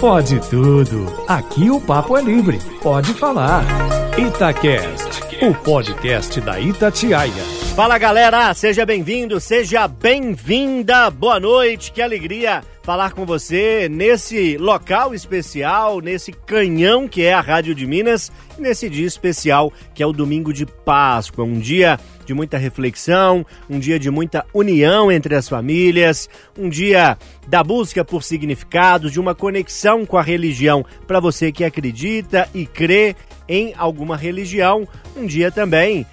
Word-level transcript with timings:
Pode 0.00 0.40
tudo. 0.50 1.06
Aqui 1.28 1.70
o 1.70 1.80
papo 1.80 2.16
é 2.16 2.22
livre. 2.22 2.58
Pode 2.82 3.14
falar. 3.14 3.64
Itacast, 4.18 5.22
o 5.40 5.54
podcast 5.54 6.40
da 6.40 6.58
Itatiaia. 6.60 7.42
Fala 7.74 7.96
galera, 7.98 8.52
seja 8.52 8.84
bem-vindo, 8.84 9.40
seja 9.40 9.88
bem-vinda. 9.88 11.10
Boa 11.10 11.40
noite, 11.40 11.92
que 11.92 12.02
alegria 12.02 12.62
falar 12.82 13.12
com 13.12 13.24
você 13.24 13.88
nesse 13.88 14.56
local 14.56 15.14
especial, 15.14 16.00
nesse 16.00 16.32
canhão 16.32 17.06
que 17.06 17.22
é 17.22 17.32
a 17.32 17.40
Rádio 17.40 17.74
de 17.74 17.86
Minas, 17.86 18.32
nesse 18.58 18.90
dia 18.90 19.06
especial 19.06 19.72
que 19.94 20.02
é 20.02 20.06
o 20.06 20.12
domingo 20.12 20.52
de 20.52 20.66
Páscoa, 20.66 21.44
um 21.44 21.60
dia 21.60 21.98
de 22.26 22.34
muita 22.34 22.58
reflexão, 22.58 23.46
um 23.70 23.78
dia 23.78 23.98
de 23.98 24.10
muita 24.10 24.44
união 24.52 25.12
entre 25.12 25.34
as 25.34 25.48
famílias, 25.48 26.28
um 26.58 26.68
dia 26.68 27.16
da 27.46 27.62
busca 27.62 28.04
por 28.04 28.22
significados, 28.22 29.12
de 29.12 29.20
uma 29.20 29.34
conexão 29.34 30.04
com 30.04 30.18
a 30.18 30.22
religião. 30.22 30.84
Para 31.06 31.20
você 31.20 31.52
que 31.52 31.64
acredita 31.64 32.48
e 32.54 32.66
crê 32.66 33.14
em 33.48 33.74
alguma 33.76 34.16
religião, 34.16 34.88
um 35.16 35.26
dia 35.26 35.50
também 35.52 36.06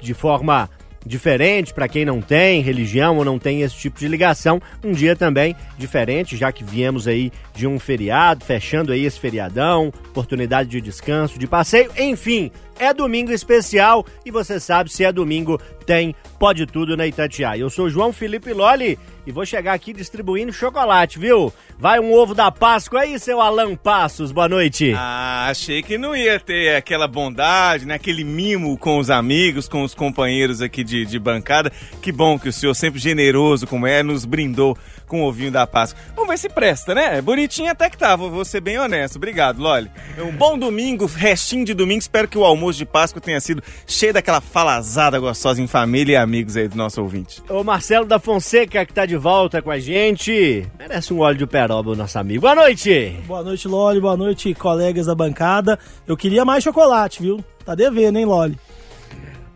de 0.00 0.14
forma 0.14 0.68
diferente 1.04 1.74
para 1.74 1.88
quem 1.88 2.04
não 2.04 2.20
tem 2.20 2.62
religião 2.62 3.16
ou 3.18 3.24
não 3.24 3.38
tem 3.38 3.62
esse 3.62 3.76
tipo 3.76 3.98
de 3.98 4.08
ligação. 4.08 4.60
Um 4.82 4.92
dia 4.92 5.14
também 5.14 5.54
diferente, 5.78 6.36
já 6.36 6.50
que 6.50 6.64
viemos 6.64 7.06
aí 7.06 7.32
de 7.54 7.66
um 7.66 7.78
feriado, 7.78 8.44
fechando 8.44 8.92
aí 8.92 9.04
esse 9.04 9.20
feriadão, 9.20 9.92
oportunidade 10.10 10.68
de 10.70 10.80
descanso, 10.80 11.38
de 11.38 11.46
passeio, 11.46 11.90
enfim, 11.98 12.50
é 12.78 12.92
domingo 12.92 13.32
especial 13.32 14.04
e 14.24 14.30
você 14.30 14.58
sabe 14.58 14.90
se 14.90 15.04
é 15.04 15.12
domingo 15.12 15.60
tem 15.84 16.14
Pode 16.38 16.66
Tudo 16.66 16.96
na 16.96 17.06
Itatiaia. 17.06 17.60
Eu 17.60 17.70
sou 17.70 17.88
João 17.88 18.12
Felipe 18.12 18.52
Loli 18.52 18.98
e 19.26 19.32
vou 19.32 19.46
chegar 19.46 19.72
aqui 19.72 19.92
distribuindo 19.92 20.52
chocolate, 20.52 21.18
viu? 21.18 21.52
Vai 21.78 21.98
um 21.98 22.12
ovo 22.12 22.34
da 22.34 22.50
Páscoa 22.50 23.00
aí, 23.00 23.18
seu 23.18 23.40
Alan 23.40 23.74
Passos. 23.74 24.32
Boa 24.32 24.48
noite. 24.48 24.92
Ah, 24.96 25.46
achei 25.48 25.82
que 25.82 25.96
não 25.96 26.14
ia 26.14 26.38
ter 26.38 26.76
aquela 26.76 27.08
bondade, 27.08 27.86
né? 27.86 27.94
Aquele 27.94 28.24
mimo 28.24 28.76
com 28.76 28.98
os 28.98 29.10
amigos, 29.10 29.68
com 29.68 29.82
os 29.82 29.94
companheiros 29.94 30.60
aqui 30.60 30.84
de, 30.84 31.06
de 31.06 31.18
bancada. 31.18 31.72
Que 32.02 32.12
bom 32.12 32.38
que 32.38 32.48
o 32.48 32.52
senhor, 32.52 32.74
sempre 32.74 33.00
generoso 33.00 33.66
como 33.66 33.86
é, 33.86 34.02
nos 34.02 34.24
brindou 34.24 34.76
com 35.06 35.22
o 35.22 35.26
ovinho 35.26 35.50
da 35.50 35.66
Páscoa. 35.66 36.00
Vamos 36.14 36.30
ver 36.30 36.38
se 36.38 36.48
presta, 36.48 36.94
né? 36.94 37.20
Bonitinho 37.22 37.70
até 37.70 37.88
que 37.88 37.96
tá, 37.96 38.16
vou, 38.16 38.30
vou 38.30 38.44
ser 38.44 38.60
bem 38.60 38.78
honesto. 38.78 39.16
Obrigado, 39.16 39.58
Loli. 39.58 39.90
Um 40.18 40.32
bom 40.32 40.58
domingo, 40.58 41.06
restinho 41.06 41.64
de 41.64 41.74
domingo. 41.74 42.00
Espero 42.00 42.28
que 42.28 42.38
o 42.38 42.44
almoço 42.44 42.63
de 42.72 42.86
Páscoa 42.86 43.20
tenha 43.20 43.40
sido 43.40 43.62
cheio 43.86 44.12
daquela 44.12 44.40
falazada 44.40 45.18
gostosa 45.18 45.60
em 45.60 45.66
família 45.66 46.14
e 46.14 46.16
amigos 46.16 46.56
aí 46.56 46.68
do 46.68 46.76
nosso 46.76 47.00
ouvinte. 47.02 47.42
O 47.48 47.62
Marcelo 47.62 48.06
da 48.06 48.18
Fonseca, 48.18 48.84
que 48.84 48.92
tá 48.92 49.06
de 49.06 49.16
volta 49.16 49.60
com 49.60 49.70
a 49.70 49.78
gente. 49.78 50.66
Merece 50.78 51.12
um 51.12 51.20
óleo 51.20 51.38
de 51.38 51.46
peroba, 51.46 51.90
o 51.90 51.96
nosso 51.96 52.18
amigo. 52.18 52.42
Boa 52.42 52.54
noite! 52.54 53.18
Boa 53.26 53.42
noite, 53.42 53.68
Loli. 53.68 54.00
Boa 54.00 54.16
noite, 54.16 54.54
colegas 54.54 55.06
da 55.06 55.14
bancada. 55.14 55.78
Eu 56.06 56.16
queria 56.16 56.44
mais 56.44 56.64
chocolate, 56.64 57.22
viu? 57.22 57.44
Tá 57.64 57.74
devendo, 57.74 58.18
hein, 58.18 58.24
Loli? 58.24 58.58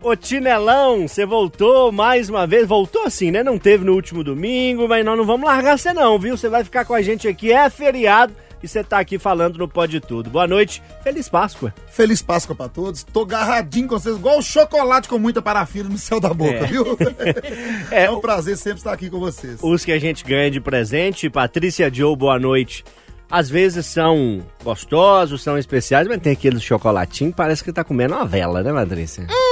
Ô 0.01 0.15
Tinelão, 0.15 1.07
você 1.07 1.25
voltou 1.25 1.91
mais 1.91 2.29
uma 2.29 2.47
vez, 2.47 2.65
voltou 2.65 3.03
assim, 3.03 3.31
né? 3.31 3.43
Não 3.43 3.59
teve 3.59 3.83
no 3.83 3.93
último 3.93 4.23
domingo, 4.23 4.87
mas 4.87 5.03
nós 5.03 5.17
não 5.17 5.25
vamos 5.25 5.45
largar 5.45 5.77
você 5.77 5.91
não, 5.91 6.17
viu? 6.17 6.37
Você 6.37 6.47
vai 6.47 6.63
ficar 6.63 6.85
com 6.85 6.93
a 6.93 7.01
gente 7.01 7.27
aqui, 7.27 7.51
é 7.51 7.69
feriado 7.69 8.33
e 8.61 8.67
você 8.67 8.83
tá 8.83 8.99
aqui 8.99 9.17
falando 9.17 9.57
no 9.57 9.67
Pode 9.67 9.99
Tudo. 9.99 10.29
Boa 10.29 10.47
noite, 10.47 10.81
feliz 11.03 11.27
Páscoa. 11.29 11.73
Feliz 11.87 12.21
Páscoa 12.21 12.55
pra 12.55 12.69
todos. 12.69 13.03
Tô 13.03 13.25
garradinho 13.25 13.87
com 13.87 13.97
vocês, 13.99 14.15
igual 14.15 14.41
chocolate 14.41 15.07
com 15.07 15.17
muita 15.19 15.41
parafina 15.41 15.87
no 15.89 15.97
céu 15.97 16.19
da 16.19 16.33
boca, 16.33 16.51
É. 16.59 16.65
viu? 16.65 16.85
É, 17.91 18.03
É 18.05 18.11
um 18.11 18.19
prazer 18.19 18.57
sempre 18.57 18.79
estar 18.79 18.93
aqui 18.93 19.09
com 19.09 19.19
vocês. 19.19 19.59
Os 19.61 19.83
que 19.85 19.91
a 19.91 19.99
gente 19.99 20.23
ganha 20.23 20.49
de 20.51 20.59
presente, 20.59 21.29
Patrícia 21.29 21.91
Joe, 21.93 22.15
boa 22.15 22.37
noite. 22.39 22.83
Às 23.31 23.47
vezes 23.47 23.85
são 23.85 24.41
gostosos, 24.63 25.43
são 25.43 25.55
especiais, 25.55 26.07
mas 26.07 26.19
tem 26.19 26.33
aqueles 26.33 26.63
chocolatinhos, 26.63 27.35
parece 27.35 27.63
que 27.63 27.71
tá 27.71 27.83
comendo 27.83 28.15
uma 28.15 28.25
vela, 28.25 28.63
né, 28.63 28.73
Patrícia? 28.73 29.23
Hum, 29.29 29.48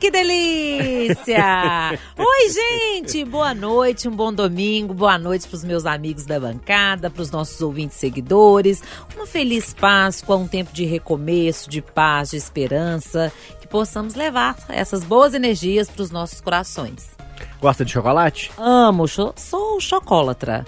que 0.00 0.10
delícia! 0.10 1.92
Oi, 2.16 2.48
gente! 2.48 3.22
Boa 3.22 3.52
noite, 3.52 4.08
um 4.08 4.10
bom 4.10 4.32
domingo, 4.32 4.94
boa 4.94 5.18
noite 5.18 5.46
para 5.46 5.56
os 5.56 5.62
meus 5.62 5.84
amigos 5.84 6.24
da 6.24 6.40
bancada, 6.40 7.10
para 7.10 7.20
os 7.20 7.30
nossos 7.30 7.60
ouvintes 7.60 7.98
seguidores. 7.98 8.82
Uma 9.14 9.26
feliz 9.26 9.74
Páscoa, 9.74 10.36
um 10.36 10.48
tempo 10.48 10.72
de 10.72 10.86
recomeço, 10.86 11.68
de 11.68 11.82
paz, 11.82 12.30
de 12.30 12.38
esperança, 12.38 13.30
que 13.60 13.68
possamos 13.68 14.14
levar 14.14 14.56
essas 14.70 15.04
boas 15.04 15.34
energias 15.34 15.90
para 15.90 16.02
os 16.02 16.10
nossos 16.10 16.40
corações. 16.40 17.10
Gosta 17.60 17.84
de 17.84 17.92
chocolate? 17.92 18.50
Amo, 18.56 19.06
sou 19.06 19.78
chocólatra. 19.80 20.64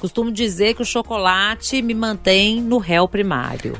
Costumo 0.00 0.30
dizer 0.30 0.74
que 0.74 0.82
o 0.82 0.86
chocolate 0.86 1.82
me 1.82 1.92
mantém 1.92 2.62
no 2.62 2.78
réu 2.78 3.08
primário. 3.08 3.76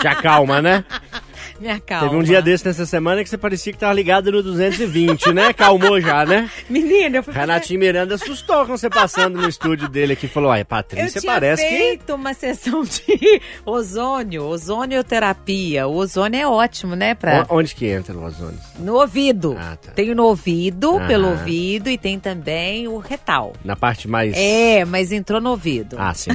Te 0.00 0.06
acalma, 0.06 0.62
né? 0.62 0.84
Me 1.64 1.80
calma. 1.80 2.08
Teve 2.08 2.20
um 2.20 2.22
dia 2.22 2.42
desse 2.42 2.66
nessa 2.66 2.84
semana 2.84 3.22
que 3.22 3.30
você 3.30 3.38
parecia 3.38 3.72
que 3.72 3.78
tava 3.78 3.92
ligado 3.94 4.30
no 4.30 4.42
220, 4.42 5.32
né? 5.32 5.52
Calmou 5.54 5.98
já, 6.00 6.26
né? 6.26 6.50
Menina, 6.68 7.16
eu 7.18 7.22
fui 7.22 7.32
fazer- 7.32 7.46
Renatinho 7.46 7.80
Miranda 7.80 8.16
assustou 8.16 8.66
com 8.66 8.76
você 8.76 8.90
passando 8.90 9.40
no 9.40 9.48
estúdio 9.48 9.88
dele 9.88 10.12
aqui 10.12 10.26
e 10.26 10.28
falou: 10.28 10.50
Ai, 10.50 10.60
Eu 10.60 10.66
Patrícia, 10.66 11.20
tinha 11.20 11.32
parece 11.32 11.62
que. 11.66 11.68
feito 11.76 12.14
uma 12.14 12.34
sessão 12.34 12.82
de 12.84 13.40
ozônio, 13.64 14.44
ozonioterapia. 14.44 15.86
O 15.86 15.94
ozônio 15.96 16.40
é 16.40 16.46
ótimo, 16.46 16.94
né? 16.94 17.14
Pra... 17.14 17.46
O- 17.48 17.58
Onde 17.58 17.74
que 17.74 17.86
entra 17.86 18.14
o 18.16 18.24
ozônio? 18.24 18.58
No 18.78 18.94
ouvido. 18.96 19.56
Ah, 19.58 19.76
tá. 19.80 19.92
Tem 19.92 20.14
no 20.14 20.24
ouvido, 20.24 20.98
Ah. 20.98 21.06
pelo 21.06 21.28
ouvido, 21.30 21.88
e 21.88 21.96
tem 21.96 22.18
também 22.18 22.86
o 22.88 22.98
retal. 22.98 23.52
Na 23.64 23.74
parte 23.76 24.06
mais. 24.08 24.34
É, 24.36 24.84
mas 24.84 25.12
entrou 25.12 25.40
no 25.40 25.50
ouvido. 25.50 25.96
Ah, 25.98 26.12
sim. 26.12 26.30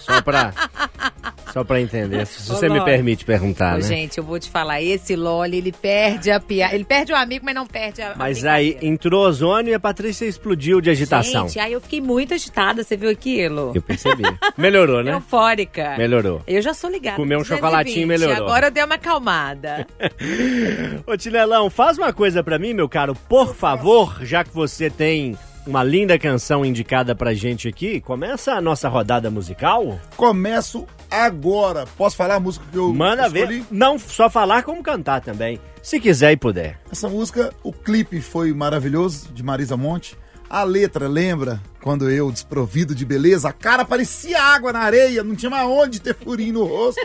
Só 0.00 0.20
pra. 0.22 0.52
Só 1.52 1.64
pra 1.64 1.80
entender. 1.80 2.26
Se 2.26 2.50
Ô, 2.52 2.54
você 2.54 2.68
me 2.68 2.80
permite 2.84 3.24
perguntar, 3.24 3.74
Ô, 3.74 3.78
né? 3.78 3.82
Gente, 3.82 4.18
eu 4.18 4.22
vou 4.24 4.38
te 4.38 4.48
falar, 4.48 4.59
esse 4.82 5.16
Loli, 5.16 5.58
ele 5.58 5.72
perde 5.72 6.30
a 6.30 6.40
piada. 6.40 6.74
Ele 6.74 6.84
perde 6.84 7.12
o 7.12 7.16
amigo, 7.16 7.44
mas 7.44 7.54
não 7.54 7.66
perde 7.66 8.02
a. 8.02 8.12
a 8.12 8.16
Mas 8.16 8.44
aí 8.44 8.76
entrou 8.82 9.26
ozônio 9.26 9.70
e 9.70 9.74
a 9.74 9.80
Patrícia 9.80 10.24
explodiu 10.24 10.80
de 10.80 10.90
agitação. 10.90 11.48
Gente, 11.48 11.58
aí 11.58 11.72
eu 11.72 11.80
fiquei 11.80 12.00
muito 12.00 12.34
agitada, 12.34 12.82
você 12.82 12.96
viu 12.96 13.10
aquilo? 13.10 13.72
Eu 13.74 13.82
percebi. 13.82 14.22
Melhorou, 14.56 15.02
né? 15.02 15.12
Eufórica. 15.12 15.96
Melhorou. 15.96 16.42
Eu 16.46 16.60
já 16.62 16.74
sou 16.74 16.90
ligada. 16.90 17.16
Comeu 17.16 17.38
um 17.38 17.42
220, 17.42 17.58
chocolatinho, 17.58 18.06
melhorou. 18.06 18.46
Agora 18.46 18.66
eu 18.66 18.70
dei 18.70 18.84
uma 18.84 18.94
acalmada. 18.96 19.86
Ô 21.06 21.16
Tinelão, 21.16 21.70
faz 21.70 21.98
uma 21.98 22.12
coisa 22.12 22.42
pra 22.42 22.58
mim, 22.58 22.74
meu 22.74 22.88
caro, 22.88 23.14
por 23.28 23.54
favor, 23.54 24.18
já 24.22 24.44
que 24.44 24.54
você 24.54 24.90
tem 24.90 25.36
uma 25.66 25.82
linda 25.84 26.18
canção 26.18 26.64
indicada 26.64 27.14
pra 27.14 27.34
gente 27.34 27.68
aqui, 27.68 28.00
começa 28.00 28.52
a 28.52 28.60
nossa 28.60 28.88
rodada 28.88 29.30
musical. 29.30 29.98
Começo 30.16 30.86
agora. 31.10 31.86
Posso 31.96 32.16
falar 32.16 32.36
a 32.36 32.40
música 32.40 32.64
que 32.70 32.76
eu 32.78 32.92
Manda 32.92 33.26
escolhi? 33.26 33.60
ver. 33.60 33.66
Não 33.70 33.98
só 33.98 34.30
falar, 34.30 34.62
como 34.62 34.82
cantar 34.82 35.20
também. 35.20 35.60
Se 35.82 35.98
quiser 35.98 36.32
e 36.32 36.36
puder. 36.36 36.78
Essa 36.90 37.08
música, 37.08 37.52
o 37.62 37.72
clipe 37.72 38.20
foi 38.20 38.52
maravilhoso, 38.52 39.28
de 39.32 39.42
Marisa 39.42 39.76
Monte. 39.76 40.16
A 40.50 40.64
letra, 40.64 41.06
lembra? 41.06 41.62
Quando 41.80 42.10
eu, 42.10 42.32
desprovido 42.32 42.92
de 42.92 43.06
beleza, 43.06 43.48
a 43.48 43.52
cara 43.52 43.84
parecia 43.84 44.42
água 44.42 44.72
na 44.72 44.80
areia, 44.80 45.22
não 45.22 45.36
tinha 45.36 45.48
mais 45.48 45.64
onde 45.64 46.00
ter 46.00 46.12
furinho 46.12 46.54
no 46.54 46.64
rosto. 46.64 47.00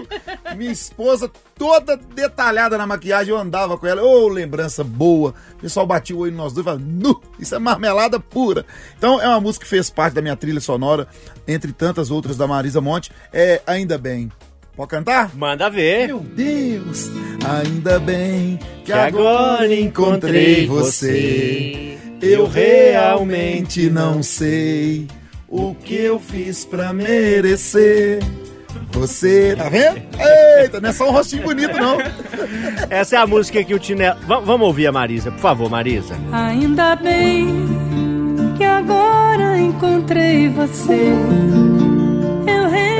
Minha 0.58 0.72
esposa, 0.72 1.32
toda 1.54 1.96
detalhada 1.96 2.76
na 2.76 2.88
maquiagem, 2.88 3.32
eu 3.32 3.40
andava 3.40 3.78
com 3.78 3.86
ela. 3.86 4.02
Ô, 4.02 4.28
lembrança 4.28 4.84
boa. 4.84 5.36
O 5.54 5.62
pessoal 5.62 5.86
batia 5.86 6.16
o 6.16 6.20
olho 6.20 6.36
nós 6.36 6.54
dois 6.54 6.64
e 6.64 6.66
falava, 6.66 6.84
nu, 6.84 7.22
isso 7.38 7.54
é 7.54 7.60
marmelada 7.60 8.20
pura. 8.20 8.66
Então, 8.98 9.22
é 9.22 9.28
uma 9.28 9.40
música 9.40 9.64
que 9.64 9.70
fez 9.70 9.92
parte 9.92 10.16
da 10.16 10.24
minha 10.24 10.36
trilha 10.36 10.60
sonora, 10.60 11.08
entre 11.48 11.72
tantas 11.72 12.10
outras 12.10 12.36
da 12.36 12.48
Marisa 12.48 12.82
Monte. 12.82 13.12
É 13.32 13.62
Ainda 13.68 13.96
Bem. 13.96 14.32
Pode 14.76 14.90
cantar? 14.90 15.32
Manda 15.36 15.70
ver. 15.70 16.08
Meu 16.08 16.20
Deus, 16.20 17.10
ainda 17.48 17.98
bem 18.00 18.60
que, 18.80 18.86
Que 18.86 18.92
agora 18.94 19.74
encontrei 19.74 20.66
você. 20.68 21.98
Eu 22.22 22.46
realmente 22.48 23.90
não 23.90 24.22
sei 24.24 25.08
o 25.48 25.74
que 25.76 25.96
eu 25.96 26.20
fiz 26.20 26.66
pra 26.66 26.92
merecer. 26.92 28.20
Você, 28.92 29.56
tá 29.58 29.70
vendo? 29.70 30.02
Eita, 30.62 30.82
não 30.82 30.90
é 30.90 30.94
só 30.94 31.08
um 31.10 31.12
rostinho 31.12 31.44
bonito, 31.44 31.78
não. 31.78 31.98
Essa 32.90 33.16
é 33.16 33.20
a 33.20 33.28
música 33.28 33.64
que 33.64 33.74
o 33.74 33.80
Tinelão. 33.80 34.18
Va- 34.28 34.40
vamos 34.40 34.68
ouvir 34.68 34.88
a 34.88 34.92
Marisa, 34.92 35.32
por 35.32 35.40
favor, 35.40 35.70
Marisa. 35.70 36.16
Ainda 36.32 36.96
bem 36.98 37.48
que 38.58 38.64
agora 38.64 39.58
encontrei 39.58 40.50
você. 40.50 41.14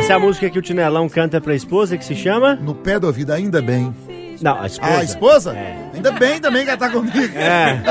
Essa 0.06 0.14
é 0.14 0.16
a 0.18 0.20
música 0.20 0.48
que 0.52 0.60
o 0.60 0.62
Tinelão 0.62 1.10
canta 1.10 1.42
pra 1.42 1.56
esposa, 1.56 1.98
que 1.98 2.06
se 2.06 2.14
chama. 2.14 2.54
No 2.54 2.76
pé 2.76 3.00
do 3.00 3.08
ouvido, 3.08 3.34
ainda 3.34 3.60
bem. 3.60 3.92
Não, 4.40 4.62
a 4.62 4.68
esposa. 4.68 4.94
Ah, 4.94 5.00
a 5.00 5.04
esposa? 5.04 5.54
É. 5.58 5.76
Ainda 5.96 6.12
bem 6.12 6.40
também 6.40 6.64
que 6.64 6.70
ela 6.70 6.78
tá 6.78 6.92
comigo. 6.92 7.36
É. 7.36 7.82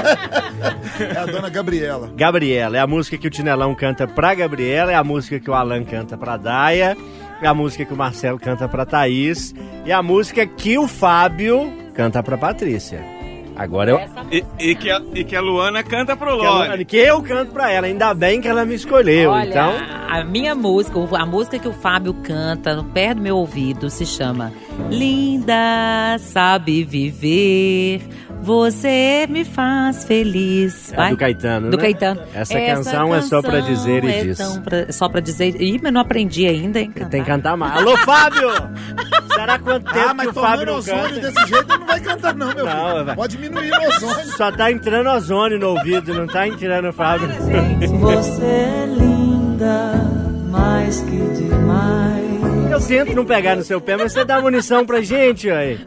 É 1.12 1.19
a 1.19 1.26
dona 1.26 1.49
Gabriela. 1.49 2.12
Gabriela, 2.16 2.76
é 2.76 2.81
a 2.81 2.87
música 2.87 3.19
que 3.19 3.26
o 3.26 3.31
Tinelão 3.31 3.75
canta 3.75 4.06
pra 4.06 4.32
Gabriela, 4.32 4.93
é 4.93 4.94
a 4.94 5.02
música 5.02 5.40
que 5.40 5.50
o 5.50 5.55
Alan 5.55 5.82
canta 5.82 6.16
pra 6.16 6.37
Daia, 6.37 6.96
é 7.43 7.49
a 7.49 7.52
música 7.52 7.84
que 7.84 7.93
o 7.93 7.96
Marcelo 7.96 8.38
canta 8.38 8.69
pra 8.69 8.87
Thaís, 8.87 9.52
e 9.84 9.90
a 9.90 10.00
música 10.00 10.46
que 10.46 10.78
o 10.78 10.87
Fábio 10.87 11.69
canta 11.96 12.22
pra 12.22 12.38
Patrícia. 12.38 13.02
Agora 13.56 13.90
eu. 13.92 13.98
Essa 13.98 14.24
E, 14.30 14.44
e 14.58 14.74
que 14.74 14.90
a, 14.90 15.00
e 15.14 15.24
que 15.24 15.36
a 15.36 15.40
Luana 15.40 15.82
canta 15.82 16.16
pro 16.16 16.30
Que, 16.38 16.46
Lore. 16.46 16.84
que 16.84 16.96
eu 16.96 17.22
canto 17.22 17.52
pra 17.52 17.70
ela, 17.70 17.86
ainda 17.86 18.12
bem 18.14 18.40
que 18.40 18.48
ela 18.48 18.64
me 18.64 18.74
escolheu. 18.74 19.30
Olha, 19.30 19.48
então, 19.48 19.72
a 20.08 20.24
minha 20.24 20.54
música, 20.54 20.98
a 21.16 21.26
música 21.26 21.58
que 21.58 21.68
o 21.68 21.72
Fábio 21.72 22.14
canta 22.14 22.74
no 22.74 22.84
pé 22.84 23.14
do 23.14 23.20
meu 23.22 23.36
ouvido 23.36 23.88
se 23.90 24.04
chama 24.06 24.52
Linda, 24.90 26.16
sabe 26.18 26.84
viver, 26.84 28.02
você 28.42 29.26
me 29.28 29.44
faz 29.44 30.04
feliz. 30.04 30.92
é 30.92 31.10
do 31.10 31.16
Caetano, 31.16 31.70
Do 31.70 31.76
né? 31.76 31.82
Caetano. 31.82 32.20
Essa, 32.34 32.54
canção, 32.60 33.14
é 33.14 33.20
só 33.22 33.40
pra 33.40 33.60
dizer 33.60 34.04
e 34.04 34.08
é 34.10 34.24
diz. 34.24 34.38
pra- 34.64 34.92
só 34.92 35.08
pra 35.08 35.20
dizer. 35.20 35.60
Ih, 35.60 35.80
mas 35.82 35.92
não 35.92 36.00
aprendi 36.00 36.46
ainda, 36.46 36.78
hein? 36.80 36.90
Tem 37.10 37.22
que 37.22 37.26
cantar 37.28 37.56
mais. 37.56 37.76
Alô, 37.80 37.96
Fábio! 37.98 38.48
Será 39.34 39.58
quanto 39.58 39.92
tempo 39.92 39.98
Ah, 40.06 40.10
que 40.10 40.14
mas 40.16 40.28
o 40.28 40.32
Fábio 40.32 40.66
tomando 40.66 40.86
não 40.86 41.02
canta? 41.02 41.20
desse 41.20 41.46
jeito 41.48 41.66
ele 41.72 41.78
não 41.78 41.86
vai 41.86 42.00
cantar 42.00 42.34
não, 42.34 42.54
meu 42.54 42.64
Não, 42.64 42.92
filho. 42.92 43.04
vai. 43.04 43.16
Pode 43.16 43.38
diminuir 43.49 43.73
o 43.73 43.88
ozônio. 43.88 44.37
Só 44.37 44.50
tá 44.52 44.70
entrando 44.70 45.11
ozônio 45.11 45.58
no 45.58 45.69
ouvido, 45.70 46.14
não 46.14 46.26
tá 46.26 46.46
entrando 46.46 46.93
Fábio. 46.93 47.29
Você 48.00 48.44
é 48.44 48.87
linda, 48.87 49.93
mais 50.50 51.00
que 51.00 51.19
demais. 51.35 52.53
Eu 52.75 52.85
tento 52.85 53.15
não 53.15 53.25
pegar 53.25 53.55
no 53.55 53.62
seu 53.62 53.81
pé, 53.81 53.97
mas 53.97 54.12
você 54.12 54.25
dá 54.25 54.41
munição 54.41 54.85
pra 54.85 55.00
gente, 55.00 55.49
aí. 55.49 55.79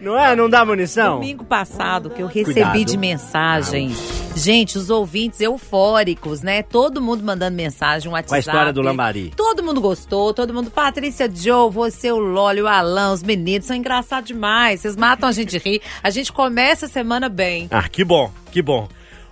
Não 0.00 0.18
é? 0.18 0.34
Não 0.34 0.48
dá 0.48 0.64
munição? 0.64 1.16
Domingo 1.16 1.44
passado, 1.44 2.08
que 2.08 2.22
eu 2.22 2.26
recebi 2.26 2.54
Cuidado. 2.54 2.84
de 2.86 2.96
mensagens. 2.96 3.98
Gente, 4.34 4.78
os 4.78 4.88
ouvintes 4.88 5.42
eufóricos, 5.42 6.40
né? 6.40 6.62
Todo 6.62 7.02
mundo 7.02 7.22
mandando 7.22 7.54
mensagem, 7.54 8.08
um 8.08 8.12
WhatsApp. 8.14 8.28
Com 8.30 8.34
a 8.34 8.38
história 8.38 8.72
do 8.72 8.80
Lambari. 8.80 9.30
Todo 9.36 9.62
mundo 9.62 9.78
gostou, 9.78 10.32
todo 10.32 10.54
mundo. 10.54 10.70
Patrícia 10.70 11.30
Joe, 11.30 11.70
você, 11.70 12.10
o 12.10 12.18
Lólio, 12.18 12.64
o 12.64 12.68
Alan, 12.68 13.12
os 13.12 13.22
meninos, 13.22 13.66
são 13.66 13.76
engraçados 13.76 14.28
demais. 14.28 14.80
Vocês 14.80 14.96
matam 14.96 15.28
a 15.28 15.32
gente 15.32 15.50
de 15.50 15.58
rir. 15.58 15.82
A 16.02 16.08
gente 16.08 16.32
começa 16.32 16.86
a 16.86 16.88
semana 16.88 17.28
bem. 17.28 17.68
Ah, 17.70 17.86
que 17.90 18.02
bom, 18.02 18.32
que 18.50 18.62
bom. 18.62 18.88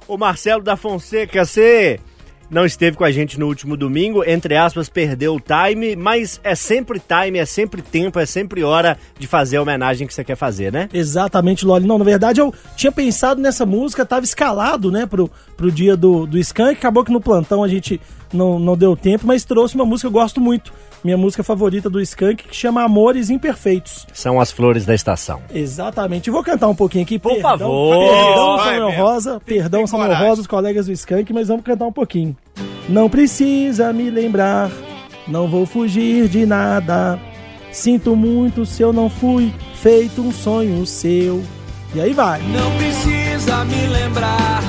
O 0.06 0.18
Marcelo 0.18 0.62
da 0.62 0.76
Fonseca, 0.76 1.46
você 1.46 1.98
não 2.50 2.64
esteve 2.64 2.96
com 2.96 3.04
a 3.04 3.10
gente 3.10 3.38
no 3.38 3.46
último 3.46 3.76
domingo, 3.76 4.24
entre 4.24 4.56
aspas, 4.56 4.88
perdeu 4.88 5.36
o 5.36 5.40
time, 5.40 5.94
mas 5.94 6.40
é 6.42 6.54
sempre 6.54 7.00
time, 7.00 7.38
é 7.38 7.46
sempre 7.46 7.80
tempo, 7.80 8.18
é 8.18 8.26
sempre 8.26 8.64
hora 8.64 8.98
de 9.18 9.26
fazer 9.26 9.58
a 9.58 9.62
homenagem 9.62 10.06
que 10.06 10.12
você 10.12 10.24
quer 10.24 10.36
fazer, 10.36 10.72
né? 10.72 10.88
Exatamente, 10.92 11.64
Loli. 11.64 11.86
Não, 11.86 11.98
na 11.98 12.04
verdade 12.04 12.40
eu 12.40 12.52
tinha 12.76 12.90
pensado 12.90 13.40
nessa 13.40 13.64
música, 13.64 14.04
tava 14.04 14.24
escalado, 14.24 14.90
né, 14.90 15.06
pro, 15.06 15.30
pro 15.56 15.70
dia 15.70 15.96
do, 15.96 16.26
do 16.26 16.38
Skank. 16.38 16.78
Acabou 16.78 17.04
que 17.04 17.12
no 17.12 17.20
plantão 17.20 17.62
a 17.62 17.68
gente 17.68 18.00
não, 18.32 18.58
não 18.58 18.76
deu 18.76 18.96
tempo, 18.96 19.26
mas 19.26 19.44
trouxe 19.44 19.74
uma 19.74 19.84
música 19.84 20.08
que 20.08 20.16
eu 20.16 20.20
gosto 20.20 20.40
muito. 20.40 20.72
Minha 21.02 21.16
música 21.16 21.42
favorita 21.42 21.88
do 21.88 22.00
Skank, 22.00 22.44
que 22.44 22.54
chama 22.54 22.82
Amores 22.82 23.30
Imperfeitos. 23.30 24.06
São 24.12 24.38
as 24.40 24.50
flores 24.52 24.84
da 24.84 24.94
estação. 24.94 25.40
Exatamente. 25.52 26.28
Eu 26.28 26.34
Vou 26.34 26.44
cantar 26.44 26.68
um 26.68 26.74
pouquinho 26.74 27.04
aqui. 27.04 27.18
Por 27.18 27.40
favor. 27.40 27.98
Perdão, 27.98 28.56
Vai 28.56 28.66
Samuel 28.74 28.88
mesmo. 28.90 29.02
Rosa. 29.04 29.40
Tem- 29.46 29.58
Perdão, 29.58 29.80
tem 29.80 29.86
Samuel 29.86 30.08
coragem. 30.08 30.28
Rosa, 30.28 30.40
os 30.42 30.46
colegas 30.46 30.86
do 30.86 30.92
Skank, 30.92 31.32
mas 31.32 31.48
vamos 31.48 31.64
cantar 31.64 31.86
um 31.86 31.92
pouquinho. 31.92 32.36
Não 32.88 33.08
precisa 33.08 33.92
me 33.92 34.10
lembrar, 34.10 34.70
não 35.28 35.48
vou 35.48 35.64
fugir 35.64 36.28
de 36.28 36.44
nada. 36.44 37.18
Sinto 37.72 38.14
muito 38.16 38.66
se 38.66 38.82
eu 38.82 38.92
não 38.92 39.08
fui 39.08 39.52
feito 39.76 40.20
um 40.20 40.32
sonho 40.32 40.84
seu. 40.84 41.42
E 41.94 42.00
aí 42.00 42.12
vai. 42.12 42.40
Não 42.42 42.70
precisa 42.76 43.64
me 43.64 43.86
lembrar, 43.86 44.59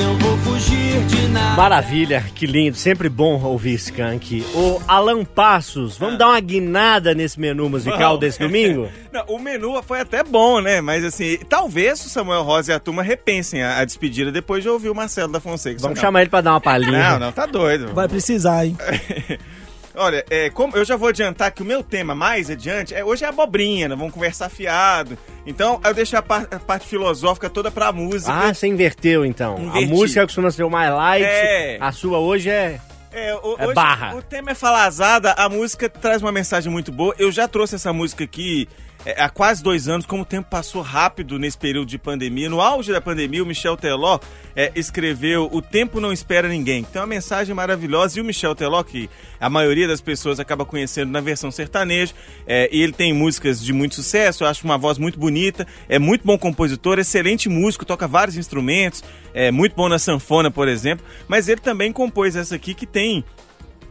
não 0.00 0.16
vou 0.16 0.36
fugir 0.38 1.04
de 1.06 1.28
nada. 1.28 1.56
Maravilha, 1.56 2.24
que 2.34 2.46
lindo, 2.46 2.74
sempre 2.76 3.08
bom 3.08 3.38
ouvir 3.42 3.74
Skank. 3.74 4.42
O 4.54 4.80
Alan 4.88 5.24
Passos, 5.26 5.98
vamos 5.98 6.18
dar 6.18 6.28
uma 6.28 6.40
guinada 6.40 7.14
nesse 7.14 7.38
menu 7.38 7.68
musical 7.68 8.16
desse 8.16 8.38
domingo? 8.38 8.88
Não, 9.12 9.24
o 9.26 9.38
menu 9.38 9.82
foi 9.82 10.00
até 10.00 10.22
bom, 10.22 10.60
né? 10.60 10.80
Mas 10.80 11.04
assim, 11.04 11.36
talvez 11.48 12.04
o 12.06 12.08
Samuel 12.08 12.42
Rosa 12.44 12.72
e 12.72 12.74
a 12.74 12.78
turma 12.78 13.02
repensem 13.02 13.62
a, 13.62 13.80
a 13.80 13.84
despedida 13.84 14.30
depois 14.32 14.62
de 14.62 14.68
ouvir 14.68 14.88
o 14.88 14.94
Marcelo 14.94 15.32
da 15.32 15.40
Fonseca. 15.40 15.80
Vamos 15.80 15.96
Não. 15.98 16.00
chamar 16.00 16.22
ele 16.22 16.30
pra 16.30 16.40
dar 16.40 16.52
uma 16.52 16.60
palhinha. 16.60 17.10
Não, 17.10 17.18
não, 17.18 17.32
tá 17.32 17.44
doido. 17.44 17.92
Vai 17.92 18.08
precisar, 18.08 18.64
hein? 18.64 18.76
Olha, 19.94 20.24
é, 20.30 20.48
como 20.50 20.76
eu 20.76 20.84
já 20.84 20.94
vou 20.96 21.08
adiantar 21.08 21.50
que 21.50 21.62
o 21.62 21.66
meu 21.66 21.82
tema 21.82 22.14
mais 22.14 22.48
adiante 22.48 22.94
é 22.94 23.04
hoje 23.04 23.24
é 23.24 23.28
abobrinha, 23.28 23.88
né? 23.88 23.96
Vamos 23.96 24.14
conversar 24.14 24.48
fiado. 24.48 25.18
Então 25.44 25.80
eu 25.84 25.92
deixo 25.92 26.16
a, 26.16 26.22
par- 26.22 26.46
a 26.50 26.58
parte 26.60 26.86
filosófica 26.86 27.50
toda 27.50 27.70
pra 27.70 27.90
música. 27.90 28.32
Ah, 28.32 28.54
você 28.54 28.66
inverteu 28.68 29.24
então. 29.26 29.56
A 29.56 29.60
Inverti. 29.60 29.86
música 29.88 30.22
costuma 30.22 30.50
ser 30.52 30.62
o 30.62 30.70
mais 30.70 30.92
light, 30.92 31.24
É. 31.24 31.78
a 31.80 31.90
sua 31.90 32.18
hoje 32.18 32.48
é. 32.50 32.80
É, 33.12 33.34
o, 33.34 33.56
É 33.58 33.64
hoje 33.66 33.74
barra. 33.74 34.14
O 34.14 34.22
tema 34.22 34.52
é 34.52 34.54
falazada, 34.54 35.32
a 35.32 35.48
música 35.48 35.88
traz 35.88 36.22
uma 36.22 36.30
mensagem 36.30 36.70
muito 36.70 36.92
boa. 36.92 37.12
Eu 37.18 37.32
já 37.32 37.48
trouxe 37.48 37.74
essa 37.74 37.92
música 37.92 38.22
aqui 38.22 38.68
é, 39.04 39.22
há 39.22 39.28
quase 39.30 39.62
dois 39.62 39.88
anos, 39.88 40.04
como 40.04 40.22
o 40.22 40.26
tempo 40.26 40.50
passou 40.50 40.82
rápido 40.82 41.38
nesse 41.38 41.56
período 41.56 41.88
de 41.88 41.98
pandemia. 41.98 42.50
No 42.50 42.60
auge 42.60 42.92
da 42.92 43.00
pandemia, 43.00 43.42
o 43.42 43.46
Michel 43.46 43.76
Teló 43.76 44.18
é, 44.54 44.70
escreveu 44.74 45.48
O 45.50 45.62
Tempo 45.62 46.00
Não 46.00 46.12
Espera 46.12 46.48
Ninguém. 46.48 46.84
Tem 46.84 47.00
uma 47.00 47.06
mensagem 47.06 47.54
maravilhosa. 47.54 48.18
E 48.18 48.22
o 48.22 48.24
Michel 48.24 48.54
Teló, 48.54 48.82
que 48.82 49.08
a 49.40 49.48
maioria 49.48 49.88
das 49.88 50.02
pessoas 50.02 50.38
acaba 50.38 50.66
conhecendo 50.66 51.10
na 51.10 51.20
versão 51.20 51.50
sertaneja, 51.50 52.12
é, 52.46 52.68
e 52.70 52.82
ele 52.82 52.92
tem 52.92 53.12
músicas 53.14 53.62
de 53.62 53.72
muito 53.72 53.94
sucesso, 53.94 54.44
eu 54.44 54.48
acho 54.48 54.64
uma 54.64 54.76
voz 54.76 54.98
muito 54.98 55.18
bonita, 55.18 55.66
é 55.88 55.98
muito 55.98 56.26
bom 56.26 56.36
compositor, 56.36 56.98
excelente 56.98 57.48
músico, 57.48 57.86
toca 57.86 58.06
vários 58.06 58.36
instrumentos, 58.36 59.02
é 59.32 59.50
muito 59.50 59.74
bom 59.74 59.88
na 59.88 59.98
sanfona, 59.98 60.50
por 60.50 60.68
exemplo. 60.68 61.04
Mas 61.26 61.48
ele 61.48 61.60
também 61.60 61.90
compôs 61.92 62.36
essa 62.36 62.54
aqui 62.54 62.74
que 62.74 62.86
tem 62.86 63.24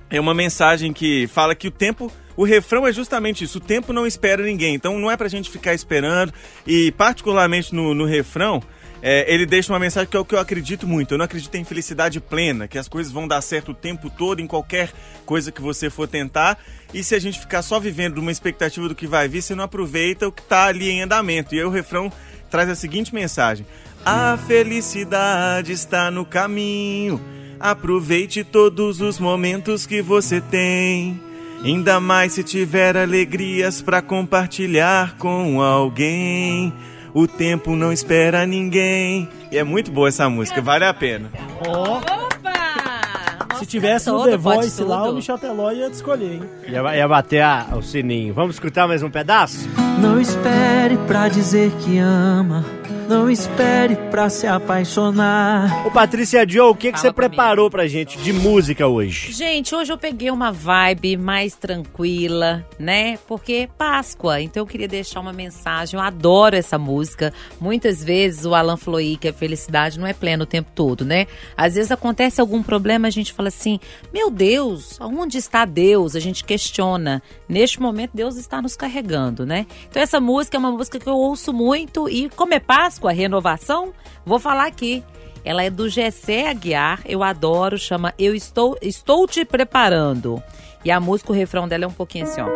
é 0.10 0.20
uma 0.20 0.34
mensagem 0.34 0.92
que 0.92 1.28
fala 1.28 1.54
que 1.54 1.68
o 1.68 1.72
tempo. 1.72 2.12
O 2.36 2.44
refrão 2.44 2.88
é 2.88 2.92
justamente 2.92 3.44
isso: 3.44 3.60
o 3.60 3.62
tempo 3.62 3.94
não 3.94 4.08
espera 4.08 4.44
ninguém. 4.44 4.76
Então 4.76 4.98
não 4.98 5.12
é 5.12 5.16
pra 5.16 5.28
gente 5.28 5.50
ficar 5.50 5.74
esperando. 5.74 6.34
E, 6.66 6.92
particularmente 6.94 7.74
no, 7.76 7.94
no 7.94 8.06
refrão, 8.06 8.62
é, 9.02 9.32
ele 9.32 9.46
deixa 9.46 9.72
uma 9.72 9.80
mensagem 9.80 10.10
que 10.10 10.18
é 10.18 10.20
o 10.20 10.26
que 10.26 10.36
eu 10.36 10.40
acredito 10.40 10.88
muito. 10.88 11.14
Eu 11.14 11.18
não 11.18 11.26
acredito 11.26 11.54
em 11.56 11.64
felicidade 11.64 12.20
plena, 12.20 12.68
que 12.68 12.78
as 12.78 12.88
coisas 12.88 13.12
vão 13.12 13.28
dar 13.28 13.42
certo 13.42 13.72
o 13.72 13.74
tempo 13.74 14.10
todo 14.10 14.42
em 14.42 14.48
qualquer 14.48 14.92
coisa 15.26 15.52
que 15.52 15.62
você 15.62 15.90
for 15.90 16.08
tentar. 16.08 16.58
E 16.94 17.04
se 17.04 17.14
a 17.14 17.20
gente 17.20 17.40
ficar 17.40 17.62
só 17.62 17.80
vivendo 17.80 18.18
uma 18.18 18.32
expectativa 18.32 18.88
do 18.88 18.96
que 18.96 19.08
vai 19.08 19.28
vir, 19.28 19.42
você 19.42 19.54
não 19.54 19.64
aproveita 19.64 20.28
o 20.28 20.32
que 20.32 20.42
tá 20.42 20.66
ali 20.66 20.90
em 20.90 21.02
andamento. 21.02 21.54
E 21.54 21.60
aí 21.60 21.66
o 21.66 21.70
refrão 21.70 22.12
traz 22.50 22.70
a 22.70 22.76
seguinte 22.76 23.14
mensagem: 23.14 23.66
A 24.06 24.38
felicidade 24.38 25.72
está 25.72 26.10
no 26.10 26.26
caminho. 26.26 27.22
Aproveite 27.60 28.44
todos 28.44 29.02
os 29.02 29.20
momentos 29.20 29.86
que 29.86 30.02
você 30.02 30.40
tem. 30.40 31.20
Ainda 31.64 32.00
mais 32.00 32.34
se 32.34 32.44
tiver 32.44 32.96
alegrias 32.96 33.82
para 33.82 34.02
compartilhar 34.02 35.16
com 35.18 35.62
alguém. 35.62 36.72
O 37.14 37.28
tempo 37.28 37.76
não 37.76 37.92
espera 37.92 38.46
ninguém. 38.46 39.28
E 39.52 39.58
é 39.58 39.64
muito 39.64 39.92
boa 39.92 40.08
essa 40.08 40.30
música, 40.30 40.62
vale 40.62 40.86
a 40.86 40.94
pena. 40.94 41.30
Opa! 41.68 42.30
Se 43.58 43.66
tivesse 43.66 44.06
Todo, 44.06 44.30
The 44.30 44.38
Voice 44.38 44.82
lá, 44.84 45.10
o 45.10 45.16
Michel 45.16 45.38
Teló 45.38 45.70
ia 45.72 45.90
te 45.90 45.96
escolher, 45.96 46.36
hein? 46.36 46.44
Ia, 46.66 46.96
ia 46.96 47.08
bater 47.10 47.42
a- 47.42 47.68
o 47.76 47.82
sininho. 47.82 48.34
Vamos 48.34 48.56
escutar 48.56 48.88
mais 48.88 49.04
um 49.04 49.10
pedaço? 49.10 49.68
Não 50.00 50.18
espere 50.22 50.96
pra 51.08 51.28
dizer 51.28 51.70
que 51.84 51.98
ama. 51.98 52.64
Não 53.10 53.28
espere 53.28 53.96
pra 54.12 54.30
se 54.30 54.46
apaixonar. 54.46 55.84
Ô 55.84 55.90
Patrícia 55.90 56.48
Joe, 56.48 56.70
o 56.70 56.76
que, 56.76 56.92
que 56.92 57.00
você 57.00 57.12
preparou 57.12 57.68
pra 57.68 57.88
gente 57.88 58.20
de 58.20 58.32
música 58.32 58.86
hoje? 58.86 59.34
Gente, 59.34 59.74
hoje 59.74 59.92
eu 59.92 59.98
peguei 59.98 60.30
uma 60.30 60.52
vibe 60.52 61.18
mais 61.18 61.56
tranquila, 61.56 62.64
né? 62.78 63.18
Porque 63.28 63.68
Páscoa, 63.76 64.40
então 64.40 64.62
eu 64.62 64.68
queria 64.68 64.88
deixar 64.88 65.22
uma 65.22 65.34
mensagem. 65.34 66.00
Eu 66.00 66.06
adoro 66.06 66.56
essa 66.56 66.78
música. 66.78 67.34
Muitas 67.60 68.04
vezes 68.04 68.46
o 68.46 68.54
Alan 68.54 68.78
falou 68.78 69.00
aí 69.00 69.18
que 69.18 69.28
a 69.28 69.34
felicidade 69.34 70.00
não 70.00 70.06
é 70.06 70.14
plena 70.14 70.44
o 70.44 70.48
tempo 70.48 70.70
todo, 70.76 71.04
né? 71.04 71.26
Às 71.58 71.74
vezes 71.74 71.92
acontece 71.92 72.40
algum 72.40 72.62
problema, 72.62 73.08
a 73.08 73.12
gente 73.12 73.34
fala 73.34 73.48
assim: 73.48 73.80
Meu 74.14 74.30
Deus, 74.30 75.00
onde 75.02 75.40
está 75.40 75.66
Deus? 75.66 76.16
A 76.16 76.20
gente 76.20 76.44
questiona. 76.44 77.24
Neste 77.48 77.82
momento, 77.82 78.12
Deus 78.14 78.38
está 78.38 78.62
nos 78.62 78.76
carregando, 78.76 79.48
né? 79.48 79.66
Então 79.90 80.00
essa 80.00 80.20
música 80.20 80.58
é 80.58 80.60
uma 80.60 80.70
música 80.72 81.00
que 81.00 81.10
eu 81.10 81.18
ouço 81.18 81.52
muito 81.52 82.08
e 82.08 82.30
como 82.30 82.54
é 82.54 82.60
Páscoa, 82.60 82.99
renovação, 83.08 83.94
vou 84.26 84.40
falar 84.40 84.66
aqui. 84.66 85.04
Ela 85.46 85.64
é 85.64 85.70
do 85.70 85.88
Gessé 85.88 86.50
Aguiar, 86.50 87.02
eu 87.06 87.24
adoro, 87.24 87.78
chama 87.78 88.14
Eu 88.20 88.36
Estou, 88.36 88.78
Estou 88.82 89.26
Te 89.26 89.46
Preparando. 89.46 90.44
E 90.84 90.92
a 90.92 91.00
música, 91.00 91.32
o 91.32 91.36
refrão 91.36 91.68
dela 91.68 91.86
é 91.86 91.88
um 91.88 91.92
pouquinho 91.92 92.26
assim, 92.26 92.42
ó. 92.42 92.48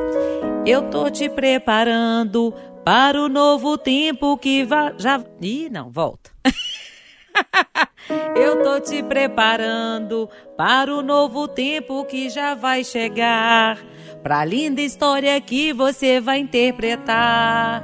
Eu 0.65 0.83
tô 0.89 1.09
te 1.09 1.29
preparando 1.29 2.53
para 2.85 3.21
o 3.21 3.29
novo 3.29 3.77
tempo 3.77 4.38
que 4.38 4.63
vai... 4.63 4.93
Já... 4.97 5.21
Ih, 5.41 5.69
não, 5.69 5.89
volta. 5.89 6.31
Eu 8.35 8.62
tô 8.63 8.79
te 8.79 9.01
preparando 9.01 10.29
para 10.57 10.93
o 10.93 11.01
novo 11.01 11.47
tempo 11.47 12.03
que 12.05 12.29
já 12.29 12.53
vai 12.53 12.83
chegar. 12.83 13.77
Pra 14.21 14.43
linda 14.45 14.81
história 14.81 15.39
que 15.41 15.73
você 15.73 16.19
vai 16.19 16.39
interpretar. 16.39 17.83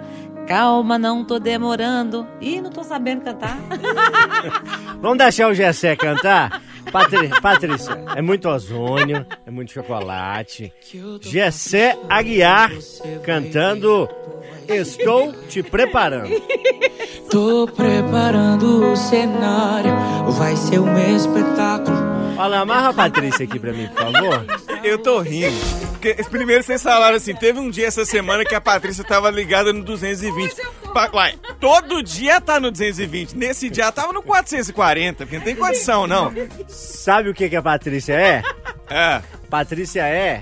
Calma, 0.49 0.97
não 0.97 1.23
tô 1.23 1.37
demorando. 1.37 2.25
Ih, 2.41 2.59
não 2.59 2.71
tô 2.71 2.83
sabendo 2.83 3.21
cantar. 3.21 3.55
Vamos 4.99 5.19
deixar 5.19 5.47
o 5.47 5.53
Gessé 5.53 5.95
cantar? 5.95 6.59
Patri- 6.91 7.29
Patrícia, 7.39 8.03
é 8.15 8.21
muito 8.23 8.49
ozônio, 8.49 9.23
é 9.45 9.51
muito 9.51 9.71
chocolate. 9.71 10.73
Gessé 11.21 11.95
Aguiar 12.09 12.71
cantando 13.23 14.09
Estou 14.67 15.31
Te 15.47 15.61
Preparando. 15.61 16.29
Tô 17.29 17.67
preparando 17.67 18.91
o 18.91 18.95
cenário, 18.97 19.91
vai 20.31 20.55
ser 20.55 20.79
um 20.79 20.97
espetáculo. 21.15 21.95
Fala, 22.35 22.59
amarra 22.59 22.89
a 22.89 22.93
Patrícia 22.93 23.45
aqui 23.45 23.59
pra 23.59 23.71
mim, 23.73 23.87
por 23.87 24.11
favor. 24.11 24.45
Eu 24.83 24.97
tô 24.97 25.19
rindo. 25.19 25.55
Porque, 25.91 26.15
primeiro 26.29 26.63
vocês 26.63 26.81
falaram 26.81 27.17
assim, 27.17 27.35
teve 27.35 27.59
um 27.59 27.69
dia 27.69 27.85
essa 27.87 28.05
semana 28.05 28.45
que 28.45 28.55
a 28.55 28.61
Patrícia 28.61 29.03
tava 29.03 29.29
ligada 29.29 29.71
no 29.73 29.83
220. 29.83 30.55
Pa- 30.93 31.09
Uai, 31.13 31.35
todo 31.59 32.01
dia 32.01 32.39
tá 32.41 32.59
no 32.59 32.71
220. 32.71 33.35
Nesse 33.35 33.69
dia 33.69 33.91
tava 33.91 34.11
no 34.13 34.23
440, 34.23 35.25
porque 35.25 35.37
não 35.37 35.43
tem 35.43 35.55
condição, 35.55 36.07
não. 36.07 36.33
Sabe 36.67 37.29
o 37.29 37.33
que, 37.33 37.49
que 37.49 37.55
a 37.55 37.61
Patrícia 37.61 38.13
é? 38.13 38.41
É, 38.89 39.21
Patrícia 39.49 40.01
é 40.07 40.41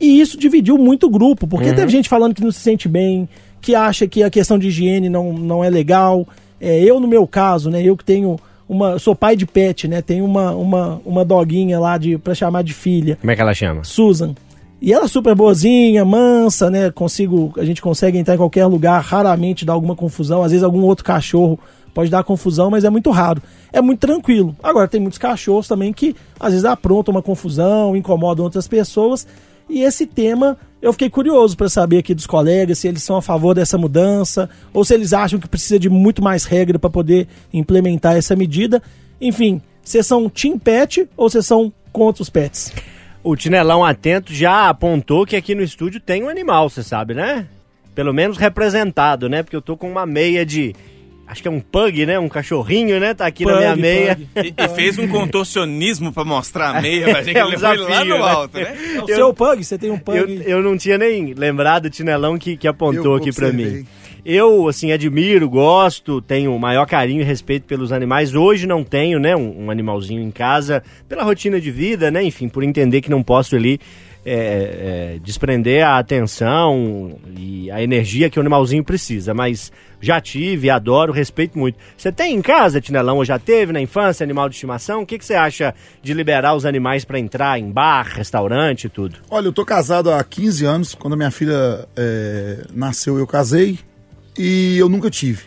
E 0.00 0.20
isso 0.20 0.36
dividiu 0.36 0.76
muito 0.76 1.06
o 1.06 1.10
grupo, 1.10 1.46
porque 1.46 1.72
teve 1.72 1.90
gente 1.90 2.08
falando 2.08 2.34
que 2.34 2.42
não 2.42 2.50
se 2.50 2.60
sente 2.60 2.88
bem, 2.88 3.28
que 3.60 3.74
acha 3.74 4.06
que 4.06 4.22
a 4.22 4.28
questão 4.28 4.58
de 4.58 4.68
higiene 4.68 5.08
não, 5.08 5.32
não 5.32 5.64
é 5.64 5.70
legal. 5.70 6.26
É, 6.60 6.82
eu, 6.82 6.98
no 6.98 7.06
meu 7.06 7.26
caso, 7.26 7.70
né, 7.70 7.82
eu 7.82 7.96
que 7.96 8.04
tenho 8.04 8.38
uma. 8.68 8.98
sou 8.98 9.14
pai 9.14 9.36
de 9.36 9.46
pet, 9.46 9.86
né? 9.88 10.02
Tenho 10.02 10.24
uma, 10.24 10.50
uma, 10.50 11.00
uma 11.04 11.24
doguinha 11.24 11.78
lá 11.78 11.96
de, 11.96 12.18
pra 12.18 12.34
chamar 12.34 12.62
de 12.62 12.74
filha. 12.74 13.16
Como 13.20 13.30
é 13.30 13.36
que 13.36 13.40
ela 13.40 13.54
chama? 13.54 13.84
Susan. 13.84 14.34
E 14.84 14.92
ela 14.92 15.06
é 15.06 15.08
super 15.08 15.34
boazinha, 15.34 16.04
mansa, 16.04 16.68
né? 16.68 16.90
Consigo, 16.90 17.54
a 17.56 17.64
gente 17.64 17.80
consegue 17.80 18.18
entrar 18.18 18.34
em 18.34 18.36
qualquer 18.36 18.66
lugar, 18.66 19.00
raramente 19.02 19.64
dá 19.64 19.72
alguma 19.72 19.96
confusão. 19.96 20.42
Às 20.42 20.50
vezes 20.50 20.62
algum 20.62 20.82
outro 20.82 21.02
cachorro 21.02 21.58
pode 21.94 22.10
dar 22.10 22.22
confusão, 22.22 22.68
mas 22.68 22.84
é 22.84 22.90
muito 22.90 23.10
raro. 23.10 23.40
É 23.72 23.80
muito 23.80 24.00
tranquilo. 24.00 24.54
Agora, 24.62 24.86
tem 24.86 25.00
muitos 25.00 25.16
cachorros 25.16 25.66
também 25.66 25.90
que 25.90 26.14
às 26.38 26.50
vezes 26.50 26.66
aprontam 26.66 27.14
uma 27.14 27.22
confusão, 27.22 27.96
incomodam 27.96 28.44
outras 28.44 28.68
pessoas. 28.68 29.26
E 29.70 29.80
esse 29.80 30.04
tema 30.04 30.58
eu 30.82 30.92
fiquei 30.92 31.08
curioso 31.08 31.56
para 31.56 31.70
saber 31.70 32.00
aqui 32.00 32.14
dos 32.14 32.26
colegas 32.26 32.80
se 32.80 32.86
eles 32.86 33.02
são 33.02 33.16
a 33.16 33.22
favor 33.22 33.54
dessa 33.54 33.78
mudança 33.78 34.50
ou 34.70 34.84
se 34.84 34.92
eles 34.92 35.14
acham 35.14 35.40
que 35.40 35.48
precisa 35.48 35.78
de 35.78 35.88
muito 35.88 36.22
mais 36.22 36.44
regra 36.44 36.78
para 36.78 36.90
poder 36.90 37.26
implementar 37.54 38.16
essa 38.16 38.36
medida. 38.36 38.82
Enfim, 39.18 39.62
vocês 39.82 40.06
são 40.06 40.28
Team 40.28 40.58
Pet 40.58 41.08
ou 41.16 41.30
vocês 41.30 41.46
são 41.46 41.72
contra 41.90 42.22
os 42.22 42.28
pets? 42.28 42.70
O 43.24 43.34
Tinelão 43.34 43.82
Atento 43.84 44.32
já 44.34 44.68
apontou 44.68 45.24
que 45.26 45.34
aqui 45.34 45.54
no 45.54 45.62
estúdio 45.62 45.98
tem 45.98 46.22
um 46.22 46.28
animal, 46.28 46.68
você 46.68 46.82
sabe, 46.82 47.14
né? 47.14 47.46
Pelo 47.94 48.12
menos 48.12 48.36
representado, 48.36 49.28
né? 49.28 49.42
Porque 49.42 49.56
eu 49.56 49.62
tô 49.62 49.76
com 49.76 49.90
uma 49.90 50.04
meia 50.04 50.44
de. 50.44 50.74
Acho 51.26 51.40
que 51.40 51.48
é 51.48 51.50
um 51.50 51.58
pug, 51.60 52.04
né? 52.04 52.18
Um 52.18 52.28
cachorrinho, 52.28 53.00
né? 53.00 53.14
Tá 53.14 53.24
aqui 53.24 53.46
na 53.46 53.56
minha 53.56 53.70
Pug, 53.70 53.80
meia. 53.80 54.16
pug. 54.34 54.54
E, 54.58 54.62
e 54.62 54.68
fez 54.74 54.98
um 54.98 55.08
contorcionismo 55.08 56.12
pra 56.12 56.22
mostrar 56.22 56.76
a 56.76 56.82
meia 56.82 57.08
pra 57.08 57.22
gente. 57.22 57.38
É 57.38 57.44
um 57.44 57.48
Ele 57.48 57.56
ele 57.56 57.62
lá 57.62 57.74
desafio, 57.74 58.04
no 58.18 58.24
né? 58.24 58.30
alto, 58.30 58.58
né? 58.58 58.76
É 58.96 59.00
o 59.02 59.08
Eu- 59.08 59.16
seu 59.16 59.32
pug? 59.34 59.64
Você 59.64 59.78
tem 59.78 59.90
um 59.90 59.98
pug? 59.98 60.18
Eu, 60.18 60.28
eu 60.42 60.62
não 60.62 60.76
tinha 60.76 60.98
nem 60.98 61.32
lembrado 61.32 61.86
o 61.86 61.90
Tinelão 61.90 62.36
que, 62.36 62.58
que 62.58 62.68
apontou 62.68 63.12
Eu 63.12 63.14
aqui 63.14 63.32
pra 63.32 63.48
observei. 63.48 63.78
mim. 63.80 63.86
Eu, 64.24 64.68
assim, 64.68 64.90
admiro, 64.90 65.50
gosto, 65.50 66.22
tenho 66.22 66.54
o 66.54 66.58
maior 66.58 66.86
carinho 66.86 67.20
e 67.20 67.24
respeito 67.24 67.66
pelos 67.66 67.92
animais. 67.92 68.34
Hoje 68.34 68.66
não 68.66 68.82
tenho, 68.82 69.18
né, 69.18 69.36
um, 69.36 69.66
um 69.66 69.70
animalzinho 69.70 70.22
em 70.22 70.30
casa, 70.30 70.82
pela 71.06 71.22
rotina 71.22 71.60
de 71.60 71.70
vida, 71.70 72.10
né, 72.10 72.22
enfim, 72.22 72.48
por 72.48 72.62
entender 72.62 73.02
que 73.02 73.10
não 73.10 73.22
posso 73.22 73.54
ali 73.54 73.78
é, 74.24 75.16
é, 75.16 75.18
desprender 75.22 75.86
a 75.86 75.98
atenção 75.98 77.18
e 77.36 77.70
a 77.70 77.82
energia 77.82 78.30
que 78.30 78.38
o 78.38 78.40
animalzinho 78.40 78.82
precisa. 78.82 79.34
Mas 79.34 79.70
já 80.00 80.18
tive, 80.22 80.70
adoro, 80.70 81.12
respeito 81.12 81.58
muito. 81.58 81.78
Você 81.94 82.10
tem 82.10 82.34
em 82.34 82.40
casa, 82.40 82.80
Tinelão, 82.80 83.18
ou 83.18 83.26
já 83.26 83.38
teve 83.38 83.74
na 83.74 83.80
infância 83.82 84.24
animal 84.24 84.48
de 84.48 84.54
estimação? 84.54 85.02
O 85.02 85.06
que, 85.06 85.18
que 85.18 85.24
você 85.26 85.34
acha 85.34 85.74
de 86.02 86.14
liberar 86.14 86.54
os 86.54 86.64
animais 86.64 87.04
pra 87.04 87.18
entrar 87.18 87.58
em 87.58 87.70
bar, 87.70 88.06
restaurante 88.06 88.84
e 88.84 88.88
tudo? 88.88 89.18
Olha, 89.28 89.48
eu 89.48 89.52
tô 89.52 89.66
casado 89.66 90.10
há 90.10 90.24
15 90.24 90.64
anos. 90.64 90.94
Quando 90.94 91.14
minha 91.14 91.30
filha 91.30 91.86
é, 91.94 92.64
nasceu, 92.72 93.18
eu 93.18 93.26
casei 93.26 93.78
e 94.38 94.76
eu 94.76 94.88
nunca 94.88 95.10
tive. 95.10 95.42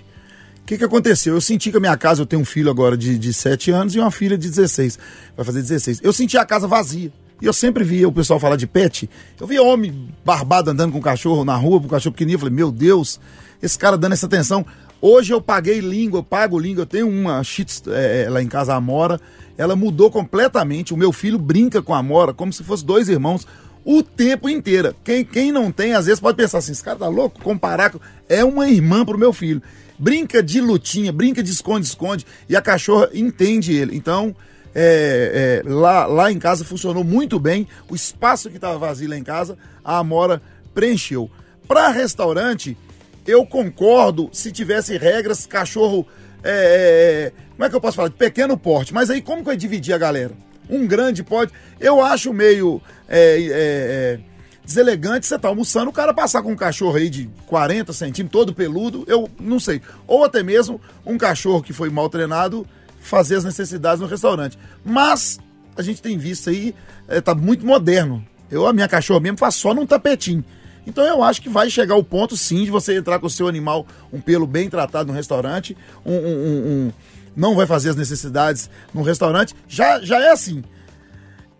O 0.61 0.67
que, 0.67 0.77
que 0.77 0.83
aconteceu? 0.83 1.33
Eu 1.33 1.41
senti 1.41 1.71
que 1.71 1.77
a 1.77 1.79
minha 1.79 1.95
casa, 1.95 2.21
eu 2.21 2.25
tenho 2.25 2.41
um 2.41 2.45
filho 2.45 2.69
agora 2.69 2.97
de, 2.97 3.17
de 3.17 3.31
7 3.31 3.71
anos 3.71 3.95
e 3.95 3.99
uma 3.99 4.11
filha 4.11 4.37
de 4.37 4.49
16. 4.49 4.99
Vai 5.35 5.45
fazer 5.45 5.61
16. 5.61 6.01
Eu 6.03 6.11
senti 6.11 6.37
a 6.37 6.45
casa 6.45 6.67
vazia. 6.67 7.11
E 7.41 7.45
eu 7.45 7.53
sempre 7.53 7.83
via 7.83 8.07
o 8.07 8.11
pessoal 8.11 8.39
falar 8.39 8.55
de 8.55 8.65
pet. 8.65 9.09
Eu 9.39 9.47
via 9.47 9.61
homem 9.61 10.09
barbado 10.25 10.71
andando 10.71 10.91
com 10.91 10.99
cachorro 10.99 11.45
na 11.45 11.55
rua, 11.55 11.79
com 11.79 11.87
cachorro 11.87 12.13
pequenininho. 12.13 12.35
Eu 12.35 12.39
falei, 12.39 12.53
meu 12.53 12.71
Deus, 12.71 13.19
esse 13.61 13.77
cara 13.77 13.97
dando 13.97 14.13
essa 14.13 14.25
atenção. 14.25 14.65
Hoje 14.99 15.31
eu 15.31 15.39
paguei 15.39 15.79
língua, 15.79 16.19
eu 16.19 16.23
pago 16.23 16.57
língua. 16.59 16.81
Eu 16.81 16.87
tenho 16.87 17.07
uma 17.07 17.43
Shih 17.43 17.63
Tzu, 17.63 17.93
é, 17.93 18.27
lá 18.29 18.41
em 18.41 18.47
casa, 18.47 18.73
a 18.73 18.77
Amora. 18.77 19.21
Ela 19.57 19.75
mudou 19.75 20.09
completamente. 20.09 20.93
O 20.93 20.97
meu 20.97 21.13
filho 21.13 21.37
brinca 21.37 21.81
com 21.81 21.93
a 21.93 21.99
Amora 21.99 22.33
como 22.33 22.51
se 22.51 22.63
fosse 22.63 22.83
dois 22.83 23.07
irmãos 23.07 23.47
o 23.89 24.03
tempo 24.03 24.49
inteiro. 24.49 24.93
Quem, 25.01 25.23
quem 25.23 25.49
não 25.49 25.71
tem, 25.71 25.93
às 25.93 26.07
vezes 26.07 26.19
pode 26.19 26.35
pensar 26.35 26.57
assim, 26.57 26.73
esse 26.73 26.83
cara 26.83 26.99
tá 26.99 27.07
louco? 27.07 27.41
Comparar 27.41 27.89
com... 27.89 28.01
É 28.27 28.43
uma 28.43 28.67
irmã 28.67 29.05
pro 29.05 29.17
meu 29.17 29.31
filho. 29.31 29.63
Brinca 29.97 30.43
de 30.43 30.59
lutinha, 30.59 31.09
brinca 31.13 31.41
de 31.41 31.49
esconde-esconde, 31.49 32.25
e 32.49 32.55
a 32.57 32.61
cachorra 32.61 33.09
entende 33.13 33.73
ele. 33.73 33.95
Então, 33.95 34.35
é, 34.75 35.63
é, 35.65 35.69
lá, 35.69 36.05
lá 36.05 36.29
em 36.29 36.37
casa 36.37 36.65
funcionou 36.65 37.01
muito 37.01 37.39
bem. 37.39 37.65
O 37.89 37.95
espaço 37.95 38.49
que 38.49 38.57
estava 38.57 38.77
vazio 38.77 39.09
lá 39.09 39.17
em 39.17 39.23
casa, 39.23 39.57
a 39.81 39.99
Amora 39.99 40.41
preencheu. 40.73 41.31
Para 41.65 41.87
restaurante, 41.87 42.77
eu 43.25 43.45
concordo 43.45 44.29
se 44.33 44.51
tivesse 44.51 44.97
regras, 44.97 45.45
cachorro 45.45 46.05
é, 46.43 47.31
é, 47.31 47.31
como 47.55 47.65
é 47.65 47.69
que 47.69 47.75
eu 47.75 47.81
posso 47.81 47.95
falar? 47.95 48.09
De 48.09 48.15
pequeno 48.15 48.57
porte. 48.57 48.93
Mas 48.93 49.09
aí 49.09 49.21
como 49.21 49.39
que 49.39 49.45
vai 49.45 49.55
dividir 49.57 49.93
a 49.93 49.97
galera? 49.97 50.33
Um 50.69 50.85
grande 50.87 51.23
pode. 51.23 51.51
Eu 51.79 52.01
acho 52.01 52.33
meio 52.33 52.81
é, 53.07 53.19
é, 53.19 53.49
é, 53.51 54.19
deselegante 54.65 55.25
você 55.25 55.39
tá 55.39 55.47
almoçando, 55.47 55.89
o 55.89 55.93
cara 55.93 56.13
passar 56.13 56.41
com 56.41 56.51
um 56.51 56.55
cachorro 56.55 56.97
aí 56.97 57.09
de 57.09 57.29
40 57.47 57.93
centímetros, 57.93 58.31
todo 58.31 58.53
peludo, 58.53 59.03
eu 59.07 59.29
não 59.39 59.59
sei. 59.59 59.81
Ou 60.05 60.23
até 60.25 60.43
mesmo 60.43 60.81
um 61.05 61.17
cachorro 61.17 61.61
que 61.63 61.73
foi 61.73 61.89
mal 61.89 62.09
treinado 62.09 62.67
fazer 62.99 63.35
as 63.35 63.43
necessidades 63.45 64.01
no 64.01 64.07
restaurante. 64.07 64.57
Mas 64.83 65.39
a 65.77 65.81
gente 65.81 66.01
tem 66.01 66.17
visto 66.17 66.49
aí, 66.49 66.75
é, 67.07 67.21
tá 67.21 67.33
muito 67.33 67.65
moderno. 67.65 68.25
Eu, 68.51 68.65
a 68.65 68.73
minha 68.73 68.87
cachorra 68.87 69.19
mesmo, 69.19 69.37
faz 69.37 69.55
só 69.55 69.73
num 69.73 69.85
tapetinho. 69.85 70.43
Então 70.85 71.03
eu 71.05 71.21
acho 71.21 71.41
que 71.41 71.49
vai 71.49 71.69
chegar 71.69 71.95
o 71.95 72.03
ponto, 72.03 72.35
sim, 72.37 72.63
de 72.63 72.71
você 72.71 72.97
entrar 72.97 73.19
com 73.19 73.27
o 73.27 73.29
seu 73.29 73.47
animal, 73.47 73.85
um 74.11 74.21
pelo 74.21 74.47
bem 74.47 74.69
tratado 74.69 75.07
no 75.07 75.13
restaurante, 75.13 75.75
um, 76.05 76.13
um- 76.13 76.17
um- 76.17 76.67
um- 76.87 76.93
não 77.37 77.55
vai 77.55 77.67
fazer 77.67 77.91
as 77.91 77.95
necessidades 77.95 78.67
no 78.91 79.03
restaurante. 79.03 79.55
Já, 79.67 80.01
já 80.01 80.19
é 80.19 80.31
assim. 80.31 80.63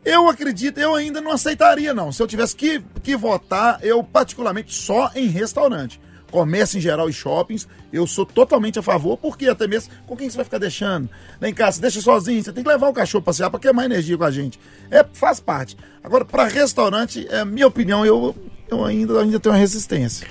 Eu 0.04 0.28
acredito, 0.28 0.80
eu 0.80 0.96
ainda 0.96 1.22
não 1.22 1.32
aceitaria, 1.32 1.94
não. 1.94 2.12
Se 2.12 2.24
eu 2.24 2.28
tivesse 2.28 2.56
que, 2.56 2.82
que 3.04 3.16
votar, 3.16 3.78
eu 3.84 4.04
particularmente 4.04 4.74
só 4.74 5.12
em 5.14 5.28
restaurante. 5.28 6.02
Comércio 6.32 6.78
em 6.78 6.82
geral 6.82 7.10
e 7.10 7.14
shoppings, 7.14 7.68
eu 7.94 8.08
sou 8.08 8.26
totalmente 8.26 8.80
a 8.80 8.82
favor, 8.82 9.18
porque 9.18 9.48
até 9.48 9.68
mesmo 9.68 9.94
com 10.06 10.16
quem 10.16 10.30
você 10.30 10.36
vai 10.36 10.46
ficar 10.46 10.58
deixando? 10.58 11.10
Lá 11.40 11.48
em 11.48 11.54
casa, 11.54 11.76
você 11.76 11.82
deixa 11.82 12.02
sozinho, 12.02 12.44
você 12.44 12.52
tem 12.52 12.64
que 12.64 12.70
levar 12.70 12.90
o 12.90 12.94
cachorro 12.94 13.24
passear 13.24 13.50
para 13.50 13.60
queimar 13.60 13.86
energia 13.86 14.18
com 14.18 14.24
a 14.24 14.32
gente. 14.32 14.60
É, 14.90 15.06
faz 15.14 15.40
parte. 15.40 15.78
Agora, 16.04 16.26
para 16.26 16.46
restaurante, 16.46 17.26
é 17.30 17.46
minha 17.46 17.68
opinião, 17.68 18.06
eu, 18.06 18.36
eu 18.70 18.84
ainda, 18.84 19.22
ainda 19.22 19.40
tenho 19.40 19.54
uma 19.54 19.60
resistência. 19.60 20.28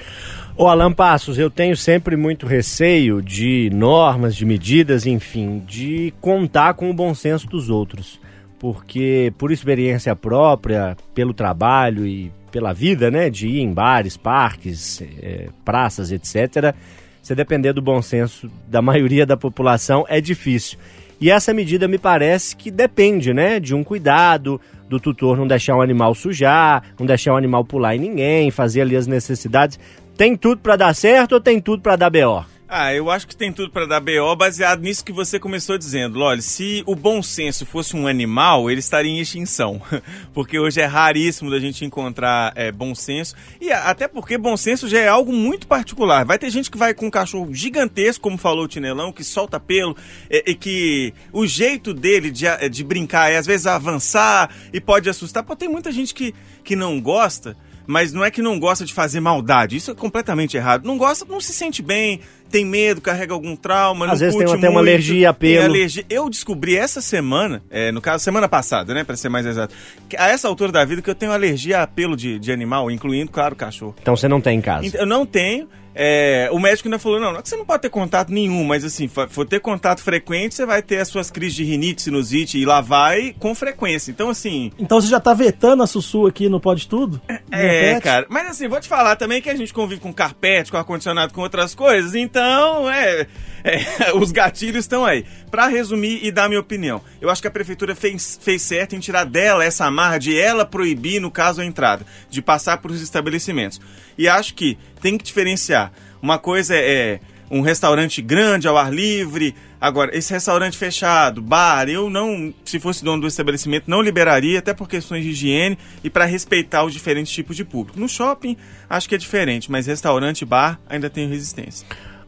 Ô 0.58 0.68
Alan 0.68 0.90
Passos, 0.90 1.38
eu 1.38 1.50
tenho 1.50 1.76
sempre 1.76 2.16
muito 2.16 2.46
receio 2.46 3.20
de 3.20 3.68
normas, 3.74 4.34
de 4.34 4.46
medidas, 4.46 5.04
enfim, 5.04 5.62
de 5.66 6.14
contar 6.18 6.72
com 6.72 6.88
o 6.88 6.94
bom 6.94 7.14
senso 7.14 7.46
dos 7.46 7.68
outros. 7.68 8.18
Porque, 8.58 9.34
por 9.36 9.52
experiência 9.52 10.16
própria, 10.16 10.96
pelo 11.14 11.34
trabalho 11.34 12.06
e 12.06 12.32
pela 12.50 12.72
vida, 12.72 13.10
né, 13.10 13.28
de 13.28 13.48
ir 13.48 13.60
em 13.60 13.70
bares, 13.70 14.16
parques, 14.16 15.02
eh, 15.22 15.50
praças, 15.62 16.10
etc., 16.10 16.74
você 17.22 17.34
depender 17.34 17.74
do 17.74 17.82
bom 17.82 18.00
senso 18.00 18.50
da 18.66 18.80
maioria 18.80 19.26
da 19.26 19.36
população 19.36 20.06
é 20.08 20.22
difícil. 20.22 20.78
E 21.20 21.30
essa 21.30 21.52
medida 21.52 21.86
me 21.86 21.98
parece 21.98 22.56
que 22.56 22.70
depende, 22.70 23.34
né, 23.34 23.60
de 23.60 23.74
um 23.74 23.84
cuidado, 23.84 24.58
do 24.88 25.00
tutor 25.00 25.36
não 25.36 25.46
deixar 25.46 25.76
o 25.76 25.82
animal 25.82 26.14
sujar, 26.14 26.82
não 26.98 27.06
deixar 27.06 27.34
o 27.34 27.36
animal 27.36 27.64
pular 27.64 27.96
em 27.96 27.98
ninguém, 27.98 28.50
fazer 28.50 28.82
ali 28.82 28.96
as 28.96 29.06
necessidades. 29.06 29.78
Tem 30.16 30.36
tudo 30.36 30.60
pra 30.60 30.76
dar 30.76 30.94
certo 30.94 31.32
ou 31.32 31.40
tem 31.40 31.60
tudo 31.60 31.82
pra 31.82 31.96
dar 31.96 32.10
BO? 32.10 32.44
Ah, 32.68 32.92
eu 32.92 33.08
acho 33.12 33.28
que 33.28 33.36
tem 33.36 33.52
tudo 33.52 33.70
pra 33.70 33.86
dar 33.86 34.00
BO 34.00 34.34
baseado 34.34 34.80
nisso 34.80 35.04
que 35.04 35.12
você 35.12 35.38
começou 35.38 35.78
dizendo. 35.78 36.20
Olha, 36.20 36.40
se 36.42 36.82
o 36.84 36.96
bom 36.96 37.22
senso 37.22 37.64
fosse 37.64 37.94
um 37.94 38.08
animal, 38.08 38.68
ele 38.68 38.80
estaria 38.80 39.12
em 39.12 39.20
extinção. 39.20 39.80
Porque 40.34 40.58
hoje 40.58 40.80
é 40.80 40.84
raríssimo 40.84 41.48
da 41.48 41.60
gente 41.60 41.84
encontrar 41.84 42.52
é, 42.56 42.72
bom 42.72 42.92
senso. 42.92 43.36
E 43.60 43.70
até 43.70 44.08
porque 44.08 44.36
bom 44.36 44.56
senso 44.56 44.88
já 44.88 44.98
é 44.98 45.06
algo 45.06 45.32
muito 45.32 45.66
particular. 45.68 46.24
Vai 46.24 46.38
ter 46.40 46.50
gente 46.50 46.68
que 46.68 46.76
vai 46.76 46.92
com 46.92 47.06
um 47.06 47.10
cachorro 47.10 47.54
gigantesco, 47.54 48.22
como 48.22 48.36
falou 48.36 48.64
o 48.64 48.68
Tinelão, 48.68 49.12
que 49.12 49.22
solta 49.22 49.60
pelo, 49.60 49.96
e, 50.28 50.42
e 50.48 50.54
que 50.56 51.14
o 51.32 51.46
jeito 51.46 51.94
dele 51.94 52.32
de, 52.32 52.48
a- 52.48 52.66
de 52.68 52.82
brincar 52.82 53.30
é 53.30 53.36
às 53.36 53.46
vezes 53.46 53.66
avançar 53.68 54.50
e 54.72 54.80
pode 54.80 55.08
assustar. 55.08 55.44
Pô, 55.44 55.54
tem 55.54 55.68
muita 55.68 55.92
gente 55.92 56.12
que, 56.12 56.34
que 56.64 56.74
não 56.74 57.00
gosta. 57.00 57.56
Mas 57.86 58.12
não 58.12 58.24
é 58.24 58.30
que 58.30 58.42
não 58.42 58.58
gosta 58.58 58.84
de 58.84 58.92
fazer 58.92 59.20
maldade, 59.20 59.76
isso 59.76 59.90
é 59.90 59.94
completamente 59.94 60.56
errado. 60.56 60.84
Não 60.84 60.96
gosta, 60.98 61.24
não 61.28 61.40
se 61.40 61.52
sente 61.52 61.82
bem, 61.82 62.20
tem 62.50 62.64
medo, 62.64 63.00
carrega 63.00 63.32
algum 63.32 63.54
trauma, 63.56 64.10
Às 64.10 64.20
vezes 64.20 64.36
tem 64.36 64.44
até 64.46 64.56
uma 64.56 64.60
muito, 64.66 64.78
alergia 64.78 65.30
a 65.30 65.34
pelo. 65.34 65.64
alergia. 65.64 66.04
Eu 66.08 66.28
descobri 66.28 66.76
essa 66.76 67.00
semana, 67.00 67.62
é, 67.70 67.90
no 67.92 68.00
caso, 68.00 68.22
semana 68.24 68.48
passada, 68.48 68.94
né, 68.94 69.04
pra 69.04 69.16
ser 69.16 69.28
mais 69.28 69.46
exato, 69.46 69.74
que 70.08 70.16
a 70.16 70.28
essa 70.28 70.48
altura 70.48 70.72
da 70.72 70.84
vida 70.84 71.02
que 71.02 71.10
eu 71.10 71.14
tenho 71.14 71.32
alergia 71.32 71.82
a 71.82 71.86
pelo 71.86 72.16
de, 72.16 72.38
de 72.38 72.52
animal, 72.52 72.90
incluindo, 72.90 73.30
claro, 73.30 73.54
cachorro. 73.56 73.94
Então 74.00 74.16
você 74.16 74.28
não 74.28 74.40
tem 74.40 74.58
em 74.58 74.62
casa. 74.62 74.86
Então, 74.86 75.00
Eu 75.00 75.06
não 75.06 75.24
tenho. 75.26 75.68
É, 75.98 76.50
o 76.52 76.58
médico 76.60 76.86
ainda 76.88 76.98
falou: 76.98 77.18
não, 77.18 77.32
não 77.32 77.38
é 77.38 77.42
que 77.42 77.48
você 77.48 77.56
não 77.56 77.64
pode 77.64 77.80
ter 77.82 77.88
contato 77.88 78.30
nenhum, 78.30 78.62
mas 78.64 78.84
assim, 78.84 79.08
for 79.08 79.46
ter 79.46 79.60
contato 79.60 80.02
frequente, 80.02 80.54
você 80.54 80.66
vai 80.66 80.82
ter 80.82 80.98
as 80.98 81.08
suas 81.08 81.30
crises 81.30 81.54
de 81.56 81.64
rinite, 81.64 82.02
sinusite 82.02 82.58
e 82.58 82.66
lá 82.66 82.82
vai 82.82 83.34
com 83.38 83.54
frequência. 83.54 84.10
Então, 84.10 84.28
assim, 84.28 84.70
Então 84.78 85.00
você 85.00 85.08
já 85.08 85.18
tá 85.18 85.32
vetando 85.32 85.82
a 85.82 85.86
Sussu 85.86 86.26
aqui 86.26 86.48
no 86.50 86.60
Pode 86.60 86.86
Tudo? 86.86 87.20
é, 87.50 87.86
Repete? 87.94 88.02
cara. 88.02 88.26
Mas 88.28 88.48
assim, 88.48 88.68
vou 88.68 88.78
te 88.80 88.88
falar 88.88 89.16
também 89.16 89.40
que 89.40 89.48
a 89.48 89.54
gente 89.56 89.72
convive 89.72 90.00
com 90.00 90.12
carpete, 90.12 90.70
com 90.70 90.76
ar-condicionado, 90.76 91.32
com 91.32 91.40
outras 91.40 91.74
coisas. 91.74 92.14
Então, 92.14 92.90
é, 92.90 93.26
é, 93.66 94.14
os 94.14 94.30
gatilhos 94.30 94.84
estão 94.84 95.04
aí. 95.04 95.24
Pra 95.50 95.66
resumir 95.66 96.20
e 96.22 96.30
dar 96.30 96.48
minha 96.48 96.60
opinião, 96.60 97.02
eu 97.20 97.28
acho 97.28 97.42
que 97.42 97.48
a 97.48 97.50
prefeitura 97.50 97.94
fez, 97.96 98.38
fez 98.40 98.62
certo 98.62 98.94
em 98.94 99.00
tirar 99.00 99.24
dela 99.24 99.64
essa 99.64 99.84
amarra 99.84 100.18
de 100.18 100.38
ela 100.38 100.64
proibir, 100.64 101.20
no 101.20 101.30
caso, 101.30 101.60
a 101.60 101.64
entrada, 101.64 102.06
de 102.30 102.40
passar 102.40 102.78
por 102.78 102.92
os 102.92 103.02
estabelecimentos. 103.02 103.80
E 104.16 104.28
acho 104.28 104.54
que 104.54 104.78
tem 105.00 105.18
que 105.18 105.24
diferenciar. 105.24 105.92
Uma 106.22 106.38
coisa 106.38 106.76
é 106.76 107.18
um 107.50 107.60
restaurante 107.60 108.22
grande 108.22 108.68
ao 108.68 108.76
ar 108.76 108.92
livre. 108.92 109.54
Agora, 109.80 110.16
esse 110.16 110.32
restaurante 110.32 110.76
fechado, 110.76 111.42
bar, 111.42 111.88
eu 111.88 112.08
não, 112.08 112.52
se 112.64 112.80
fosse 112.80 113.04
dono 113.04 113.22
do 113.22 113.28
estabelecimento, 113.28 113.84
não 113.88 114.00
liberaria, 114.00 114.58
até 114.58 114.72
por 114.72 114.88
questões 114.88 115.22
de 115.22 115.30
higiene 115.30 115.78
e 116.02 116.10
para 116.10 116.24
respeitar 116.24 116.84
os 116.84 116.92
diferentes 116.92 117.32
tipos 117.32 117.56
de 117.56 117.64
público. 117.64 117.98
No 118.00 118.08
shopping, 118.08 118.56
acho 118.88 119.08
que 119.08 119.14
é 119.14 119.18
diferente, 119.18 119.70
mas 119.70 119.86
restaurante, 119.86 120.44
bar, 120.44 120.80
ainda 120.88 121.10
tenho 121.10 121.28
resistência. 121.28 121.86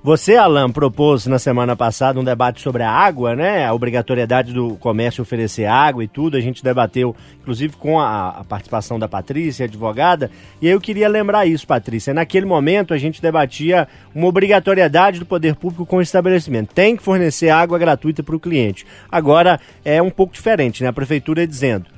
Você, 0.09 0.37
Alan, 0.37 0.71
propôs 0.71 1.27
na 1.27 1.38
semana 1.38 1.77
passada 1.77 2.18
um 2.18 2.25
debate 2.25 2.62
sobre 2.62 2.83
a 2.83 2.90
água, 2.90 3.37
né? 3.37 3.66
A 3.66 3.75
obrigatoriedade 3.75 4.55
do 4.55 4.75
comércio 4.77 5.21
oferecer 5.21 5.66
água 5.66 6.03
e 6.03 6.09
tudo. 6.09 6.35
A 6.35 6.40
gente 6.40 6.64
debateu, 6.64 7.14
inclusive, 7.38 7.77
com 7.77 8.01
a, 8.01 8.31
a 8.31 8.42
participação 8.44 8.99
da 8.99 9.07
Patrícia, 9.07 9.66
advogada. 9.66 10.31
E 10.62 10.66
aí 10.66 10.73
eu 10.73 10.81
queria 10.81 11.11
lembrar 11.11 11.44
isso, 11.44 11.66
Patrícia. 11.66 12.14
Naquele 12.14 12.47
momento, 12.47 12.94
a 12.94 12.97
gente 12.97 13.21
debatia 13.21 13.87
uma 14.14 14.27
obrigatoriedade 14.27 15.18
do 15.18 15.27
poder 15.27 15.57
público 15.57 15.85
com 15.85 15.99
o 15.99 16.03
estabelecimento. 16.03 16.73
Tem 16.73 16.97
que 16.97 17.03
fornecer 17.03 17.51
água 17.51 17.79
gratuita 17.79 18.23
para 18.23 18.35
o 18.35 18.40
cliente. 18.40 18.87
Agora, 19.12 19.61
é 19.85 20.01
um 20.01 20.09
pouco 20.09 20.33
diferente, 20.33 20.83
né? 20.83 20.88
A 20.88 20.92
prefeitura 20.94 21.47
dizendo 21.47 21.98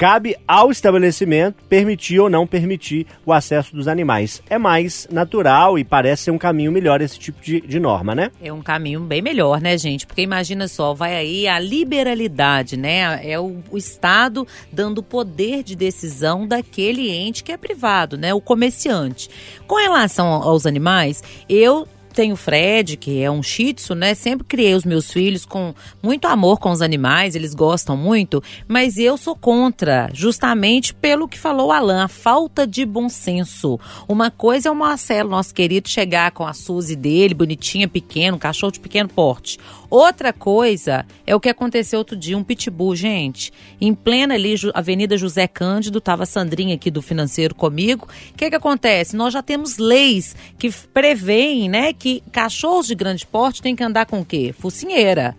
cabe 0.00 0.34
ao 0.48 0.70
estabelecimento 0.70 1.62
permitir 1.68 2.18
ou 2.20 2.30
não 2.30 2.46
permitir 2.46 3.06
o 3.26 3.34
acesso 3.34 3.76
dos 3.76 3.86
animais. 3.86 4.42
É 4.48 4.56
mais 4.56 5.06
natural 5.10 5.78
e 5.78 5.84
parece 5.84 6.22
ser 6.22 6.30
um 6.30 6.38
caminho 6.38 6.72
melhor 6.72 7.02
esse 7.02 7.18
tipo 7.18 7.38
de, 7.42 7.60
de 7.60 7.78
norma, 7.78 8.14
né? 8.14 8.30
É 8.42 8.50
um 8.50 8.62
caminho 8.62 9.00
bem 9.00 9.20
melhor, 9.20 9.60
né, 9.60 9.76
gente? 9.76 10.06
Porque 10.06 10.22
imagina 10.22 10.68
só, 10.68 10.94
vai 10.94 11.14
aí 11.14 11.46
a 11.46 11.58
liberalidade, 11.58 12.78
né? 12.78 13.20
É 13.22 13.38
o, 13.38 13.58
o 13.70 13.76
Estado 13.76 14.48
dando 14.72 15.02
poder 15.02 15.62
de 15.62 15.76
decisão 15.76 16.48
daquele 16.48 17.10
ente 17.10 17.44
que 17.44 17.52
é 17.52 17.58
privado, 17.58 18.16
né? 18.16 18.32
O 18.32 18.40
comerciante. 18.40 19.28
Com 19.66 19.74
relação 19.74 20.28
aos 20.28 20.64
animais, 20.64 21.22
eu 21.46 21.86
tenho 22.14 22.34
o 22.34 22.36
Fred, 22.36 22.96
que 22.96 23.22
é 23.22 23.30
um 23.30 23.42
shih 23.42 23.72
tzu, 23.72 23.94
né? 23.94 24.14
Sempre 24.14 24.46
criei 24.46 24.74
os 24.74 24.84
meus 24.84 25.10
filhos 25.10 25.44
com 25.44 25.74
muito 26.02 26.26
amor 26.26 26.58
com 26.58 26.70
os 26.70 26.82
animais, 26.82 27.34
eles 27.34 27.54
gostam 27.54 27.96
muito, 27.96 28.42
mas 28.66 28.98
eu 28.98 29.16
sou 29.16 29.34
contra, 29.36 30.08
justamente 30.12 30.92
pelo 30.94 31.28
que 31.28 31.38
falou 31.38 31.68
o 31.68 31.72
Alan, 31.72 32.04
a 32.04 32.08
falta 32.08 32.66
de 32.66 32.84
bom 32.84 33.08
senso. 33.08 33.78
Uma 34.08 34.30
coisa 34.30 34.68
é 34.68 34.72
o 34.72 34.76
Marcelo, 34.76 35.30
nosso 35.30 35.54
querido, 35.54 35.88
chegar 35.88 36.30
com 36.32 36.46
a 36.46 36.52
Suzy 36.52 36.96
dele, 36.96 37.34
bonitinha, 37.34 37.88
pequeno, 37.88 38.38
cachorro 38.38 38.72
de 38.72 38.80
pequeno 38.80 39.08
porte. 39.08 39.58
Outra 39.90 40.32
coisa 40.32 41.04
é 41.26 41.34
o 41.34 41.40
que 41.40 41.48
aconteceu 41.48 41.98
outro 41.98 42.16
dia, 42.16 42.38
um 42.38 42.44
pitbull, 42.44 42.94
gente. 42.94 43.52
Em 43.80 43.92
plena 43.92 44.34
ali, 44.34 44.54
Avenida 44.72 45.16
José 45.16 45.48
Cândido, 45.48 46.00
tava 46.00 46.22
a 46.22 46.26
Sandrinha 46.26 46.76
aqui 46.76 46.92
do 46.92 47.02
financeiro 47.02 47.56
comigo. 47.56 48.06
O 48.32 48.36
que 48.36 48.48
que 48.48 48.56
acontece? 48.56 49.16
Nós 49.16 49.32
já 49.32 49.42
temos 49.42 49.78
leis 49.78 50.36
que 50.58 50.70
preveem, 50.70 51.68
né, 51.68 51.92
que 52.00 52.22
cachorros 52.32 52.86
de 52.86 52.94
grande 52.94 53.26
porte 53.26 53.60
têm 53.60 53.76
que 53.76 53.84
andar 53.84 54.06
com 54.06 54.20
o 54.20 54.24
quê? 54.24 54.54
Focinheira. 54.58 55.36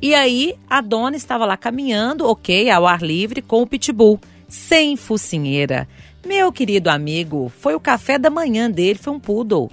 E 0.00 0.14
aí, 0.14 0.54
a 0.70 0.80
dona 0.80 1.16
estava 1.16 1.44
lá 1.44 1.56
caminhando, 1.56 2.26
ok, 2.26 2.70
ao 2.70 2.86
ar 2.86 3.02
livre, 3.02 3.42
com 3.42 3.62
o 3.62 3.66
pitbull, 3.66 4.20
sem 4.48 4.96
focinheira. 4.96 5.88
Meu 6.24 6.52
querido 6.52 6.88
amigo, 6.88 7.52
foi 7.58 7.74
o 7.74 7.80
café 7.80 8.16
da 8.16 8.30
manhã 8.30 8.70
dele, 8.70 8.98
foi 8.98 9.12
um 9.12 9.18
poodle. 9.18 9.70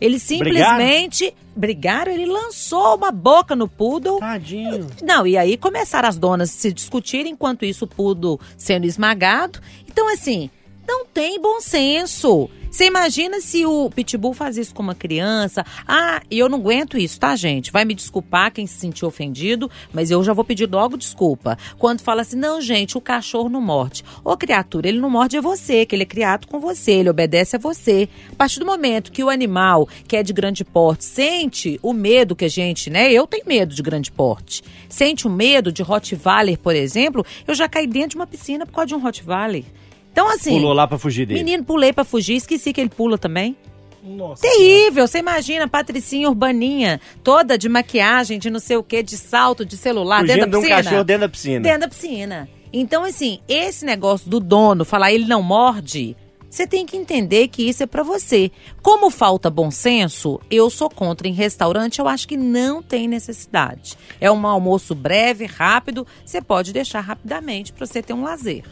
Ele 0.00 0.18
simplesmente 0.18 1.34
brigaram, 1.54 2.12
ele 2.12 2.26
lançou 2.26 2.96
uma 2.96 3.10
boca 3.10 3.56
no 3.56 3.68
poodle. 3.68 4.18
Tadinho. 4.18 4.86
Não, 5.02 5.26
e 5.26 5.36
aí 5.36 5.56
começaram 5.56 6.08
as 6.08 6.16
donas 6.16 6.50
a 6.50 6.52
se 6.52 6.72
discutirem, 6.72 7.32
enquanto 7.32 7.64
isso 7.64 7.84
o 7.86 7.88
poodle 7.88 8.40
sendo 8.56 8.84
esmagado. 8.84 9.60
Então, 9.88 10.12
assim, 10.12 10.48
não 10.86 11.06
tem 11.06 11.40
bom 11.40 11.60
senso. 11.60 12.48
Você 12.72 12.86
imagina 12.86 13.38
se 13.38 13.66
o 13.66 13.90
Pitbull 13.90 14.32
faz 14.32 14.56
isso 14.56 14.74
com 14.74 14.82
uma 14.82 14.94
criança? 14.94 15.62
Ah, 15.86 16.22
eu 16.30 16.48
não 16.48 16.56
aguento 16.56 16.96
isso, 16.96 17.20
tá, 17.20 17.36
gente? 17.36 17.70
Vai 17.70 17.84
me 17.84 17.92
desculpar 17.94 18.50
quem 18.50 18.66
se 18.66 18.78
sentiu 18.78 19.06
ofendido, 19.06 19.70
mas 19.92 20.10
eu 20.10 20.24
já 20.24 20.32
vou 20.32 20.42
pedir 20.42 20.66
logo 20.70 20.96
desculpa. 20.96 21.58
Quando 21.78 22.00
fala 22.00 22.22
assim, 22.22 22.38
não, 22.38 22.62
gente, 22.62 22.96
o 22.96 23.00
cachorro 23.00 23.50
não 23.50 23.60
morde. 23.60 24.02
Ô, 24.24 24.34
criatura, 24.38 24.88
ele 24.88 24.98
não 24.98 25.10
morde 25.10 25.36
é 25.36 25.40
você, 25.42 25.84
que 25.84 25.94
ele 25.94 26.04
é 26.04 26.06
criado 26.06 26.46
com 26.46 26.58
você, 26.58 26.92
ele 26.92 27.10
obedece 27.10 27.56
a 27.56 27.58
você. 27.58 28.08
A 28.32 28.36
partir 28.36 28.58
do 28.58 28.64
momento 28.64 29.12
que 29.12 29.22
o 29.22 29.28
animal, 29.28 29.86
que 30.08 30.16
é 30.16 30.22
de 30.22 30.32
grande 30.32 30.64
porte, 30.64 31.04
sente 31.04 31.78
o 31.82 31.92
medo 31.92 32.34
que 32.34 32.46
a 32.46 32.50
gente, 32.50 32.88
né? 32.88 33.12
Eu 33.12 33.26
tenho 33.26 33.44
medo 33.46 33.74
de 33.74 33.82
grande 33.82 34.10
porte. 34.10 34.62
Sente 34.88 35.26
o 35.26 35.30
medo 35.30 35.70
de 35.70 35.82
Rottweiler, 35.82 36.58
por 36.58 36.74
exemplo, 36.74 37.22
eu 37.46 37.54
já 37.54 37.68
caí 37.68 37.86
dentro 37.86 38.10
de 38.10 38.16
uma 38.16 38.26
piscina 38.26 38.64
por 38.64 38.72
causa 38.72 38.86
de 38.86 38.94
um 38.94 38.98
Rottweiler. 38.98 39.64
Então, 40.12 40.28
assim. 40.28 40.50
Pulou 40.52 40.72
lá 40.72 40.86
pra 40.86 40.98
fugir 40.98 41.26
dele. 41.26 41.42
Menino, 41.42 41.64
pulei 41.64 41.92
pra 41.92 42.04
fugir, 42.04 42.36
esqueci 42.36 42.72
que 42.72 42.80
ele 42.80 42.90
pula 42.90 43.16
também. 43.16 43.56
Nossa. 44.02 44.42
Terrível, 44.42 45.06
você 45.06 45.18
imagina, 45.18 45.68
Patricinha 45.68 46.28
Urbaninha, 46.28 47.00
toda 47.22 47.56
de 47.56 47.68
maquiagem, 47.68 48.38
de 48.38 48.50
não 48.50 48.58
sei 48.58 48.76
o 48.76 48.82
que, 48.82 49.02
de 49.02 49.16
salto, 49.16 49.64
de 49.64 49.76
celular, 49.76 50.20
Fugindo 50.20 50.34
dentro 50.34 50.46
de 50.46 50.52
da 50.52 50.58
um 50.58 50.60
piscina. 50.60 50.82
cachorro 50.82 51.04
dentro 51.04 51.20
da 51.20 51.28
piscina. 51.28 51.60
Dentro 51.60 51.80
da 51.80 51.88
piscina. 51.88 52.48
Então, 52.72 53.04
assim, 53.04 53.38
esse 53.48 53.84
negócio 53.84 54.28
do 54.28 54.40
dono 54.40 54.84
falar 54.84 55.12
ele 55.12 55.26
não 55.26 55.40
morde, 55.40 56.16
você 56.50 56.66
tem 56.66 56.84
que 56.84 56.96
entender 56.96 57.48
que 57.48 57.62
isso 57.68 57.82
é 57.82 57.86
pra 57.86 58.02
você. 58.02 58.50
Como 58.82 59.08
falta 59.08 59.48
bom 59.48 59.70
senso, 59.70 60.40
eu 60.50 60.68
sou 60.68 60.90
contra 60.90 61.28
em 61.28 61.32
restaurante, 61.32 61.98
eu 61.98 62.08
acho 62.08 62.26
que 62.26 62.36
não 62.36 62.82
tem 62.82 63.06
necessidade. 63.06 63.96
É 64.20 64.30
um 64.30 64.46
almoço 64.46 64.94
breve, 64.94 65.46
rápido, 65.46 66.06
você 66.24 66.42
pode 66.42 66.72
deixar 66.72 67.00
rapidamente 67.00 67.72
pra 67.72 67.86
você 67.86 68.02
ter 68.02 68.12
um 68.14 68.22
lazer. 68.24 68.64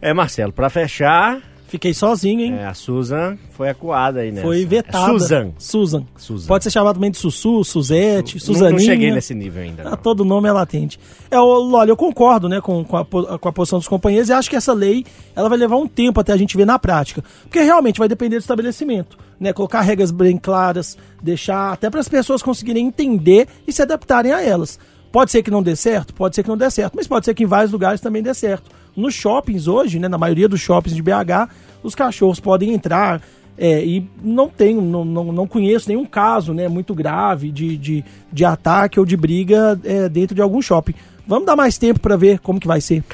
É, 0.00 0.12
Marcelo, 0.14 0.52
pra 0.52 0.70
fechar, 0.70 1.40
Fiquei 1.70 1.94
sozinho, 1.94 2.40
hein? 2.40 2.54
é, 2.58 2.66
a 2.66 2.74
Susan 2.74 3.38
foi 3.52 3.68
acuada 3.68 4.18
aí 4.18 4.32
nessa. 4.32 4.44
Foi 4.44 4.66
vetada. 4.66 5.06
É 5.06 5.12
Susan. 5.12 5.52
Susan. 5.56 6.06
Susan. 6.16 6.48
Pode 6.48 6.64
ser 6.64 6.70
chamado 6.70 6.94
também 6.96 7.12
de 7.12 7.16
Sussu, 7.16 7.62
Suzete, 7.62 8.34
Não- 8.34 8.40
Suzaninha. 8.40 8.72
Não 8.72 8.78
cheguei 8.80 9.12
nesse 9.12 9.32
nível 9.36 9.62
ainda. 9.62 9.82
Ah, 9.86 9.90
não. 9.90 9.96
todo 9.96 10.24
nome 10.24 10.48
ela 10.48 10.62
atende. 10.62 10.98
É, 11.30 11.38
olha, 11.38 11.90
eu 11.90 11.96
concordo 11.96 12.48
né, 12.48 12.60
com, 12.60 12.84
com, 12.84 12.96
a, 12.96 13.04
com 13.04 13.48
a 13.48 13.52
posição 13.52 13.78
dos 13.78 13.86
companheiros 13.86 14.28
e 14.28 14.32
acho 14.32 14.50
que 14.50 14.56
essa 14.56 14.72
lei 14.72 15.06
ela 15.36 15.48
vai 15.48 15.56
levar 15.56 15.76
um 15.76 15.86
tempo 15.86 16.18
até 16.18 16.32
a 16.32 16.36
gente 16.36 16.56
ver 16.56 16.66
na 16.66 16.76
prática. 16.76 17.22
Porque 17.42 17.60
realmente 17.60 18.00
vai 18.00 18.08
depender 18.08 18.38
do 18.38 18.40
estabelecimento. 18.40 19.16
Né, 19.38 19.52
colocar 19.52 19.80
regras 19.82 20.10
bem 20.10 20.36
claras, 20.38 20.98
deixar 21.22 21.72
até 21.72 21.88
para 21.88 22.00
as 22.00 22.08
pessoas 22.08 22.42
conseguirem 22.42 22.84
entender 22.84 23.46
e 23.64 23.72
se 23.72 23.80
adaptarem 23.80 24.32
a 24.32 24.42
elas. 24.42 24.76
Pode 25.12 25.30
ser 25.30 25.40
que 25.44 25.52
não 25.52 25.62
dê 25.62 25.76
certo, 25.76 26.12
pode 26.14 26.34
ser 26.34 26.42
que 26.42 26.48
não 26.48 26.56
dê 26.56 26.68
certo, 26.68 26.94
mas 26.96 27.06
pode 27.06 27.24
ser 27.26 27.32
que 27.34 27.44
em 27.44 27.46
vários 27.46 27.70
lugares 27.70 28.00
também 28.00 28.22
dê 28.24 28.34
certo. 28.34 28.79
Nos 28.96 29.14
shoppings 29.14 29.66
hoje, 29.66 29.98
né, 29.98 30.08
na 30.08 30.18
maioria 30.18 30.48
dos 30.48 30.60
shoppings 30.60 30.94
de 30.94 31.02
BH, 31.02 31.50
os 31.82 31.94
cachorros 31.94 32.40
podem 32.40 32.72
entrar 32.72 33.22
é, 33.58 33.84
e 33.84 34.08
não 34.22 34.48
tenho, 34.48 34.80
não, 34.80 35.04
não, 35.04 35.24
não 35.32 35.46
conheço 35.46 35.88
nenhum 35.88 36.06
caso 36.06 36.54
né, 36.54 36.66
muito 36.66 36.94
grave 36.94 37.52
de, 37.52 37.76
de, 37.76 38.04
de 38.32 38.44
ataque 38.44 38.98
ou 38.98 39.04
de 39.04 39.16
briga 39.16 39.78
é, 39.84 40.08
dentro 40.08 40.34
de 40.34 40.40
algum 40.40 40.62
shopping. 40.62 40.94
Vamos 41.26 41.44
dar 41.46 41.54
mais 41.56 41.76
tempo 41.76 42.00
para 42.00 42.16
ver 42.16 42.38
como 42.38 42.58
que 42.58 42.66
vai 42.66 42.80
ser. 42.80 43.04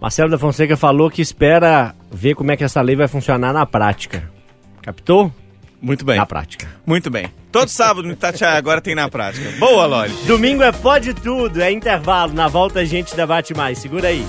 Marcelo 0.00 0.30
da 0.30 0.38
Fonseca 0.38 0.76
falou 0.76 1.10
que 1.10 1.22
espera 1.22 1.94
ver 2.12 2.34
como 2.34 2.52
é 2.52 2.56
que 2.56 2.62
essa 2.62 2.82
lei 2.82 2.94
vai 2.94 3.08
funcionar 3.08 3.52
na 3.54 3.64
prática. 3.64 4.30
Captou? 4.82 5.32
Muito 5.80 6.04
bem. 6.04 6.16
Na 6.16 6.26
prática. 6.26 6.66
Muito 6.86 7.10
bem. 7.10 7.26
Todo 7.50 7.68
sábado 7.68 8.06
no 8.06 8.12
Itatiaia 8.12 8.58
agora 8.58 8.80
tem 8.80 8.94
na 8.94 9.08
prática. 9.08 9.50
Boa, 9.58 9.86
Loli. 9.86 10.12
Domingo 10.26 10.62
é 10.62 10.72
pode 10.72 11.14
tudo, 11.14 11.60
é 11.62 11.70
intervalo. 11.72 12.32
Na 12.32 12.48
volta 12.48 12.80
a 12.80 12.84
gente 12.84 13.16
debate 13.16 13.54
mais. 13.54 13.78
Segura 13.78 14.08
aí. 14.08 14.26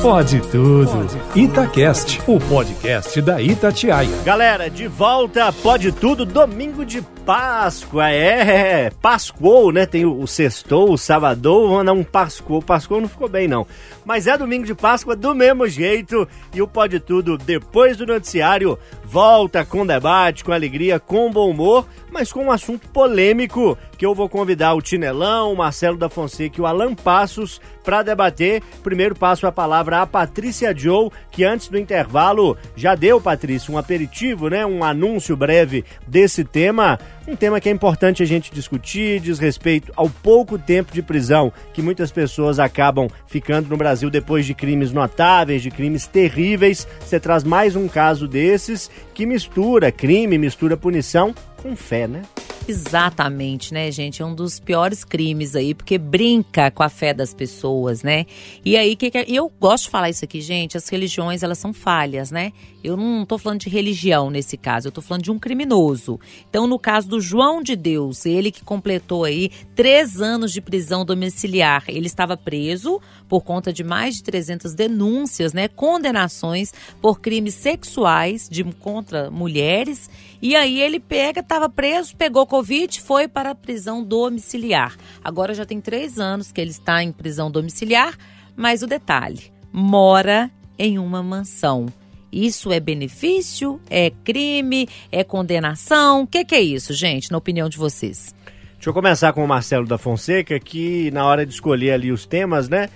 Pode 0.00 0.40
tudo. 0.42 1.08
Itacast, 1.34 2.22
o 2.28 2.38
podcast 2.38 3.20
da 3.20 3.42
Itatiaia. 3.42 4.16
Galera, 4.24 4.70
de 4.70 4.86
volta, 4.86 5.52
pode 5.52 5.90
tudo, 5.90 6.24
domingo 6.24 6.84
de 6.84 7.02
Páscoa, 7.26 8.08
é, 8.08 8.90
Pascoou, 9.02 9.72
né? 9.72 9.86
Tem 9.86 10.06
o, 10.06 10.20
o 10.20 10.26
sextou, 10.26 10.92
o 10.92 10.96
sabadou, 10.96 11.68
vamos 11.68 11.84
dar 11.84 11.92
um 11.92 12.04
Pascoou, 12.04 12.62
Pascoou 12.62 13.00
não 13.00 13.08
ficou 13.08 13.28
bem 13.28 13.48
não. 13.48 13.66
Mas 14.04 14.28
é 14.28 14.38
domingo 14.38 14.64
de 14.64 14.74
Páscoa 14.74 15.16
do 15.16 15.34
mesmo 15.34 15.66
jeito 15.68 16.26
e 16.54 16.62
o 16.62 16.68
Pode 16.68 17.00
Tudo, 17.00 17.36
depois 17.36 17.96
do 17.96 18.06
noticiário, 18.06 18.78
volta 19.10 19.64
com 19.64 19.86
debate, 19.86 20.44
com 20.44 20.52
alegria, 20.52 21.00
com 21.00 21.30
bom 21.30 21.48
humor, 21.48 21.86
mas 22.10 22.30
com 22.30 22.44
um 22.44 22.52
assunto 22.52 22.86
polêmico 22.88 23.76
que 23.96 24.04
eu 24.04 24.14
vou 24.14 24.28
convidar 24.28 24.74
o 24.74 24.82
Tinelão, 24.82 25.52
o 25.52 25.56
Marcelo 25.56 25.96
da 25.96 26.10
Fonseca 26.10 26.58
e 26.58 26.60
o 26.60 26.66
Alan 26.66 26.94
Passos 26.94 27.58
para 27.82 28.02
debater. 28.02 28.62
Primeiro 28.82 29.14
passo 29.14 29.46
a 29.46 29.52
palavra 29.52 30.02
a 30.02 30.06
Patrícia 30.06 30.76
Joe, 30.76 31.10
que 31.30 31.42
antes 31.42 31.68
do 31.68 31.78
intervalo 31.78 32.56
já 32.76 32.94
deu, 32.94 33.18
Patrícia, 33.18 33.72
um 33.72 33.78
aperitivo, 33.78 34.50
né? 34.50 34.66
Um 34.66 34.84
anúncio 34.84 35.34
breve 35.34 35.86
desse 36.06 36.44
tema. 36.44 36.98
Um 37.28 37.36
tema 37.36 37.60
que 37.60 37.68
é 37.68 37.72
importante 37.72 38.22
a 38.22 38.26
gente 38.26 38.50
discutir, 38.50 39.20
diz 39.20 39.38
respeito 39.38 39.92
ao 39.94 40.08
pouco 40.08 40.58
tempo 40.58 40.94
de 40.94 41.02
prisão 41.02 41.52
que 41.74 41.82
muitas 41.82 42.10
pessoas 42.10 42.58
acabam 42.58 43.06
ficando 43.26 43.68
no 43.68 43.76
Brasil 43.76 44.08
depois 44.08 44.46
de 44.46 44.54
crimes 44.54 44.92
notáveis, 44.92 45.60
de 45.60 45.70
crimes 45.70 46.06
terríveis. 46.06 46.88
Você 46.98 47.20
traz 47.20 47.44
mais 47.44 47.76
um 47.76 47.86
caso 47.86 48.26
desses 48.26 48.90
que 49.12 49.26
mistura 49.26 49.92
crime, 49.92 50.38
mistura 50.38 50.74
punição 50.74 51.34
com 51.62 51.76
fé, 51.76 52.08
né? 52.08 52.22
Exatamente, 52.68 53.72
né, 53.72 53.90
gente? 53.90 54.20
É 54.20 54.26
um 54.26 54.34
dos 54.34 54.60
piores 54.60 55.02
crimes 55.02 55.56
aí, 55.56 55.74
porque 55.74 55.96
brinca 55.96 56.70
com 56.70 56.82
a 56.82 56.90
fé 56.90 57.14
das 57.14 57.32
pessoas, 57.32 58.02
né? 58.02 58.26
E 58.62 58.76
aí, 58.76 58.94
que, 58.94 59.10
que 59.10 59.24
e 59.26 59.34
eu 59.34 59.50
gosto 59.58 59.84
de 59.84 59.90
falar 59.90 60.10
isso 60.10 60.22
aqui, 60.22 60.42
gente, 60.42 60.76
as 60.76 60.86
religiões, 60.86 61.42
elas 61.42 61.56
são 61.56 61.72
falhas, 61.72 62.30
né? 62.30 62.52
Eu 62.84 62.94
não 62.94 63.24
tô 63.24 63.38
falando 63.38 63.60
de 63.60 63.70
religião 63.70 64.28
nesse 64.28 64.58
caso, 64.58 64.88
eu 64.88 64.92
tô 64.92 65.00
falando 65.00 65.22
de 65.22 65.30
um 65.30 65.38
criminoso. 65.38 66.20
Então, 66.48 66.66
no 66.66 66.78
caso 66.78 67.08
do 67.08 67.20
João 67.20 67.62
de 67.62 67.74
Deus, 67.74 68.26
ele 68.26 68.52
que 68.52 68.62
completou 68.62 69.24
aí 69.24 69.50
três 69.74 70.20
anos 70.20 70.52
de 70.52 70.60
prisão 70.60 71.06
domiciliar, 71.06 71.84
ele 71.88 72.06
estava 72.06 72.36
preso 72.36 73.00
por 73.28 73.42
conta 73.42 73.72
de 73.72 73.82
mais 73.82 74.16
de 74.16 74.22
300 74.24 74.74
denúncias, 74.74 75.54
né? 75.54 75.68
Condenações 75.68 76.72
por 77.00 77.18
crimes 77.18 77.54
sexuais 77.54 78.46
de 78.48 78.62
contra 78.62 79.30
mulheres. 79.30 80.10
E 80.40 80.54
aí 80.54 80.80
ele 80.80 81.00
pega, 81.00 81.40
estava 81.40 81.68
preso, 81.68 82.16
pegou 82.16 82.46
Covid, 82.46 83.00
foi 83.00 83.26
para 83.26 83.50
a 83.50 83.54
prisão 83.54 84.04
domiciliar. 84.04 84.96
Agora 85.22 85.52
já 85.52 85.64
tem 85.64 85.80
três 85.80 86.18
anos 86.18 86.52
que 86.52 86.60
ele 86.60 86.70
está 86.70 87.02
em 87.02 87.10
prisão 87.10 87.50
domiciliar, 87.50 88.16
mas 88.56 88.82
o 88.82 88.86
detalhe: 88.86 89.52
mora 89.72 90.50
em 90.78 90.98
uma 90.98 91.22
mansão. 91.22 91.86
Isso 92.30 92.70
é 92.70 92.78
benefício? 92.78 93.80
É 93.88 94.10
crime? 94.10 94.88
É 95.10 95.24
condenação? 95.24 96.22
O 96.22 96.26
que, 96.26 96.44
que 96.44 96.54
é 96.54 96.60
isso, 96.60 96.92
gente, 96.92 97.32
na 97.32 97.38
opinião 97.38 97.68
de 97.68 97.78
vocês? 97.78 98.34
Deixa 98.74 98.90
eu 98.90 98.94
começar 98.94 99.32
com 99.32 99.44
o 99.44 99.48
Marcelo 99.48 99.86
da 99.86 99.98
Fonseca, 99.98 100.60
que 100.60 101.10
na 101.10 101.26
hora 101.26 101.44
de 101.44 101.52
escolher 101.52 101.92
ali 101.92 102.12
os 102.12 102.26
temas, 102.26 102.68
né? 102.68 102.88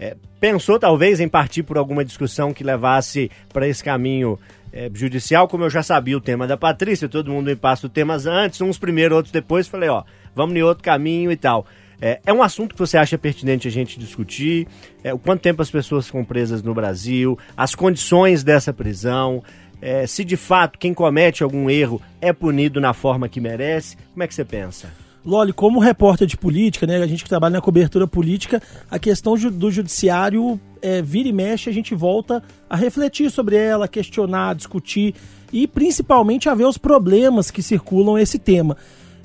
é, 0.00 0.16
pensou 0.40 0.78
talvez 0.78 1.20
em 1.20 1.28
partir 1.28 1.62
por 1.62 1.76
alguma 1.76 2.02
discussão 2.02 2.54
que 2.54 2.64
levasse 2.64 3.30
para 3.52 3.68
esse 3.68 3.84
caminho 3.84 4.38
é, 4.72 4.90
judicial, 4.92 5.48
como 5.48 5.64
eu 5.64 5.70
já 5.70 5.82
sabia 5.82 6.16
o 6.16 6.20
tema 6.20 6.46
da 6.46 6.56
Patrícia, 6.56 7.08
todo 7.08 7.30
mundo 7.30 7.46
me 7.46 7.56
passa 7.56 7.86
os 7.86 7.92
temas 7.92 8.26
antes, 8.26 8.60
uns 8.60 8.78
primeiro, 8.78 9.16
outros 9.16 9.32
depois, 9.32 9.68
falei, 9.68 9.88
ó, 9.88 10.04
vamos 10.34 10.54
em 10.54 10.62
outro 10.62 10.84
caminho 10.84 11.30
e 11.30 11.36
tal. 11.36 11.66
É, 12.00 12.20
é 12.24 12.32
um 12.32 12.42
assunto 12.42 12.74
que 12.74 12.78
você 12.78 12.96
acha 12.96 13.18
pertinente 13.18 13.68
a 13.68 13.70
gente 13.70 13.98
discutir, 13.98 14.66
é, 15.04 15.12
o 15.12 15.18
quanto 15.18 15.42
tempo 15.42 15.60
as 15.60 15.70
pessoas 15.70 16.06
ficam 16.06 16.24
presas 16.24 16.62
no 16.62 16.72
Brasil, 16.72 17.38
as 17.56 17.74
condições 17.74 18.42
dessa 18.42 18.72
prisão, 18.72 19.42
é, 19.82 20.06
se 20.06 20.24
de 20.24 20.36
fato 20.36 20.78
quem 20.78 20.94
comete 20.94 21.42
algum 21.42 21.68
erro 21.68 22.00
é 22.20 22.32
punido 22.32 22.80
na 22.80 22.94
forma 22.94 23.28
que 23.28 23.40
merece, 23.40 23.96
como 24.12 24.22
é 24.22 24.26
que 24.26 24.34
você 24.34 24.44
pensa? 24.44 24.90
Loli, 25.24 25.52
como 25.52 25.78
repórter 25.78 26.26
de 26.26 26.36
política, 26.36 26.86
né, 26.86 26.96
a 26.96 27.06
gente 27.06 27.22
que 27.22 27.28
trabalha 27.28 27.52
na 27.52 27.60
cobertura 27.60 28.06
política, 28.06 28.62
a 28.90 28.98
questão 28.98 29.34
do 29.34 29.70
judiciário 29.70 30.58
é, 30.80 31.02
vira 31.02 31.28
e 31.28 31.32
mexe, 31.32 31.68
a 31.68 31.72
gente 31.72 31.94
volta 31.94 32.42
a 32.70 32.76
refletir 32.76 33.30
sobre 33.30 33.56
ela, 33.56 33.88
questionar, 33.88 34.54
discutir 34.54 35.14
e 35.52 35.66
principalmente 35.66 36.48
a 36.48 36.54
ver 36.54 36.64
os 36.64 36.78
problemas 36.78 37.50
que 37.50 37.62
circulam 37.62 38.16
esse 38.16 38.38
tema. 38.38 38.76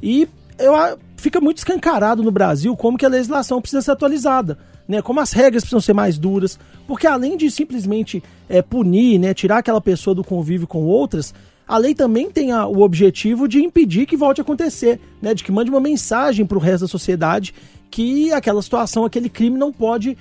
E 0.01 0.27
eu, 0.58 0.73
fica 1.15 1.39
muito 1.39 1.60
escancarado 1.60 2.23
no 2.23 2.31
Brasil 2.31 2.75
como 2.75 2.97
que 2.97 3.05
a 3.05 3.10
legislação 3.10 3.62
precisa 3.62 3.84
ser 3.84 3.91
atualizada. 3.91 4.58
Né, 4.88 5.01
como 5.01 5.19
as 5.19 5.31
regras 5.31 5.63
precisam 5.63 5.81
ser 5.81 5.93
mais 5.93 6.15
duras, 6.15 6.60
porque 6.86 7.08
além 7.08 7.36
de 7.36 7.49
simplesmente 7.49 8.21
é, 8.47 8.62
punir, 8.62 9.17
né, 9.17 9.34
tirar 9.34 9.58
aquela 9.58 9.81
pessoa 9.81 10.13
do 10.13 10.23
convívio 10.23 10.67
com 10.67 10.84
outras, 10.84 11.34
a 11.67 11.75
lei 11.75 11.95
também 11.95 12.29
tem 12.29 12.51
a- 12.51 12.67
o 12.67 12.81
objetivo 12.81 13.47
de 13.47 13.63
impedir 13.63 14.05
que 14.05 14.15
volte 14.15 14.41
a 14.41 14.43
acontecer, 14.43 14.99
né? 15.19 15.34
De 15.34 15.43
que 15.43 15.51
mande 15.51 15.71
uma 15.71 15.79
mensagem 15.79 16.45
para 16.45 16.55
o 16.60 16.62
resto 16.62 16.81
da 16.81 16.88
sociedade 16.88 17.51
que 17.89 18.31
aquela 18.31 18.62
situação, 18.62 19.05
aquele 19.05 19.27
crime 19.27 19.58
não 19.58 19.73
pode 19.73 20.15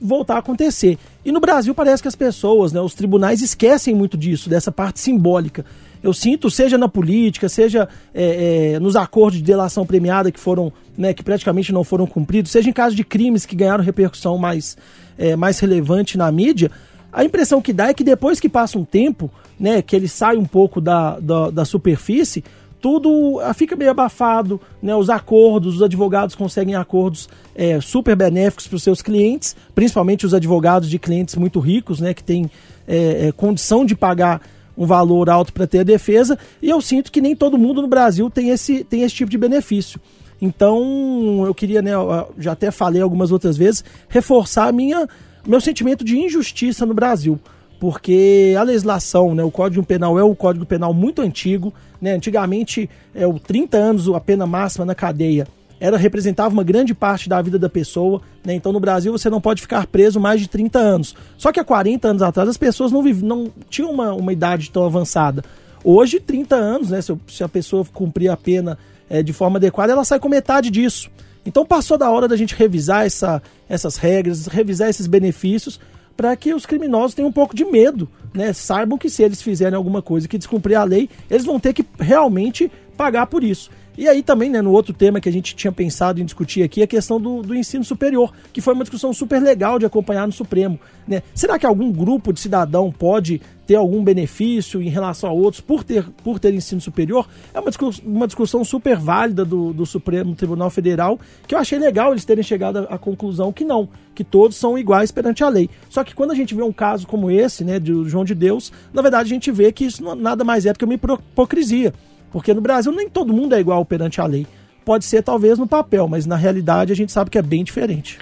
voltar 0.00 0.34
a 0.36 0.38
acontecer. 0.38 0.98
E 1.24 1.30
no 1.30 1.40
Brasil 1.40 1.74
parece 1.74 2.02
que 2.02 2.08
as 2.08 2.16
pessoas, 2.16 2.72
né, 2.72 2.80
os 2.80 2.94
tribunais 2.94 3.42
esquecem 3.42 3.94
muito 3.94 4.16
disso, 4.16 4.48
dessa 4.48 4.72
parte 4.72 5.00
simbólica. 5.00 5.64
Eu 6.02 6.12
sinto, 6.12 6.50
seja 6.50 6.76
na 6.78 6.88
política, 6.88 7.48
seja 7.48 7.88
é, 8.14 8.74
é, 8.74 8.80
nos 8.80 8.96
acordos 8.96 9.38
de 9.38 9.44
delação 9.44 9.86
premiada 9.86 10.30
que 10.30 10.38
foram, 10.38 10.72
né, 10.96 11.12
que 11.14 11.22
praticamente 11.22 11.72
não 11.72 11.82
foram 11.82 12.06
cumpridos, 12.06 12.52
seja 12.52 12.68
em 12.68 12.72
caso 12.72 12.94
de 12.94 13.04
crimes 13.04 13.46
que 13.46 13.56
ganharam 13.56 13.82
repercussão 13.82 14.38
mais, 14.38 14.76
é, 15.18 15.34
mais 15.34 15.58
relevante 15.58 16.16
na 16.16 16.30
mídia, 16.30 16.70
A 17.16 17.24
impressão 17.24 17.62
que 17.62 17.72
dá 17.72 17.88
é 17.88 17.94
que 17.94 18.04
depois 18.04 18.38
que 18.38 18.46
passa 18.46 18.78
um 18.78 18.84
tempo, 18.84 19.30
né, 19.58 19.80
que 19.80 19.96
ele 19.96 20.06
sai 20.06 20.36
um 20.36 20.44
pouco 20.44 20.82
da, 20.82 21.18
da, 21.18 21.48
da 21.48 21.64
superfície, 21.64 22.44
tudo 22.80 23.40
ah, 23.40 23.54
fica 23.54 23.74
meio 23.76 23.90
abafado, 23.90 24.60
né? 24.82 24.94
Os 24.94 25.10
acordos, 25.10 25.76
os 25.76 25.82
advogados 25.82 26.34
conseguem 26.34 26.74
acordos 26.74 27.28
é, 27.54 27.80
super 27.80 28.14
benéficos 28.14 28.66
para 28.66 28.76
os 28.76 28.82
seus 28.82 29.02
clientes, 29.02 29.56
principalmente 29.74 30.26
os 30.26 30.34
advogados 30.34 30.88
de 30.88 30.98
clientes 30.98 31.34
muito 31.34 31.58
ricos, 31.60 32.00
né? 32.00 32.14
Que 32.14 32.22
têm 32.22 32.50
é, 32.86 33.28
é, 33.28 33.32
condição 33.32 33.84
de 33.84 33.94
pagar 33.94 34.40
um 34.76 34.84
valor 34.84 35.30
alto 35.30 35.52
para 35.52 35.66
ter 35.66 35.80
a 35.80 35.84
defesa. 35.84 36.38
E 36.60 36.68
eu 36.68 36.80
sinto 36.80 37.10
que 37.10 37.20
nem 37.20 37.34
todo 37.34 37.56
mundo 37.56 37.80
no 37.80 37.88
Brasil 37.88 38.28
tem 38.28 38.50
esse, 38.50 38.84
tem 38.84 39.02
esse 39.02 39.14
tipo 39.14 39.30
de 39.30 39.38
benefício. 39.38 40.00
Então, 40.40 41.44
eu 41.46 41.54
queria, 41.54 41.80
né, 41.80 41.94
eu 41.94 42.34
já 42.38 42.52
até 42.52 42.70
falei 42.70 43.00
algumas 43.00 43.32
outras 43.32 43.56
vezes, 43.56 43.82
reforçar 44.06 44.70
minha, 44.70 45.08
meu 45.46 45.62
sentimento 45.62 46.04
de 46.04 46.18
injustiça 46.18 46.84
no 46.84 46.92
Brasil 46.92 47.40
porque 47.78 48.54
a 48.58 48.62
legislação, 48.62 49.34
né, 49.34 49.42
o 49.42 49.50
Código 49.50 49.84
Penal 49.84 50.18
é 50.18 50.24
um 50.24 50.34
Código 50.34 50.64
Penal 50.64 50.94
muito 50.94 51.22
antigo, 51.22 51.72
né, 52.00 52.12
antigamente, 52.12 52.88
é, 53.14 53.26
o 53.26 53.38
30 53.38 53.76
anos 53.76 54.08
a 54.08 54.20
pena 54.20 54.46
máxima 54.46 54.84
na 54.84 54.94
cadeia 54.94 55.46
era 55.78 55.96
representava 55.96 56.52
uma 56.52 56.64
grande 56.64 56.94
parte 56.94 57.28
da 57.28 57.40
vida 57.40 57.58
da 57.58 57.68
pessoa, 57.68 58.22
né? 58.44 58.54
Então 58.54 58.72
no 58.72 58.80
Brasil 58.80 59.12
você 59.12 59.28
não 59.28 59.40
pode 59.40 59.60
ficar 59.60 59.86
preso 59.86 60.18
mais 60.18 60.40
de 60.40 60.48
30 60.48 60.78
anos. 60.78 61.14
Só 61.36 61.52
que 61.52 61.60
há 61.60 61.64
40 61.64 62.08
anos 62.08 62.22
atrás 62.22 62.48
as 62.48 62.56
pessoas 62.56 62.90
não, 62.90 63.02
não 63.02 63.52
tinham 63.68 63.90
uma, 63.90 64.12
uma 64.14 64.32
idade 64.32 64.70
tão 64.70 64.84
avançada. 64.84 65.44
Hoje, 65.84 66.18
30 66.18 66.56
anos, 66.56 66.90
né? 66.90 67.00
Se, 67.00 67.14
se 67.28 67.44
a 67.44 67.48
pessoa 67.48 67.84
cumprir 67.92 68.28
a 68.28 68.36
pena 68.36 68.78
é, 69.08 69.22
de 69.22 69.32
forma 69.32 69.58
adequada, 69.58 69.92
ela 69.92 70.04
sai 70.04 70.18
com 70.18 70.28
metade 70.28 70.70
disso. 70.70 71.10
Então 71.44 71.64
passou 71.64 71.96
da 71.96 72.10
hora 72.10 72.26
da 72.26 72.36
gente 72.36 72.54
revisar 72.54 73.06
essa, 73.06 73.40
essas 73.68 73.96
regras, 73.96 74.46
revisar 74.46 74.88
esses 74.88 75.06
benefícios 75.06 75.78
para 76.16 76.34
que 76.36 76.54
os 76.54 76.64
criminosos 76.64 77.14
tenham 77.14 77.28
um 77.28 77.32
pouco 77.32 77.54
de 77.54 77.64
medo, 77.64 78.08
né? 78.32 78.52
Saibam 78.52 78.98
que 78.98 79.10
se 79.10 79.22
eles 79.22 79.42
fizerem 79.42 79.76
alguma 79.76 80.00
coisa 80.00 80.26
que 80.26 80.38
descumprir 80.38 80.78
a 80.78 80.84
lei, 80.84 81.08
eles 81.30 81.44
vão 81.44 81.60
ter 81.60 81.72
que 81.72 81.84
realmente 81.98 82.70
pagar 82.96 83.26
por 83.26 83.44
isso. 83.44 83.70
E 83.96 84.08
aí 84.08 84.22
também, 84.22 84.50
né, 84.50 84.60
no 84.60 84.72
outro 84.72 84.92
tema 84.92 85.20
que 85.20 85.28
a 85.28 85.32
gente 85.32 85.56
tinha 85.56 85.72
pensado 85.72 86.20
em 86.20 86.24
discutir 86.24 86.62
aqui, 86.62 86.82
a 86.82 86.86
questão 86.86 87.20
do, 87.20 87.42
do 87.42 87.54
ensino 87.54 87.84
superior, 87.84 88.32
que 88.52 88.60
foi 88.60 88.74
uma 88.74 88.84
discussão 88.84 89.12
super 89.12 89.40
legal 89.42 89.78
de 89.78 89.86
acompanhar 89.86 90.26
no 90.26 90.32
Supremo. 90.32 90.78
Né? 91.08 91.22
Será 91.34 91.58
que 91.58 91.64
algum 91.64 91.90
grupo 91.90 92.32
de 92.32 92.40
cidadão 92.40 92.92
pode 92.92 93.40
ter 93.66 93.76
algum 93.76 94.04
benefício 94.04 94.80
em 94.80 94.88
relação 94.88 95.30
a 95.30 95.32
outros 95.32 95.60
por 95.60 95.82
ter, 95.82 96.04
por 96.22 96.38
ter 96.38 96.52
ensino 96.52 96.80
superior? 96.80 97.26
É 97.54 97.60
uma 97.60 97.70
discussão, 97.70 98.04
uma 98.06 98.26
discussão 98.26 98.64
super 98.64 98.96
válida 98.98 99.44
do, 99.44 99.72
do 99.72 99.86
Supremo 99.86 100.34
Tribunal 100.34 100.68
Federal, 100.68 101.18
que 101.46 101.54
eu 101.54 101.58
achei 101.58 101.78
legal 101.78 102.12
eles 102.12 102.24
terem 102.24 102.44
chegado 102.44 102.86
à, 102.90 102.98
conclusão 102.98 103.52
que 103.52 103.64
não, 103.64 103.88
que 104.14 104.22
todos 104.22 104.56
são 104.56 104.78
iguais 104.78 105.10
perante 105.10 105.42
a 105.42 105.48
lei. 105.48 105.70
Só 105.88 106.04
que 106.04 106.14
quando 106.14 106.32
a 106.32 106.34
gente 106.34 106.54
vê 106.54 106.62
um 106.62 106.72
caso 106.72 107.06
como 107.06 107.30
esse, 107.30 107.64
né, 107.64 107.80
de 107.80 108.04
João 108.08 108.24
de 108.24 108.34
Deus, 108.34 108.72
na 108.92 109.00
verdade 109.00 109.30
a 109.30 109.34
gente 109.34 109.50
vê 109.50 109.72
que 109.72 109.84
isso 109.84 110.02
nada 110.14 110.44
mais 110.44 110.66
é 110.66 110.72
do 110.72 110.78
que 110.78 110.84
uma 110.84 110.94
hipocrisia. 110.94 111.94
Porque 112.36 112.52
no 112.52 112.60
Brasil 112.60 112.92
nem 112.92 113.08
todo 113.08 113.32
mundo 113.32 113.54
é 113.54 113.60
igual 113.60 113.82
perante 113.82 114.20
a 114.20 114.26
lei. 114.26 114.46
Pode 114.84 115.06
ser 115.06 115.22
talvez 115.22 115.58
no 115.58 115.66
papel, 115.66 116.06
mas 116.06 116.26
na 116.26 116.36
realidade 116.36 116.92
a 116.92 116.94
gente 116.94 117.10
sabe 117.10 117.30
que 117.30 117.38
é 117.38 117.42
bem 117.42 117.64
diferente. 117.64 118.18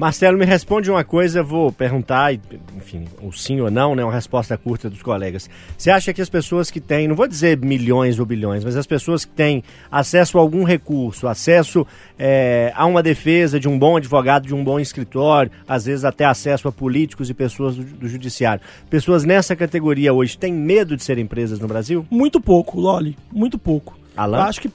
Marcelo, 0.00 0.38
me 0.38 0.46
responde 0.46 0.90
uma 0.90 1.04
coisa, 1.04 1.42
vou 1.42 1.70
perguntar, 1.70 2.32
enfim, 2.74 3.04
o 3.20 3.30
sim 3.32 3.60
ou 3.60 3.70
não, 3.70 3.94
né? 3.94 4.02
Uma 4.02 4.14
resposta 4.14 4.56
curta 4.56 4.88
dos 4.88 5.02
colegas. 5.02 5.50
Você 5.76 5.90
acha 5.90 6.10
que 6.14 6.22
as 6.22 6.30
pessoas 6.30 6.70
que 6.70 6.80
têm, 6.80 7.06
não 7.06 7.14
vou 7.14 7.28
dizer 7.28 7.58
milhões 7.58 8.18
ou 8.18 8.24
bilhões, 8.24 8.64
mas 8.64 8.78
as 8.78 8.86
pessoas 8.86 9.26
que 9.26 9.32
têm 9.32 9.62
acesso 9.92 10.38
a 10.38 10.40
algum 10.40 10.64
recurso, 10.64 11.28
acesso 11.28 11.86
é, 12.18 12.72
a 12.74 12.86
uma 12.86 13.02
defesa 13.02 13.60
de 13.60 13.68
um 13.68 13.78
bom 13.78 13.98
advogado, 13.98 14.46
de 14.46 14.54
um 14.54 14.64
bom 14.64 14.80
escritório, 14.80 15.52
às 15.68 15.84
vezes 15.84 16.02
até 16.02 16.24
acesso 16.24 16.66
a 16.66 16.72
políticos 16.72 17.28
e 17.28 17.34
pessoas 17.34 17.76
do, 17.76 17.84
do 17.84 18.08
judiciário, 18.08 18.62
pessoas 18.88 19.22
nessa 19.22 19.54
categoria 19.54 20.14
hoje 20.14 20.38
têm 20.38 20.50
medo 20.50 20.96
de 20.96 21.04
serem 21.04 21.26
presas 21.26 21.60
no 21.60 21.68
Brasil? 21.68 22.06
Muito 22.08 22.40
pouco, 22.40 22.80
Loli, 22.80 23.18
muito 23.30 23.58
pouco. 23.58 23.98
Alan? 24.16 24.38
Eu 24.38 24.44
acho 24.44 24.62
que 24.62 24.70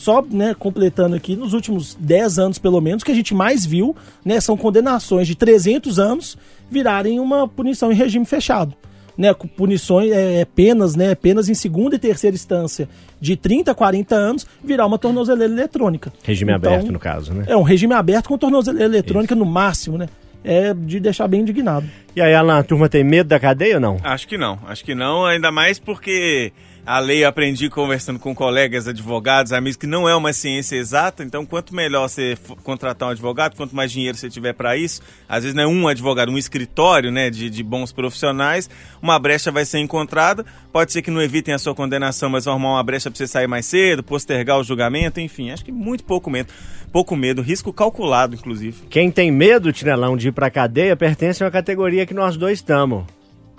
só 0.00 0.22
né, 0.22 0.54
completando 0.58 1.14
aqui, 1.14 1.36
nos 1.36 1.52
últimos 1.52 1.94
10 2.00 2.38
anos 2.38 2.58
pelo 2.58 2.80
menos, 2.80 3.04
que 3.04 3.12
a 3.12 3.14
gente 3.14 3.34
mais 3.34 3.66
viu 3.66 3.94
né, 4.24 4.40
são 4.40 4.56
condenações 4.56 5.26
de 5.28 5.34
300 5.34 5.98
anos 5.98 6.38
virarem 6.70 7.20
uma 7.20 7.46
punição 7.46 7.92
em 7.92 7.94
regime 7.94 8.24
fechado. 8.24 8.74
Né, 9.18 9.34
com 9.34 9.46
punições, 9.46 10.10
é, 10.10 10.46
penas, 10.46 10.96
né, 10.96 11.14
penas 11.14 11.50
em 11.50 11.54
segunda 11.54 11.96
e 11.96 11.98
terceira 11.98 12.34
instância 12.34 12.88
de 13.20 13.36
30 13.36 13.72
a 13.72 13.74
40 13.74 14.14
anos 14.14 14.46
virar 14.64 14.86
uma 14.86 14.96
tornozeleira 14.96 15.52
eletrônica. 15.52 16.10
Regime 16.24 16.52
Então, 16.54 16.72
aberto, 16.72 16.90
no 16.90 16.98
caso, 16.98 17.34
né? 17.34 17.44
É 17.46 17.54
um 17.54 17.62
regime 17.62 17.92
aberto 17.92 18.28
com 18.28 18.38
tornozeleira 18.38 18.86
eletrônica 18.86 19.34
no 19.34 19.44
máximo, 19.44 19.98
né? 19.98 20.08
É 20.42 20.72
de 20.72 20.98
deixar 20.98 21.28
bem 21.28 21.42
indignado. 21.42 21.86
E 22.16 22.22
aí, 22.22 22.32
Alan, 22.32 22.60
a 22.60 22.62
turma 22.62 22.88
tem 22.88 23.04
medo 23.04 23.26
da 23.26 23.38
cadeia 23.38 23.74
ou 23.74 23.80
não? 23.80 23.98
Acho 24.02 24.26
que 24.26 24.38
não, 24.38 24.58
acho 24.66 24.82
que 24.82 24.94
não, 24.94 25.26
ainda 25.26 25.52
mais 25.52 25.78
porque 25.78 26.50
a 26.84 26.98
lei 26.98 27.24
eu 27.24 27.28
aprendi 27.28 27.68
conversando 27.68 28.18
com 28.18 28.34
colegas 28.34 28.88
advogados, 28.88 29.52
amigos, 29.52 29.76
que 29.76 29.86
não 29.86 30.08
é 30.08 30.14
uma 30.14 30.32
ciência 30.32 30.76
exata, 30.76 31.22
então 31.22 31.44
quanto 31.44 31.74
melhor 31.74 32.08
você 32.08 32.36
contratar 32.62 33.08
um 33.08 33.12
advogado, 33.12 33.54
quanto 33.54 33.76
mais 33.76 33.92
dinheiro 33.92 34.16
você 34.16 34.30
tiver 34.30 34.54
para 34.54 34.76
isso, 34.76 35.00
às 35.28 35.42
vezes 35.42 35.54
não 35.54 35.62
é 35.62 35.66
um 35.66 35.88
advogado, 35.88 36.30
um 36.30 36.38
escritório 36.38 37.10
né, 37.10 37.30
de, 37.30 37.50
de 37.50 37.62
bons 37.62 37.92
profissionais, 37.92 38.68
uma 39.00 39.18
brecha 39.18 39.50
vai 39.50 39.64
ser 39.64 39.78
encontrada, 39.78 40.44
pode 40.72 40.92
ser 40.92 41.02
que 41.02 41.10
não 41.10 41.22
evitem 41.22 41.54
a 41.54 41.58
sua 41.58 41.74
condenação, 41.74 42.30
mas 42.30 42.44
vão 42.44 42.54
arrumar 42.54 42.74
uma 42.74 42.82
brecha 42.82 43.10
para 43.10 43.18
você 43.18 43.26
sair 43.26 43.46
mais 43.46 43.66
cedo, 43.66 44.02
postergar 44.02 44.58
o 44.58 44.64
julgamento, 44.64 45.20
enfim, 45.20 45.50
acho 45.50 45.64
que 45.64 45.72
muito 45.72 46.02
pouco 46.04 46.30
medo, 46.30 46.52
pouco 46.92 47.14
medo, 47.14 47.42
risco 47.42 47.72
calculado, 47.72 48.34
inclusive. 48.34 48.86
Quem 48.88 49.10
tem 49.10 49.30
medo, 49.30 49.72
Tinelão, 49.72 50.16
de 50.16 50.28
ir 50.28 50.32
pra 50.32 50.50
cadeia, 50.50 50.96
pertence 50.96 51.42
a 51.42 51.46
uma 51.46 51.52
categoria 51.52 52.06
que 52.06 52.14
nós 52.14 52.36
dois 52.36 52.58
estamos. 52.58 53.04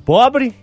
Pobre, 0.03 0.53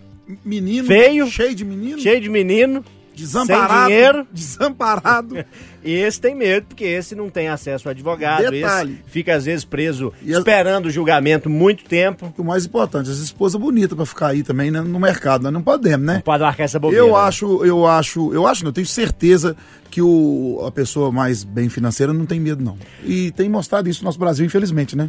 Menino, 0.44 0.86
Feio. 0.86 1.26
cheio 1.28 1.54
de 1.54 1.64
menino, 1.64 1.98
cheio 2.00 2.20
de 2.20 2.28
menino, 2.28 2.84
desamparado, 3.14 3.78
sem 3.78 3.86
dinheiro. 3.86 4.26
desamparado. 4.32 5.44
e 5.82 5.92
esse 5.92 6.20
tem 6.20 6.34
medo, 6.34 6.66
porque 6.68 6.84
esse 6.84 7.14
não 7.14 7.30
tem 7.30 7.48
acesso 7.48 7.88
a 7.88 7.92
advogado, 7.92 8.50
Detalhe. 8.50 8.92
esse 9.00 9.10
fica 9.10 9.34
às 9.34 9.46
vezes 9.46 9.64
preso, 9.64 10.12
E 10.22 10.32
esperando 10.32 10.86
o 10.86 10.90
julgamento 10.90 11.48
muito 11.48 11.84
tempo. 11.84 12.32
o 12.36 12.44
mais 12.44 12.66
importante, 12.66 13.10
as 13.10 13.18
esposas 13.18 13.60
bonitas 13.60 13.96
pra 13.96 14.04
ficar 14.04 14.28
aí 14.28 14.42
também 14.42 14.70
né, 14.70 14.80
no 14.80 15.00
mercado, 15.00 15.42
nós 15.42 15.52
não 15.52 15.62
podemos, 15.62 16.06
né? 16.06 16.14
Não 16.16 16.20
pode 16.20 16.42
marcar 16.42 16.64
essa 16.64 16.78
bobeira. 16.78 17.04
Eu 17.04 17.12
né? 17.12 17.18
acho, 17.20 17.64
eu 17.64 17.86
acho, 17.86 18.34
eu 18.34 18.46
acho, 18.46 18.64
não, 18.64 18.68
eu 18.68 18.74
tenho 18.74 18.86
certeza 18.86 19.56
que 19.90 20.02
o, 20.02 20.62
a 20.66 20.70
pessoa 20.70 21.10
mais 21.10 21.42
bem 21.42 21.70
financeira 21.70 22.12
não 22.12 22.26
tem 22.26 22.38
medo, 22.38 22.62
não. 22.62 22.76
E 23.02 23.30
tem 23.32 23.48
mostrado 23.48 23.88
isso 23.88 24.02
no 24.02 24.04
nosso 24.06 24.18
Brasil, 24.18 24.44
infelizmente, 24.44 24.94
né? 24.94 25.08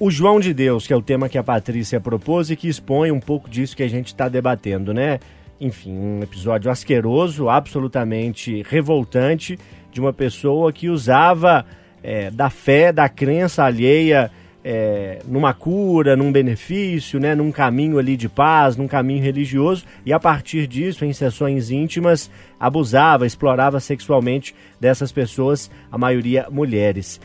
O 0.00 0.10
João 0.10 0.40
de 0.40 0.52
Deus, 0.52 0.88
que 0.88 0.92
é 0.92 0.96
o 0.96 1.02
tema 1.02 1.28
que 1.28 1.38
a 1.38 1.42
Patrícia 1.42 2.00
propôs 2.00 2.50
e 2.50 2.56
que 2.56 2.66
expõe 2.66 3.12
um 3.12 3.20
pouco 3.20 3.48
disso 3.48 3.76
que 3.76 3.82
a 3.82 3.88
gente 3.88 4.08
está 4.08 4.28
debatendo, 4.28 4.92
né? 4.92 5.20
Enfim, 5.60 5.96
um 5.96 6.20
episódio 6.20 6.68
asqueroso, 6.68 7.48
absolutamente 7.48 8.64
revoltante, 8.68 9.56
de 9.92 10.00
uma 10.00 10.12
pessoa 10.12 10.72
que 10.72 10.88
usava 10.88 11.64
é, 12.02 12.28
da 12.28 12.50
fé, 12.50 12.92
da 12.92 13.08
crença 13.08 13.62
alheia 13.62 14.32
é, 14.64 15.20
numa 15.28 15.54
cura, 15.54 16.16
num 16.16 16.32
benefício, 16.32 17.20
né? 17.20 17.36
Num 17.36 17.52
caminho 17.52 17.96
ali 17.96 18.16
de 18.16 18.28
paz, 18.28 18.76
num 18.76 18.88
caminho 18.88 19.22
religioso, 19.22 19.84
e 20.04 20.12
a 20.12 20.18
partir 20.18 20.66
disso, 20.66 21.04
em 21.04 21.12
sessões 21.12 21.70
íntimas, 21.70 22.28
abusava, 22.58 23.26
explorava 23.26 23.78
sexualmente 23.78 24.56
dessas 24.80 25.12
pessoas, 25.12 25.70
a 25.92 25.96
maioria 25.96 26.48
mulheres 26.50 27.20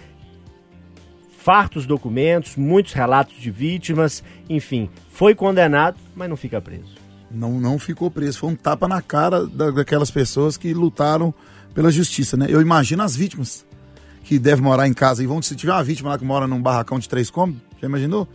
fartos 1.49 1.87
documentos, 1.87 2.55
muitos 2.55 2.93
relatos 2.93 3.35
de 3.41 3.49
vítimas, 3.49 4.23
enfim, 4.47 4.87
foi 5.09 5.33
condenado, 5.33 5.97
mas 6.15 6.29
não 6.29 6.37
fica 6.37 6.61
preso. 6.61 6.93
Não, 7.31 7.59
não 7.59 7.79
ficou 7.79 8.11
preso. 8.11 8.37
Foi 8.37 8.51
um 8.51 8.55
tapa 8.55 8.87
na 8.87 9.01
cara 9.01 9.47
da- 9.47 9.71
daquelas 9.71 10.11
pessoas 10.11 10.57
que 10.57 10.75
lutaram 10.75 11.33
pela 11.73 11.89
justiça, 11.89 12.37
né? 12.37 12.45
Eu 12.47 12.61
imagino 12.61 13.01
as 13.01 13.15
vítimas 13.15 13.65
que 14.23 14.37
devem 14.37 14.63
morar 14.63 14.87
em 14.87 14.93
casa. 14.93 15.23
E 15.23 15.25
vão, 15.25 15.41
se 15.41 15.55
tiver 15.55 15.71
uma 15.71 15.83
vítima 15.83 16.09
lá 16.11 16.19
que 16.19 16.23
mora 16.23 16.45
num 16.45 16.61
barracão 16.61 16.99
de 16.99 17.09
três 17.09 17.31
cômodos, 17.31 17.59
já 17.81 17.87
imaginou? 17.87 18.27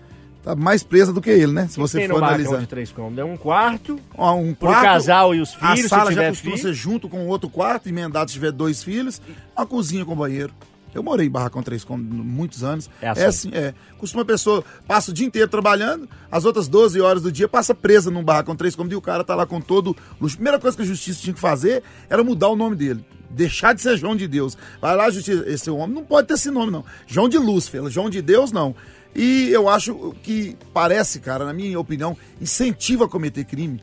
Tá 0.43 0.57
mais 0.57 0.83
presa 0.83 1.13
do 1.13 1.21
que 1.23 1.31
ele, 1.31 1.53
né? 1.53 1.69
Se 1.69 1.79
você 1.79 2.09
for 2.09 2.17
analisar. 2.17 2.59
de 2.59 2.67
três 2.67 2.91
cômodos, 2.91 3.19
é 3.21 3.25
um 3.25 3.37
quarto, 3.37 4.01
um 4.19 4.53
pro 4.55 4.71
quarto, 4.71 4.83
casal 4.83 5.33
e 5.37 5.41
os 5.41 5.57
a 5.61 5.73
filhos, 5.77 5.89
sala 5.89 6.07
se 6.11 6.15
já 6.17 6.21
tiver 6.21 6.29
costuma 6.31 6.57
filho. 6.57 6.67
ser 6.69 6.75
junto 6.75 7.09
com 7.09 7.29
outro 7.29 7.49
quarto, 7.49 7.89
emendado 7.89 8.29
se 8.29 8.35
tiver 8.35 8.51
dois 8.51 8.83
filhos, 8.83 9.23
uma 9.57 9.65
cozinha 9.65 10.05
com 10.05 10.17
banheiro. 10.17 10.53
Eu 10.95 11.03
morei 11.03 11.27
em 11.27 11.31
barracão 11.31 11.63
três 11.63 11.85
cômodos 11.85 12.13
muitos 12.25 12.63
anos. 12.63 12.89
É 13.01 13.09
assim. 13.09 13.21
É 13.21 13.27
assim, 13.27 13.51
é. 13.53 13.75
Costuma 13.99 14.23
a 14.23 14.27
pessoa 14.27 14.65
passa 14.87 15.11
o 15.11 15.15
dia 15.15 15.27
inteiro 15.27 15.49
trabalhando, 15.49 16.09
as 16.31 16.45
outras 16.45 16.69
12 16.69 17.01
horas 17.01 17.23
do 17.23 17.33
dia 17.33 17.49
passa 17.49 17.75
presa 17.75 18.11
num 18.11 18.23
barracão 18.23 18.55
três 18.55 18.75
cômodos 18.77 18.95
e 18.95 18.97
o 18.97 19.01
cara 19.01 19.25
tá 19.25 19.35
lá 19.35 19.47
com 19.47 19.61
todo 19.61 19.97
luxo. 20.21 20.37
Primeira 20.37 20.59
coisa 20.59 20.77
que 20.77 20.83
a 20.83 20.87
justiça 20.87 21.21
tinha 21.21 21.35
que 21.35 21.41
fazer 21.41 21.83
era 22.09 22.23
mudar 22.23 22.49
o 22.49 22.57
nome 22.57 22.77
dele. 22.77 23.05
Deixar 23.31 23.73
de 23.75 23.83
ser 23.83 23.97
João 23.97 24.15
de 24.15 24.29
Deus. 24.29 24.57
Vai 24.81 24.95
lá, 24.95 25.11
justiça. 25.11 25.45
Esse 25.49 25.69
homem 25.69 25.95
não 25.95 26.05
pode 26.05 26.29
ter 26.29 26.35
esse 26.35 26.51
nome, 26.51 26.71
não. 26.71 26.85
João 27.07 27.29
de 27.29 27.37
Lúcifer, 27.37 27.89
João 27.89 28.09
de 28.09 28.23
Deus, 28.23 28.53
não. 28.53 28.77
E 29.15 29.49
eu 29.51 29.69
acho 29.69 30.15
que 30.23 30.57
parece, 30.73 31.21
cara, 31.21 31.45
na 31.45 31.53
minha 31.53 31.79
opinião, 31.79 32.17
incentiva 32.41 33.05
a 33.05 33.09
cometer 33.09 33.45
crime. 33.45 33.83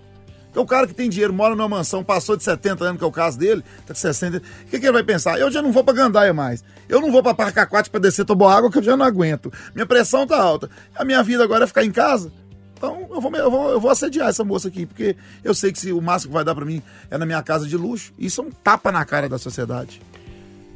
Porque 0.52 0.60
o 0.60 0.66
cara 0.66 0.86
que 0.86 0.94
tem 0.94 1.10
dinheiro, 1.10 1.34
mora 1.34 1.56
numa 1.56 1.70
mansão, 1.70 2.04
passou 2.04 2.36
de 2.36 2.44
70 2.44 2.84
anos, 2.84 2.98
que 2.98 3.04
é 3.06 3.08
o 3.08 3.12
caso 3.12 3.40
dele, 3.40 3.64
tá 3.88 3.94
com 3.94 4.00
60. 4.00 4.38
O 4.38 4.42
que, 4.70 4.80
que 4.80 4.86
ele 4.86 4.92
vai 4.92 5.04
pensar? 5.04 5.40
Eu 5.40 5.50
já 5.50 5.62
não 5.62 5.72
vou 5.72 5.82
pra 5.82 5.94
Gandaia 5.94 6.34
mais. 6.34 6.62
Eu 6.90 7.00
não 7.00 7.10
vou 7.10 7.24
pra 7.24 7.34
Parcaquate 7.34 7.90
pra 7.90 8.02
descer 8.02 8.26
água 8.30 8.70
que 8.70 8.78
eu 8.78 8.84
já 8.84 8.98
não 8.98 9.06
aguento. 9.06 9.52
Minha 9.74 9.86
pressão 9.86 10.28
tá 10.28 10.38
alta. 10.38 10.70
A 10.94 11.06
minha 11.06 11.24
vida 11.24 11.42
agora 11.42 11.64
é 11.64 11.68
ficar 11.68 11.86
em 11.86 11.92
casa. 11.92 12.34
Então 12.76 13.08
eu 13.10 13.22
vou, 13.22 13.34
eu, 13.34 13.50
vou, 13.50 13.70
eu 13.70 13.80
vou 13.80 13.92
assediar 13.92 14.28
essa 14.28 14.44
moça 14.44 14.68
aqui, 14.68 14.86
porque 14.86 15.16
eu 15.42 15.54
sei 15.54 15.72
que 15.72 15.80
se 15.80 15.94
o 15.94 16.02
máximo 16.02 16.32
que 16.32 16.34
vai 16.34 16.44
dar 16.44 16.54
pra 16.54 16.66
mim 16.66 16.82
é 17.10 17.18
na 17.18 17.26
minha 17.26 17.42
casa 17.42 17.66
de 17.66 17.78
luxo. 17.78 18.12
Isso 18.20 18.42
é 18.42 18.44
um 18.44 18.52
tapa 18.52 18.92
na 18.92 19.06
cara 19.06 19.30
da 19.30 19.38
sociedade. 19.38 20.02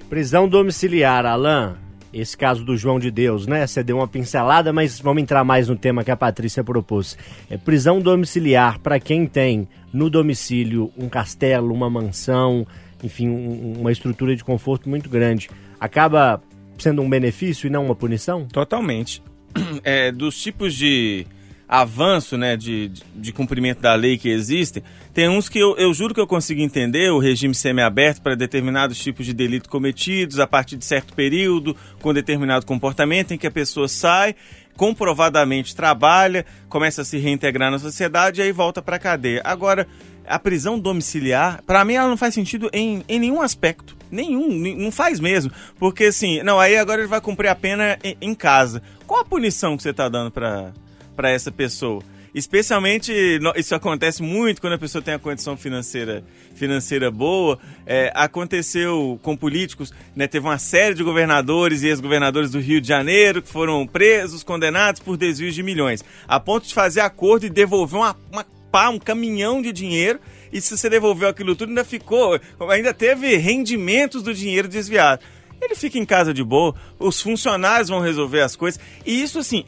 Prisão 0.07 0.47
domiciliar, 0.47 1.25
Alain. 1.25 1.84
Esse 2.17 2.37
caso 2.37 2.63
do 2.63 2.77
João 2.77 2.97
de 2.97 3.11
Deus, 3.11 3.45
né? 3.45 3.67
Você 3.67 3.83
deu 3.83 3.97
uma 3.97 4.07
pincelada, 4.07 4.71
mas 4.71 4.99
vamos 5.01 5.21
entrar 5.21 5.43
mais 5.43 5.67
no 5.67 5.75
tema 5.75 6.01
que 6.03 6.09
a 6.09 6.15
Patrícia 6.15 6.63
propôs. 6.63 7.17
É 7.49 7.57
prisão 7.57 7.99
domiciliar 7.99 8.79
para 8.79 8.99
quem 9.01 9.27
tem 9.27 9.67
no 9.91 10.09
domicílio 10.09 10.89
um 10.97 11.09
castelo, 11.09 11.73
uma 11.73 11.89
mansão, 11.89 12.65
enfim, 13.03 13.27
um- 13.27 13.81
uma 13.81 13.91
estrutura 13.91 14.33
de 14.33 14.43
conforto 14.45 14.87
muito 14.87 15.09
grande. 15.09 15.49
Acaba 15.77 16.41
sendo 16.77 17.01
um 17.01 17.09
benefício 17.09 17.67
e 17.67 17.69
não 17.69 17.85
uma 17.85 17.95
punição? 17.95 18.45
Totalmente. 18.47 19.21
É, 19.83 20.11
dos 20.11 20.41
tipos 20.41 20.73
de 20.73 21.25
avanço, 21.67 22.37
né, 22.37 22.55
de, 22.55 22.91
de, 23.15 23.33
cumprimento 23.33 23.81
da 23.81 23.95
lei 23.95 24.17
que 24.17 24.29
existem, 24.29 24.83
tem 25.13 25.27
uns 25.27 25.49
que 25.49 25.57
eu, 25.57 25.75
eu 25.77 25.93
juro 25.93 26.13
que 26.13 26.19
eu 26.19 26.27
consigo 26.27 26.61
entender 26.61 27.11
o 27.11 27.19
regime 27.19 27.55
semiaberto 27.55 28.21
para 28.21 28.35
determinados 28.35 28.99
tipos 28.99 29.25
de 29.25 29.33
delito 29.33 29.67
cometidos 29.67 30.39
a 30.39 30.45
partir 30.45 30.77
de 30.77 30.85
certo 30.85 31.13
período, 31.13 31.75
com 32.01 32.13
determinado 32.13 32.65
comportamento 32.65 33.33
em 33.33 33.37
que 33.37 33.47
a 33.47 33.51
pessoa 33.51 33.87
sai, 33.87 34.35
comprovadamente 34.75 35.75
trabalha, 35.75 36.45
começa 36.69 37.01
a 37.01 37.05
se 37.05 37.17
reintegrar 37.17 37.71
na 37.71 37.79
sociedade 37.79 38.41
e 38.41 38.43
aí 38.43 38.51
volta 38.51 38.81
para 38.81 38.97
a 38.97 38.99
cadeia. 38.99 39.41
Agora, 39.43 39.87
a 40.27 40.37
prisão 40.37 40.79
domiciliar, 40.79 41.63
para 41.65 41.85
mim, 41.85 41.93
ela 41.93 42.09
não 42.09 42.17
faz 42.17 42.33
sentido 42.33 42.69
em, 42.73 43.03
em 43.07 43.19
nenhum 43.19 43.41
aspecto. 43.41 43.95
Nenhum, 44.11 44.49
não 44.77 44.91
faz 44.91 45.19
mesmo. 45.19 45.51
Porque 45.79 46.05
assim, 46.05 46.41
não, 46.43 46.59
aí 46.59 46.77
agora 46.77 47.01
ele 47.01 47.07
vai 47.07 47.21
cumprir 47.21 47.47
a 47.47 47.55
pena 47.55 47.97
em, 48.03 48.17
em 48.21 48.35
casa. 48.35 48.81
Qual 49.07 49.21
a 49.21 49.25
punição 49.25 49.77
que 49.77 49.83
você 49.83 49.93
tá 49.93 50.09
dando 50.09 50.31
pra, 50.31 50.71
pra 51.15 51.29
essa 51.29 51.51
pessoa? 51.51 52.03
Especialmente, 52.35 53.13
isso 53.55 53.73
acontece 53.73 54.21
muito 54.21 54.59
quando 54.59 54.73
a 54.73 54.77
pessoa 54.77 55.01
tem 55.01 55.13
a 55.13 55.19
condição 55.19 55.55
financeira, 55.55 56.21
financeira 56.53 57.09
boa. 57.09 57.57
É, 57.85 58.11
aconteceu 58.13 59.17
com 59.23 59.37
políticos, 59.37 59.93
né, 60.13 60.27
teve 60.27 60.45
uma 60.45 60.57
série 60.57 60.93
de 60.93 61.01
governadores 61.01 61.81
e 61.81 61.87
ex-governadores 61.87 62.51
do 62.51 62.59
Rio 62.59 62.81
de 62.81 62.89
Janeiro 62.89 63.41
que 63.41 63.47
foram 63.47 63.87
presos, 63.87 64.43
condenados 64.43 64.99
por 64.99 65.15
desvios 65.15 65.55
de 65.55 65.63
milhões, 65.63 66.03
a 66.27 66.37
ponto 66.37 66.67
de 66.67 66.73
fazer 66.73 66.99
acordo 66.99 67.45
e 67.45 67.49
devolver 67.49 67.97
uma, 67.97 68.13
uma 68.29 68.45
pá, 68.69 68.89
um 68.89 68.99
caminhão 68.99 69.61
de 69.61 69.71
dinheiro. 69.71 70.19
E 70.51 70.59
se 70.59 70.77
você 70.77 70.89
devolveu 70.89 71.29
aquilo 71.29 71.55
tudo, 71.55 71.69
ainda 71.69 71.85
ficou, 71.85 72.37
ainda 72.69 72.93
teve 72.93 73.37
rendimentos 73.37 74.21
do 74.21 74.33
dinheiro 74.33 74.67
desviado. 74.67 75.23
Ele 75.61 75.73
fica 75.73 75.97
em 75.97 76.05
casa 76.05 76.33
de 76.33 76.43
boa, 76.43 76.75
os 76.99 77.21
funcionários 77.21 77.87
vão 77.87 78.01
resolver 78.01 78.41
as 78.41 78.57
coisas. 78.57 78.77
E 79.05 79.23
isso, 79.23 79.39
assim, 79.39 79.63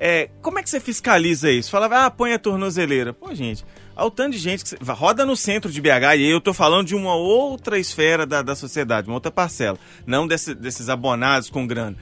é, 0.00 0.30
como 0.40 0.58
é 0.58 0.62
que 0.62 0.70
você 0.70 0.80
fiscaliza 0.80 1.50
isso? 1.50 1.70
Falava, 1.70 2.06
ah, 2.06 2.10
põe 2.10 2.32
a 2.32 2.38
tornozeleira. 2.38 3.12
Pô, 3.12 3.34
gente, 3.34 3.64
há 3.94 4.04
o 4.04 4.10
tanto 4.10 4.32
de 4.32 4.38
gente 4.38 4.64
que 4.64 4.76
roda 4.92 5.26
no 5.26 5.36
centro 5.36 5.70
de 5.70 5.80
BH, 5.80 6.16
e 6.16 6.30
eu 6.30 6.40
tô 6.40 6.54
falando 6.54 6.86
de 6.88 6.94
uma 6.94 7.14
outra 7.14 7.78
esfera 7.78 8.24
da, 8.26 8.40
da 8.40 8.56
sociedade, 8.56 9.06
uma 9.08 9.14
outra 9.16 9.30
parcela, 9.30 9.78
não 10.06 10.26
desse- 10.26 10.54
desses 10.54 10.88
abonados 10.88 11.50
com 11.50 11.66
grana. 11.66 11.96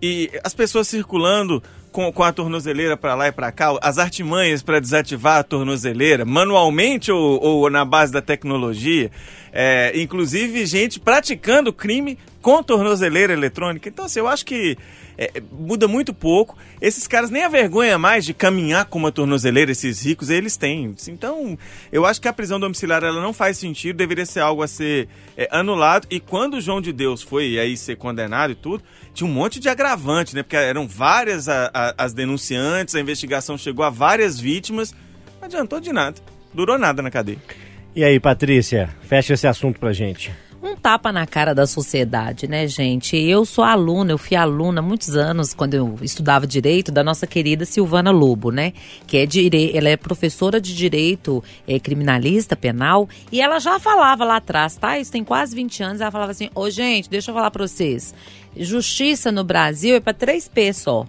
E 0.00 0.30
as 0.42 0.52
pessoas 0.54 0.88
circulando 0.88 1.62
com, 1.92 2.10
com 2.10 2.22
a 2.24 2.32
tornozeleira 2.32 2.96
para 2.96 3.14
lá 3.14 3.28
e 3.28 3.32
para 3.32 3.52
cá, 3.52 3.78
as 3.82 3.98
artimanhas 3.98 4.62
para 4.62 4.80
desativar 4.80 5.38
a 5.38 5.42
tornozeleira, 5.44 6.24
manualmente 6.24 7.12
ou, 7.12 7.40
ou 7.40 7.70
na 7.70 7.84
base 7.84 8.10
da 8.12 8.22
tecnologia, 8.22 9.10
é, 9.52 9.92
inclusive 10.00 10.64
gente 10.66 10.98
praticando 10.98 11.72
crime 11.72 12.18
com 12.40 12.62
tornozeleira 12.62 13.32
eletrônica. 13.32 13.88
Então, 13.88 14.06
assim, 14.06 14.18
eu 14.18 14.26
acho 14.26 14.44
que 14.44 14.76
é, 15.34 15.42
muda 15.52 15.86
muito 15.88 16.12
pouco. 16.14 16.56
Esses 16.80 17.06
caras 17.06 17.30
nem 17.30 17.44
a 17.44 17.48
vergonha 17.48 17.98
mais 17.98 18.24
de 18.24 18.32
caminhar 18.34 18.84
com 18.86 18.98
uma 18.98 19.12
tornozeleira, 19.12 19.70
esses 19.72 20.04
ricos, 20.04 20.30
eles 20.30 20.56
têm. 20.56 20.94
Então, 21.08 21.58
eu 21.92 22.04
acho 22.06 22.20
que 22.20 22.28
a 22.28 22.32
prisão 22.32 22.58
domiciliar 22.58 23.02
ela 23.04 23.20
não 23.20 23.32
faz 23.32 23.58
sentido, 23.58 23.96
deveria 23.96 24.26
ser 24.26 24.40
algo 24.40 24.62
a 24.62 24.68
ser 24.68 25.08
é, 25.36 25.48
anulado. 25.50 26.06
E 26.10 26.18
quando 26.20 26.54
o 26.54 26.60
João 26.60 26.80
de 26.80 26.92
Deus 26.92 27.22
foi 27.22 27.58
aí 27.58 27.76
ser 27.76 27.96
condenado 27.96 28.52
e 28.52 28.54
tudo, 28.54 28.82
tinha 29.14 29.28
um 29.28 29.32
monte 29.32 29.60
de 29.60 29.68
agravante, 29.68 30.34
né? 30.34 30.42
Porque 30.42 30.56
eram 30.56 30.86
várias 30.88 31.48
a- 31.48 31.70
a- 31.72 31.94
as 31.98 32.12
denunciantes, 32.12 32.94
a 32.94 33.00
investigação 33.00 33.56
chegou 33.58 33.84
a 33.84 33.90
várias 33.90 34.38
vítimas, 34.40 34.94
não 35.40 35.46
adiantou 35.46 35.80
de 35.80 35.92
nada. 35.92 36.16
Durou 36.54 36.78
nada 36.78 37.02
na 37.02 37.10
cadeia. 37.10 37.38
E 37.94 38.02
aí, 38.02 38.18
Patrícia, 38.18 38.88
fecha 39.02 39.34
esse 39.34 39.46
assunto 39.46 39.78
pra 39.78 39.92
gente. 39.92 40.32
Um 40.62 40.76
tapa 40.76 41.10
na 41.10 41.26
cara 41.26 41.52
da 41.52 41.66
sociedade, 41.66 42.46
né, 42.46 42.68
gente? 42.68 43.16
Eu 43.16 43.44
sou 43.44 43.64
aluna, 43.64 44.12
eu 44.12 44.18
fui 44.18 44.36
aluna 44.36 44.78
há 44.78 44.82
muitos 44.82 45.16
anos, 45.16 45.52
quando 45.52 45.74
eu 45.74 45.98
estudava 46.00 46.46
direito, 46.46 46.92
da 46.92 47.02
nossa 47.02 47.26
querida 47.26 47.64
Silvana 47.64 48.12
Lobo, 48.12 48.52
né? 48.52 48.72
Que 49.04 49.16
é 49.16 49.26
dire... 49.26 49.76
ela 49.76 49.88
é 49.88 49.96
professora 49.96 50.60
de 50.60 50.72
direito 50.72 51.42
é, 51.66 51.80
criminalista, 51.80 52.54
penal, 52.54 53.08
e 53.32 53.40
ela 53.40 53.58
já 53.58 53.80
falava 53.80 54.24
lá 54.24 54.36
atrás, 54.36 54.76
tá? 54.76 54.96
Isso 55.00 55.10
tem 55.10 55.24
quase 55.24 55.52
20 55.56 55.82
anos, 55.82 56.00
ela 56.00 56.12
falava 56.12 56.30
assim: 56.30 56.48
Ô, 56.54 56.70
gente, 56.70 57.10
deixa 57.10 57.32
eu 57.32 57.34
falar 57.34 57.50
pra 57.50 57.66
vocês. 57.66 58.14
Justiça 58.56 59.32
no 59.32 59.42
Brasil 59.42 59.96
é 59.96 60.00
pra 60.00 60.14
3P 60.14 60.72
só: 60.74 61.06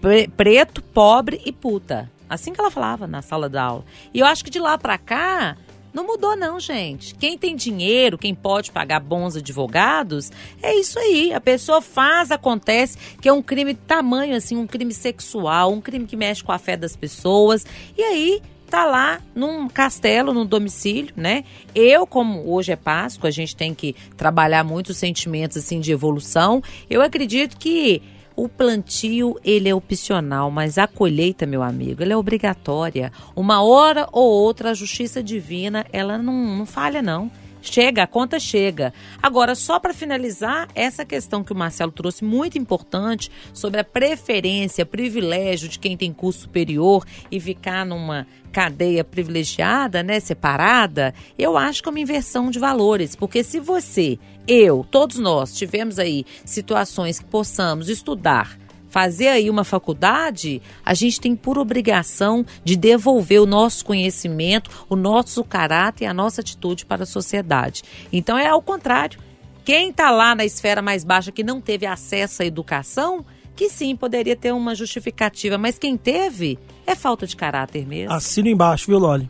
Pre- 0.00 0.28
preto, 0.28 0.82
pobre 0.82 1.42
e 1.44 1.52
puta. 1.52 2.10
Assim 2.26 2.54
que 2.54 2.60
ela 2.60 2.70
falava 2.70 3.06
na 3.06 3.20
sala 3.20 3.50
da 3.50 3.62
aula. 3.62 3.84
E 4.14 4.20
eu 4.20 4.26
acho 4.26 4.42
que 4.42 4.50
de 4.50 4.58
lá 4.58 4.78
pra 4.78 4.96
cá. 4.96 5.58
Não 5.94 6.04
mudou 6.04 6.36
não, 6.36 6.58
gente. 6.58 7.14
Quem 7.14 7.38
tem 7.38 7.54
dinheiro, 7.54 8.18
quem 8.18 8.34
pode 8.34 8.72
pagar 8.72 8.98
bons 8.98 9.36
advogados, 9.36 10.32
é 10.60 10.74
isso 10.74 10.98
aí. 10.98 11.32
A 11.32 11.40
pessoa 11.40 11.80
faz, 11.80 12.32
acontece, 12.32 12.98
que 13.20 13.28
é 13.28 13.32
um 13.32 13.40
crime 13.40 13.74
tamanho 13.74 14.34
assim, 14.34 14.56
um 14.56 14.66
crime 14.66 14.92
sexual, 14.92 15.72
um 15.72 15.80
crime 15.80 16.04
que 16.04 16.16
mexe 16.16 16.42
com 16.42 16.50
a 16.50 16.58
fé 16.58 16.76
das 16.76 16.96
pessoas. 16.96 17.64
E 17.96 18.02
aí 18.02 18.42
tá 18.68 18.84
lá 18.84 19.20
num 19.36 19.68
castelo, 19.68 20.34
num 20.34 20.44
domicílio, 20.44 21.14
né? 21.16 21.44
Eu, 21.72 22.04
como 22.08 22.52
hoje 22.52 22.72
é 22.72 22.76
Páscoa, 22.76 23.28
a 23.28 23.32
gente 23.32 23.54
tem 23.54 23.72
que 23.72 23.94
trabalhar 24.16 24.64
muitos 24.64 24.96
sentimentos 24.96 25.58
assim 25.58 25.78
de 25.78 25.92
evolução. 25.92 26.60
Eu 26.90 27.02
acredito 27.02 27.56
que 27.56 28.02
o 28.36 28.48
plantio, 28.48 29.38
ele 29.44 29.68
é 29.68 29.74
opcional, 29.74 30.50
mas 30.50 30.76
a 30.78 30.86
colheita, 30.86 31.46
meu 31.46 31.62
amigo, 31.62 32.02
ela 32.02 32.12
é 32.12 32.16
obrigatória. 32.16 33.12
Uma 33.34 33.62
hora 33.62 34.08
ou 34.12 34.28
outra, 34.28 34.70
a 34.70 34.74
justiça 34.74 35.22
divina, 35.22 35.86
ela 35.92 36.18
não, 36.18 36.32
não 36.32 36.66
falha, 36.66 37.00
não. 37.00 37.30
Chega, 37.64 38.02
a 38.02 38.06
conta 38.06 38.38
chega. 38.38 38.92
Agora, 39.22 39.54
só 39.54 39.80
para 39.80 39.94
finalizar, 39.94 40.68
essa 40.74 41.04
questão 41.04 41.42
que 41.42 41.52
o 41.52 41.56
Marcelo 41.56 41.90
trouxe, 41.90 42.22
muito 42.22 42.58
importante, 42.58 43.30
sobre 43.54 43.80
a 43.80 43.84
preferência, 43.84 44.84
privilégio 44.84 45.68
de 45.68 45.78
quem 45.78 45.96
tem 45.96 46.12
curso 46.12 46.40
superior 46.40 47.04
e 47.30 47.40
ficar 47.40 47.86
numa 47.86 48.26
cadeia 48.52 49.02
privilegiada, 49.02 50.02
né, 50.02 50.20
separada, 50.20 51.12
eu 51.38 51.56
acho 51.56 51.82
que 51.82 51.88
é 51.88 51.90
uma 51.90 51.98
inversão 51.98 52.50
de 52.50 52.58
valores. 52.58 53.16
Porque 53.16 53.42
se 53.42 53.58
você, 53.58 54.18
eu, 54.46 54.86
todos 54.90 55.18
nós 55.18 55.54
tivemos 55.56 55.98
aí 55.98 56.24
situações 56.44 57.18
que 57.18 57.24
possamos 57.24 57.88
estudar 57.88 58.63
fazer 58.94 59.26
aí 59.26 59.50
uma 59.50 59.64
faculdade, 59.64 60.62
a 60.86 60.94
gente 60.94 61.20
tem 61.20 61.34
por 61.34 61.58
obrigação 61.58 62.46
de 62.62 62.76
devolver 62.76 63.42
o 63.42 63.46
nosso 63.46 63.84
conhecimento, 63.84 64.70
o 64.88 64.94
nosso 64.94 65.42
caráter 65.42 66.04
e 66.04 66.06
a 66.06 66.14
nossa 66.14 66.42
atitude 66.42 66.86
para 66.86 67.02
a 67.02 67.06
sociedade. 67.06 67.82
Então 68.12 68.38
é 68.38 68.46
ao 68.46 68.62
contrário. 68.62 69.18
Quem 69.64 69.90
está 69.90 70.12
lá 70.12 70.32
na 70.36 70.44
esfera 70.44 70.80
mais 70.80 71.02
baixa 71.02 71.32
que 71.32 71.42
não 71.42 71.60
teve 71.60 71.86
acesso 71.86 72.42
à 72.42 72.46
educação, 72.46 73.26
que 73.56 73.68
sim, 73.68 73.96
poderia 73.96 74.36
ter 74.36 74.52
uma 74.52 74.76
justificativa, 74.76 75.58
mas 75.58 75.76
quem 75.76 75.96
teve 75.96 76.56
é 76.86 76.94
falta 76.94 77.26
de 77.26 77.34
caráter 77.34 77.84
mesmo. 77.84 78.12
Assino 78.12 78.46
embaixo, 78.46 78.86
viu, 78.86 79.00
Loli? 79.00 79.28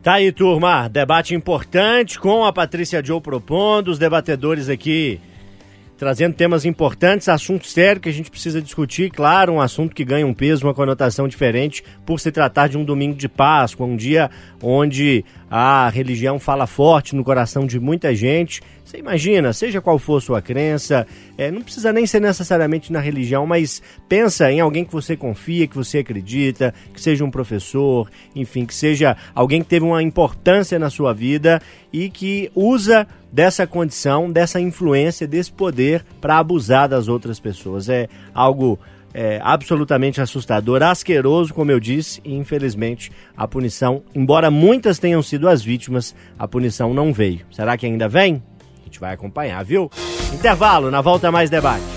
Tá 0.00 0.14
aí, 0.14 0.30
turma. 0.30 0.88
Debate 0.88 1.34
importante 1.34 2.20
com 2.20 2.44
a 2.44 2.52
Patrícia 2.52 3.04
Joe 3.04 3.20
propondo, 3.20 3.88
os 3.88 3.98
debatedores 3.98 4.68
aqui 4.68 5.20
trazendo 5.96 6.34
temas 6.34 6.64
importantes, 6.64 7.28
assuntos 7.28 7.72
sérios 7.72 8.02
que 8.02 8.08
a 8.08 8.12
gente 8.12 8.30
precisa 8.30 8.60
discutir. 8.60 9.10
Claro, 9.10 9.54
um 9.54 9.60
assunto 9.60 9.94
que 9.94 10.04
ganha 10.04 10.26
um 10.26 10.34
peso, 10.34 10.66
uma 10.66 10.74
conotação 10.74 11.26
diferente 11.26 11.82
por 12.04 12.20
se 12.20 12.30
tratar 12.30 12.68
de 12.68 12.76
um 12.76 12.84
domingo 12.84 13.16
de 13.16 13.28
Páscoa, 13.28 13.86
um 13.86 13.96
dia 13.96 14.30
onde 14.62 15.24
a 15.50 15.88
religião 15.88 16.38
fala 16.38 16.66
forte 16.66 17.14
no 17.14 17.24
coração 17.24 17.66
de 17.66 17.78
muita 17.78 18.14
gente. 18.14 18.60
Você 18.84 18.98
imagina, 18.98 19.52
seja 19.52 19.80
qual 19.80 19.98
for 19.98 20.20
sua 20.20 20.40
crença, 20.40 21.06
é, 21.36 21.50
não 21.50 21.60
precisa 21.60 21.92
nem 21.92 22.06
ser 22.06 22.20
necessariamente 22.20 22.92
na 22.92 23.00
religião, 23.00 23.46
mas 23.46 23.82
pensa 24.08 24.50
em 24.50 24.60
alguém 24.60 24.84
que 24.84 24.92
você 24.92 25.16
confia, 25.16 25.66
que 25.66 25.74
você 25.74 25.98
acredita, 25.98 26.72
que 26.92 27.00
seja 27.00 27.24
um 27.24 27.30
professor, 27.30 28.08
enfim, 28.34 28.64
que 28.64 28.74
seja 28.74 29.16
alguém 29.34 29.62
que 29.62 29.68
teve 29.68 29.84
uma 29.84 30.02
importância 30.02 30.78
na 30.78 30.88
sua 30.88 31.12
vida 31.12 31.60
e 31.92 32.08
que 32.08 32.50
usa 32.54 33.08
dessa 33.36 33.66
condição, 33.66 34.32
dessa 34.32 34.58
influência, 34.58 35.26
desse 35.26 35.52
poder 35.52 36.02
para 36.22 36.38
abusar 36.38 36.88
das 36.88 37.06
outras 37.06 37.38
pessoas. 37.38 37.86
É 37.86 38.08
algo 38.32 38.78
é, 39.12 39.38
absolutamente 39.42 40.22
assustador, 40.22 40.82
asqueroso, 40.82 41.52
como 41.52 41.70
eu 41.70 41.78
disse, 41.78 42.18
e 42.24 42.34
infelizmente 42.34 43.12
a 43.36 43.46
punição, 43.46 44.02
embora 44.14 44.50
muitas 44.50 44.98
tenham 44.98 45.22
sido 45.22 45.50
as 45.50 45.62
vítimas, 45.62 46.14
a 46.38 46.48
punição 46.48 46.94
não 46.94 47.12
veio. 47.12 47.40
Será 47.50 47.76
que 47.76 47.84
ainda 47.84 48.08
vem? 48.08 48.42
A 48.80 48.84
gente 48.86 48.98
vai 48.98 49.12
acompanhar, 49.12 49.62
viu? 49.62 49.90
Intervalo, 50.32 50.90
na 50.90 51.02
volta 51.02 51.30
mais 51.30 51.50
debate. 51.50 51.95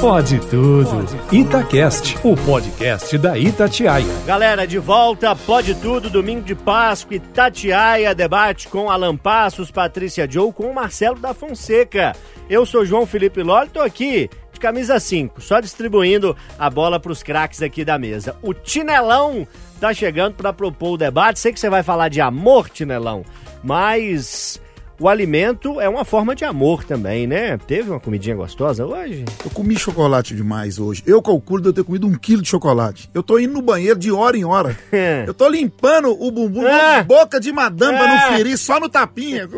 Pode 0.00 0.40
tudo. 0.48 1.06
Itacast, 1.30 2.16
o 2.24 2.34
podcast 2.34 3.18
da 3.18 3.36
Itatiaia. 3.36 4.06
Galera, 4.26 4.66
de 4.66 4.78
volta, 4.78 5.36
pode 5.36 5.74
tudo, 5.74 6.08
domingo 6.08 6.40
de 6.40 6.54
Páscoa, 6.54 7.16
Itatiaia, 7.16 8.14
debate 8.14 8.66
com 8.68 8.90
Alan 8.90 9.14
Passos, 9.14 9.70
Patrícia 9.70 10.26
Joe, 10.30 10.52
com 10.54 10.70
o 10.70 10.74
Marcelo 10.74 11.18
da 11.18 11.34
Fonseca. 11.34 12.16
Eu 12.48 12.64
sou 12.64 12.86
João 12.86 13.04
Felipe 13.04 13.42
Loli, 13.42 13.68
tô 13.68 13.80
aqui 13.82 14.30
de 14.52 14.58
camisa 14.58 14.98
5, 14.98 15.40
só 15.40 15.60
distribuindo 15.60 16.34
a 16.58 16.70
bola 16.70 16.98
pros 16.98 17.22
craques 17.22 17.60
aqui 17.60 17.84
da 17.84 17.98
mesa. 17.98 18.36
O 18.42 18.54
Tinelão 18.54 19.46
tá 19.78 19.92
chegando 19.92 20.34
para 20.34 20.52
propor 20.52 20.92
o 20.92 20.98
debate. 20.98 21.38
Sei 21.38 21.52
que 21.52 21.60
você 21.60 21.68
vai 21.68 21.82
falar 21.82 22.08
de 22.08 22.22
amor, 22.22 22.70
Tinelão, 22.70 23.22
mas 23.62 24.60
o 25.00 25.08
alimento 25.08 25.80
é 25.80 25.88
uma 25.88 26.04
forma 26.04 26.34
de 26.36 26.44
amor 26.44 26.84
também, 26.84 27.26
né? 27.26 27.56
Teve 27.66 27.90
uma 27.90 27.98
comidinha 27.98 28.36
gostosa 28.36 28.84
hoje? 28.86 29.24
Eu 29.44 29.50
comi 29.50 29.76
chocolate 29.78 30.34
demais 30.36 30.78
hoje. 30.78 31.02
Eu 31.06 31.20
calculo 31.22 31.62
de 31.62 31.68
eu 31.68 31.72
ter 31.72 31.82
comido 31.82 32.06
um 32.06 32.14
quilo 32.14 32.42
de 32.42 32.48
chocolate. 32.48 33.08
Eu 33.14 33.22
tô 33.22 33.38
indo 33.38 33.54
no 33.54 33.62
banheiro 33.62 33.98
de 33.98 34.12
hora 34.12 34.36
em 34.36 34.44
hora. 34.44 34.78
Eu 35.26 35.32
tô 35.34 35.48
limpando 35.48 36.10
o 36.10 36.30
bumbum, 36.30 36.66
É. 36.66 37.02
boca 37.02 37.40
de 37.40 37.50
madame 37.52 37.96
pra 37.96 38.06
É. 38.06 38.08
não 38.28 38.36
ferir, 38.36 38.56
só 38.58 38.78
no 38.78 38.88
tapinha. 38.88 39.48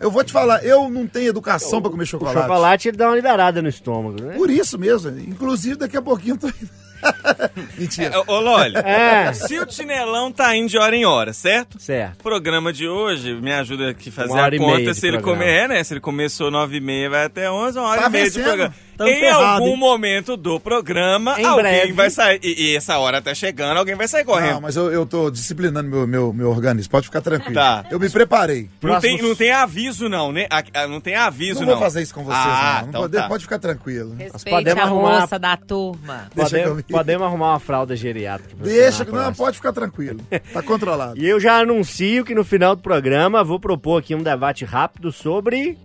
Eu 0.00 0.10
vou 0.10 0.24
te 0.24 0.32
falar, 0.32 0.64
eu 0.64 0.88
não 0.90 1.06
tenho 1.06 1.28
educação 1.28 1.80
pra 1.80 1.90
comer 1.90 2.02
O 2.04 2.06
chocolate. 2.06 2.38
chocolate 2.40 2.88
ele 2.88 2.96
dá 2.96 3.06
uma 3.08 3.14
liberada 3.16 3.62
no 3.62 3.68
estômago, 3.68 4.20
né? 4.22 4.34
Por 4.34 4.50
isso 4.50 4.78
mesmo. 4.78 5.10
Inclusive, 5.20 5.76
daqui 5.76 5.96
a 5.96 6.02
pouquinho 6.02 6.34
eu 6.34 6.38
tô 6.38 6.48
indo. 6.48 6.81
Mentira. 7.78 8.20
Ô, 8.20 8.24
ô, 8.34 8.40
Loli, 8.40 8.76
É. 8.76 9.32
se 9.32 9.58
o 9.58 9.66
Tinelão 9.66 10.30
tá 10.32 10.54
indo 10.56 10.68
de 10.68 10.78
hora 10.78 10.94
em 10.96 11.04
hora, 11.04 11.32
certo? 11.32 11.78
Certo. 11.80 12.20
O 12.20 12.22
programa 12.22 12.72
de 12.72 12.86
hoje, 12.88 13.34
me 13.34 13.52
ajuda 13.52 13.90
aqui 13.90 14.08
a 14.08 14.12
fazer 14.12 14.38
a 14.38 14.58
conta. 14.58 14.94
Se 14.94 15.06
ele 15.06 15.20
comer, 15.20 15.64
é, 15.64 15.68
né? 15.68 15.84
Se 15.84 15.94
ele 15.94 16.00
começou 16.00 16.50
nove 16.50 16.76
e 16.76 16.80
meia, 16.80 17.10
vai 17.10 17.24
até 17.24 17.50
onze, 17.50 17.78
uma 17.78 17.88
hora 17.88 18.02
Tá 18.02 18.08
e 18.08 18.10
meia 18.12 18.24
vencendo. 18.24 18.42
de 18.42 18.48
programa. 18.48 18.74
Em 19.00 19.18
ferrado, 19.18 19.42
algum 19.62 19.68
hein? 19.72 19.76
momento 19.76 20.36
do 20.36 20.60
programa, 20.60 21.40
Em 21.40 21.44
alguém 21.44 21.62
breve. 21.64 21.92
vai 21.92 22.10
sair. 22.10 22.38
E, 22.42 22.72
e 22.72 22.76
essa 22.76 22.98
hora 22.98 23.20
tá 23.22 23.34
chegando, 23.34 23.78
alguém 23.78 23.94
vai 23.94 24.06
sair 24.06 24.24
correndo. 24.24 24.54
Não, 24.54 24.60
mas 24.60 24.76
eu, 24.76 24.92
eu 24.92 25.04
tô 25.06 25.30
disciplinando 25.30 25.88
meu, 25.88 26.06
meu, 26.06 26.32
meu 26.32 26.50
organismo. 26.50 26.90
Pode 26.90 27.06
ficar 27.06 27.20
tranquilo. 27.20 27.54
Tá. 27.54 27.84
Eu 27.90 27.98
me 27.98 28.08
preparei. 28.10 28.68
Não 28.80 29.00
tem, 29.00 29.16
Próximos- 29.16 29.22
não 29.22 29.34
tem 29.34 29.50
aviso, 29.50 30.08
não, 30.08 30.30
né? 30.30 30.46
A- 30.50 30.82
a- 30.82 30.86
Não 30.86 31.00
tem 31.00 31.14
aviso, 31.16 31.60
Não 31.60 31.68
não. 31.68 31.74
vou 31.74 31.82
fazer 31.82 32.02
isso 32.02 32.14
com 32.14 32.22
vocês, 32.22 32.38
Ah, 32.44 32.74
não. 32.74 32.80
não 32.82 32.88
então 32.88 33.00
pode, 33.02 33.12
tá. 33.16 33.28
pode 33.28 33.42
ficar 33.44 33.58
tranquilo. 33.58 34.14
Respeite 34.16 34.50
podemos 34.50 34.82
a 34.82 34.86
arrumar- 34.86 35.20
moça 35.22 35.38
da 35.38 35.56
turma. 35.56 36.28
Deixa 36.34 36.50
Podemos, 36.50 36.82
podemos 36.82 37.26
arrumar 37.26 37.50
uma 37.50 37.60
fralda 37.60 37.96
geriátrica. 37.96 38.62
Deixa, 38.62 39.04
não, 39.04 39.10
próxima. 39.12 39.34
pode 39.34 39.56
ficar 39.56 39.72
tranquilo. 39.72 40.20
Tá 40.52 40.62
controlado. 40.62 41.18
E 41.22 41.26
eu 41.26 41.40
já 41.40 41.58
anuncio 41.58 42.24
que 42.24 42.34
no 42.34 42.44
final 42.44 42.76
do 42.76 42.82
programa 42.82 43.42
vou 43.42 43.58
propor 43.58 43.98
aqui 44.00 44.14
um 44.14 44.22
debate 44.22 44.64
rápido 44.64 45.10
sobre 45.12 45.76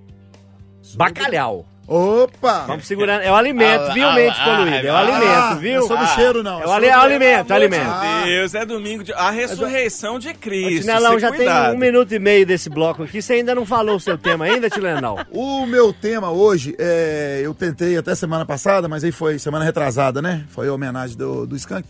bacalhau. 0.96 1.66
Opa! 1.88 2.66
Vamos 2.68 2.86
segurando. 2.86 3.22
É 3.22 3.32
o 3.32 3.36
alimento, 3.36 3.84
Ah, 3.84 3.94
viu, 3.94 4.08
ah, 4.10 4.14
mente 4.14 4.36
ah, 4.38 4.44
poluída? 4.44 4.88
É 4.88 4.92
o 4.92 4.96
ah, 4.96 5.00
alimento, 5.00 5.24
Ah, 5.26 5.54
viu? 5.56 5.74
Não 5.80 5.86
é 5.86 5.88
sobre 5.88 6.04
o 6.04 6.08
cheiro, 6.08 6.44
não. 6.44 6.62
É 6.62 6.68
o 6.68 6.72
ali- 6.72 6.86
é 6.88 6.92
alimento, 6.92 7.54
é 7.54 7.56
alimento. 7.56 7.84
Meu 7.86 7.94
Ah, 7.94 8.22
Deus, 8.26 8.54
é 8.56 8.66
domingo 8.66 9.04
de. 9.06 9.14
A 9.14 9.32
ressurreição 9.32 10.20
de 10.20 10.34
Cristo. 10.34 10.82
Tinelão, 10.82 11.18
já 11.18 11.32
tem 11.32 11.48
um 11.50 11.78
minuto 11.78 12.14
e 12.14 12.20
meio 12.20 12.46
desse 12.46 12.70
bloco 12.70 13.04
aqui. 13.04 13.22
Você 13.22 13.34
ainda 13.34 13.56
não 13.56 13.66
falou 13.66 13.96
o 13.96 14.00
seu 14.02 14.18
tema 14.18 14.44
ainda, 14.44 14.70
Tilenão? 14.70 15.16
O 15.32 15.66
meu 15.66 15.94
tema 15.94 16.30
hoje, 16.32 16.76
é, 16.78 17.42
eu 17.44 17.54
tentei 17.54 17.98
até 17.98 18.14
semana 18.16 18.46
passada, 18.46 18.88
mas 18.88 19.04
aí 19.04 19.12
foi 19.12 19.40
semana 19.40 19.64
retrasada, 19.64 20.22
né? 20.22 20.46
Foi 20.50 20.68
a 20.68 20.74
homenagem 20.74 21.16
do, 21.16 21.46
do 21.48 21.56
Skank. 21.56 21.88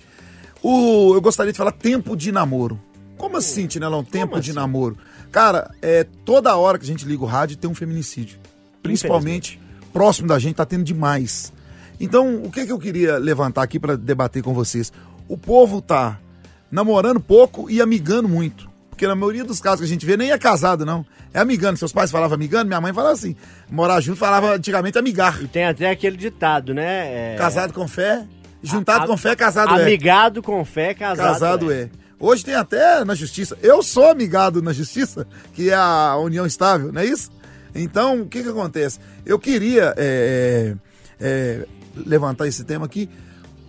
O, 0.61 1.15
eu 1.15 1.21
gostaria 1.21 1.51
de 1.51 1.57
falar 1.57 1.71
tempo 1.71 2.15
de 2.15 2.31
namoro. 2.31 2.79
Como 3.17 3.37
assim, 3.37 3.65
Tinelão? 3.65 4.03
Tempo 4.03 4.39
de 4.39 4.53
namoro. 4.53 4.97
Cara, 5.31 5.71
é, 5.81 6.05
toda 6.23 6.55
hora 6.55 6.77
que 6.77 6.83
a 6.83 6.87
gente 6.87 7.05
liga 7.05 7.23
o 7.23 7.27
rádio 7.27 7.57
tem 7.57 7.69
um 7.69 7.75
feminicídio. 7.75 8.37
Principalmente 8.83 9.59
próximo 9.97 10.27
da 10.27 10.37
gente, 10.37 10.55
tá 10.55 10.65
tendo 10.65 10.83
demais. 10.83 11.51
Então, 11.99 12.43
o 12.43 12.51
que, 12.51 12.65
que 12.67 12.71
eu 12.71 12.77
queria 12.77 13.17
levantar 13.17 13.63
aqui 13.63 13.79
para 13.79 13.97
debater 13.97 14.43
com 14.43 14.53
vocês? 14.53 14.93
O 15.27 15.35
povo 15.35 15.81
tá 15.81 16.19
namorando 16.71 17.19
pouco 17.19 17.67
e 17.67 17.81
amigando 17.81 18.29
muito. 18.29 18.69
Porque 18.91 19.07
na 19.07 19.15
maioria 19.15 19.43
dos 19.43 19.59
casos 19.59 19.79
que 19.79 19.85
a 19.85 19.89
gente 19.89 20.05
vê, 20.05 20.15
nem 20.15 20.31
é 20.31 20.37
casado, 20.37 20.85
não. 20.85 21.03
É 21.33 21.39
amigando. 21.39 21.77
Seus 21.79 21.91
pais 21.91 22.11
falavam 22.11 22.35
amigando, 22.35 22.67
minha 22.67 22.79
mãe 22.79 22.93
falava 22.93 23.13
assim. 23.13 23.35
Morar 23.69 23.99
junto 23.99 24.19
falava 24.19 24.53
antigamente 24.55 24.97
amigar. 24.99 25.41
E 25.41 25.47
tem 25.47 25.65
até 25.65 25.89
aquele 25.89 26.15
ditado, 26.17 26.73
né? 26.75 27.33
É, 27.33 27.35
Casado 27.37 27.73
com 27.73 27.87
fé, 27.87 28.23
juntado 28.61 29.05
a- 29.05 29.07
com 29.07 29.17
fé, 29.17 29.35
casado 29.35 29.79
é. 29.79 29.81
Amigado 29.83 30.43
com 30.43 30.63
fé, 30.63 30.93
casado, 30.93 31.27
Casado 31.27 31.71
é. 31.71 31.89
Hoje 32.19 32.43
tem 32.45 32.53
até 32.55 33.03
na 33.03 33.13
justiça. 33.15 33.57
Eu 33.63 33.81
sou 33.83 34.09
amigado 34.09 34.61
na 34.61 34.73
justiça, 34.73 35.27
que 35.53 35.69
é 35.69 35.75
a 35.75 36.15
união 36.17 36.45
estável, 36.45 36.91
não 36.91 37.01
é 37.01 37.05
isso? 37.05 37.29
Então, 37.77 38.21
o 38.21 38.27
que 38.27 38.43
que 38.43 38.49
acontece? 38.49 38.99
Eu 39.25 39.37
queria 39.37 39.93
é, 39.97 40.75
é, 41.19 41.67
levantar 41.95 42.47
esse 42.47 42.63
tema 42.63 42.85
aqui. 42.85 43.09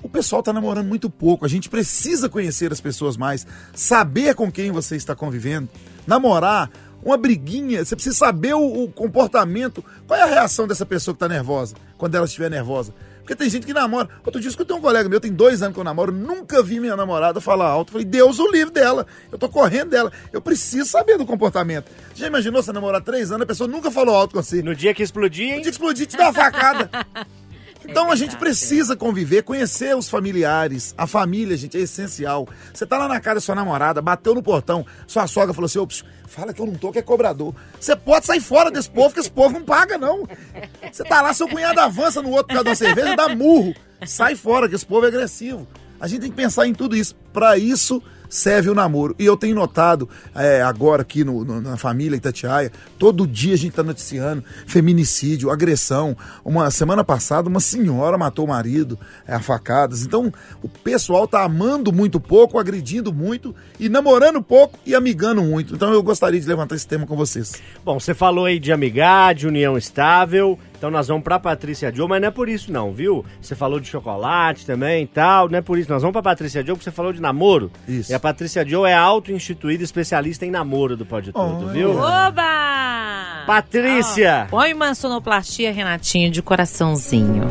O 0.02 0.08
pessoal 0.08 0.42
tá 0.42 0.52
namorando 0.52 0.86
muito 0.86 1.10
pouco. 1.10 1.44
A 1.44 1.48
gente 1.48 1.68
precisa 1.68 2.28
conhecer 2.28 2.72
as 2.72 2.80
pessoas 2.80 3.16
mais, 3.16 3.46
saber 3.74 4.34
com 4.34 4.50
quem 4.50 4.70
você 4.70 4.96
está 4.96 5.14
convivendo, 5.14 5.68
namorar, 6.06 6.70
uma 7.02 7.16
briguinha. 7.16 7.84
Você 7.84 7.94
precisa 7.94 8.16
saber 8.16 8.54
o, 8.54 8.84
o 8.84 8.92
comportamento. 8.92 9.84
Qual 10.06 10.18
é 10.18 10.22
a 10.22 10.26
reação 10.26 10.66
dessa 10.66 10.86
pessoa 10.86 11.14
que 11.14 11.20
tá 11.20 11.28
nervosa, 11.28 11.74
quando 11.96 12.14
ela 12.14 12.26
estiver 12.26 12.50
nervosa? 12.50 12.94
Porque 13.28 13.36
tem 13.36 13.50
gente 13.50 13.66
que 13.66 13.74
namora. 13.74 14.08
Outro 14.24 14.40
dia 14.40 14.48
eu 14.48 14.50
escutei 14.50 14.74
um 14.74 14.80
colega 14.80 15.06
meu, 15.06 15.20
tem 15.20 15.30
dois 15.30 15.60
anos 15.60 15.74
que 15.74 15.80
eu 15.80 15.84
namoro, 15.84 16.10
nunca 16.10 16.62
vi 16.62 16.80
minha 16.80 16.96
namorada 16.96 17.42
falar 17.42 17.66
alto. 17.66 17.92
Falei, 17.92 18.06
Deus 18.06 18.38
o 18.38 18.50
livre 18.50 18.72
dela. 18.72 19.06
Eu 19.30 19.36
tô 19.36 19.50
correndo 19.50 19.90
dela. 19.90 20.10
Eu 20.32 20.40
preciso 20.40 20.88
saber 20.88 21.18
do 21.18 21.26
comportamento. 21.26 21.90
Já 22.14 22.26
imaginou 22.26 22.62
você 22.62 22.72
namorar 22.72 23.02
três 23.02 23.30
anos, 23.30 23.42
a 23.42 23.46
pessoa 23.46 23.68
nunca 23.68 23.90
falou 23.90 24.14
alto 24.16 24.32
com 24.34 24.42
você? 24.42 24.62
No 24.62 24.74
dia 24.74 24.94
que 24.94 25.02
explodir, 25.02 25.46
No 25.48 25.54
hein? 25.56 25.60
dia 25.60 25.64
que 25.64 25.68
explodir, 25.68 26.06
te 26.06 26.16
dá 26.16 26.24
uma 26.24 26.32
facada. 26.32 26.88
Então 27.88 28.10
a 28.10 28.16
gente 28.16 28.36
precisa 28.36 28.94
conviver, 28.94 29.42
conhecer 29.42 29.96
os 29.96 30.10
familiares, 30.10 30.94
a 30.96 31.06
família, 31.06 31.56
gente, 31.56 31.78
é 31.78 31.80
essencial. 31.80 32.46
Você 32.72 32.84
tá 32.84 32.98
lá 32.98 33.08
na 33.08 33.18
casa 33.18 33.36
da 33.36 33.40
sua 33.40 33.54
namorada, 33.54 34.02
bateu 34.02 34.34
no 34.34 34.42
portão, 34.42 34.84
sua 35.06 35.26
sogra 35.26 35.54
falou 35.54 35.64
assim: 35.64 35.78
Ô, 35.78 35.86
psiu, 35.86 36.04
fala 36.26 36.52
que 36.52 36.60
eu 36.60 36.66
não 36.66 36.74
tô, 36.74 36.92
que 36.92 36.98
é 36.98 37.02
cobrador. 37.02 37.54
Você 37.80 37.96
pode 37.96 38.26
sair 38.26 38.40
fora 38.40 38.70
desse 38.70 38.90
povo, 38.90 39.14
que 39.14 39.20
esse 39.20 39.30
povo 39.30 39.54
não 39.54 39.64
paga, 39.64 39.96
não. 39.96 40.28
Você 40.92 41.02
tá 41.02 41.22
lá, 41.22 41.32
seu 41.32 41.48
cunhado 41.48 41.80
avança 41.80 42.20
no 42.20 42.28
outro 42.30 42.48
por 42.48 42.54
causa 42.54 42.68
uma 42.68 42.74
cerveja, 42.74 43.16
dá 43.16 43.34
murro. 43.34 43.74
Sai 44.06 44.36
fora, 44.36 44.68
que 44.68 44.74
esse 44.74 44.86
povo 44.86 45.06
é 45.06 45.08
agressivo. 45.08 45.66
A 45.98 46.06
gente 46.06 46.20
tem 46.20 46.30
que 46.30 46.36
pensar 46.36 46.66
em 46.66 46.74
tudo 46.74 46.94
isso. 46.94 47.16
Pra 47.32 47.56
isso 47.56 48.02
serve 48.28 48.70
o 48.70 48.74
namoro. 48.74 49.14
E 49.18 49.24
eu 49.24 49.36
tenho 49.36 49.54
notado 49.54 50.08
é, 50.34 50.62
agora 50.62 51.02
aqui 51.02 51.24
no- 51.24 51.44
no- 51.44 51.60
na 51.60 51.76
família 51.76 52.16
Itatiaia, 52.16 52.70
todo 52.98 53.26
dia 53.26 53.54
a 53.54 53.58
gente 53.58 53.72
tá 53.72 53.82
noticiando 53.82 54.42
feminicídio, 54.66 55.50
agressão. 55.50 56.16
Uma 56.44 56.70
semana 56.70 57.02
passada, 57.04 57.48
uma 57.48 57.60
senhora 57.60 58.16
matou 58.16 58.44
o 58.44 58.48
marido 58.48 58.98
é, 59.26 59.34
a 59.34 59.40
facadas. 59.40 60.02
Então, 60.02 60.32
o 60.62 60.68
pessoal 60.68 61.26
tá 61.26 61.42
amando 61.42 61.92
muito 61.92 62.20
pouco, 62.20 62.58
agredindo 62.58 63.12
muito, 63.12 63.54
e 63.78 63.88
namorando 63.88 64.42
pouco 64.42 64.78
e 64.86 64.94
amigando 64.94 65.42
muito. 65.42 65.74
Então, 65.74 65.92
eu 65.92 66.02
gostaria 66.02 66.40
de 66.40 66.46
levantar 66.46 66.74
esse 66.74 66.86
tema 66.86 67.06
com 67.06 67.16
vocês. 67.16 67.54
Bom, 67.84 67.98
você 67.98 68.14
falou 68.14 68.44
aí 68.44 68.58
de 68.58 68.72
amizade, 68.72 69.46
união 69.46 69.76
estável. 69.76 70.58
Então 70.78 70.90
nós 70.92 71.08
vamos 71.08 71.24
pra 71.24 71.40
Patrícia 71.40 71.92
Joe, 71.92 72.08
mas 72.08 72.20
não 72.20 72.28
é 72.28 72.30
por 72.30 72.48
isso 72.48 72.72
não, 72.72 72.92
viu? 72.92 73.24
Você 73.42 73.56
falou 73.56 73.80
de 73.80 73.88
chocolate 73.88 74.64
também 74.64 75.02
e 75.02 75.06
tal, 75.08 75.48
não 75.48 75.58
é 75.58 75.60
por 75.60 75.76
isso. 75.76 75.90
Nós 75.90 76.02
vamos 76.02 76.12
pra 76.12 76.22
Patrícia 76.22 76.62
Joe 76.64 76.76
porque 76.76 76.84
você 76.84 76.92
falou 76.92 77.12
de 77.12 77.20
namoro. 77.20 77.70
Isso. 77.86 78.12
E 78.12 78.14
a 78.14 78.20
Patrícia 78.20 78.64
Joe 78.66 78.88
é 78.88 78.94
auto-instituída 78.94 79.82
especialista 79.82 80.46
em 80.46 80.50
namoro 80.52 80.96
do 80.96 81.04
Pode 81.04 81.32
Tudo, 81.32 81.64
Olha. 81.64 81.72
viu? 81.72 81.90
Oba! 81.98 83.44
Patrícia! 83.46 84.46
Ó, 84.46 84.50
Põe 84.50 84.72
uma 84.72 84.94
sonoplastia, 84.94 85.72
Renatinho, 85.72 86.30
de 86.30 86.40
coraçãozinho. 86.42 87.42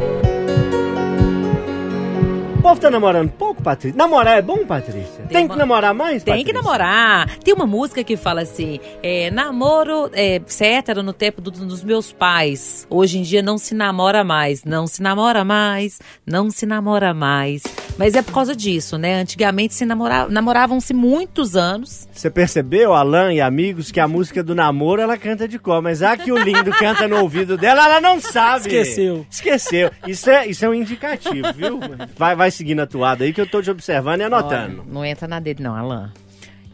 O 2.68 2.72
povo 2.72 2.82
tá 2.82 2.92
namorando 2.92 3.30
pouco, 3.32 3.64
Patrícia? 3.64 3.98
Namorar 3.98 4.40
é 4.40 4.42
bom, 4.42 4.66
Patrícia? 4.66 5.24
Tem, 5.30 5.46
uma- 5.46 5.54
que 5.54 5.58
namorar 5.58 5.94
mais, 5.94 6.22
Tem 6.22 6.44
que 6.44 6.52
namorar. 6.52 7.38
Tem 7.38 7.54
uma 7.54 7.66
música 7.66 8.04
que 8.04 8.18
fala 8.18 8.42
assim: 8.42 8.78
é, 9.02 9.32
namoro, 9.32 10.10
é, 10.12 10.42
ser 10.48 10.66
hétero 10.66 11.02
no 11.02 11.14
tempo 11.14 11.40
do- 11.40 11.50
dos 11.50 11.82
meus 11.82 12.12
pais. 12.12 12.86
Hoje 12.90 13.20
em 13.20 13.22
dia 13.22 13.42
não 13.42 13.58
se 13.58 13.74
namora 13.74 14.22
mais. 14.22 14.66
Não 14.66 14.86
se 14.86 15.02
namora 15.02 15.46
mais. 15.46 16.02
Não 16.26 16.52
se 16.52 16.66
namora 16.66 17.14
mais. 17.14 17.64
Mas 17.98 18.16
é 18.16 18.22
por 18.22 18.34
causa 18.34 18.54
disso, 18.54 18.98
né? 18.98 19.16
Antigamente 19.16 19.74
se 19.74 19.86
namora, 19.86 20.28
namoravam-se 20.28 20.94
muitos 20.94 21.56
anos. 21.56 22.06
Você 22.12 22.30
percebeu, 22.30 22.94
Alan 22.94 23.32
e 23.34 23.40
amigos, 23.40 23.92
que 23.92 24.00
a 24.02 24.10
música 24.10 24.44
do 24.44 24.54
namoro 24.54 25.02
ela 25.02 25.18
canta 25.18 25.48
de 25.48 25.58
cor, 25.58 25.82
mas 25.82 26.04
a 26.04 26.18
que 26.18 26.34
o 26.34 26.38
lindo 26.38 26.70
canta 26.72 27.08
no 27.08 27.22
ouvido 27.22 27.58
dela, 27.58 27.86
ela 27.86 28.02
não 28.02 28.20
sabe. 28.20 28.68
Esqueceu. 28.68 29.26
Esqueceu. 29.32 29.90
Isso 30.06 30.30
é, 30.30 30.46
isso 30.48 30.66
é 30.66 30.70
um 30.70 30.74
indicativo, 30.74 31.48
viu? 31.56 31.80
Vai, 32.18 32.36
vai 32.36 32.52
seguindo 32.58 32.82
a 32.82 32.88
toada 32.88 33.24
aí 33.24 33.32
que 33.32 33.40
eu 33.40 33.50
tô 33.50 33.62
te 33.62 33.70
observando 33.70 34.22
e 34.22 34.24
anotando. 34.24 34.82
Olha, 34.82 34.92
não 34.92 35.06
entra 35.06 35.28
na 35.28 35.40
dele, 35.40 35.64
não, 35.64 35.76
Alain. 35.76 36.10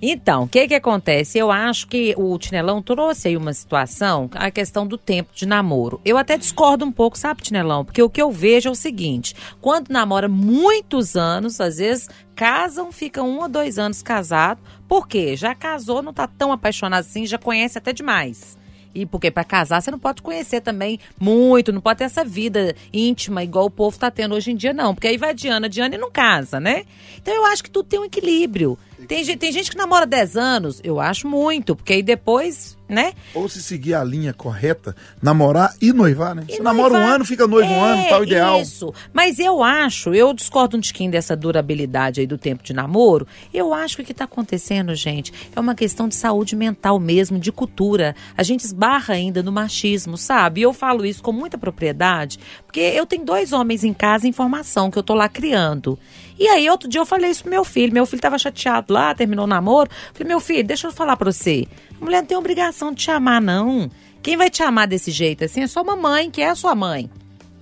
Então, 0.05 0.43
o 0.43 0.47
que 0.49 0.67
que 0.67 0.75
acontece? 0.75 1.37
Eu 1.37 1.49
acho 1.49 1.87
que 1.87 2.13
o 2.17 2.37
Tinelão 2.37 2.81
trouxe 2.81 3.29
aí 3.29 3.37
uma 3.37 3.53
situação, 3.53 4.29
a 4.33 4.51
questão 4.51 4.85
do 4.85 4.97
tempo 4.97 5.31
de 5.33 5.45
namoro. 5.45 6.01
Eu 6.03 6.17
até 6.17 6.37
discordo 6.37 6.83
um 6.83 6.91
pouco, 6.91 7.17
sabe, 7.17 7.41
Tinelão? 7.41 7.85
Porque 7.85 8.03
o 8.03 8.09
que 8.09 8.21
eu 8.21 8.29
vejo 8.29 8.67
é 8.67 8.71
o 8.71 8.75
seguinte: 8.75 9.33
quando 9.61 9.87
namora 9.89 10.27
muitos 10.27 11.15
anos, 11.15 11.61
às 11.61 11.77
vezes 11.77 12.09
casam, 12.35 12.91
ficam 12.91 13.29
um 13.29 13.41
ou 13.43 13.47
dois 13.47 13.79
anos 13.79 14.01
casados. 14.01 14.61
Por 14.89 15.07
quê? 15.07 15.37
Já 15.37 15.55
casou, 15.55 16.01
não 16.01 16.13
tá 16.13 16.27
tão 16.27 16.51
apaixonado 16.51 16.99
assim, 16.99 17.25
já 17.25 17.37
conhece 17.37 17.77
até 17.77 17.93
demais. 17.93 18.57
E 18.93 19.05
porque 19.05 19.31
para 19.31 19.43
casar 19.43 19.81
você 19.81 19.89
não 19.89 19.99
pode 19.99 20.21
conhecer 20.21 20.61
também 20.61 20.99
muito, 21.19 21.71
não 21.71 21.81
pode 21.81 21.99
ter 21.99 22.03
essa 22.05 22.23
vida 22.23 22.75
íntima 22.91 23.43
igual 23.43 23.65
o 23.65 23.71
povo 23.71 23.97
tá 23.97 24.11
tendo 24.11 24.35
hoje 24.35 24.51
em 24.51 24.55
dia, 24.55 24.73
não. 24.73 24.93
Porque 24.93 25.07
aí 25.07 25.17
vai 25.17 25.33
Diana, 25.33 25.67
Diana 25.67 25.95
e 25.95 25.97
não 25.97 26.11
casa, 26.11 26.59
né? 26.59 26.83
Então 27.17 27.33
eu 27.33 27.45
acho 27.45 27.63
que 27.63 27.71
tudo 27.71 27.87
tem 27.87 27.99
um 27.99 28.05
equilíbrio. 28.05 28.77
Tem, 29.07 29.23
gente- 29.23 29.37
tem 29.39 29.51
gente 29.51 29.69
que 29.71 29.77
namora 29.77 30.05
10 30.05 30.35
anos, 30.37 30.79
eu 30.83 30.99
acho 30.99 31.27
muito, 31.27 31.75
porque 31.75 31.93
aí 31.93 32.03
depois, 32.03 32.77
né? 32.87 33.13
Ou 33.33 33.47
se 33.49 33.61
seguir 33.61 33.93
a 33.95 34.03
linha 34.03 34.33
correta, 34.33 34.95
namorar 35.21 35.73
e 35.81 35.91
noivar, 35.93 36.35
né? 36.35 36.43
E 36.47 36.55
Você 36.55 36.61
namora 36.63 36.93
um 36.93 36.97
noivar. 36.97 37.15
ano, 37.15 37.25
fica 37.25 37.47
noivo 37.47 37.69
um 37.71 37.85
É, 37.85 37.91
ano, 38.01 38.09
tá 38.09 38.21
ideal. 38.23 38.61
Isso. 38.61 38.93
Mas 39.11 39.39
eu 39.39 39.63
acho, 39.63 40.13
eu 40.13 40.33
discordo 40.33 40.77
um 40.77 40.79
tiquinho 40.79 41.09
dessa 41.11 41.35
durabilidade 41.35 42.19
aí 42.21 42.27
do 42.27 42.37
tempo 42.37 42.63
de 42.63 42.73
namoro. 42.73 43.27
Eu 43.53 43.73
acho 43.73 43.95
que 43.97 44.01
o 44.03 44.05
que 44.05 44.11
está 44.11 44.25
acontecendo, 44.25 44.93
gente, 44.95 45.31
é 45.55 45.59
uma 45.59 45.73
questão 45.75 46.07
de 46.07 46.15
saúde 46.15 46.55
mental 46.55 46.99
mesmo, 46.99 47.39
de 47.39 47.51
cultura. 47.51 48.15
A 48.37 48.43
gente 48.43 48.61
esbarra 48.63 49.13
ainda 49.13 49.41
no 49.41 49.51
machismo, 49.51 50.17
sabe? 50.17 50.61
E 50.61 50.63
eu 50.63 50.73
falo 50.73 51.05
isso 51.05 51.21
com 51.23 51.31
muita 51.31 51.57
propriedade, 51.57 52.37
porque 52.65 52.79
eu 52.79 53.05
tenho 53.05 53.23
dois 53.25 53.53
homens 53.53 53.83
em 53.83 53.93
casa 53.93 54.27
em 54.27 54.31
formação 54.31 54.91
que 54.91 54.97
eu 54.97 55.03
tô 55.03 55.13
lá 55.13 55.27
criando. 55.29 55.97
E 56.37 56.47
aí, 56.47 56.69
outro 56.69 56.89
dia 56.89 57.01
eu 57.01 57.05
falei 57.05 57.31
isso 57.31 57.43
pro 57.43 57.51
meu 57.51 57.63
filho. 57.63 57.93
Meu 57.93 58.05
filho 58.05 58.21
tava 58.21 58.37
chateado 58.37 58.93
lá, 58.93 59.13
terminou 59.13 59.45
o 59.45 59.47
namoro. 59.47 59.89
Falei, 60.13 60.27
meu 60.27 60.39
filho, 60.39 60.63
deixa 60.63 60.87
eu 60.87 60.91
falar 60.91 61.17
pra 61.17 61.31
você. 61.31 61.65
A 61.99 62.03
mulher 62.03 62.21
não 62.21 62.27
tem 62.27 62.37
obrigação 62.37 62.91
de 62.91 63.03
te 63.03 63.11
amar, 63.11 63.41
não. 63.41 63.89
Quem 64.21 64.37
vai 64.37 64.49
te 64.49 64.63
amar 64.63 64.87
desse 64.87 65.11
jeito 65.11 65.43
assim 65.43 65.61
é 65.61 65.67
sua 65.67 65.83
mamãe, 65.83 66.31
que 66.31 66.41
é 66.41 66.49
a 66.49 66.55
sua 66.55 66.73
mãe 66.73 67.09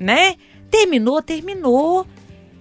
né? 0.02 0.36
Terminou, 0.70 1.22
terminou. 1.22 2.08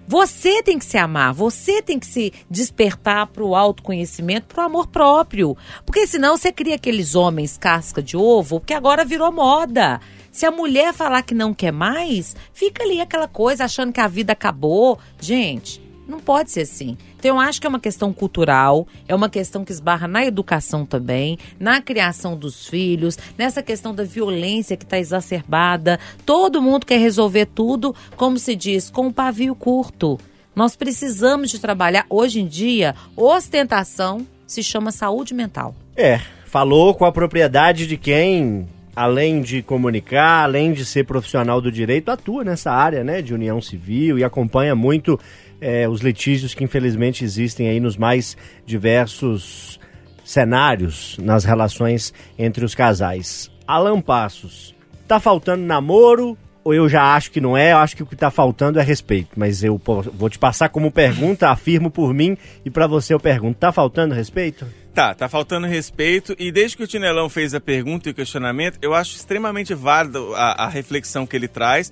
Você 0.07 0.61
tem 0.61 0.77
que 0.77 0.85
se 0.85 0.97
amar, 0.97 1.33
você 1.33 1.81
tem 1.81 1.97
que 1.97 2.05
se 2.05 2.33
despertar 2.49 3.27
para 3.27 3.43
o 3.43 3.55
autoconhecimento, 3.55 4.47
para 4.47 4.63
o 4.63 4.65
amor 4.65 4.87
próprio. 4.87 5.57
Porque 5.85 6.05
senão 6.05 6.37
você 6.37 6.51
cria 6.51 6.75
aqueles 6.75 7.15
homens 7.15 7.57
casca 7.57 8.01
de 8.01 8.17
ovo, 8.17 8.59
que 8.59 8.73
agora 8.73 9.05
virou 9.05 9.31
moda. 9.31 10.01
Se 10.29 10.45
a 10.45 10.51
mulher 10.51 10.93
falar 10.93 11.23
que 11.23 11.33
não 11.33 11.53
quer 11.53 11.71
mais, 11.71 12.35
fica 12.53 12.83
ali 12.83 12.99
aquela 12.99 13.27
coisa 13.27 13.65
achando 13.65 13.93
que 13.93 14.01
a 14.01 14.07
vida 14.07 14.33
acabou. 14.33 14.99
Gente, 15.19 15.81
não 16.11 16.19
pode 16.19 16.51
ser 16.51 16.61
assim. 16.61 16.97
Então, 17.17 17.37
eu 17.37 17.39
acho 17.39 17.59
que 17.59 17.65
é 17.65 17.69
uma 17.69 17.79
questão 17.79 18.13
cultural, 18.13 18.87
é 19.07 19.15
uma 19.15 19.29
questão 19.29 19.63
que 19.63 19.71
esbarra 19.71 20.07
na 20.07 20.25
educação 20.25 20.85
também, 20.85 21.37
na 21.59 21.81
criação 21.81 22.37
dos 22.37 22.67
filhos, 22.67 23.17
nessa 23.37 23.63
questão 23.63 23.95
da 23.95 24.03
violência 24.03 24.77
que 24.77 24.83
está 24.83 24.99
exacerbada. 24.99 25.99
Todo 26.25 26.61
mundo 26.61 26.85
quer 26.85 26.99
resolver 26.99 27.45
tudo, 27.47 27.95
como 28.15 28.37
se 28.37 28.55
diz, 28.55 28.89
com 28.89 29.07
um 29.07 29.11
pavio 29.11 29.55
curto. 29.55 30.19
Nós 30.55 30.75
precisamos 30.75 31.49
de 31.49 31.59
trabalhar. 31.59 32.05
Hoje 32.09 32.41
em 32.41 32.47
dia, 32.47 32.93
ostentação 33.15 34.27
se 34.45 34.61
chama 34.61 34.91
saúde 34.91 35.33
mental. 35.33 35.73
É, 35.95 36.19
falou 36.45 36.93
com 36.93 37.05
a 37.05 37.11
propriedade 37.11 37.87
de 37.87 37.95
quem, 37.95 38.67
além 38.93 39.41
de 39.41 39.61
comunicar, 39.61 40.43
além 40.43 40.73
de 40.73 40.83
ser 40.83 41.05
profissional 41.05 41.61
do 41.61 41.71
direito, 41.71 42.09
atua 42.09 42.43
nessa 42.43 42.71
área, 42.71 43.03
né, 43.03 43.21
de 43.21 43.33
união 43.33 43.61
civil 43.61 44.19
e 44.19 44.23
acompanha 44.23 44.75
muito 44.75 45.17
é, 45.61 45.87
os 45.87 46.01
litígios 46.01 46.53
que 46.53 46.63
infelizmente 46.63 47.23
existem 47.23 47.69
aí 47.69 47.79
nos 47.79 47.95
mais 47.95 48.35
diversos 48.65 49.79
cenários 50.25 51.17
nas 51.21 51.45
relações 51.45 52.13
entre 52.37 52.65
os 52.65 52.73
casais. 52.73 53.51
Alan 53.67 54.01
Passos, 54.01 54.75
tá 55.07 55.19
faltando 55.19 55.63
namoro 55.63 56.37
ou 56.63 56.73
eu 56.73 56.87
já 56.87 57.15
acho 57.15 57.31
que 57.31 57.41
não 57.41 57.57
é? 57.57 57.71
Eu 57.71 57.77
acho 57.77 57.95
que 57.95 58.03
o 58.03 58.05
que 58.05 58.15
tá 58.15 58.29
faltando 58.29 58.79
é 58.79 58.83
respeito, 58.83 59.31
mas 59.35 59.63
eu 59.63 59.81
vou 60.13 60.29
te 60.29 60.37
passar 60.37 60.69
como 60.69 60.91
pergunta, 60.91 61.49
afirmo 61.49 61.89
por 61.89 62.13
mim 62.13 62.37
e 62.63 62.69
para 62.69 62.87
você 62.87 63.13
eu 63.13 63.19
pergunto, 63.19 63.59
tá 63.59 63.71
faltando 63.71 64.13
respeito? 64.13 64.65
Tá, 64.93 65.13
tá 65.13 65.29
faltando 65.29 65.67
respeito. 65.67 66.35
E 66.37 66.51
desde 66.51 66.75
que 66.75 66.83
o 66.83 66.87
Tinelão 66.87 67.29
fez 67.29 67.53
a 67.53 67.61
pergunta 67.61 68.09
e 68.09 68.11
o 68.11 68.15
questionamento, 68.15 68.77
eu 68.81 68.93
acho 68.93 69.15
extremamente 69.15 69.73
válido 69.73 70.33
a, 70.35 70.65
a 70.65 70.67
reflexão 70.67 71.25
que 71.25 71.35
ele 71.35 71.47
traz. 71.47 71.91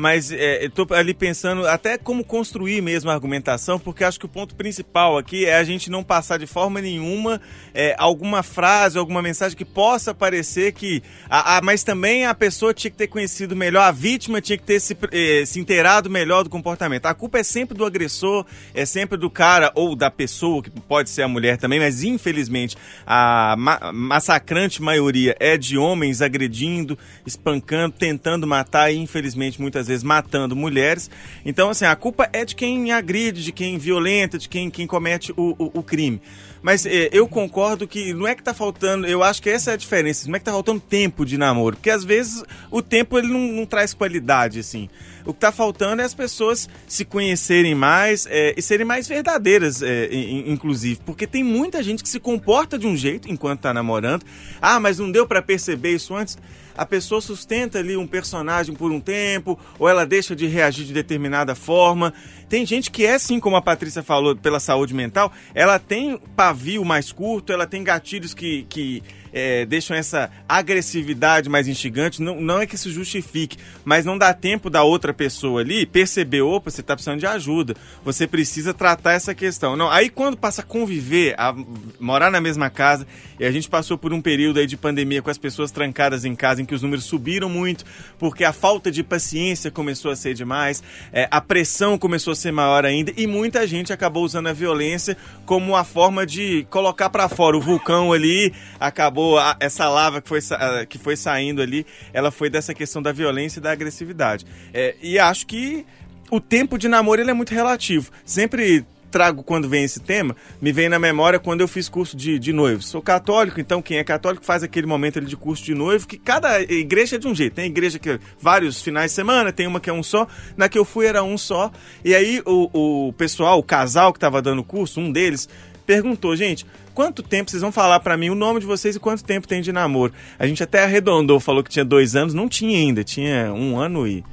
Mas 0.00 0.30
é, 0.30 0.70
ali 0.96 1.12
pensando 1.12 1.66
até 1.66 1.98
como 1.98 2.22
construir 2.22 2.80
mesmo 2.80 3.10
a 3.10 3.14
argumentação, 3.14 3.80
porque 3.80 4.04
acho 4.04 4.16
que 4.16 4.26
o 4.26 4.28
ponto 4.28 4.54
principal 4.54 5.18
aqui 5.18 5.44
é 5.44 5.56
a 5.56 5.64
gente 5.64 5.90
não 5.90 6.04
passar 6.04 6.38
de 6.38 6.46
forma 6.46 6.80
nenhuma 6.80 7.40
é, 7.74 7.96
alguma 7.98 8.44
frase, 8.44 8.96
alguma 8.96 9.20
mensagem 9.20 9.58
que 9.58 9.64
possa 9.64 10.14
parecer 10.14 10.70
que. 10.70 11.02
A, 11.28 11.56
a- 11.56 11.62
mas 11.62 11.82
também 11.82 12.26
a 12.26 12.32
pessoa 12.32 12.72
tinha 12.72 12.92
que 12.92 12.96
ter 12.96 13.08
conhecido 13.08 13.56
melhor, 13.56 13.82
a 13.82 13.90
vítima 13.90 14.40
tinha 14.40 14.56
que 14.56 14.62
ter 14.62 14.78
se, 14.78 14.96
eh, 15.10 15.42
se 15.44 15.58
inteirado 15.58 16.08
melhor 16.08 16.44
do 16.44 16.50
comportamento. 16.50 17.06
A 17.06 17.12
culpa 17.14 17.40
é 17.40 17.42
sempre 17.42 17.76
do 17.76 17.84
agressor, 17.84 18.46
é 18.72 18.86
sempre 18.86 19.18
do 19.18 19.28
cara 19.28 19.72
ou 19.74 19.96
da 19.96 20.12
pessoa, 20.12 20.62
que 20.62 20.70
pode 20.70 21.10
ser 21.10 21.22
a 21.22 21.28
mulher 21.28 21.56
também, 21.56 21.80
mas 21.80 22.04
infelizmente 22.04 22.76
a 23.04 23.56
ma- 23.58 23.90
massacrante 23.92 24.80
maioria 24.80 25.34
é 25.40 25.56
de 25.56 25.76
homens 25.76 26.22
agredindo, 26.22 26.96
espancando, 27.26 27.96
tentando 27.98 28.46
matar 28.46 28.92
e 28.92 28.96
infelizmente 28.96 29.60
muitas 29.60 29.87
vezes 29.88 30.04
matando 30.04 30.54
mulheres. 30.54 31.10
Então, 31.44 31.70
assim, 31.70 31.84
a 31.84 31.96
culpa 31.96 32.28
é 32.32 32.44
de 32.44 32.54
quem 32.54 32.92
agride, 32.92 33.42
de 33.42 33.52
quem 33.52 33.78
violenta, 33.78 34.38
de 34.38 34.48
quem, 34.48 34.70
quem 34.70 34.86
comete 34.86 35.32
o, 35.36 35.54
o, 35.58 35.78
o 35.78 35.82
crime. 35.82 36.20
Mas 36.62 36.86
eh, 36.86 37.08
eu 37.12 37.28
concordo 37.28 37.86
que 37.86 38.12
não 38.12 38.26
é 38.26 38.34
que 38.34 38.42
tá 38.42 38.52
faltando, 38.52 39.06
eu 39.06 39.22
acho 39.22 39.40
que 39.40 39.50
essa 39.50 39.70
é 39.70 39.74
a 39.74 39.76
diferença, 39.76 40.28
não 40.28 40.36
é 40.36 40.38
que 40.38 40.44
tá 40.44 40.52
faltando 40.52 40.80
tempo 40.80 41.24
de 41.24 41.38
namoro, 41.38 41.76
porque 41.76 41.90
às 41.90 42.04
vezes 42.04 42.42
o 42.70 42.82
tempo 42.82 43.18
ele 43.18 43.28
não, 43.28 43.40
não 43.40 43.66
traz 43.66 43.94
qualidade, 43.94 44.58
assim. 44.58 44.88
O 45.28 45.34
que 45.34 45.40
tá 45.40 45.52
faltando 45.52 46.00
é 46.00 46.06
as 46.06 46.14
pessoas 46.14 46.70
se 46.86 47.04
conhecerem 47.04 47.74
mais 47.74 48.26
eh, 48.30 48.54
e 48.56 48.62
serem 48.62 48.86
mais 48.86 49.06
verdadeiras, 49.06 49.82
in- 50.10 50.50
inclusive, 50.50 51.00
porque 51.04 51.26
tem 51.26 51.44
muita 51.44 51.82
gente 51.82 52.02
que 52.02 52.08
se 52.08 52.18
comporta 52.18 52.78
de 52.78 52.86
um 52.86 52.96
jeito 52.96 53.30
enquanto 53.30 53.60
tá 53.60 53.74
namorando. 53.74 54.24
Ah, 54.58 54.80
mas 54.80 54.98
não 54.98 55.12
deu 55.12 55.26
para 55.26 55.42
perceber 55.42 55.92
isso 55.94 56.16
antes. 56.16 56.38
A 56.74 56.86
pessoa 56.86 57.20
sustenta 57.20 57.78
ali 57.78 57.94
um 57.94 58.06
personagem 58.06 58.74
por 58.74 58.90
um 58.90 59.00
tempo, 59.00 59.58
ou 59.78 59.86
ela 59.86 60.06
deixa 60.06 60.34
de 60.34 60.46
reagir 60.46 60.86
de 60.86 60.94
determinada 60.94 61.54
forma. 61.54 62.14
Tem 62.48 62.64
gente 62.64 62.90
que 62.90 63.04
é 63.04 63.16
assim, 63.16 63.38
como 63.38 63.56
a 63.56 63.60
Patrícia 63.60 64.02
falou, 64.02 64.34
pela 64.34 64.58
saúde 64.60 64.94
mental, 64.94 65.30
ela 65.54 65.78
tem 65.78 66.18
pavio 66.34 66.84
mais 66.86 67.12
curto, 67.12 67.52
ela 67.52 67.66
tem 67.66 67.84
gatilhos 67.84 68.32
que, 68.32 68.62
que 68.68 69.02
é, 69.32 69.66
deixam 69.66 69.96
essa 69.96 70.30
agressividade 70.48 71.48
mais 71.48 71.68
instigante. 71.68 72.22
Não, 72.22 72.40
não 72.40 72.60
é 72.60 72.66
que 72.66 72.76
se 72.76 72.90
justifique, 72.90 73.56
mas 73.84 74.04
não 74.04 74.16
dá 74.16 74.32
tempo 74.32 74.70
da 74.70 74.82
outra 74.82 75.12
pessoa 75.12 75.60
ali 75.60 75.86
perceber, 75.86 76.42
opa, 76.42 76.70
você 76.70 76.80
está 76.80 76.94
precisando 76.94 77.20
de 77.20 77.26
ajuda. 77.26 77.74
Você 78.04 78.26
precisa 78.26 78.72
tratar 78.72 79.12
essa 79.12 79.34
questão. 79.34 79.76
Não, 79.76 79.90
aí 79.90 80.08
quando 80.08 80.36
passa 80.36 80.62
a 80.62 80.64
conviver, 80.64 81.34
a 81.38 81.54
morar 81.98 82.30
na 82.30 82.40
mesma 82.40 82.70
casa, 82.70 83.06
e 83.38 83.44
a 83.44 83.50
gente 83.50 83.68
passou 83.68 83.96
por 83.98 84.12
um 84.12 84.20
período 84.20 84.58
aí 84.58 84.66
de 84.66 84.76
pandemia 84.76 85.22
com 85.22 85.30
as 85.30 85.38
pessoas 85.38 85.70
trancadas 85.70 86.24
em 86.24 86.34
casa, 86.34 86.62
em 86.62 86.64
que 86.64 86.74
os 86.74 86.82
números 86.82 87.04
subiram 87.04 87.48
muito, 87.48 87.84
porque 88.18 88.44
a 88.44 88.52
falta 88.52 88.90
de 88.90 89.02
paciência 89.02 89.70
começou 89.70 90.10
a 90.10 90.16
ser 90.16 90.34
demais, 90.34 90.82
é, 91.12 91.28
a 91.30 91.40
pressão 91.40 91.98
começou 91.98 92.32
a 92.32 92.36
ser 92.36 92.52
maior 92.52 92.84
ainda, 92.84 93.12
e 93.16 93.26
muita 93.26 93.66
gente 93.66 93.92
acabou 93.92 94.24
usando 94.24 94.48
a 94.48 94.52
violência 94.52 95.16
como 95.44 95.76
a 95.76 95.84
forma 95.84 96.26
de 96.26 96.66
colocar 96.70 97.10
para 97.10 97.28
fora 97.28 97.56
o 97.56 97.60
vulcão 97.60 98.12
ali, 98.12 98.52
acabou 98.78 99.17
a- 99.38 99.56
essa 99.58 99.88
lava 99.88 100.20
que 100.20 100.28
foi, 100.28 100.40
que 100.88 100.98
foi 100.98 101.16
saindo 101.16 101.60
ali, 101.62 101.84
ela 102.12 102.30
foi 102.30 102.48
dessa 102.48 102.72
questão 102.74 103.02
da 103.02 103.10
violência 103.10 103.58
e 103.58 103.62
da 103.62 103.72
agressividade. 103.72 104.44
É, 104.72 104.94
e 105.02 105.18
acho 105.18 105.46
que 105.46 105.84
o 106.30 106.40
tempo 106.40 106.78
de 106.78 106.88
namoro 106.88 107.20
ele 107.20 107.30
é 107.30 107.34
muito 107.34 107.54
relativo. 107.54 108.10
Sempre 108.24 108.84
trago 109.10 109.42
quando 109.42 109.66
vem 109.70 109.84
esse 109.84 110.00
tema, 110.00 110.36
me 110.60 110.70
vem 110.70 110.86
na 110.86 110.98
memória 110.98 111.38
quando 111.38 111.62
eu 111.62 111.66
fiz 111.68 111.88
curso 111.88 112.14
de, 112.14 112.38
de 112.38 112.52
noivo. 112.52 112.82
Sou 112.82 113.00
católico, 113.00 113.58
então 113.58 113.80
quem 113.80 113.96
é 113.96 114.04
católico 114.04 114.44
faz 114.44 114.62
aquele 114.62 114.86
momento 114.86 115.18
ali 115.18 115.26
de 115.26 115.34
curso 115.36 115.64
de 115.64 115.74
noivo, 115.74 116.06
que 116.06 116.18
cada 116.18 116.60
igreja 116.60 117.16
é 117.16 117.18
de 117.18 117.26
um 117.26 117.34
jeito. 117.34 117.54
Tem 117.54 117.64
igreja 117.64 117.98
que 117.98 118.10
é 118.10 118.18
vários 118.38 118.82
finais 118.82 119.10
de 119.10 119.14
semana, 119.14 119.50
tem 119.50 119.66
uma 119.66 119.80
que 119.80 119.88
é 119.88 119.92
um 119.94 120.02
só. 120.02 120.26
Na 120.58 120.68
que 120.68 120.78
eu 120.78 120.84
fui 120.84 121.06
era 121.06 121.22
um 121.22 121.38
só. 121.38 121.72
E 122.04 122.14
aí 122.14 122.42
o, 122.44 123.08
o 123.08 123.12
pessoal, 123.14 123.58
o 123.58 123.62
casal 123.62 124.12
que 124.12 124.18
estava 124.18 124.42
dando 124.42 124.62
curso, 124.62 125.00
um 125.00 125.10
deles, 125.10 125.48
perguntou, 125.86 126.36
gente, 126.36 126.66
quanto 126.98 127.22
tempo 127.22 127.48
vocês 127.48 127.62
vão 127.62 127.70
falar 127.70 128.00
pra 128.00 128.16
mim 128.16 128.28
o 128.28 128.34
nome 128.34 128.58
de 128.58 128.66
vocês 128.66 128.96
e 128.96 128.98
quanto 128.98 129.22
tempo 129.22 129.46
tem 129.46 129.62
de 129.62 129.70
namoro? 129.70 130.12
A 130.36 130.48
gente 130.48 130.64
até 130.64 130.82
arredondou, 130.82 131.38
falou 131.38 131.62
que 131.62 131.70
tinha 131.70 131.84
dois 131.84 132.16
anos, 132.16 132.34
não 132.34 132.48
tinha 132.48 132.76
ainda, 132.76 133.04
tinha 133.04 133.52
um 133.52 133.78
ano 133.78 134.04
e 134.04 134.24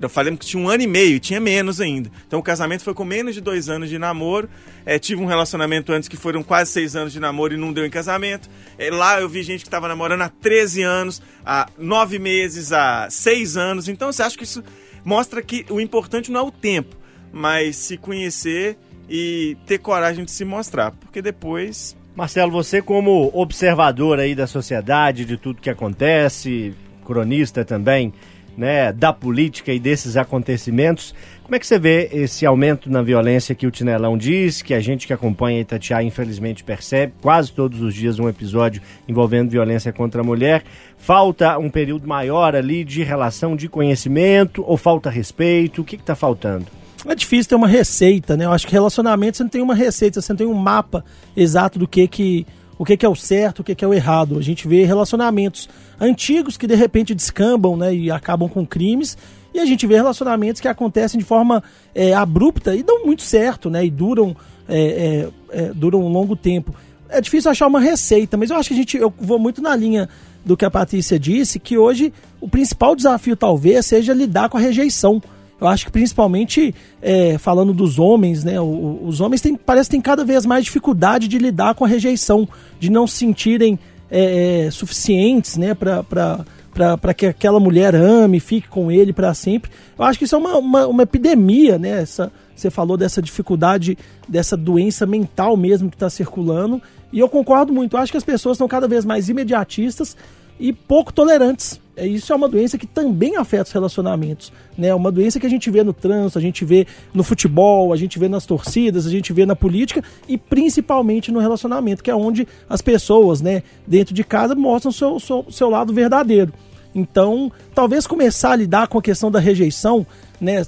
eu 0.00 0.08
falei 0.08 0.36
que 0.36 0.46
tinha 0.46 0.62
um 0.62 0.68
ano 0.68 0.84
e 0.84 0.86
meio 0.86 1.16
e 1.16 1.18
tinha 1.18 1.40
menos 1.40 1.80
ainda. 1.80 2.08
Então 2.28 2.38
o 2.38 2.42
casamento 2.44 2.84
foi 2.84 2.94
com 2.94 3.04
menos 3.04 3.34
de 3.34 3.40
dois 3.40 3.68
anos 3.68 3.88
de 3.88 3.98
namoro. 3.98 4.48
É, 4.86 5.00
tive 5.00 5.20
um 5.20 5.26
relacionamento 5.26 5.92
antes 5.92 6.08
que 6.08 6.16
foram 6.16 6.44
quase 6.44 6.70
seis 6.70 6.94
anos 6.94 7.12
de 7.12 7.18
namoro 7.18 7.54
e 7.54 7.56
não 7.56 7.72
deu 7.72 7.84
em 7.84 7.90
casamento. 7.90 8.48
É, 8.78 8.88
lá 8.88 9.20
eu 9.20 9.28
vi 9.28 9.42
gente 9.42 9.62
que 9.62 9.66
estava 9.66 9.88
namorando 9.88 10.22
há 10.22 10.28
13 10.28 10.82
anos, 10.82 11.20
há 11.44 11.68
nove 11.76 12.20
meses, 12.20 12.72
há 12.72 13.08
seis 13.10 13.56
anos. 13.56 13.88
Então 13.88 14.12
você 14.12 14.22
acha 14.22 14.38
que 14.38 14.44
isso 14.44 14.62
mostra 15.04 15.42
que 15.42 15.66
o 15.68 15.80
importante 15.80 16.30
não 16.30 16.38
é 16.38 16.44
o 16.44 16.52
tempo, 16.52 16.94
mas 17.32 17.74
se 17.74 17.96
conhecer 17.96 18.78
e 19.10 19.56
ter 19.66 19.78
coragem 19.78 20.24
de 20.24 20.30
se 20.30 20.44
mostrar. 20.44 20.92
Porque 20.92 21.20
depois 21.20 21.96
Marcelo, 22.14 22.50
você 22.50 22.82
como 22.82 23.30
observador 23.32 24.18
aí 24.18 24.34
da 24.34 24.46
sociedade, 24.46 25.24
de 25.24 25.36
tudo 25.36 25.60
que 25.60 25.70
acontece, 25.70 26.74
cronista 27.04 27.64
também 27.64 28.12
né, 28.56 28.92
da 28.92 29.12
política 29.12 29.72
e 29.72 29.78
desses 29.78 30.16
acontecimentos. 30.16 31.14
Como 31.42 31.54
é 31.54 31.58
que 31.58 31.66
você 31.66 31.78
vê 31.78 32.10
esse 32.12 32.44
aumento 32.44 32.90
na 32.90 33.00
violência 33.00 33.54
que 33.54 33.66
o 33.66 33.70
Tinelão 33.70 34.18
diz, 34.18 34.60
que 34.60 34.74
a 34.74 34.80
gente 34.80 35.06
que 35.06 35.12
acompanha 35.12 35.60
Itatiaia 35.60 36.04
infelizmente 36.04 36.62
percebe, 36.62 37.14
quase 37.22 37.52
todos 37.52 37.80
os 37.80 37.94
dias 37.94 38.18
um 38.18 38.28
episódio 38.28 38.82
envolvendo 39.08 39.50
violência 39.50 39.92
contra 39.92 40.20
a 40.20 40.24
mulher. 40.24 40.62
Falta 40.98 41.58
um 41.58 41.70
período 41.70 42.06
maior 42.06 42.54
ali 42.54 42.84
de 42.84 43.02
relação 43.02 43.56
de 43.56 43.68
conhecimento 43.68 44.62
ou 44.66 44.76
falta 44.76 45.08
respeito? 45.08 45.80
O 45.80 45.84
que 45.84 45.96
está 45.96 46.14
faltando? 46.14 46.79
É 47.06 47.14
difícil 47.14 47.48
ter 47.48 47.54
uma 47.54 47.68
receita, 47.68 48.36
né? 48.36 48.44
Eu 48.44 48.52
acho 48.52 48.66
que 48.66 48.72
relacionamento 48.72 49.36
você 49.36 49.42
não 49.42 49.50
tem 49.50 49.62
uma 49.62 49.74
receita, 49.74 50.20
você 50.20 50.32
não 50.32 50.38
tem 50.38 50.46
um 50.46 50.54
mapa 50.54 51.04
exato 51.36 51.78
do 51.78 51.88
que 51.88 52.06
que 52.06 52.46
o 52.80 52.84
que, 52.84 52.96
que 52.96 53.04
é 53.04 53.08
o 53.08 53.14
certo, 53.14 53.60
o 53.60 53.64
que, 53.64 53.74
que 53.74 53.84
é 53.84 53.88
o 53.88 53.92
errado. 53.92 54.38
A 54.38 54.42
gente 54.42 54.66
vê 54.66 54.86
relacionamentos 54.86 55.68
antigos 56.00 56.56
que 56.56 56.66
de 56.66 56.74
repente 56.74 57.14
descambam 57.14 57.76
né, 57.76 57.94
e 57.94 58.10
acabam 58.10 58.48
com 58.48 58.66
crimes, 58.66 59.18
e 59.52 59.60
a 59.60 59.66
gente 59.66 59.86
vê 59.86 59.96
relacionamentos 59.96 60.62
que 60.62 60.68
acontecem 60.68 61.18
de 61.18 61.26
forma 61.26 61.62
é, 61.94 62.14
abrupta 62.14 62.74
e 62.74 62.82
dão 62.82 63.04
muito 63.04 63.20
certo, 63.20 63.68
né? 63.68 63.84
E 63.84 63.90
duram, 63.90 64.34
é, 64.66 64.80
é, 64.80 65.28
é, 65.50 65.72
duram 65.74 66.00
um 66.02 66.08
longo 66.08 66.34
tempo. 66.34 66.74
É 67.10 67.20
difícil 67.20 67.50
achar 67.50 67.66
uma 67.66 67.80
receita, 67.80 68.38
mas 68.38 68.48
eu 68.48 68.56
acho 68.56 68.68
que 68.68 68.74
a 68.74 68.78
gente. 68.78 68.96
Eu 68.96 69.12
vou 69.20 69.38
muito 69.38 69.60
na 69.60 69.76
linha 69.76 70.08
do 70.42 70.56
que 70.56 70.64
a 70.64 70.70
Patrícia 70.70 71.18
disse, 71.18 71.58
que 71.58 71.76
hoje 71.76 72.14
o 72.40 72.48
principal 72.48 72.96
desafio 72.96 73.36
talvez 73.36 73.84
seja 73.84 74.14
lidar 74.14 74.48
com 74.48 74.56
a 74.56 74.60
rejeição. 74.60 75.20
Eu 75.60 75.68
acho 75.68 75.84
que 75.84 75.92
principalmente 75.92 76.74
é, 77.02 77.36
falando 77.36 77.74
dos 77.74 77.98
homens, 77.98 78.42
né? 78.42 78.60
Os 78.60 79.20
homens 79.20 79.40
têm, 79.40 79.54
parece 79.54 79.90
que 79.90 79.96
têm 79.96 80.00
cada 80.00 80.24
vez 80.24 80.46
mais 80.46 80.64
dificuldade 80.64 81.28
de 81.28 81.38
lidar 81.38 81.74
com 81.74 81.84
a 81.84 81.88
rejeição, 81.88 82.48
de 82.78 82.90
não 82.90 83.06
se 83.06 83.16
sentirem 83.16 83.78
é, 84.10 84.66
é, 84.66 84.70
suficientes, 84.70 85.56
né? 85.56 85.74
Para 85.74 87.14
que 87.14 87.26
aquela 87.26 87.60
mulher 87.60 87.94
ame, 87.94 88.40
fique 88.40 88.68
com 88.68 88.90
ele 88.90 89.12
para 89.12 89.34
sempre. 89.34 89.70
Eu 89.98 90.04
acho 90.04 90.18
que 90.18 90.24
isso 90.24 90.34
é 90.34 90.38
uma, 90.38 90.56
uma, 90.56 90.86
uma 90.86 91.02
epidemia, 91.02 91.78
né? 91.78 92.02
Essa, 92.02 92.32
você 92.56 92.70
falou 92.70 92.96
dessa 92.96 93.20
dificuldade, 93.20 93.98
dessa 94.26 94.56
doença 94.56 95.04
mental 95.04 95.56
mesmo 95.56 95.90
que 95.90 95.96
está 95.96 96.08
circulando. 96.08 96.80
E 97.12 97.18
eu 97.18 97.28
concordo 97.28 97.72
muito. 97.72 97.96
Eu 97.96 98.00
acho 98.00 98.12
que 98.12 98.18
as 98.18 98.24
pessoas 98.24 98.56
estão 98.56 98.68
cada 98.68 98.88
vez 98.88 99.04
mais 99.04 99.28
imediatistas 99.28 100.16
e 100.58 100.72
pouco 100.72 101.12
tolerantes. 101.12 101.80
É, 102.00 102.06
isso 102.06 102.32
é 102.32 102.36
uma 102.36 102.48
doença 102.48 102.78
que 102.78 102.86
também 102.86 103.36
afeta 103.36 103.64
os 103.64 103.72
relacionamentos. 103.72 104.50
Né? 104.76 104.88
É 104.88 104.94
uma 104.94 105.12
doença 105.12 105.38
que 105.38 105.46
a 105.46 105.50
gente 105.50 105.70
vê 105.70 105.84
no 105.84 105.92
trânsito, 105.92 106.38
a 106.38 106.42
gente 106.42 106.64
vê 106.64 106.86
no 107.12 107.22
futebol, 107.22 107.92
a 107.92 107.96
gente 107.96 108.18
vê 108.18 108.26
nas 108.26 108.46
torcidas, 108.46 109.06
a 109.06 109.10
gente 109.10 109.34
vê 109.34 109.44
na 109.44 109.54
política 109.54 110.02
e 110.26 110.38
principalmente 110.38 111.30
no 111.30 111.38
relacionamento, 111.38 112.02
que 112.02 112.10
é 112.10 112.14
onde 112.14 112.48
as 112.70 112.80
pessoas, 112.80 113.42
né, 113.42 113.62
dentro 113.86 114.14
de 114.14 114.24
casa, 114.24 114.54
mostram 114.54 114.88
o 114.88 114.92
seu, 114.94 115.20
seu, 115.20 115.44
seu 115.50 115.68
lado 115.68 115.92
verdadeiro. 115.92 116.54
Então, 116.94 117.52
talvez 117.74 118.06
começar 118.06 118.52
a 118.52 118.56
lidar 118.56 118.88
com 118.88 118.96
a 118.96 119.02
questão 119.02 119.30
da 119.30 119.38
rejeição, 119.38 120.06
né, 120.40 120.62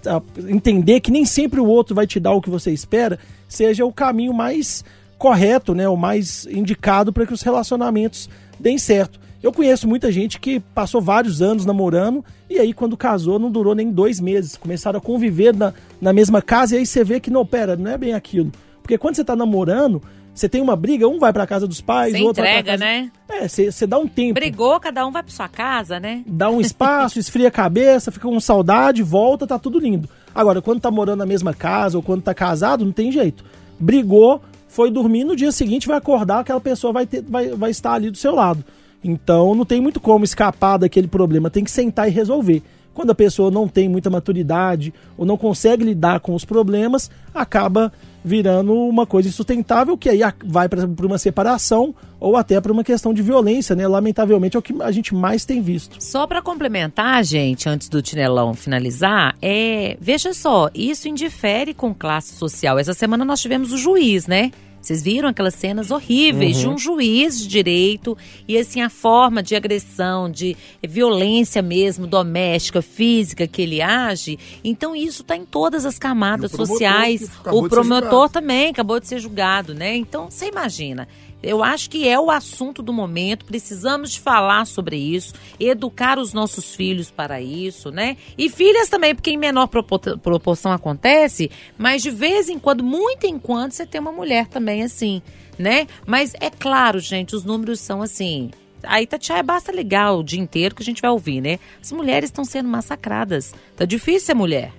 entender 0.49 1.01
que 1.01 1.11
nem 1.11 1.25
sempre 1.25 1.61
o 1.61 1.67
outro 1.67 1.95
vai 1.95 2.07
te 2.07 2.21
dar 2.21 2.33
o 2.33 2.43
que 2.43 2.51
você 2.51 2.71
espera, 2.71 3.19
seja 3.49 3.87
o 3.87 3.93
caminho 3.93 4.35
mais 4.35 4.85
correto, 5.17 5.75
né, 5.75 5.89
o 5.89 5.97
mais 5.97 6.47
indicado 6.47 7.11
para 7.11 7.25
que 7.25 7.33
os 7.33 7.41
relacionamentos 7.41 8.29
deem 8.61 8.77
certo. 8.77 9.19
Eu 9.43 9.53
conheço 9.53 9.89
muita 9.89 10.13
gente 10.13 10.39
que 10.39 10.61
passou 10.61 11.01
vários 11.01 11.43
anos 11.43 11.67
namorando 11.67 12.25
e 12.49 12.59
aí 12.59 12.73
quando 12.73 12.97
casou 12.97 13.39
não 13.39 13.51
durou 13.51 13.75
nem 13.75 13.91
dois 13.91 14.21
meses. 14.21 14.57
Começaram 14.57 14.99
a 14.99 15.03
conviver 15.03 15.55
na, 15.55 15.75
na 16.01 16.13
mesma 16.13 16.41
casa 16.41 16.77
e 16.77 16.79
aí 16.79 16.87
você 16.87 17.03
vê 17.03 17.19
que 17.19 17.31
não, 17.31 17.45
pera, 17.45 17.75
não 17.77 17.91
é 17.91 17.99
bem 17.99 18.15
aquilo. 18.15 18.53
Porque 18.81 18.97
quando 18.97 19.17
você 19.17 19.25
tá 19.25 19.35
namorando, 19.35 20.01
você 20.35 20.49
tem 20.49 20.63
uma 20.63 20.77
briga, 20.77 21.09
um 21.09 21.19
vai 21.19 21.33
pra 21.33 21.47
casa 21.47 21.67
dos 21.67 21.81
pais, 21.81 22.15
o 22.15 22.25
outro 22.25 22.43
entrega, 22.43 22.55
vai 22.55 22.63
pra 22.63 22.73
casa... 22.73 22.85
né? 22.85 23.11
É, 23.29 23.49
você, 23.49 23.71
você 23.71 23.87
dá 23.87 23.99
um 23.99 24.07
tempo. 24.07 24.35
Brigou, 24.35 24.79
cada 24.79 25.07
um 25.07 25.11
vai 25.11 25.23
pra 25.23 25.33
sua 25.33 25.49
casa, 25.49 25.99
né? 25.99 26.23
Dá 26.27 26.49
um 26.49 26.61
espaço, 26.61 27.19
esfria 27.21 27.49
a 27.49 27.51
cabeça, 27.51 28.13
fica 28.13 28.29
com 28.29 28.41
saudade, 28.41 29.03
volta, 29.03 29.47
tá 29.47 29.59
tudo 29.59 29.79
lindo. 29.79 30.09
Agora, 30.35 30.63
quando 30.63 30.81
tá 30.81 30.91
morando 30.91 31.19
na 31.19 31.27
mesma 31.27 31.53
casa 31.53 31.99
ou 31.99 32.03
quando 32.03 32.23
tá 32.23 32.33
casado, 32.33 32.85
não 32.85 32.93
tem 32.93 33.11
jeito. 33.11 33.45
Brigou, 33.79 34.41
foi 34.69 34.91
dormir, 34.91 35.25
no 35.25 35.37
dia 35.37 35.53
seguinte 35.53 35.87
vai 35.87 35.99
acordar, 35.99 36.41
aquela 36.41 36.61
pessoa 36.61 36.93
vai, 36.93 37.07
ter, 37.07 37.23
vai, 37.23 37.51
vai 37.51 37.71
estar 37.71 37.93
ali 37.93 38.11
do 38.11 38.17
seu 38.17 38.35
lado. 38.35 38.65
Então 39.03 39.55
não 39.55 39.65
tem 39.65 39.81
muito 39.81 40.01
como 40.01 40.25
escapar 40.25 40.79
daquele 40.79 41.09
problema, 41.09 41.51
tem 41.51 41.65
que 41.65 41.71
sentar 41.71 42.09
e 42.09 42.11
resolver. 42.11 42.63
Quando 42.95 43.11
a 43.11 43.15
pessoa 43.15 43.51
não 43.51 43.67
tem 43.67 43.89
muita 43.89 44.11
maturidade 44.11 44.93
ou 45.17 45.25
não 45.25 45.37
consegue 45.37 45.85
lidar 45.85 46.21
com 46.21 46.35
os 46.35 46.45
problemas, 46.45 47.11
acaba 47.35 47.91
virando 48.25 48.75
uma 48.75 49.07
coisa 49.07 49.29
insustentável 49.29 49.97
que 49.97 50.09
aí 50.09 50.21
vai 50.45 50.69
para 50.69 50.87
uma 51.07 51.19
separação 51.19 51.95
ou 52.21 52.37
até 52.37 52.61
para 52.61 52.71
uma 52.71 52.85
questão 52.85 53.13
de 53.13 53.23
violência, 53.23 53.75
né? 53.75 53.89
Lamentavelmente 53.89 54.57
é 54.57 54.61
o 54.61 54.63
que 54.63 54.75
a 54.81 54.93
gente 54.93 55.15
mais 55.15 55.45
tem 55.45 55.61
visto. 55.61 55.97
Só 56.01 56.27
para 56.27 56.41
complementar, 56.41 57.25
gente, 57.25 57.69
antes 57.69 57.89
do 57.89 58.01
Tinelão 58.01 58.55
finalizar, 58.55 59.35
é, 59.43 59.97
veja 60.01 60.33
só, 60.33 60.71
isso 60.75 61.09
indifere 61.09 61.75
com 61.75 61.93
classe 61.93 62.35
social. 62.37 62.79
Essa 62.79 62.95
semana 62.95 63.25
nós 63.25 63.41
tivemos 63.41 63.73
o 63.73 63.77
juiz, 63.77 64.27
né? 64.27 64.53
Vocês 64.83 65.03
viram 65.03 65.29
aquelas 65.29 65.55
cenas 65.55 65.93
horríveis 65.93 66.57
uhum. 66.57 66.63
de 66.63 66.69
um 66.69 66.79
juiz 66.79 67.39
de 67.41 67.47
direito 67.47 68.19
e 68.49 68.59
assim 68.59 68.83
a 68.83 68.91
forma 68.91 69.43
de 69.43 69.55
agressão, 69.55 70.29
de 70.29 70.57
violência 70.83 71.63
mesmo 71.63 72.07
doméstica, 72.07 72.83
física 72.83 73.47
que 73.47 73.63
ele 73.63 73.81
age. 73.81 74.39
Então 74.65 74.95
isso 74.95 75.23
está 75.23 75.37
em 75.37 75.45
todas 75.45 75.87
as 75.87 75.99
camadas 75.99 76.51
sociais. 76.51 77.31
O 77.47 77.69
promotor 77.69 78.29
também 78.29 78.71
acabou 78.71 78.99
de 78.99 79.07
ser 79.07 79.21
julgado, 79.21 79.73
né? 79.73 79.97
Então 79.97 80.29
você 80.29 80.49
imagina. 80.49 81.07
Eu 81.43 81.65
acho 81.65 81.91
que 81.91 82.07
é 82.07 82.19
o 82.19 82.31
assunto 82.31 82.83
do 82.83 82.93
momento, 82.93 83.45
precisamos 83.45 84.15
falar 84.15 84.65
sobre 84.67 84.97
isso, 84.97 85.35
educar 85.59 86.19
os 86.19 86.33
nossos 86.33 86.75
filhos 86.75 87.11
para 87.11 87.41
isso, 87.41 87.91
né? 87.91 88.17
E 88.39 88.49
filhas 88.49 88.89
também, 88.89 89.15
porque 89.15 89.31
em 89.31 89.37
menor 89.37 89.67
proporção 89.67 90.73
acontece, 90.73 91.51
mas 91.77 92.03
de 92.03 92.11
vez 92.11 92.49
em 92.49 92.59
quando, 92.59 92.85
muito 92.85 93.27
em 93.27 93.39
quando, 93.39 93.73
você 93.73 93.85
tem 93.85 94.01
uma 94.01 94.13
mulher 94.13 94.47
também 94.47 94.83
assim, 94.83 95.21
né? 95.59 95.87
Mas 96.07 96.33
é 96.41 96.49
claro, 96.49 97.01
gente, 97.01 97.35
os 97.35 97.45
números 97.45 97.81
são 97.81 98.03
assim. 98.03 98.51
A 98.85 99.01
Itatiaia 99.01 99.43
basta 99.43 99.71
ligar 99.71 100.13
o 100.13 100.25
dia 100.25 100.41
inteiro 100.41 100.75
que 100.75 100.83
a 100.83 100.85
gente 100.85 101.03
vai 101.03 101.11
ouvir, 101.11 101.41
né? 101.41 101.59
As 101.81 101.93
mulheres 101.93 102.31
estão 102.31 102.45
sendo 102.45 102.69
massacradas. 102.69 103.55
Tá 103.77 103.85
difícil 103.85 104.27
ser 104.27 104.35
mulher. 104.35 104.73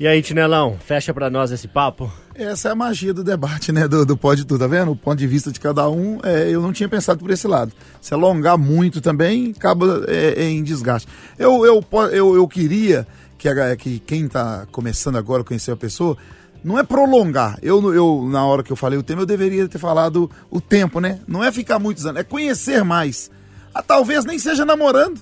E 0.00 0.06
aí, 0.06 0.22
Tinelão, 0.22 0.78
fecha 0.82 1.12
para 1.12 1.28
nós 1.28 1.50
esse 1.50 1.68
papo. 1.68 2.10
Essa 2.34 2.70
é 2.70 2.72
a 2.72 2.74
magia 2.74 3.12
do 3.12 3.22
debate, 3.22 3.70
né? 3.70 3.86
Do, 3.86 4.06
do 4.06 4.16
Pode 4.16 4.46
Tudo, 4.46 4.60
tá 4.60 4.66
vendo? 4.66 4.92
O 4.92 4.96
ponto 4.96 5.18
de 5.18 5.26
vista 5.26 5.52
de 5.52 5.60
cada 5.60 5.90
um, 5.90 6.18
é, 6.22 6.48
eu 6.48 6.62
não 6.62 6.72
tinha 6.72 6.88
pensado 6.88 7.20
por 7.20 7.30
esse 7.30 7.46
lado. 7.46 7.70
Se 8.00 8.14
alongar 8.14 8.56
muito 8.56 9.02
também, 9.02 9.52
acaba 9.54 10.06
é, 10.08 10.42
é 10.42 10.44
em 10.48 10.64
desgaste. 10.64 11.06
Eu, 11.38 11.66
eu, 11.66 11.84
eu, 12.12 12.34
eu 12.34 12.48
queria 12.48 13.06
que, 13.36 13.46
a, 13.46 13.76
que 13.76 13.98
quem 13.98 14.24
está 14.24 14.66
começando 14.72 15.16
agora 15.16 15.42
a 15.42 15.44
conhecer 15.44 15.72
a 15.72 15.76
pessoa, 15.76 16.16
não 16.64 16.78
é 16.78 16.82
prolongar. 16.82 17.58
Eu, 17.62 17.92
eu, 17.92 18.26
na 18.26 18.42
hora 18.46 18.62
que 18.62 18.72
eu 18.72 18.76
falei 18.76 18.98
o 18.98 19.02
tema, 19.02 19.20
eu 19.20 19.26
deveria 19.26 19.68
ter 19.68 19.76
falado 19.76 20.30
o 20.50 20.62
tempo, 20.62 20.98
né? 20.98 21.20
Não 21.28 21.44
é 21.44 21.52
ficar 21.52 21.78
muitos 21.78 22.06
anos, 22.06 22.22
é 22.22 22.24
conhecer 22.24 22.82
mais. 22.82 23.30
Ah, 23.74 23.82
talvez 23.82 24.24
nem 24.24 24.38
seja 24.38 24.64
namorando. 24.64 25.20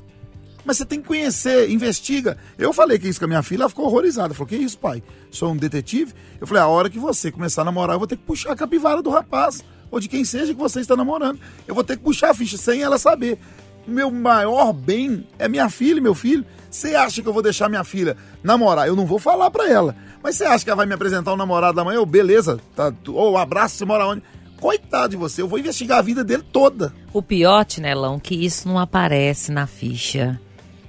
Mas 0.68 0.76
você 0.76 0.84
tem 0.84 1.00
que 1.00 1.08
conhecer, 1.08 1.70
investiga. 1.70 2.36
Eu 2.58 2.74
falei 2.74 2.98
que 2.98 3.08
isso 3.08 3.18
com 3.18 3.24
a 3.24 3.28
minha 3.28 3.42
filha, 3.42 3.62
ela 3.62 3.70
ficou 3.70 3.86
horrorizada. 3.86 4.34
Falou, 4.34 4.46
que 4.46 4.54
isso, 4.54 4.76
pai? 4.76 5.02
Sou 5.30 5.50
um 5.50 5.56
detetive? 5.56 6.12
Eu 6.38 6.46
falei, 6.46 6.62
a 6.62 6.66
hora 6.66 6.90
que 6.90 6.98
você 6.98 7.32
começar 7.32 7.62
a 7.62 7.64
namorar, 7.64 7.94
eu 7.94 7.98
vou 7.98 8.06
ter 8.06 8.18
que 8.18 8.22
puxar 8.22 8.52
a 8.52 8.54
capivara 8.54 9.00
do 9.00 9.08
rapaz. 9.08 9.64
Ou 9.90 9.98
de 9.98 10.08
quem 10.08 10.26
seja 10.26 10.52
que 10.52 10.60
você 10.60 10.80
está 10.80 10.94
namorando. 10.94 11.40
Eu 11.66 11.74
vou 11.74 11.82
ter 11.82 11.96
que 11.96 12.02
puxar 12.02 12.32
a 12.32 12.34
ficha 12.34 12.58
sem 12.58 12.82
ela 12.82 12.98
saber. 12.98 13.38
Meu 13.86 14.10
maior 14.10 14.74
bem 14.74 15.26
é 15.38 15.48
minha 15.48 15.70
filha 15.70 15.96
e 15.96 16.02
meu 16.02 16.14
filho. 16.14 16.44
Você 16.70 16.94
acha 16.94 17.22
que 17.22 17.28
eu 17.30 17.32
vou 17.32 17.42
deixar 17.42 17.70
minha 17.70 17.82
filha 17.82 18.14
namorar? 18.42 18.86
Eu 18.86 18.94
não 18.94 19.06
vou 19.06 19.18
falar 19.18 19.50
para 19.50 19.70
ela. 19.70 19.96
Mas 20.22 20.36
você 20.36 20.44
acha 20.44 20.64
que 20.64 20.68
ela 20.68 20.76
vai 20.76 20.86
me 20.86 20.92
apresentar 20.92 21.32
um 21.32 21.38
namorado 21.38 21.76
da 21.76 21.82
manhã? 21.82 21.96
Eu, 21.96 22.04
beleza, 22.04 22.60
tá, 22.76 22.92
ou 23.06 23.32
um 23.32 23.38
abraço, 23.38 23.76
você 23.76 23.86
mora 23.86 24.06
onde? 24.06 24.22
Coitado 24.60 25.12
de 25.12 25.16
você, 25.16 25.40
eu 25.40 25.48
vou 25.48 25.58
investigar 25.58 26.00
a 26.00 26.02
vida 26.02 26.22
dele 26.22 26.44
toda. 26.52 26.92
O 27.10 27.22
pior, 27.22 27.64
Tinelão, 27.64 28.18
que 28.18 28.34
isso 28.34 28.68
não 28.68 28.78
aparece 28.78 29.50
na 29.50 29.66
ficha. 29.66 30.38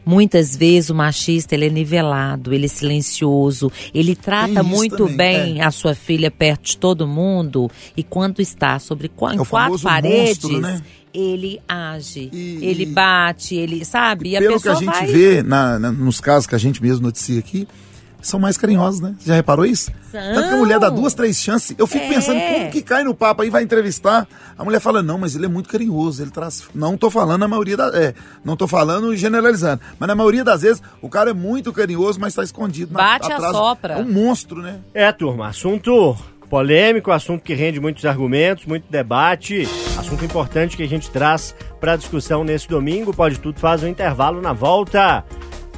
Muitas 0.10 0.56
vezes 0.56 0.90
o 0.90 0.96
machista 0.96 1.54
ele 1.54 1.68
é 1.68 1.70
nivelado, 1.70 2.52
ele 2.52 2.66
é 2.66 2.68
silencioso, 2.68 3.72
ele 3.94 4.16
trata 4.16 4.64
muito 4.64 5.06
também, 5.06 5.16
bem 5.16 5.62
é. 5.62 5.64
a 5.64 5.70
sua 5.70 5.94
filha 5.94 6.32
perto 6.32 6.64
de 6.64 6.78
todo 6.78 7.08
mundo 7.08 7.70
e 7.96 8.02
quando 8.02 8.40
está 8.40 8.80
sobre 8.80 9.08
qu 9.08 9.30
é 9.30 9.46
quatro 9.46 9.80
paredes, 9.80 10.44
monstro, 10.46 10.62
né? 10.62 10.82
ele 11.14 11.62
age, 11.70 12.28
e, 12.34 12.58
ele 12.60 12.88
bate, 12.88 13.54
ele 13.54 13.86
sabe. 13.86 14.30
E, 14.30 14.36
e 14.36 14.40
pelo 14.40 14.60
que 14.60 14.70
a 14.70 14.74
gente 14.74 14.86
vai... 14.86 15.06
vê 15.06 15.44
na, 15.44 15.78
na, 15.78 15.92
nos 15.92 16.20
casos 16.20 16.48
que 16.48 16.56
a 16.56 16.60
gente 16.60 16.82
mesmo 16.82 17.06
noticia 17.06 17.38
aqui, 17.38 17.68
são 18.22 18.40
mais 18.40 18.58
carinhosos, 18.58 19.00
né? 19.00 19.16
Você 19.18 19.28
já 19.28 19.36
reparou 19.36 19.66
isso? 19.66 19.92
São. 20.12 20.22
Tanto 20.34 20.50
que 20.50 20.54
a 20.56 20.58
mulher 20.58 20.80
dá 20.80 20.90
duas, 20.90 21.14
três 21.14 21.38
chances. 21.38 21.76
Eu 21.78 21.88
fico 21.88 22.06
é. 22.06 22.10
pensando, 22.10 22.40
como 22.40 22.72
que 22.72 22.82
cai 22.82 23.04
no 23.04 23.14
papo 23.14 23.42
aí, 23.42 23.50
vai 23.50 23.64
entrevistar. 23.64 24.28
A 24.58 24.64
mulher 24.64 24.80
fala, 24.80 25.02
não, 25.02 25.18
mas 25.18 25.36
ele 25.36 25.46
é 25.46 25.50
muito 25.50 25.70
carinhoso, 25.70 26.22
ele 26.22 26.32
traz. 26.32 26.68
Não 26.74 26.98
tô 26.98 27.10
falando 27.10 27.40
na 27.40 27.48
maioria 27.48 27.78
da. 27.78 27.88
É, 27.98 28.14
não 28.44 28.56
tô 28.56 28.68
falando 28.68 29.16
generalizando. 29.16 29.82
Mas 29.98 30.08
na 30.08 30.16
maioria 30.16 30.44
das 30.44 30.62
vezes, 30.62 30.82
o 31.02 31.10
cara 31.10 31.32
é 31.32 31.34
muito 31.34 31.72
carinhoso, 31.72 32.20
mas 32.20 32.34
tá 32.34 32.44
escondido. 32.44 32.94
Bate 32.94 33.30
na, 33.30 33.36
atrás. 33.36 33.56
a 33.56 33.58
sopra. 33.58 33.94
É 33.94 33.98
um 33.98 34.12
monstro, 34.12 34.62
né? 34.62 34.80
É, 34.94 35.12
turma, 35.12 35.48
assunto 35.48 36.16
polêmico, 36.50 37.12
assunto 37.12 37.44
que 37.44 37.54
rende 37.54 37.80
muitos 37.80 38.04
argumentos, 38.06 38.66
muito 38.66 38.90
debate, 38.90 39.70
assunto 39.98 40.26
importante 40.26 40.76
que 40.76 40.82
a 40.82 40.88
gente 40.88 41.10
traz 41.12 41.56
para 41.80 41.96
discussão 41.96 42.44
nesse 42.44 42.68
domingo. 42.68 43.14
Pode 43.14 43.40
tudo 43.40 43.60
faz 43.60 43.84
um 43.84 43.88
intervalo 43.88 44.42
na 44.42 44.52
volta. 44.52 45.24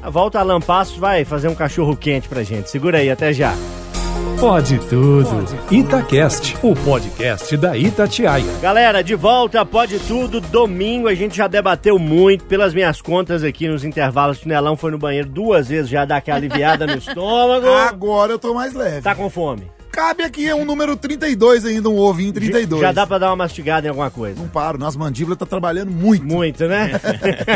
A 0.02 0.10
volta 0.10 0.40
Alan 0.40 0.60
Passos 0.60 0.98
vai 0.98 1.24
fazer 1.24 1.48
um 1.48 1.56
cachorro 1.56 1.96
quente 1.96 2.28
pra 2.28 2.44
gente. 2.44 2.70
Segura 2.70 2.98
aí, 2.98 3.10
até 3.10 3.32
já. 3.32 3.54
Pode 4.40 4.80
tudo. 4.90 5.46
Itacast, 5.70 6.58
o 6.64 6.74
podcast 6.76 7.56
da 7.56 7.78
Itatiaia. 7.78 8.52
Galera, 8.60 9.04
de 9.04 9.14
volta, 9.14 9.64
pode 9.64 10.00
tudo. 10.00 10.42
Domingo 10.42 11.08
a 11.08 11.14
gente 11.14 11.38
já 11.38 11.48
debateu 11.48 12.00
muito. 12.00 12.46
Pelas 12.46 12.74
minhas 12.74 13.00
contas 13.00 13.44
aqui 13.44 13.68
nos 13.68 13.84
intervalos, 13.84 14.38
o 14.38 14.42
Chinelão 14.42 14.76
foi 14.76 14.90
no 14.90 14.98
banheiro 14.98 15.30
duas 15.30 15.68
vezes 15.70 15.90
já 15.90 16.04
dá 16.06 16.18
aquela 16.18 16.38
aliviada 16.38 16.88
no 16.88 16.98
estômago. 16.98 17.68
Agora 17.68 18.32
eu 18.32 18.40
tô 18.40 18.54
mais 18.56 18.74
leve. 18.74 19.02
Tá 19.02 19.14
com 19.14 19.30
fome? 19.30 19.70
Cabe 19.92 20.24
aqui 20.24 20.52
um 20.54 20.64
número 20.64 20.96
32 20.96 21.66
ainda, 21.66 21.90
um 21.90 21.98
ovinho 21.98 22.32
32. 22.32 22.82
Já 22.82 22.92
dá 22.94 23.06
pra 23.06 23.18
dar 23.18 23.30
uma 23.30 23.36
mastigada 23.36 23.86
em 23.86 23.90
alguma 23.90 24.10
coisa. 24.10 24.40
Não 24.40 24.48
paro, 24.48 24.78
nossa 24.78 24.98
mandíbula 24.98 25.36
tá 25.36 25.46
trabalhando 25.46 25.92
muito. 25.92 26.24
Muito, 26.26 26.66
né? 26.66 26.92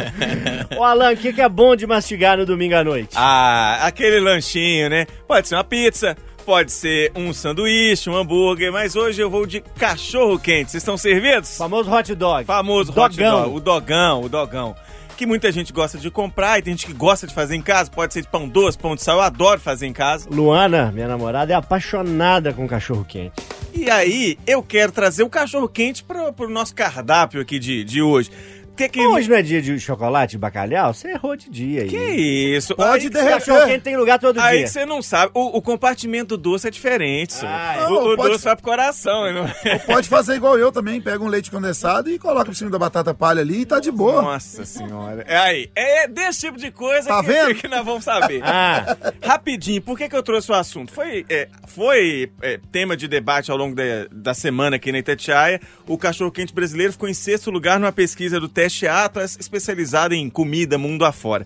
Ô 0.77 0.83
Alan, 0.83 1.13
o 1.13 1.17
que, 1.17 1.31
que 1.31 1.41
é 1.41 1.47
bom 1.47 1.75
de 1.75 1.87
mastigar 1.87 2.37
no 2.37 2.45
domingo 2.45 2.75
à 2.75 2.83
noite? 2.83 3.11
Ah, 3.15 3.79
aquele 3.87 4.19
lanchinho, 4.19 4.89
né? 4.89 5.05
Pode 5.27 5.47
ser 5.47 5.55
uma 5.55 5.63
pizza, 5.63 6.17
pode 6.45 6.71
ser 6.71 7.11
um 7.15 7.33
sanduíche, 7.33 8.09
um 8.09 8.15
hambúrguer, 8.17 8.71
mas 8.71 8.95
hoje 8.97 9.21
eu 9.21 9.29
vou 9.29 9.45
de 9.45 9.61
cachorro 9.61 10.37
quente. 10.37 10.71
Vocês 10.71 10.83
estão 10.83 10.97
servidos? 10.97 11.57
Famoso 11.57 11.89
hot 11.89 12.13
dog. 12.15 12.45
Famoso 12.45 12.91
Dogão. 12.91 13.05
hot 13.05 13.17
dog, 13.45 13.55
o 13.55 13.59
dogão, 13.61 14.21
o 14.23 14.29
dogão. 14.29 14.75
Que 15.17 15.25
muita 15.25 15.49
gente 15.51 15.71
gosta 15.71 15.97
de 15.97 16.11
comprar 16.11 16.59
e 16.59 16.61
tem 16.61 16.73
gente 16.73 16.87
que 16.87 16.93
gosta 16.93 17.25
de 17.25 17.33
fazer 17.33 17.55
em 17.55 17.61
casa. 17.61 17.89
Pode 17.89 18.13
ser 18.13 18.21
de 18.21 18.27
pão 18.27 18.49
doce, 18.49 18.77
pão 18.77 18.95
de 18.95 19.01
sal. 19.01 19.17
Eu 19.17 19.21
adoro 19.23 19.59
fazer 19.59 19.87
em 19.87 19.93
casa. 19.93 20.27
Luana, 20.29 20.91
minha 20.91 21.07
namorada, 21.07 21.53
é 21.53 21.55
apaixonada 21.55 22.51
com 22.51 22.67
cachorro 22.67 23.05
quente. 23.05 23.33
E 23.73 23.89
aí, 23.89 24.37
eu 24.45 24.61
quero 24.61 24.91
trazer 24.91 25.23
o 25.23 25.29
cachorro 25.29 25.67
quente 25.69 26.03
pro, 26.03 26.33
pro 26.33 26.49
nosso 26.49 26.75
cardápio 26.75 27.41
aqui 27.41 27.59
de, 27.59 27.83
de 27.83 28.01
hoje. 28.01 28.29
Que 28.75 28.89
que... 28.89 28.99
Hoje 29.05 29.29
não 29.29 29.37
é 29.37 29.41
dia 29.41 29.61
de 29.61 29.79
chocolate 29.79 30.35
e 30.35 30.39
bacalhau? 30.39 30.93
Você 30.93 31.09
errou 31.11 31.35
de 31.35 31.49
dia 31.49 31.83
aí. 31.83 31.87
Que 31.89 31.97
isso? 31.97 32.75
Pode 32.75 33.05
Aí- 33.05 33.09
derreter. 33.09 33.33
Cachorro 33.39 33.65
quente 33.67 33.81
tem 33.81 33.95
lugar 33.97 34.19
todo 34.19 34.37
Aí 34.39 34.59
dia. 34.59 34.67
você 34.67 34.85
não 34.85 35.01
sabe. 35.01 35.31
O, 35.33 35.57
o 35.57 35.61
compartimento 35.61 36.35
do 36.37 36.49
doce 36.51 36.67
é 36.67 36.71
diferente, 36.71 37.33
senhor. 37.33 37.51
Ah, 37.53 37.87
o 37.89 38.13
o 38.13 38.15
pode- 38.17 38.31
doce 38.33 38.43
vai 38.43 38.55
pro 38.55 38.63
coração. 38.65 39.31
Não... 39.31 39.45
Pode 39.85 40.07
fazer 40.09 40.35
igual 40.35 40.57
eu 40.59 40.71
também, 40.71 40.99
pega 40.99 41.23
um 41.23 41.27
leite 41.27 41.49
condensado 41.49 42.09
e 42.09 42.19
coloca 42.19 42.45
por 42.45 42.55
cima 42.55 42.69
da 42.69 42.77
batata 42.79 43.13
palha 43.13 43.41
ali 43.41 43.61
e 43.61 43.65
tá 43.65 43.79
de 43.79 43.91
boa. 43.91 44.21
Nossa 44.21 44.65
senhora. 44.65 45.23
É 45.27 45.37
aí. 45.37 45.69
É 45.75 46.07
desse 46.07 46.41
tipo 46.41 46.57
de 46.57 46.69
coisa 46.71 47.07
Tá 47.07 47.21
que, 47.21 47.27
vendo? 47.27 47.55
que 47.55 47.67
nós 47.67 47.85
vamos 47.85 48.03
saber. 48.03 48.41
Ah, 48.57 48.97
Rapidinho, 49.23 49.81
por 49.81 49.97
que, 49.97 50.07
que 50.09 50.15
eu 50.15 50.23
trouxe 50.23 50.51
o 50.51 50.55
assunto? 50.55 50.91
Foi, 50.91 51.25
é, 51.29 51.47
foi 51.67 52.31
é, 52.41 52.59
tema 52.71 52.95
de 52.97 53.07
debate 53.07 53.51
ao 53.51 53.57
longo 53.57 53.75
da, 53.75 53.83
da 54.11 54.33
semana 54.33 54.75
aqui 54.75 54.91
na 54.91 54.99
Itatiaia. 54.99 55.59
O 55.87 55.97
cachorro-quente 55.97 56.53
brasileiro 56.53 56.91
ficou 56.93 57.07
em 57.09 57.13
sexto 57.13 57.49
lugar 57.51 57.79
numa 57.79 57.91
pesquisa 57.91 58.39
do 58.39 58.47
Teste 58.65 58.87
Atlas, 58.87 59.37
especializada 59.39 60.15
em 60.15 60.27
comida 60.29 60.75
mundo 60.77 61.05
afora. 61.05 61.45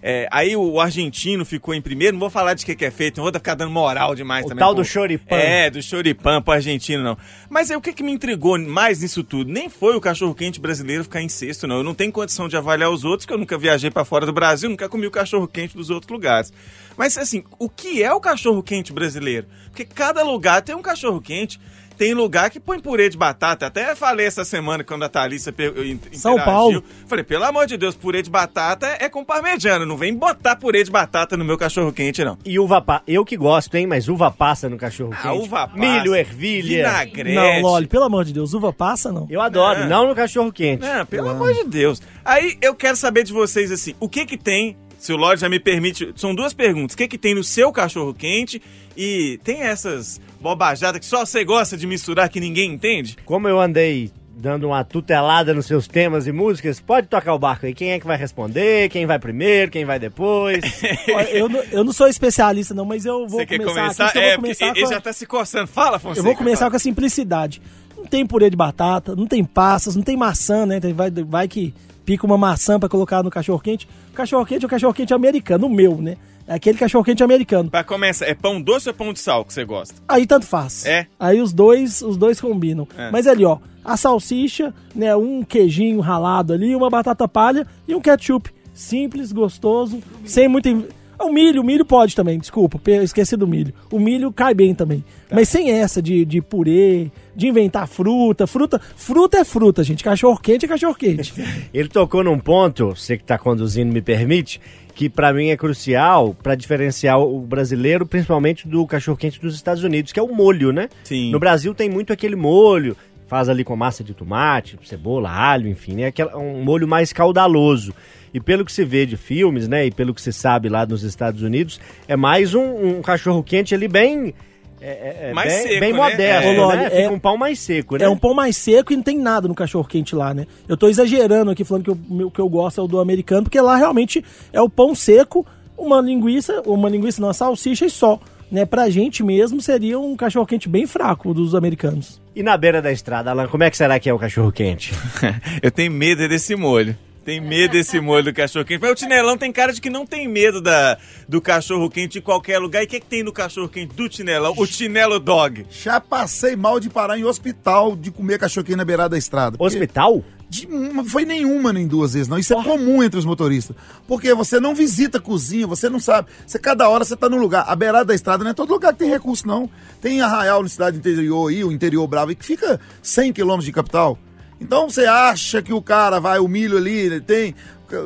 É, 0.00 0.28
aí 0.30 0.54
o 0.54 0.78
argentino 0.80 1.44
ficou 1.44 1.74
em 1.74 1.80
primeiro, 1.82 2.12
não 2.12 2.20
vou 2.20 2.30
falar 2.30 2.54
de 2.54 2.64
que, 2.64 2.72
que 2.76 2.84
é 2.84 2.90
feito, 2.90 3.16
não 3.16 3.24
vou 3.24 3.32
ficar 3.32 3.54
dando 3.56 3.72
moral 3.72 4.14
demais 4.14 4.44
O 4.44 4.48
também. 4.50 4.60
tal 4.60 4.72
pro- 4.72 4.84
do 4.84 4.88
choripan. 4.88 5.34
É, 5.34 5.68
do 5.70 5.82
choripan 5.82 6.40
pro 6.40 6.52
argentino, 6.52 7.02
não. 7.02 7.18
Mas 7.50 7.68
aí, 7.70 7.76
o 7.76 7.80
que, 7.80 7.92
que 7.92 8.02
me 8.04 8.12
intrigou 8.12 8.56
mais 8.60 9.00
nisso 9.00 9.24
tudo? 9.24 9.50
Nem 9.50 9.68
foi 9.68 9.96
o 9.96 10.00
cachorro-quente 10.00 10.60
brasileiro 10.60 11.02
ficar 11.02 11.20
em 11.20 11.28
sexto, 11.28 11.66
não. 11.66 11.78
Eu 11.78 11.82
não 11.82 11.94
tenho 11.94 12.12
condição 12.12 12.46
de 12.48 12.56
avaliar 12.56 12.90
os 12.90 13.02
outros, 13.02 13.24
porque 13.26 13.34
eu 13.34 13.38
nunca 13.38 13.58
viajei 13.58 13.90
pra 13.90 14.04
fora 14.04 14.24
do 14.24 14.32
Brasil, 14.32 14.68
nunca 14.70 14.88
comi 14.88 15.06
o 15.06 15.10
cachorro-quente 15.10 15.74
dos 15.76 15.90
outros 15.90 16.12
lugares. 16.12 16.52
Mas 16.96 17.18
assim, 17.18 17.42
o 17.58 17.68
que 17.68 18.00
é 18.00 18.12
o 18.12 18.20
cachorro-quente 18.20 18.92
brasileiro? 18.92 19.48
Porque 19.70 19.84
cada 19.84 20.22
lugar 20.22 20.62
tem 20.62 20.76
um 20.76 20.82
cachorro-quente. 20.82 21.58
Tem 21.98 22.14
lugar 22.14 22.48
que 22.48 22.60
põe 22.60 22.78
purê 22.78 23.08
de 23.08 23.16
batata. 23.18 23.66
Até 23.66 23.94
falei 23.96 24.24
essa 24.26 24.44
semana 24.44 24.84
quando 24.84 25.02
a 25.02 25.08
Thalissa 25.08 25.52
per- 25.52 25.74
in- 25.78 25.98
São 26.12 26.34
interagiu. 26.34 26.44
Paulo. 26.44 26.84
Falei, 27.08 27.24
pelo 27.24 27.42
amor 27.44 27.66
de 27.66 27.76
Deus, 27.76 27.96
purê 27.96 28.22
de 28.22 28.30
batata 28.30 28.86
é 29.00 29.08
com 29.08 29.24
parmegiana. 29.24 29.84
Não 29.84 29.96
vem 29.96 30.14
botar 30.14 30.54
purê 30.56 30.84
de 30.84 30.90
batata 30.90 31.36
no 31.36 31.44
meu 31.44 31.58
cachorro-quente, 31.58 32.22
não. 32.24 32.38
e 32.44 32.58
uva 32.58 32.80
passa. 32.80 33.02
Eu 33.06 33.24
que 33.24 33.36
gosto, 33.36 33.74
hein? 33.74 33.86
Mas 33.86 34.08
uva 34.08 34.30
passa 34.30 34.68
no 34.68 34.76
cachorro 34.78 35.10
quente. 35.10 35.26
Ah, 35.26 35.32
uva 35.34 35.66
passa, 35.66 35.76
Milho, 35.78 36.14
ervilha. 36.14 36.76
Vinagrete. 36.88 37.34
Não, 37.34 37.60
Loli, 37.62 37.86
pelo 37.88 38.04
amor 38.04 38.24
de 38.24 38.32
Deus, 38.32 38.54
uva 38.54 38.72
passa 38.72 39.10
não. 39.10 39.26
Eu 39.28 39.40
adoro, 39.40 39.80
Ah. 39.82 39.86
não 39.86 40.06
no 40.06 40.14
cachorro 40.14 40.52
quente. 40.52 40.82
Não, 40.86 41.04
pelo 41.04 41.28
amor 41.30 41.52
de 41.52 41.64
Deus. 41.64 42.00
Aí 42.24 42.56
eu 42.62 42.74
quero 42.74 42.96
saber 42.96 43.24
de 43.24 43.32
vocês 43.32 43.72
assim, 43.72 43.94
o 43.98 44.08
que 44.08 44.24
que 44.24 44.36
tem, 44.36 44.76
se 44.98 45.12
o 45.12 45.16
Lorde 45.16 45.40
já 45.40 45.48
me 45.48 45.58
permite, 45.60 46.12
são 46.16 46.34
duas 46.34 46.52
perguntas. 46.52 46.94
O 46.94 46.96
que 46.98 47.08
que 47.08 47.16
tem 47.18 47.34
no 47.34 47.44
seu 47.44 47.72
cachorro 47.72 48.12
quente 48.12 48.60
e 48.96 49.38
tem 49.44 49.62
essas 49.62 50.20
bobajadas 50.40 50.98
que 51.00 51.06
só 51.06 51.24
você 51.24 51.44
gosta 51.44 51.76
de 51.76 51.86
misturar 51.86 52.28
que 52.28 52.40
ninguém 52.40 52.72
entende? 52.72 53.16
Como 53.24 53.48
eu 53.48 53.60
andei 53.60 54.10
dando 54.40 54.68
uma 54.68 54.84
tutelada 54.84 55.52
nos 55.52 55.66
seus 55.66 55.88
temas 55.88 56.28
e 56.28 56.32
músicas, 56.32 56.78
pode 56.78 57.08
tocar 57.08 57.34
o 57.34 57.38
barco 57.40 57.66
aí. 57.66 57.74
Quem 57.74 57.90
é 57.90 57.98
que 57.98 58.06
vai 58.06 58.16
responder? 58.16 58.88
Quem 58.88 59.04
vai 59.04 59.18
primeiro? 59.18 59.68
Quem 59.70 59.84
vai 59.84 59.98
depois? 59.98 60.60
Eu, 61.32 61.48
não- 61.48 61.62
eu 61.72 61.82
não 61.82 61.92
sou 61.92 62.06
especialista 62.06 62.72
não, 62.72 62.84
mas 62.84 63.04
eu 63.04 63.26
vou 63.26 63.40
você 63.40 63.46
quer 63.46 63.58
começar, 63.58 63.80
começar? 63.82 64.04
aqui, 64.06 64.12
que 64.12 64.18
eu 64.18 64.22
é, 64.22 64.28
vou 64.34 64.42
começar 64.42 64.66
ele 64.68 64.82
com 64.84 64.92
já 64.92 65.00
tá 65.00 65.12
se 65.12 65.26
coçando. 65.26 65.66
Fala, 65.66 65.98
Fonseca. 65.98 66.20
Eu 66.20 66.24
vou 66.24 66.36
começar 66.36 66.58
fala. 66.60 66.70
com 66.70 66.76
a 66.76 66.80
simplicidade. 66.80 67.60
Não 67.96 68.06
tem 68.06 68.24
purê 68.24 68.48
de 68.48 68.56
batata, 68.56 69.16
não 69.16 69.26
tem 69.26 69.42
passas, 69.44 69.96
não 69.96 70.02
tem 70.04 70.16
maçã, 70.16 70.64
né? 70.64 70.78
Tem- 70.78 70.92
Vai, 70.92 71.10
vai 71.10 71.48
que 71.48 71.74
pica 72.08 72.24
uma 72.24 72.38
maçã 72.38 72.80
pra 72.80 72.88
colocar 72.88 73.22
no 73.22 73.28
cachorro 73.28 73.60
quente. 73.60 73.86
O 74.10 74.14
cachorro 74.14 74.46
quente 74.46 74.64
é 74.64 74.66
o 74.66 74.70
cachorro 74.70 74.94
quente 74.94 75.12
americano, 75.12 75.66
o 75.66 75.68
meu, 75.68 75.98
né? 75.98 76.16
É 76.46 76.54
aquele 76.54 76.78
cachorro 76.78 77.04
quente 77.04 77.22
americano. 77.22 77.68
Pra 77.70 77.84
começar, 77.84 78.24
é 78.24 78.32
pão 78.32 78.62
doce 78.62 78.88
ou 78.88 78.94
pão 78.94 79.12
de 79.12 79.18
sal 79.20 79.44
que 79.44 79.52
você 79.52 79.62
gosta? 79.62 79.96
Aí 80.08 80.26
tanto 80.26 80.46
faz. 80.46 80.86
É? 80.86 81.06
Aí 81.20 81.38
os 81.38 81.52
dois, 81.52 82.00
os 82.00 82.16
dois 82.16 82.40
combinam. 82.40 82.88
É. 82.96 83.10
Mas 83.10 83.26
ali, 83.26 83.44
ó, 83.44 83.58
a 83.84 83.94
salsicha, 83.98 84.72
né, 84.94 85.14
um 85.14 85.42
queijinho 85.44 86.00
ralado 86.00 86.54
ali, 86.54 86.74
uma 86.74 86.88
batata 86.88 87.28
palha 87.28 87.66
e 87.86 87.94
um 87.94 88.00
ketchup. 88.00 88.50
Simples, 88.72 89.30
gostoso, 89.30 89.98
sem 90.24 90.48
muito 90.48 90.66
in- 90.66 90.86
O 91.20 91.30
milho, 91.30 91.60
o 91.60 91.64
milho 91.64 91.84
pode 91.84 92.16
também, 92.16 92.38
desculpa, 92.38 92.80
esqueci 93.02 93.36
do 93.36 93.46
milho. 93.46 93.74
O 93.92 93.98
milho 94.00 94.32
cai 94.32 94.54
bem 94.54 94.74
também. 94.74 95.04
Tá. 95.28 95.36
Mas 95.36 95.48
sem 95.50 95.70
essa 95.72 96.00
de, 96.00 96.24
de 96.24 96.40
purê, 96.40 97.10
de 97.38 97.46
inventar 97.46 97.86
fruta. 97.86 98.48
Fruta, 98.48 98.80
fruta 98.96 99.38
é 99.38 99.44
fruta, 99.44 99.84
gente. 99.84 100.02
Cachorro 100.02 100.40
quente 100.40 100.64
é 100.64 100.68
cachorro 100.68 100.96
quente. 100.96 101.32
Ele 101.72 101.88
tocou 101.88 102.24
num 102.24 102.38
ponto, 102.38 102.88
você 102.88 103.16
que 103.16 103.22
está 103.22 103.38
conduzindo 103.38 103.92
me 103.92 104.02
permite, 104.02 104.60
que 104.92 105.08
para 105.08 105.32
mim 105.32 105.50
é 105.50 105.56
crucial 105.56 106.34
para 106.34 106.56
diferenciar 106.56 107.20
o 107.20 107.40
brasileiro, 107.40 108.04
principalmente 108.04 108.66
do 108.66 108.84
cachorro-quente 108.84 109.40
dos 109.40 109.54
Estados 109.54 109.84
Unidos, 109.84 110.10
que 110.10 110.18
é 110.18 110.22
o 110.22 110.34
molho, 110.34 110.72
né? 110.72 110.88
Sim. 111.04 111.30
No 111.30 111.38
Brasil 111.38 111.72
tem 111.72 111.88
muito 111.88 112.12
aquele 112.12 112.34
molho, 112.34 112.96
faz 113.28 113.48
ali 113.48 113.62
com 113.62 113.76
massa 113.76 114.02
de 114.02 114.12
tomate, 114.14 114.76
cebola, 114.82 115.30
alho, 115.30 115.68
enfim, 115.68 115.94
né? 115.94 116.06
Aquela, 116.06 116.36
um 116.36 116.64
molho 116.64 116.88
mais 116.88 117.12
caudaloso. 117.12 117.94
E 118.34 118.40
pelo 118.40 118.64
que 118.64 118.72
se 118.72 118.84
vê 118.84 119.06
de 119.06 119.16
filmes, 119.16 119.68
né? 119.68 119.86
E 119.86 119.92
pelo 119.92 120.12
que 120.12 120.20
se 120.20 120.32
sabe 120.32 120.68
lá 120.68 120.84
nos 120.84 121.04
Estados 121.04 121.42
Unidos, 121.42 121.80
é 122.08 122.16
mais 122.16 122.52
um, 122.52 122.98
um 122.98 123.00
cachorro-quente 123.00 123.76
ali 123.76 123.86
bem... 123.86 124.34
é, 124.80 124.88
é, 124.88 125.30
é, 125.30 125.32
Mais 125.32 125.52
bem, 125.52 125.62
seco, 125.62 125.80
bem 125.80 125.92
né? 125.92 125.98
modesto, 125.98 126.22
É. 126.48 126.52
né? 126.52 126.58
Loli, 126.58 126.84
Fica 126.84 126.96
é- 126.96 127.10
um 127.10 127.18
pão 127.18 127.36
mais 127.36 127.58
seco, 127.58 127.96
né? 127.96 128.04
É 128.04 128.08
um 128.08 128.16
pão 128.16 128.34
mais 128.34 128.56
seco 128.56 128.92
e 128.92 128.96
não 128.96 129.02
tem 129.02 129.18
nada 129.18 129.48
no 129.48 129.54
cachorro 129.54 129.84
quente 129.86 130.14
lá, 130.14 130.32
né? 130.34 130.46
Eu 130.68 130.76
tô 130.76 130.88
exagerando 130.88 131.50
aqui 131.50 131.64
falando 131.64 131.84
que 131.84 131.90
o 132.24 132.30
que 132.30 132.40
eu 132.40 132.48
gosto 132.48 132.80
é 132.80 132.84
o 132.84 132.88
do 132.88 133.00
americano, 133.00 133.42
porque 133.44 133.60
lá 133.60 133.76
realmente 133.76 134.24
é 134.52 134.60
o 134.60 134.68
pão 134.68 134.94
seco, 134.94 135.46
uma 135.76 136.00
linguiça, 136.00 136.62
uma 136.66 136.88
linguiça 136.88 137.20
não, 137.20 137.28
uma 137.28 137.34
salsicha 137.34 137.86
e 137.86 137.90
só. 137.90 138.18
Né, 138.50 138.64
pra 138.64 138.88
gente 138.88 139.22
mesmo 139.22 139.60
seria 139.60 139.98
um 140.00 140.16
cachorro 140.16 140.46
quente 140.46 140.70
bem 140.70 140.86
fraco 140.86 141.28
o 141.28 141.34
dos 141.34 141.54
americanos. 141.54 142.18
E 142.34 142.42
na 142.42 142.56
beira 142.56 142.80
da 142.80 142.90
estrada, 142.90 143.30
Alan, 143.30 143.46
como 143.46 143.62
é 143.62 143.68
que 143.70 143.76
será 143.76 144.00
que 144.00 144.08
é 144.08 144.14
o 144.14 144.18
cachorro-quente? 144.18 144.94
Eu 145.62 145.70
tenho 145.70 145.92
medo 145.92 146.22
é 146.22 146.28
desse 146.28 146.56
molho. 146.56 146.96
Tem 147.28 147.42
medo 147.42 147.72
desse 147.72 148.00
molho 148.00 148.24
do 148.24 148.32
cachorro 148.32 148.64
quente. 148.64 148.80
Mas 148.80 148.90
o 148.90 148.94
Tinelão 148.94 149.36
tem 149.36 149.52
cara 149.52 149.70
de 149.70 149.82
que 149.82 149.90
não 149.90 150.06
tem 150.06 150.26
medo 150.26 150.62
da, 150.62 150.96
do 151.28 151.42
cachorro 151.42 151.90
quente 151.90 152.16
em 152.20 152.22
qualquer 152.22 152.58
lugar. 152.58 152.80
E 152.82 152.86
o 152.86 152.88
que, 152.88 153.00
que 153.00 153.04
tem 153.06 153.22
no 153.22 153.30
cachorro 153.34 153.68
quente 153.68 153.94
do 153.94 154.08
Tinelão? 154.08 154.54
O 154.56 154.66
Tinelo 154.66 155.20
Dog. 155.20 155.66
Já 155.70 156.00
passei 156.00 156.56
mal 156.56 156.80
de 156.80 156.88
parar 156.88 157.18
em 157.18 157.24
hospital 157.24 157.94
de 157.94 158.10
comer 158.10 158.38
cachorro 158.38 158.74
na 158.74 158.82
beirada 158.82 159.10
da 159.10 159.18
estrada. 159.18 159.58
Porque 159.58 159.76
Hospital? 159.76 160.24
de- 160.48 160.66
não 160.66 161.04
foi 161.04 161.26
nenhuma 161.26 161.70
nem 161.70 161.86
duas 161.86 162.14
vezes, 162.14 162.28
não. 162.28 162.38
Isso 162.38 162.54
é 162.54 162.64
comum 162.64 163.02
entre 163.02 163.18
os 163.18 163.26
motoristas. 163.26 163.76
Porque 164.06 164.32
você 164.32 164.58
não 164.58 164.74
visita 164.74 165.18
a 165.18 165.20
cozinha, 165.20 165.66
você 165.66 165.90
não 165.90 166.00
sabe. 166.00 166.28
Você, 166.46 166.58
cada 166.58 166.88
hora 166.88 167.04
você 167.04 167.14
tá 167.14 167.28
num 167.28 167.36
lugar. 167.36 167.66
A 167.68 167.76
beirada 167.76 168.06
da 168.06 168.14
estrada 168.14 168.42
não 168.42 168.52
é 168.52 168.54
todo 168.54 168.72
lugar 168.72 168.94
que 168.94 169.00
tem 169.00 169.10
recurso, 169.10 169.46
não. 169.46 169.68
Tem 170.00 170.22
arraial 170.22 170.62
na 170.62 170.68
cidade 170.70 170.96
interior 170.96 171.50
aí, 171.50 171.62
o 171.62 171.70
interior 171.70 172.06
bravo, 172.06 172.34
que 172.34 172.42
fica 172.42 172.80
100 173.02 173.34
quilômetros 173.34 173.66
de 173.66 173.72
capital. 173.72 174.18
Então 174.60 174.88
você 174.90 175.06
acha 175.06 175.62
que 175.62 175.72
o 175.72 175.80
cara 175.82 176.18
vai, 176.18 176.38
o 176.38 176.48
milho 176.48 176.76
ali, 176.76 176.94
ele 176.94 177.20
tem. 177.20 177.54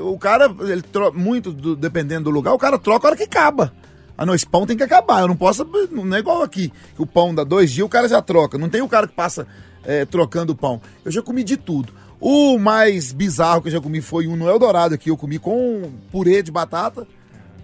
O 0.04 0.18
cara, 0.18 0.54
ele 0.60 0.82
tro- 0.82 1.12
muito 1.12 1.50
do- 1.52 1.74
dependendo 1.74 2.24
do 2.24 2.30
lugar, 2.30 2.52
o 2.52 2.58
cara 2.58 2.78
troca 2.78 3.06
a 3.06 3.08
hora 3.10 3.16
que 3.16 3.24
acaba. 3.24 3.72
Ah, 4.16 4.24
não, 4.26 4.34
esse 4.34 4.46
pão 4.46 4.66
tem 4.66 4.76
que 4.76 4.82
acabar. 4.82 5.22
Eu 5.22 5.28
não 5.28 5.36
posso. 5.36 5.64
Não 5.90 6.14
é 6.16 6.20
igual 6.20 6.42
aqui. 6.42 6.72
Que 6.94 7.02
o 7.02 7.06
pão 7.06 7.34
dá 7.34 7.42
dois 7.42 7.72
dias, 7.72 7.84
o 7.86 7.88
cara 7.88 8.06
já 8.08 8.20
troca. 8.22 8.58
Não 8.58 8.68
tem 8.68 8.82
o 8.82 8.88
cara 8.88 9.08
que 9.08 9.14
passa 9.14 9.46
é, 9.84 10.04
trocando 10.04 10.52
o 10.52 10.56
pão. 10.56 10.80
Eu 11.04 11.10
já 11.10 11.22
comi 11.22 11.42
de 11.42 11.56
tudo. 11.56 11.92
O 12.20 12.56
mais 12.58 13.12
bizarro 13.12 13.62
que 13.62 13.68
eu 13.68 13.72
já 13.72 13.80
comi 13.80 14.00
foi 14.00 14.28
um 14.28 14.36
no 14.36 14.48
Eldorado 14.48 14.94
aqui. 14.94 15.10
Eu 15.10 15.16
comi 15.16 15.38
com 15.40 15.90
purê 16.12 16.42
de 16.42 16.52
batata. 16.52 17.04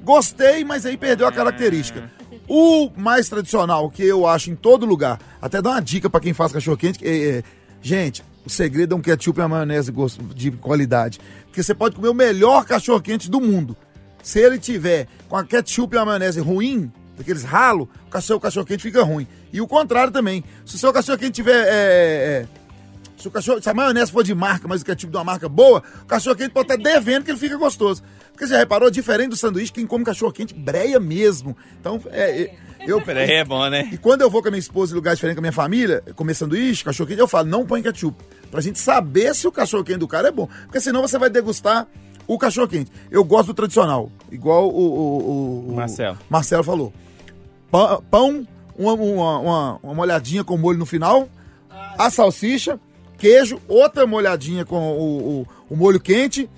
Gostei, 0.02 0.64
mas 0.64 0.86
aí 0.86 0.96
perdeu 0.96 1.26
a 1.28 1.32
característica. 1.32 2.10
O 2.48 2.90
mais 2.96 3.28
tradicional, 3.28 3.90
que 3.90 4.02
eu 4.02 4.26
acho 4.26 4.50
em 4.50 4.56
todo 4.56 4.86
lugar, 4.86 5.20
até 5.40 5.60
dá 5.60 5.70
uma 5.70 5.82
dica 5.82 6.08
pra 6.08 6.18
quem 6.18 6.32
faz 6.32 6.50
cachorro-quente, 6.50 7.06
é, 7.06 7.38
é, 7.38 7.42
gente, 7.82 8.24
o 8.48 8.50
segredo 8.50 8.94
é 8.94 8.98
um 8.98 9.00
ketchup 9.00 9.38
e 9.38 9.42
uma 9.42 9.48
maionese 9.48 9.92
de 10.34 10.50
qualidade. 10.52 11.20
Porque 11.44 11.62
você 11.62 11.74
pode 11.74 11.94
comer 11.94 12.08
o 12.08 12.14
melhor 12.14 12.64
cachorro-quente 12.64 13.30
do 13.30 13.40
mundo. 13.40 13.76
Se 14.22 14.40
ele 14.40 14.58
tiver 14.58 15.06
com 15.28 15.36
a 15.36 15.44
ketchup 15.44 15.94
e 15.94 15.98
a 15.98 16.04
maionese 16.04 16.40
ruim, 16.40 16.90
daqueles 17.16 17.44
ralo, 17.44 17.88
o 18.06 18.10
cachorro, 18.10 18.38
o 18.38 18.40
cachorro 18.40 18.64
quente 18.64 18.82
fica 18.82 19.02
ruim. 19.02 19.28
E 19.52 19.60
o 19.60 19.68
contrário 19.68 20.10
também. 20.10 20.42
Se 20.64 20.76
o 20.76 20.78
seu 20.78 20.92
cachorro 20.92 21.18
quente 21.18 21.32
tiver. 21.32 21.66
é, 21.66 21.68
é, 21.68 22.46
se, 23.18 23.28
o 23.28 23.30
cachorro, 23.30 23.62
se 23.62 23.68
a 23.68 23.74
maionese 23.74 24.10
for 24.10 24.24
de 24.24 24.34
marca, 24.34 24.66
mas 24.66 24.80
o 24.80 24.84
ketchup 24.84 25.10
de 25.10 25.16
uma 25.18 25.24
marca 25.24 25.48
boa, 25.48 25.82
o 26.02 26.06
cachorro 26.06 26.36
quente 26.36 26.50
pode 26.50 26.72
estar 26.72 26.82
devendo 26.82 27.24
que 27.24 27.30
ele 27.30 27.38
fica 27.38 27.56
gostoso. 27.56 28.02
Porque 28.32 28.46
você 28.46 28.54
já 28.54 28.58
reparou, 28.60 28.90
diferente 28.90 29.30
do 29.30 29.36
sanduíche, 29.36 29.72
quem 29.72 29.86
come 29.86 30.04
cachorro 30.04 30.32
quente 30.32 30.54
breia 30.54 30.98
mesmo. 30.98 31.54
Então, 31.80 32.00
é, 32.06 32.42
é, 32.42 32.56
eu. 32.86 33.00
Peraí, 33.04 33.30
é 33.30 33.44
bom, 33.44 33.68
né? 33.68 33.88
E 33.92 33.98
quando 33.98 34.22
eu 34.22 34.30
vou 34.30 34.40
com 34.42 34.48
a 34.48 34.50
minha 34.50 34.58
esposa 34.60 34.92
em 34.92 34.96
lugar 34.96 35.14
diferente 35.14 35.36
com 35.36 35.40
a 35.40 35.42
minha 35.42 35.52
família, 35.52 36.02
comer 36.14 36.34
sanduíche, 36.34 36.84
cachorro 36.84 37.08
quente, 37.08 37.20
eu 37.20 37.28
falo, 37.28 37.48
não 37.48 37.64
põe 37.66 37.82
ketchup. 37.82 38.16
Pra 38.50 38.60
gente 38.60 38.78
saber 38.78 39.34
se 39.34 39.46
o 39.46 39.52
cachorro 39.52 39.84
quente 39.84 39.98
do 39.98 40.08
cara 40.08 40.28
é 40.28 40.32
bom. 40.32 40.48
Porque 40.64 40.80
senão 40.80 41.02
você 41.02 41.18
vai 41.18 41.28
degustar 41.30 41.86
o 42.26 42.38
cachorro 42.38 42.68
quente. 42.68 42.90
Eu 43.10 43.24
gosto 43.24 43.48
do 43.48 43.54
tradicional, 43.54 44.10
igual 44.30 44.68
o, 44.68 44.78
o, 44.78 45.18
o- 45.68 45.68
o 45.70 45.74
Marcelo. 45.74 46.18
Marcelo 46.28 46.64
falou. 46.64 46.92
Pão, 47.70 48.02
pão, 48.10 48.48
uma, 48.76 48.92
uma, 48.94 49.38
uma, 49.38 49.78
uma 49.82 49.94
molhadinha 49.94 50.42
com 50.44 50.56
molho 50.56 50.78
no 50.78 50.86
final, 50.86 51.28
a 51.98 52.08
salsicha, 52.10 52.78
queijo, 53.18 53.60
outra 53.68 54.06
molhadinha 54.06 54.64
com 54.64 54.76
o, 54.76 55.40
o, 55.40 55.46
o 55.70 55.76
molho 55.76 55.98
quente, 56.00 56.48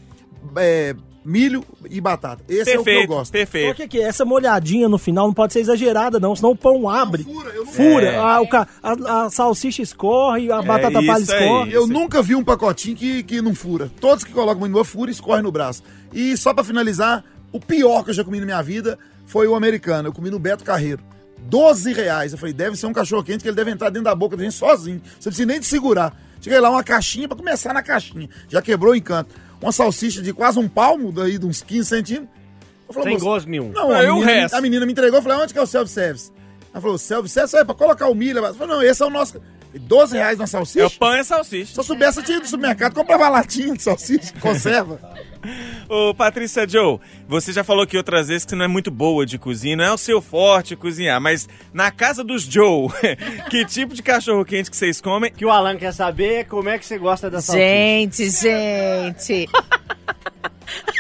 é, 0.57 0.95
milho 1.25 1.65
e 1.91 2.01
batata. 2.01 2.43
Esse 2.49 2.61
é 2.61 2.63
o 2.63 2.65
que 2.65 2.71
eu 2.79 2.85
Perfeito, 2.85 3.09
gosto. 3.09 3.27
Só 3.27 3.33
perfeito. 3.33 3.75
que, 3.77 3.89
que 3.89 4.01
essa 4.01 4.25
molhadinha 4.25 4.89
no 4.89 4.97
final 4.99 5.27
não 5.27 5.35
pode 5.35 5.53
ser 5.53 5.61
exagerada, 5.61 6.19
não, 6.19 6.35
senão 6.35 6.53
o 6.53 6.57
pão 6.57 6.89
abre. 6.89 7.23
fura, 7.25 7.51
eu 7.51 7.65
não- 7.67 7.73
Fura. 7.73 8.07
É. 8.07 8.17
Ah, 8.17 8.41
o 8.41 8.49
ca- 8.49 8.67
a, 8.83 9.25
a 9.27 9.31
salsicha 9.31 9.83
escorre, 9.83 10.51
a 10.51 10.63
batata 10.63 11.03
palha 11.03 11.23
isso 11.23 11.33
aí. 11.33 11.43
escorre. 11.45 11.73
Eu 11.75 11.87
nunca 11.87 12.23
vi 12.23 12.35
um 12.35 12.43
pacotinho 12.45 12.97
que, 12.97 13.23
que 13.23 13.43
não 13.43 13.55
fura. 13.55 13.91
Todos 14.01 14.25
que 14.25 14.33
colocam 14.33 14.61
muito 14.61 14.73
no 14.77 14.85
fura, 14.85 15.11
escorre 15.11 15.43
no 15.43 15.53
braço. 15.53 15.83
E 16.13 16.37
só 16.37 16.55
pra 16.55 16.65
finalizar, 16.65 17.23
o 17.53 17.61
pior 17.61 18.03
que 18.03 18.11
eu 18.11 18.15
já 18.15 18.25
comi 18.25 18.41
na 18.41 18.47
minha 18.47 18.63
vida 18.63 18.99
foi 19.27 19.47
o 19.47 19.55
americano. 19.55 20.09
Eu 20.09 20.13
comi 20.13 20.31
no 20.31 20.39
Beto 20.39 20.65
Carreiro. 20.65 21.03
12 21.43 21.93
reais. 21.93 22.33
Eu 22.33 22.39
falei, 22.39 22.53
deve 22.53 22.77
ser 22.77 22.87
um 22.87 22.93
cachorro 22.93 23.23
quente 23.23 23.43
que 23.43 23.49
ele 23.49 23.57
deve 23.57 23.71
entrar 23.71 23.91
dentro 23.91 24.05
da 24.05 24.15
boca 24.15 24.37
da 24.37 24.43
gente 24.43 24.55
sozinho. 24.55 25.01
Você 25.05 25.29
não 25.29 25.33
precisa 25.33 25.47
nem 25.47 25.61
de 25.61 25.67
segurar. 25.67 26.15
Cheguei 26.41 26.59
lá, 26.61 26.71
uma 26.71 26.83
caixinha 26.83 27.29
pra 27.29 27.37
começar 27.37 27.73
na 27.75 27.83
caixinha. 27.83 28.29
Já 28.49 28.63
quebrou 28.63 28.93
o 28.93 28.97
encanto. 28.97 29.35
Uma 29.61 29.73
salsicha 29.73 30.23
de 30.23 30.33
quase 30.33 30.59
um 30.59 30.69
palmo, 30.69 31.13
daí 31.13 31.39
de 31.39 31.47
uns 31.47 31.63
15 31.63 31.89
centímetros. 31.89 32.31
Eu 32.89 32.95
falei, 32.95 33.05
Sem 33.09 33.13
"Moça, 33.15 33.25
gosto 33.25 33.49
nenhum. 33.49 33.71
Não, 33.71 33.91
a 33.95 34.01
o 34.01 34.15
menina, 34.15 34.27
resto. 34.27 34.55
a 34.55 34.61
menina 34.61 34.87
me 34.87 34.93
entregou, 34.93 35.19
eu 35.19 35.23
falei, 35.23 35.39
onde 35.39 35.53
que 35.53 35.59
é 35.59 35.63
o 35.63 35.67
self-service? 35.67 36.33
Ela 36.73 36.81
falou, 36.81 36.99
self-service 36.99 37.57
é 37.57 37.65
pra 37.65 37.75
colocar 37.75 38.09
o 38.09 38.15
milho. 38.15 38.39
Eu 38.45 38.55
falei, 38.55 38.75
não, 38.75 38.83
esse 38.83 39.03
é 39.03 39.07
o 39.07 39.11
nosso... 39.11 39.41
12 39.79 40.17
reais 40.17 40.39
na 40.39 40.47
salsicha? 40.47 40.81
É 40.81 40.87
o 40.87 40.91
pão 40.91 41.15
e 41.15 41.21
a 41.21 41.25
salsicha. 41.25 41.73
Se 41.73 41.79
eu 41.79 41.85
soubesse, 41.85 42.19
eu 42.19 42.25
tinha 42.25 42.37
ido 42.37 42.45
no 42.45 42.49
supermercado, 42.49 42.95
comprava 42.95 43.29
latinha 43.29 43.75
de 43.75 43.83
salsicha, 43.83 44.33
conserva. 44.41 45.01
Ô, 45.89 46.15
Patrícia 46.15 46.69
Joe, 46.69 46.99
você 47.27 47.53
já 47.53 47.65
falou 47.65 47.85
aqui 47.85 47.97
outras 47.97 48.29
vezes 48.29 48.45
que 48.45 48.51
você 48.51 48.57
não 48.57 48.65
é 48.67 48.69
muito 48.69 48.91
boa 48.91 49.25
de 49.25 49.39
cozinha, 49.39 49.77
não 49.77 49.85
é 49.85 49.93
o 49.93 49.99
seu 49.99 50.21
forte 50.21 50.77
cozinhar, 50.77 51.21
mas 51.21 51.49
na 51.73 51.91
casa 51.91 52.23
dos 52.23 52.43
Joe, 52.43 52.89
que 53.49 53.65
tipo 53.65 53.95
de 53.95 54.03
cachorro 54.03 54.45
quente 54.45 54.71
que 54.71 54.77
vocês 54.77 55.01
comem? 55.01 55.31
O 55.31 55.35
que 55.35 55.45
o 55.45 55.51
Alan 55.51 55.77
quer 55.77 55.93
saber 55.93 56.47
como 56.47 56.69
é 56.69 56.79
que 56.79 56.85
você 56.85 56.99
gosta 56.99 57.31
da 57.31 57.41
salsicha. 57.41 57.67
Gente, 57.67 58.31
gente. 58.31 59.49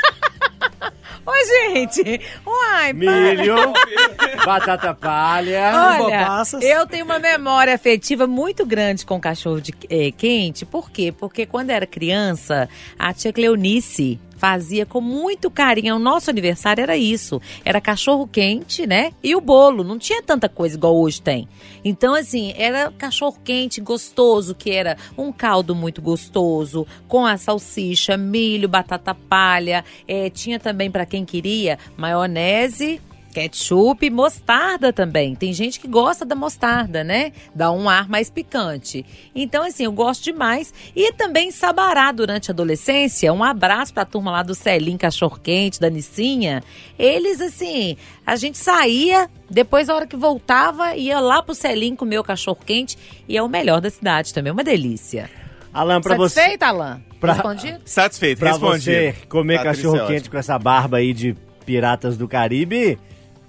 Ô, 1.30 1.46
gente. 1.46 2.20
Uai, 2.44 2.92
Milho, 2.92 3.54
batata 4.44 4.92
palha. 4.92 5.70
Olha, 6.02 6.42
eu 6.60 6.86
tenho 6.86 7.04
uma 7.04 7.18
memória 7.18 7.74
afetiva 7.74 8.26
muito 8.26 8.66
grande 8.66 9.06
com 9.06 9.20
cachorro 9.20 9.60
de, 9.60 9.72
eh, 9.88 10.10
quente. 10.10 10.66
Por 10.66 10.90
quê? 10.90 11.12
Porque 11.12 11.46
quando 11.46 11.70
era 11.70 11.86
criança, 11.86 12.68
a 12.98 13.12
tia 13.12 13.32
Cleonice 13.32 14.18
fazia 14.40 14.86
com 14.86 15.02
muito 15.02 15.50
carinho. 15.50 15.96
O 15.96 15.98
nosso 15.98 16.30
aniversário 16.30 16.80
era 16.80 16.96
isso. 16.96 17.42
Era 17.62 17.78
cachorro 17.78 18.26
quente, 18.26 18.86
né? 18.86 19.12
E 19.22 19.36
o 19.36 19.40
bolo. 19.40 19.84
Não 19.84 19.98
tinha 19.98 20.22
tanta 20.22 20.48
coisa 20.48 20.76
igual 20.76 20.98
hoje 20.98 21.20
tem. 21.20 21.46
Então, 21.84 22.14
assim, 22.14 22.54
era 22.56 22.90
cachorro 22.90 23.38
quente 23.44 23.82
gostoso, 23.82 24.54
que 24.54 24.70
era 24.70 24.96
um 25.16 25.30
caldo 25.30 25.74
muito 25.74 26.00
gostoso, 26.00 26.86
com 27.06 27.26
a 27.26 27.36
salsicha, 27.36 28.16
milho, 28.16 28.66
batata 28.66 29.14
palha. 29.14 29.84
eh, 30.08 30.30
tinha 30.30 30.58
também, 30.58 30.90
para 30.90 31.04
quem 31.04 31.26
queria, 31.26 31.78
maionese, 31.98 32.98
Ketchup 33.32 34.04
e 34.04 34.10
mostarda 34.10 34.92
também. 34.92 35.34
Tem 35.34 35.52
gente 35.52 35.78
que 35.80 35.86
gosta 35.88 36.24
da 36.24 36.34
mostarda, 36.34 37.04
né? 37.04 37.32
Dá 37.54 37.70
um 37.70 37.88
ar 37.88 38.08
mais 38.08 38.28
picante. 38.28 39.04
Então, 39.34 39.62
assim, 39.64 39.84
eu 39.84 39.92
gosto 39.92 40.24
demais. 40.24 40.72
E 40.94 41.12
também 41.12 41.50
sabará 41.50 42.10
durante 42.12 42.50
a 42.50 42.52
adolescência. 42.52 43.32
Um 43.32 43.42
abraço 43.44 43.94
pra 43.94 44.04
turma 44.04 44.30
lá 44.30 44.42
do 44.42 44.54
Celim 44.54 44.96
Cachorro 44.96 45.38
Quente, 45.42 45.80
da 45.80 45.88
Nicinha. 45.88 46.62
Eles, 46.98 47.40
assim, 47.40 47.96
a 48.26 48.36
gente 48.36 48.58
saía, 48.58 49.28
depois, 49.48 49.88
a 49.88 49.94
hora 49.94 50.06
que 50.06 50.16
voltava, 50.16 50.96
ia 50.96 51.20
lá 51.20 51.42
pro 51.42 51.54
Celim 51.54 51.94
comer 51.96 52.18
o 52.18 52.24
cachorro 52.24 52.58
quente. 52.64 52.98
E 53.28 53.36
é 53.36 53.42
o 53.42 53.48
melhor 53.48 53.80
da 53.80 53.90
cidade 53.90 54.34
também. 54.34 54.52
Uma 54.52 54.64
delícia. 54.64 55.30
Alan, 55.72 56.00
pra 56.00 56.16
você, 56.16 56.34
Satisfeito, 56.34 56.62
Alain? 56.64 57.04
Pra- 57.20 57.32
Respondido? 57.34 57.78
Satisfeito, 57.84 58.38
pra 58.38 58.50
respondi. 58.50 58.80
você 58.84 59.14
comer 59.28 59.58
Patrícia, 59.58 59.82
cachorro 59.84 59.96
é 59.96 60.06
quente 60.08 60.18
ótimo. 60.20 60.30
com 60.32 60.38
essa 60.38 60.58
barba 60.58 60.96
aí 60.96 61.12
de 61.12 61.36
piratas 61.64 62.16
do 62.16 62.26
Caribe, 62.26 62.98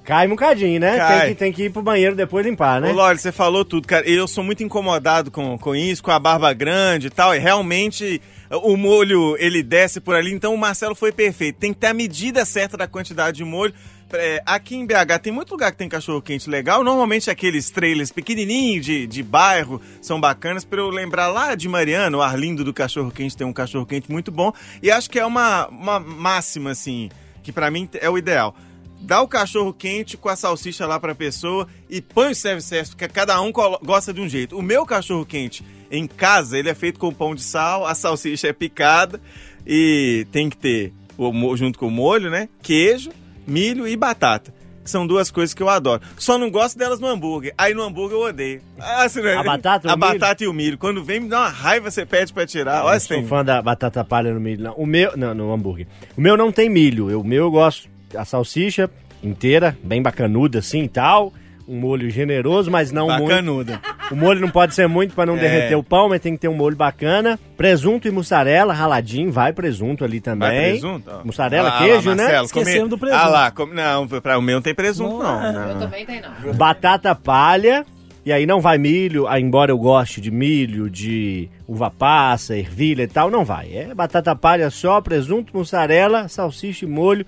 cai 0.03 0.27
um 0.27 0.31
bocadinho, 0.31 0.79
né? 0.79 0.97
Cai. 0.97 1.19
Tem 1.19 1.29
que, 1.29 1.35
tem 1.35 1.51
que 1.51 1.63
ir 1.63 1.69
pro 1.71 1.81
banheiro 1.81 2.15
depois 2.15 2.45
limpar, 2.45 2.81
né? 2.81 2.89
Ô, 2.91 2.93
Lore, 2.93 3.17
você 3.17 3.31
falou 3.31 3.63
tudo, 3.63 3.87
cara. 3.87 4.07
Eu 4.07 4.27
sou 4.27 4.43
muito 4.43 4.63
incomodado 4.63 5.31
com, 5.31 5.57
com 5.57 5.75
isso, 5.75 6.03
com 6.03 6.11
a 6.11 6.19
barba 6.19 6.51
grande 6.53 7.07
e 7.07 7.09
tal. 7.09 7.35
E 7.35 7.39
realmente 7.39 8.21
o 8.49 8.75
molho 8.75 9.35
ele 9.39 9.63
desce 9.63 10.01
por 10.01 10.15
ali. 10.15 10.33
Então 10.33 10.53
o 10.53 10.57
Marcelo 10.57 10.95
foi 10.95 11.11
perfeito. 11.11 11.57
Tem 11.57 11.73
que 11.73 11.79
ter 11.79 11.87
a 11.87 11.93
medida 11.93 12.43
certa 12.45 12.75
da 12.75 12.87
quantidade 12.87 13.37
de 13.37 13.43
molho. 13.43 13.73
É, 14.13 14.43
aqui 14.45 14.75
em 14.75 14.85
BH 14.85 15.19
tem 15.21 15.31
muito 15.31 15.51
lugar 15.51 15.71
que 15.71 15.77
tem 15.77 15.87
cachorro 15.87 16.21
quente 16.21 16.49
legal. 16.49 16.83
Normalmente 16.83 17.29
aqueles 17.29 17.69
trailers 17.69 18.11
pequenininhos 18.11 18.85
de, 18.85 19.07
de 19.07 19.23
bairro 19.23 19.81
são 20.01 20.19
bacanas. 20.19 20.65
Pra 20.65 20.81
eu 20.81 20.89
lembrar 20.89 21.27
lá 21.27 21.55
de 21.55 21.69
Mariana, 21.69 22.17
o 22.17 22.21
Arlindo 22.21 22.63
do 22.63 22.73
cachorro 22.73 23.11
quente 23.11 23.37
tem 23.37 23.47
um 23.47 23.53
cachorro 23.53 23.85
quente 23.85 24.11
muito 24.11 24.31
bom. 24.31 24.51
E 24.81 24.91
acho 24.91 25.09
que 25.09 25.19
é 25.19 25.25
uma, 25.25 25.67
uma 25.67 25.99
máxima, 25.99 26.71
assim, 26.71 27.09
que 27.41 27.53
pra 27.53 27.71
mim 27.71 27.87
é 27.93 28.09
o 28.09 28.17
ideal 28.17 28.53
dá 29.01 29.21
o 29.21 29.27
cachorro 29.27 29.73
quente 29.73 30.15
com 30.17 30.29
a 30.29 30.35
salsicha 30.35 30.85
lá 30.85 30.99
pra 30.99 31.13
pessoa 31.15 31.67
e 31.89 32.01
põe 32.01 32.31
o 32.31 32.35
serve-service, 32.35 32.91
porque 32.95 33.07
cada 33.07 33.39
um 33.41 33.51
gosta 33.51 34.13
de 34.13 34.21
um 34.21 34.29
jeito. 34.29 34.57
O 34.57 34.61
meu 34.61 34.85
cachorro 34.85 35.25
quente 35.25 35.63
em 35.89 36.07
casa, 36.07 36.57
ele 36.57 36.69
é 36.69 36.73
feito 36.75 36.99
com 36.99 37.13
pão 37.13 37.35
de 37.35 37.41
sal, 37.43 37.85
a 37.85 37.93
salsicha 37.95 38.47
é 38.47 38.53
picada 38.53 39.19
e 39.65 40.25
tem 40.31 40.49
que 40.49 40.57
ter, 40.57 40.93
o 41.17 41.55
junto 41.57 41.77
com 41.77 41.87
o 41.87 41.91
molho, 41.91 42.29
né? 42.29 42.47
Queijo, 42.61 43.11
milho 43.45 43.87
e 43.87 43.95
batata. 43.97 44.53
São 44.83 45.05
duas 45.05 45.29
coisas 45.29 45.53
que 45.53 45.61
eu 45.61 45.69
adoro. 45.69 46.01
Só 46.17 46.39
não 46.39 46.49
gosto 46.49 46.75
delas 46.75 46.99
no 46.99 47.05
hambúrguer. 47.05 47.53
Aí 47.55 47.71
no 47.71 47.83
hambúrguer 47.83 48.17
eu 48.17 48.23
odeio. 48.23 48.61
Ah, 48.79 49.05
não- 49.13 49.39
A 49.39 49.43
batata 49.43 49.87
A 49.91 49.95
milho? 49.95 49.99
batata 50.13 50.43
e 50.43 50.47
o 50.47 50.53
milho. 50.53 50.75
Quando 50.75 51.03
vem, 51.03 51.19
me 51.19 51.29
dá 51.29 51.41
uma 51.41 51.49
raiva, 51.49 51.91
você 51.91 52.03
pede 52.03 52.33
pra 52.33 52.47
tirar. 52.47 52.91
Eu 52.91 52.99
sou 52.99 53.15
tem. 53.17 53.27
fã 53.27 53.45
da 53.45 53.61
batata 53.61 54.03
palha 54.03 54.33
no 54.33 54.39
milho. 54.39 54.63
Não. 54.63 54.73
O 54.73 54.87
meu, 54.87 55.15
não, 55.15 55.35
no 55.35 55.53
hambúrguer. 55.53 55.85
O 56.17 56.21
meu 56.21 56.35
não 56.35 56.51
tem 56.51 56.67
milho. 56.67 57.15
O 57.19 57.23
meu 57.23 57.43
eu 57.43 57.51
gosto 57.51 57.87
a 58.15 58.25
salsicha 58.25 58.89
inteira, 59.23 59.77
bem 59.83 60.01
bacanuda 60.01 60.59
assim 60.59 60.83
e 60.83 60.89
tal. 60.89 61.33
Um 61.67 61.79
molho 61.79 62.09
generoso, 62.09 62.69
mas 62.69 62.91
não 62.91 63.07
muito. 63.07 63.29
Bacanuda. 63.29 63.79
O 64.11 64.15
molho 64.15 64.41
não 64.41 64.49
pode 64.49 64.73
ser 64.75 64.87
muito 64.87 65.13
pra 65.13 65.25
não 65.25 65.37
É. 65.37 65.39
derreter 65.39 65.75
o 65.75 65.83
pão, 65.83 66.09
mas 66.09 66.19
tem 66.19 66.33
que 66.33 66.39
ter 66.41 66.47
um 66.49 66.53
molho 66.55 66.75
bacana. 66.75 67.39
Presunto 67.55 68.07
e 68.07 68.11
mussarela, 68.11 68.73
raladinho, 68.73 69.31
vai 69.31 69.53
presunto 69.53 70.03
ali 70.03 70.19
também. 70.19 70.49
Vai 70.49 70.69
presunto? 70.71 71.09
ó. 71.09 71.23
Mussarela, 71.23 71.69
Ah 71.69 71.73
lá, 71.73 71.77
queijo, 71.79 72.09
né? 72.13 72.23
Marcelo, 72.23 72.45
Esquecemos 72.47 72.77
come- 72.79 72.89
do 72.89 72.97
presunto. 72.97 73.21
Ah 73.23 73.27
lá, 73.29 73.51
come- 73.51 73.73
não, 73.73 74.07
pra 74.07 74.37
o 74.37 74.41
meu 74.41 74.55
não 74.55 74.61
tem 74.61 74.75
presunto, 74.75 75.19
Não, 75.19 75.39
não. 75.41 75.45
é. 75.45 75.51
não. 75.53 75.69
Eu 75.69 75.79
também 75.79 76.05
tenho, 76.05 76.21
não. 76.45 76.53
Batata 76.53 77.15
palha. 77.15 77.85
E 78.23 78.31
aí 78.31 78.45
não 78.45 78.61
vai 78.61 78.77
milho, 78.77 79.25
embora 79.35 79.71
eu 79.71 79.77
goste 79.79 80.21
de 80.21 80.29
milho, 80.29 80.91
de 80.91 81.49
uva 81.67 81.89
passa, 81.89 82.55
ervilha 82.55 83.03
e 83.03 83.07
tal, 83.07 83.31
não 83.31 83.43
vai. 83.43 83.73
É 83.73 83.95
batata 83.95 84.35
palha 84.35 84.69
só, 84.69 85.01
presunto, 85.01 85.57
mussarela, 85.57 86.27
salsicha 86.27 86.85
e 86.85 86.87
molho. 86.87 87.25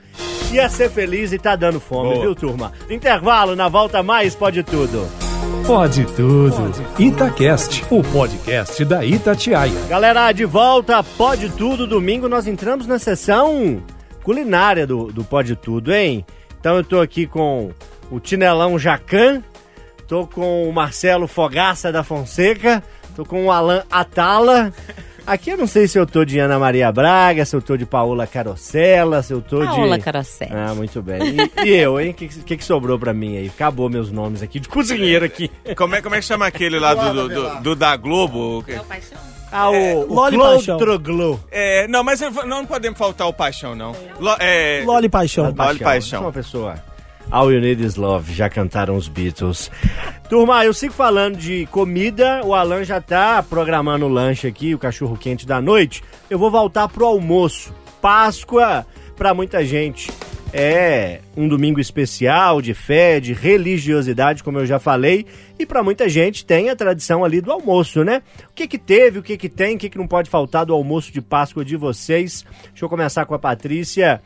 Ia 0.52 0.70
ser 0.70 0.92
feliz 0.92 1.34
e 1.34 1.40
tá 1.40 1.56
dando 1.56 1.80
fome, 1.80 2.12
Boa. 2.12 2.22
viu, 2.22 2.36
turma? 2.36 2.72
Intervalo, 2.88 3.56
na 3.56 3.68
volta 3.68 4.04
mais 4.04 4.36
pode 4.36 4.62
tudo. 4.62 5.08
Pode 5.66 6.06
tudo. 6.16 6.74
Itacast, 7.00 7.84
o 7.90 8.04
podcast 8.04 8.86
da 8.86 9.04
Itatiaia. 9.04 9.80
Galera, 9.90 10.32
de 10.32 10.46
volta, 10.46 11.02
pode 11.02 11.50
tudo. 11.50 11.88
Domingo 11.88 12.30
nós 12.30 12.46
entramos 12.46 12.86
na 12.86 13.00
sessão 13.00 13.82
culinária 14.24 14.86
do, 14.86 15.12
do 15.12 15.24
Pode 15.24 15.56
Tudo, 15.56 15.94
hein? 15.94 16.26
Então 16.60 16.78
eu 16.78 16.84
tô 16.84 17.02
aqui 17.02 17.26
com 17.26 17.72
o 18.12 18.20
Tinelão 18.20 18.78
Jacan, 18.78 19.42
tô 20.14 20.28
com 20.28 20.70
o 20.70 20.72
Marcelo 20.72 21.28
Fogaça 21.28 21.92
da 21.92 22.04
Fonseca, 22.04 22.84
tô 23.16 23.26
com 23.26 23.48
o 23.48 23.52
Alan 23.52 23.82
Atala. 23.90 24.72
Aqui 25.26 25.50
eu 25.50 25.58
não 25.58 25.66
sei 25.66 25.88
se 25.88 25.98
eu 25.98 26.06
tô 26.06 26.24
de 26.24 26.38
Ana 26.38 26.60
Maria 26.60 26.92
Braga, 26.92 27.44
se 27.46 27.56
eu 27.56 27.62
tô 27.64 27.76
de 27.76 27.84
Paola 27.84 28.28
Carosella, 28.28 29.24
se 29.24 29.34
eu 29.34 29.42
tô 29.42 29.58
Paola 29.66 29.98
de. 29.98 30.04
Carosella. 30.04 30.70
Ah, 30.70 30.76
muito 30.76 31.02
bem. 31.02 31.20
E, 31.64 31.66
e 31.68 31.74
eu, 31.74 32.00
hein? 32.00 32.12
O 32.12 32.14
que, 32.14 32.28
que, 32.28 32.58
que 32.58 32.64
sobrou 32.64 33.00
pra 33.00 33.12
mim 33.12 33.38
aí? 33.38 33.48
Acabou 33.48 33.90
meus 33.90 34.12
nomes 34.12 34.44
aqui 34.44 34.60
de 34.60 34.70
cozinheiro 34.70 35.26
aqui. 35.26 35.50
Como 35.76 35.96
é, 35.96 36.02
como 36.04 36.14
é 36.14 36.20
que 36.20 36.26
chama 36.26 36.46
aquele 36.46 36.78
lá 36.78 36.94
do, 36.94 37.14
do, 37.28 37.30
do- 37.30 37.60
do 37.64 37.76
da 37.76 37.98
Globo? 37.98 38.64
É 38.68 38.80
o 38.80 38.84
paixão? 38.84 39.18
Ah, 39.52 39.72
o, 39.72 40.12
o 40.12 40.14
Loli 40.14 40.38
Paixão. 40.38 40.78
Troglou. 40.78 41.40
É, 41.52 41.88
não, 41.88 42.04
mas 42.04 42.20
não 42.46 42.68
podemos 42.68 43.00
faltar 43.00 43.28
o 43.28 43.34
paixão, 43.34 43.74
não. 43.76 43.96
Lo- 44.20 44.36
é, 44.40 44.84
Loli 44.86 45.10
Paixão. 45.10 45.46
Loli 45.46 45.80
Paixão. 45.80 46.20
Sou 46.20 46.28
uma 46.28 46.32
pessoa. 46.34 46.93
All 47.32 47.52
You 47.52 47.62
Need 47.62 47.84
Is 47.84 47.96
Love, 47.96 48.34
já 48.34 48.50
cantaram 48.50 48.96
os 48.96 49.08
Beatles. 49.08 49.72
Turma, 50.30 50.64
eu 50.66 50.74
sigo 50.74 50.94
falando 50.94 51.38
de 51.38 51.66
comida, 51.68 52.42
o 52.44 52.54
Alan 52.54 52.84
já 52.84 53.02
tá 53.02 53.42
programando 53.42 54.06
o 54.06 54.10
lanche 54.10 54.48
aqui, 54.48 54.74
o 54.74 54.80
cachorro 54.80 55.18
quente 55.18 55.46
da 55.46 55.62
noite. 55.62 56.04
Eu 56.30 56.38
vou 56.38 56.52
voltar 56.52 56.88
pro 56.88 57.06
almoço. 57.06 57.74
Páscoa, 58.02 58.86
pra 59.16 59.34
muita 59.34 59.64
gente, 59.64 60.12
é 60.54 61.20
um 61.36 61.48
domingo 61.48 61.80
especial 61.80 62.62
de 62.62 62.76
fé, 62.76 63.20
de 63.20 63.34
religiosidade, 63.34 64.44
como 64.44 64.60
eu 64.60 64.66
já 64.68 64.78
falei, 64.78 65.26
e 65.58 65.66
pra 65.66 65.82
muita 65.82 66.08
gente 66.08 66.46
tem 66.46 66.70
a 66.70 66.76
tradição 66.76 67.24
ali 67.24 67.42
do 67.42 67.52
almoço, 67.52 68.04
né? 68.04 68.22
O 68.52 68.54
que 68.54 68.68
que 68.68 68.78
teve, 68.78 69.18
o 69.18 69.24
que 69.24 69.36
que 69.36 69.50
tem, 69.50 69.76
o 69.76 69.80
que 69.80 69.90
que 69.90 69.98
não 69.98 70.08
pode 70.08 70.30
faltar 70.30 70.66
do 70.66 70.74
almoço 70.74 71.12
de 71.12 71.22
Páscoa 71.22 71.66
de 71.66 71.76
vocês? 71.76 72.46
Deixa 72.70 72.86
eu 72.86 72.90
começar 72.90 73.26
com 73.26 73.34
a 73.34 73.40
Patrícia 73.40 74.22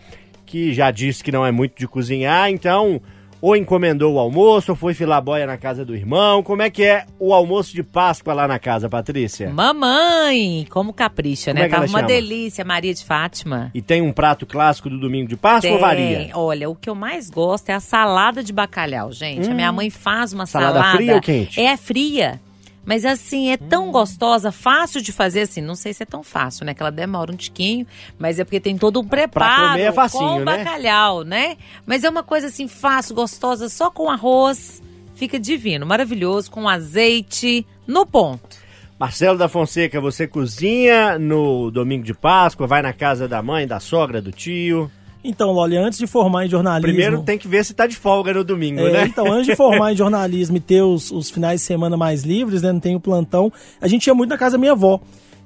que 0.48 0.74
já 0.74 0.90
disse 0.90 1.24
que 1.24 1.32
não 1.32 1.46
é 1.46 1.52
muito 1.52 1.78
de 1.78 1.88
cozinhar, 1.88 2.50
então 2.50 3.00
ou 3.40 3.56
encomendou 3.56 4.16
o 4.16 4.20
almoço, 4.20 4.72
ou 4.72 4.76
foi 4.76 4.96
filar 4.96 5.22
boia 5.22 5.46
na 5.46 5.58
casa 5.58 5.86
do 5.86 5.96
irmão. 5.96 6.42
Como 6.42 6.64
é 6.64 6.72
que 6.72 6.84
é 6.84 7.06
o 7.20 7.32
almoço 7.36 7.72
de 7.72 7.84
Páscoa 7.84 8.34
lá 8.34 8.48
na 8.48 8.58
casa, 8.58 8.90
Patrícia? 8.90 9.52
Mamãe, 9.52 10.66
como 10.72 10.92
capricha, 10.92 11.52
Como 11.52 11.60
né? 11.60 11.68
é 11.68 11.70
Tava 11.70 11.84
uma 11.84 12.00
chama? 12.00 12.08
delícia, 12.08 12.66
Maria 12.66 12.92
de 12.96 13.06
Fátima. 13.06 13.70
E 13.76 13.82
tem 13.82 14.02
um 14.02 14.12
prato 14.12 14.44
clássico 14.48 14.90
do 14.90 14.98
domingo 15.00 15.30
de 15.30 15.38
Páscoa 15.38 15.72
ou 15.72 15.80
varia? 15.80 16.30
Olha, 16.34 16.68
o 16.68 16.76
que 16.76 16.90
eu 16.90 16.96
mais 16.96 17.30
gosto 17.30 17.70
é 17.70 17.74
a 17.74 17.80
salada 17.80 18.44
de 18.44 18.52
bacalhau, 18.52 19.12
gente. 19.12 19.48
A 19.50 19.54
minha 19.54 19.72
mãe 19.72 19.92
faz 19.92 20.34
uma 20.34 20.44
Hum. 20.44 20.48
Salada 20.48 20.80
salada. 20.80 20.98
fria 20.98 21.14
ou 21.16 21.22
quente? 21.22 21.62
É 21.62 21.78
fria. 21.78 22.42
Mas 22.88 23.04
assim, 23.04 23.52
é 23.52 23.58
tão 23.58 23.92
gostosa, 23.92 24.50
fácil 24.50 25.02
de 25.02 25.12
fazer 25.12 25.42
assim. 25.42 25.60
Não 25.60 25.76
sei 25.76 25.94
se 25.94 26.04
é 26.04 26.06
tão 26.06 26.24
fácil, 26.24 26.66
né? 26.66 26.74
Que 26.74 26.82
ela 26.82 26.90
demora 26.90 27.30
um 27.30 27.36
tiquinho, 27.36 27.86
mas 28.18 28.40
é 28.40 28.46
porque 28.46 28.62
tem 28.62 28.78
todo 28.78 29.02
um 29.02 29.06
preparo 29.06 29.72
comer 29.72 29.82
é 29.82 29.92
facinho, 29.92 30.22
com 30.22 30.40
né? 30.40 30.64
bacalhau, 30.64 31.26
né? 31.26 31.58
Mas 31.86 32.06
é 32.06 32.10
uma 32.10 32.24
coisa 32.24 32.48
assim 32.48 32.66
fácil, 32.66 33.14
gostosa, 33.14 33.68
só 33.68 33.92
com 33.92 34.10
arroz. 34.10 34.82
Fica 35.16 35.38
divino, 35.38 35.86
maravilhoso, 35.86 36.50
com 36.50 36.70
azeite, 36.70 37.68
no 37.86 38.06
ponto. 38.06 38.56
Marcelo 38.98 39.38
da 39.38 39.50
Fonseca, 39.50 40.00
você 40.00 40.26
cozinha 40.26 41.20
no 41.20 41.70
domingo 41.70 42.06
de 42.06 42.14
Páscoa, 42.14 42.68
vai 42.68 42.82
na 42.82 42.94
casa 42.94 43.28
da 43.28 43.44
mãe, 43.44 43.68
da 43.68 43.82
sogra, 43.82 44.22
do 44.22 44.32
tio. 44.32 44.90
Então, 45.24 45.52
Loli, 45.52 45.76
antes 45.78 46.00
de 46.00 46.08
formar 46.08 46.46
em 46.46 46.50
jornalismo... 46.50 46.88
Primeiro 46.88 47.22
tem 47.24 47.38
que 47.38 47.48
ver 47.48 47.66
se 47.66 47.74
tá 47.74 47.86
de 47.86 47.96
folga 47.98 48.34
no 48.34 48.44
domingo, 48.44 48.80
É, 48.82 48.92
né? 48.92 49.06
Então, 49.08 49.32
antes 49.32 49.48
de 49.48 49.56
formar 49.56 49.92
em 49.92 49.96
jornalismo 49.98 50.56
e 50.58 50.60
ter 50.60 50.82
os, 50.82 51.12
os 51.12 51.30
finais 51.30 51.60
de 51.62 51.66
semana 51.68 51.98
mais 51.98 52.24
livres, 52.24 52.62
né? 52.62 52.72
Não 52.72 52.80
tem 52.80 52.96
o 52.96 53.00
plantão. 53.00 53.52
A 53.82 53.88
gente 53.88 54.08
ia 54.08 54.14
muito 54.14 54.30
na 54.30 54.38
casa 54.38 54.54
da 54.54 54.60
minha 54.60 54.72
avó. 54.72 55.00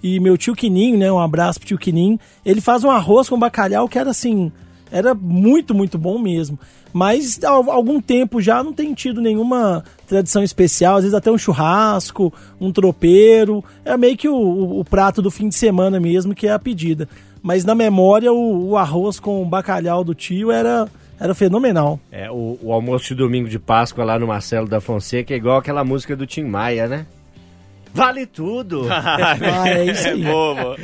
E 0.03 0.19
meu 0.19 0.37
tio 0.37 0.55
Quininho, 0.55 0.97
né? 0.97 1.11
Um 1.11 1.19
abraço 1.19 1.59
pro 1.59 1.67
tio 1.67 1.77
Quininho. 1.77 2.19
Ele 2.45 2.59
faz 2.61 2.83
um 2.83 2.91
arroz 2.91 3.27
com 3.29 3.37
bacalhau 3.39 3.87
que 3.87 3.97
era 3.97 4.09
assim. 4.11 4.51
Era 4.91 5.13
muito, 5.15 5.73
muito 5.73 5.97
bom 5.97 6.19
mesmo. 6.19 6.59
Mas 6.93 7.39
há 7.43 7.49
algum 7.49 8.01
tempo 8.01 8.41
já 8.41 8.61
não 8.61 8.73
tem 8.73 8.93
tido 8.93 9.21
nenhuma 9.21 9.83
tradição 10.07 10.43
especial. 10.43 10.97
Às 10.97 11.03
vezes 11.03 11.13
até 11.15 11.31
um 11.31 11.37
churrasco, 11.37 12.33
um 12.59 12.71
tropeiro. 12.71 13.63
É 13.85 13.95
meio 13.95 14.17
que 14.17 14.27
o, 14.27 14.35
o- 14.35 14.79
o 14.79 14.85
prato 14.85 15.21
do 15.21 15.31
fim 15.31 15.47
de 15.49 15.55
semana 15.55 15.99
mesmo, 15.99 16.35
que 16.35 16.47
é 16.47 16.51
a 16.51 16.59
pedida. 16.59 17.07
Mas 17.41 17.65
na 17.65 17.73
memória, 17.75 18.31
o, 18.31 18.69
o 18.69 18.77
arroz 18.77 19.19
com 19.19 19.43
bacalhau 19.47 20.03
do 20.03 20.13
tio 20.13 20.51
era, 20.51 20.87
era 21.19 21.33
fenomenal. 21.33 21.99
É, 22.11 22.29
o, 22.29 22.57
o 22.61 22.71
almoço 22.71 23.07
de 23.09 23.15
domingo 23.15 23.49
de 23.49 23.57
Páscoa 23.57 24.03
lá 24.05 24.19
no 24.19 24.27
Marcelo 24.27 24.67
da 24.67 24.79
Fonseca 24.79 25.33
é 25.33 25.37
igual 25.37 25.57
aquela 25.57 25.83
música 25.83 26.15
do 26.15 26.25
Tim 26.27 26.43
Maia, 26.43 26.87
né? 26.87 27.05
Vale 27.93 28.25
tudo! 28.25 28.85
Ah, 28.91 29.67
é 29.67 29.85
isso 29.85 30.07
aí. 30.07 30.23
boa, 30.23 30.55
boa. 30.55 30.77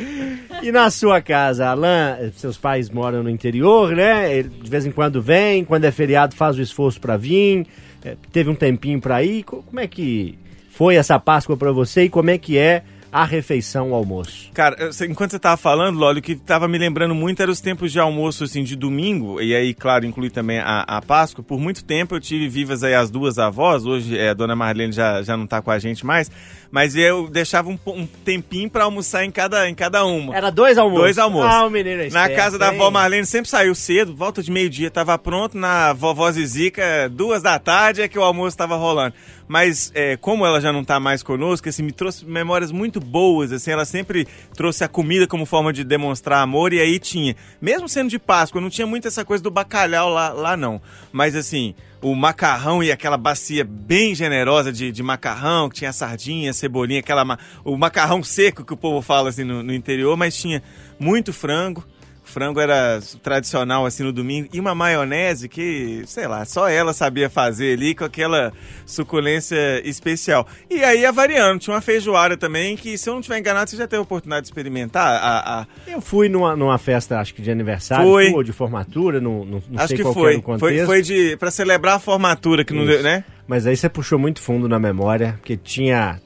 E 0.62 0.72
na 0.72 0.90
sua 0.90 1.22
casa, 1.22 1.68
Alain, 1.70 2.32
seus 2.36 2.58
pais 2.58 2.90
moram 2.90 3.22
no 3.24 3.30
interior, 3.30 3.96
né? 3.96 4.36
Ele 4.36 4.50
de 4.50 4.70
vez 4.70 4.86
em 4.86 4.92
quando 4.92 5.22
vem, 5.22 5.64
quando 5.64 5.86
é 5.86 5.92
feriado 5.92 6.36
faz 6.36 6.58
o 6.58 6.62
esforço 6.62 7.00
pra 7.00 7.16
vir. 7.16 7.66
eh, 8.04 8.18
Teve 8.32 8.50
um 8.50 8.56
tempinho 8.56 9.00
pra 9.00 9.24
ir. 9.24 9.44
Co- 9.44 9.62
Como 9.64 9.80
é 9.80 9.88
que 9.88 10.38
foi 10.72 10.96
essa 10.96 11.18
Páscoa 11.20 11.56
pra 11.56 11.72
você 11.72 12.04
e 12.06 12.10
como 12.10 12.30
é 12.32 12.38
que 12.38 12.58
é 12.58 12.84
a 13.18 13.26
refeição, 13.26 13.92
o 13.92 13.96
almoço? 13.96 14.52
Cara, 14.54 14.92
enquanto 15.10 15.32
você 15.32 15.40
tava 15.40 15.58
falando, 15.58 15.98
Lólio, 15.98 16.20
o 16.20 16.22
que 16.22 16.36
tava 16.36 16.68
me 16.68 16.78
lembrando 16.78 17.16
muito 17.16 17.42
era 17.42 17.50
os 17.50 17.60
tempos 17.60 17.92
de 17.92 18.00
almoço, 18.00 18.44
assim, 18.44 18.64
de 18.64 18.76
domingo, 18.76 19.42
e 19.42 19.56
aí, 19.56 19.74
claro, 19.74 20.06
inclui 20.06 20.30
também 20.30 20.60
a, 20.60 20.82
a 20.82 21.02
Páscoa. 21.02 21.44
Por 21.44 21.60
muito 21.60 21.84
tempo 21.84 22.14
eu 22.16 22.20
tive 22.20 22.48
vivas 22.48 22.84
aí 22.84 22.94
as 22.94 23.10
duas 23.10 23.40
avós, 23.40 23.88
hoje 23.88 24.16
é, 24.16 24.30
a 24.30 24.34
dona 24.36 24.56
Marlene 24.56 24.94
já, 24.94 25.24
já 25.24 25.36
não 25.36 25.48
tá 25.48 25.64
com 25.64 25.72
a 25.72 25.80
gente 25.80 26.06
mais, 26.06 26.30
mas 26.70 26.96
eu 26.96 27.28
deixava 27.28 27.70
um, 27.70 27.80
um 27.88 28.06
tempinho 28.06 28.70
pra 28.70 28.84
almoçar 28.84 29.26
em 29.26 29.32
cada, 29.32 29.68
em 29.68 29.74
cada 29.74 30.06
uma. 30.06 30.36
Era 30.36 30.52
dois 30.52 30.78
almoços? 30.78 31.02
Dois 31.02 31.18
almoços. 31.18 31.52
Ah, 31.52 31.66
o 31.66 31.72
menino 31.72 32.04
é 32.04 32.10
Na 32.10 32.30
casa 32.30 32.60
da 32.60 32.70
avó 32.70 32.92
Marlene 32.92 33.26
sempre 33.26 33.50
saiu 33.50 33.74
cedo, 33.74 34.16
volta 34.16 34.44
de 34.44 34.52
meio-dia, 34.52 34.92
tava 34.92 35.18
pronto. 35.18 35.58
Na 35.58 35.92
vovó 35.94 36.32
Zizica, 36.32 37.10
duas 37.10 37.42
da 37.42 37.58
tarde 37.58 38.04
é 38.04 38.08
que 38.08 38.20
o 38.20 38.24
almoço 38.24 38.56
tava 38.56 38.76
rolando. 38.76 39.16
Mas 39.48 39.92
é, 39.96 40.18
como 40.18 40.46
ela 40.46 40.60
já 40.60 40.74
não 40.74 40.84
tá 40.84 41.00
mais 41.00 41.24
conosco, 41.24 41.70
assim, 41.70 41.84
me 41.84 41.92
trouxe 41.92 42.26
memórias 42.26 42.72
muito 42.72 43.00
boas, 43.00 43.52
assim, 43.52 43.72
ela 43.72 43.86
sempre 43.86 44.28
trouxe 44.54 44.84
a 44.84 44.88
comida 44.88 45.26
como 45.26 45.46
forma 45.46 45.72
de 45.72 45.84
demonstrar 45.84 46.42
amor 46.42 46.74
e 46.74 46.80
aí 46.80 47.00
tinha, 47.00 47.36
mesmo 47.62 47.88
sendo 47.88 48.10
de 48.10 48.20
Páscoa, 48.20 48.60
não 48.60 48.70
tinha 48.70 48.86
muito 48.86 49.08
essa 49.08 49.24
coisa 49.24 49.42
do 49.42 49.50
bacalhau 49.50 50.10
lá, 50.10 50.30
lá 50.30 50.58
não. 50.58 50.82
Mas 51.12 51.36
assim, 51.36 51.74
o 52.02 52.14
macarrão 52.14 52.84
e 52.84 52.92
aquela 52.92 53.18
bacia 53.18 53.64
bem 53.64 54.14
generosa 54.14 54.72
de, 54.72 54.92
de 54.92 55.02
macarrão, 55.02 55.70
que 55.70 55.78
tinha 55.78 55.94
sardinha, 55.94 56.54
cebolinha, 56.54 57.00
aquela 57.00 57.38
o 57.64 57.78
macarrão 57.78 58.22
seco 58.24 58.66
que 58.66 58.74
o 58.74 58.78
povo 58.78 59.02
fala 59.02 59.30
assim 59.30 59.44
no, 59.44 59.64
no 59.64 59.74
interior, 59.74 60.16
mas 60.18 60.36
tinha 60.36 60.62
muito 61.00 61.32
frango. 61.32 61.84
Frango 62.30 62.60
era 62.60 63.00
tradicional 63.24 63.86
assim 63.86 64.04
no 64.04 64.12
domingo 64.14 64.48
e 64.54 64.60
uma 64.60 64.76
maionese 64.76 65.48
que, 65.50 66.04
sei 66.06 66.28
lá, 66.28 66.46
só 66.46 66.70
ela 66.70 66.94
sabia 66.94 67.30
fazer 67.30 67.74
ali 67.74 67.96
com 67.96 68.04
aquela 68.04 68.52
suculência 68.86 69.82
especial. 69.88 70.48
E 70.70 70.84
aí 70.84 71.02
ia 71.02 71.12
variando, 71.12 71.60
tinha 71.60 71.74
uma 71.74 71.82
feijoada 71.82 72.36
também 72.36 72.76
que, 72.76 72.98
se 72.98 73.10
eu 73.10 73.14
não 73.14 73.20
estiver 73.20 73.40
enganado, 73.40 73.70
você 73.70 73.78
já 73.78 73.88
teve 73.88 74.00
a 74.00 74.04
oportunidade 74.04 74.44
de 74.44 74.48
experimentar 74.50 75.08
a, 75.22 75.62
a- 75.62 75.68
Eu 75.88 76.02
fui 76.02 76.28
numa, 76.30 76.56
numa 76.56 76.78
festa, 76.78 77.20
acho 77.20 77.34
que 77.34 77.42
de 77.42 77.52
aniversário, 77.52 78.06
Foi. 78.06 78.32
ou 78.32 78.44
de 78.44 78.52
formatura, 78.52 79.20
não, 79.22 79.46
não, 79.46 79.64
não 79.70 79.78
acho 79.80 79.90
sei 79.90 79.98
que 79.98 80.04
qual 80.04 80.14
foi. 80.14 80.38
o 80.38 80.58
foi. 80.60 80.86
Foi 80.86 81.02
de 81.02 81.36
para 81.38 81.52
celebrar 81.52 81.96
a 81.96 82.00
formatura 82.00 82.64
que 82.66 82.74
não 82.74 82.84
Isso. 82.84 82.92
deu, 82.94 83.04
né? 83.04 83.24
Mas 83.48 83.66
aí 83.66 83.78
você 83.78 83.88
puxou 83.88 84.20
muito 84.20 84.42
fundo 84.42 84.68
na 84.68 84.78
memória, 84.80 85.36
porque 85.38 85.56
tinha 85.56 86.20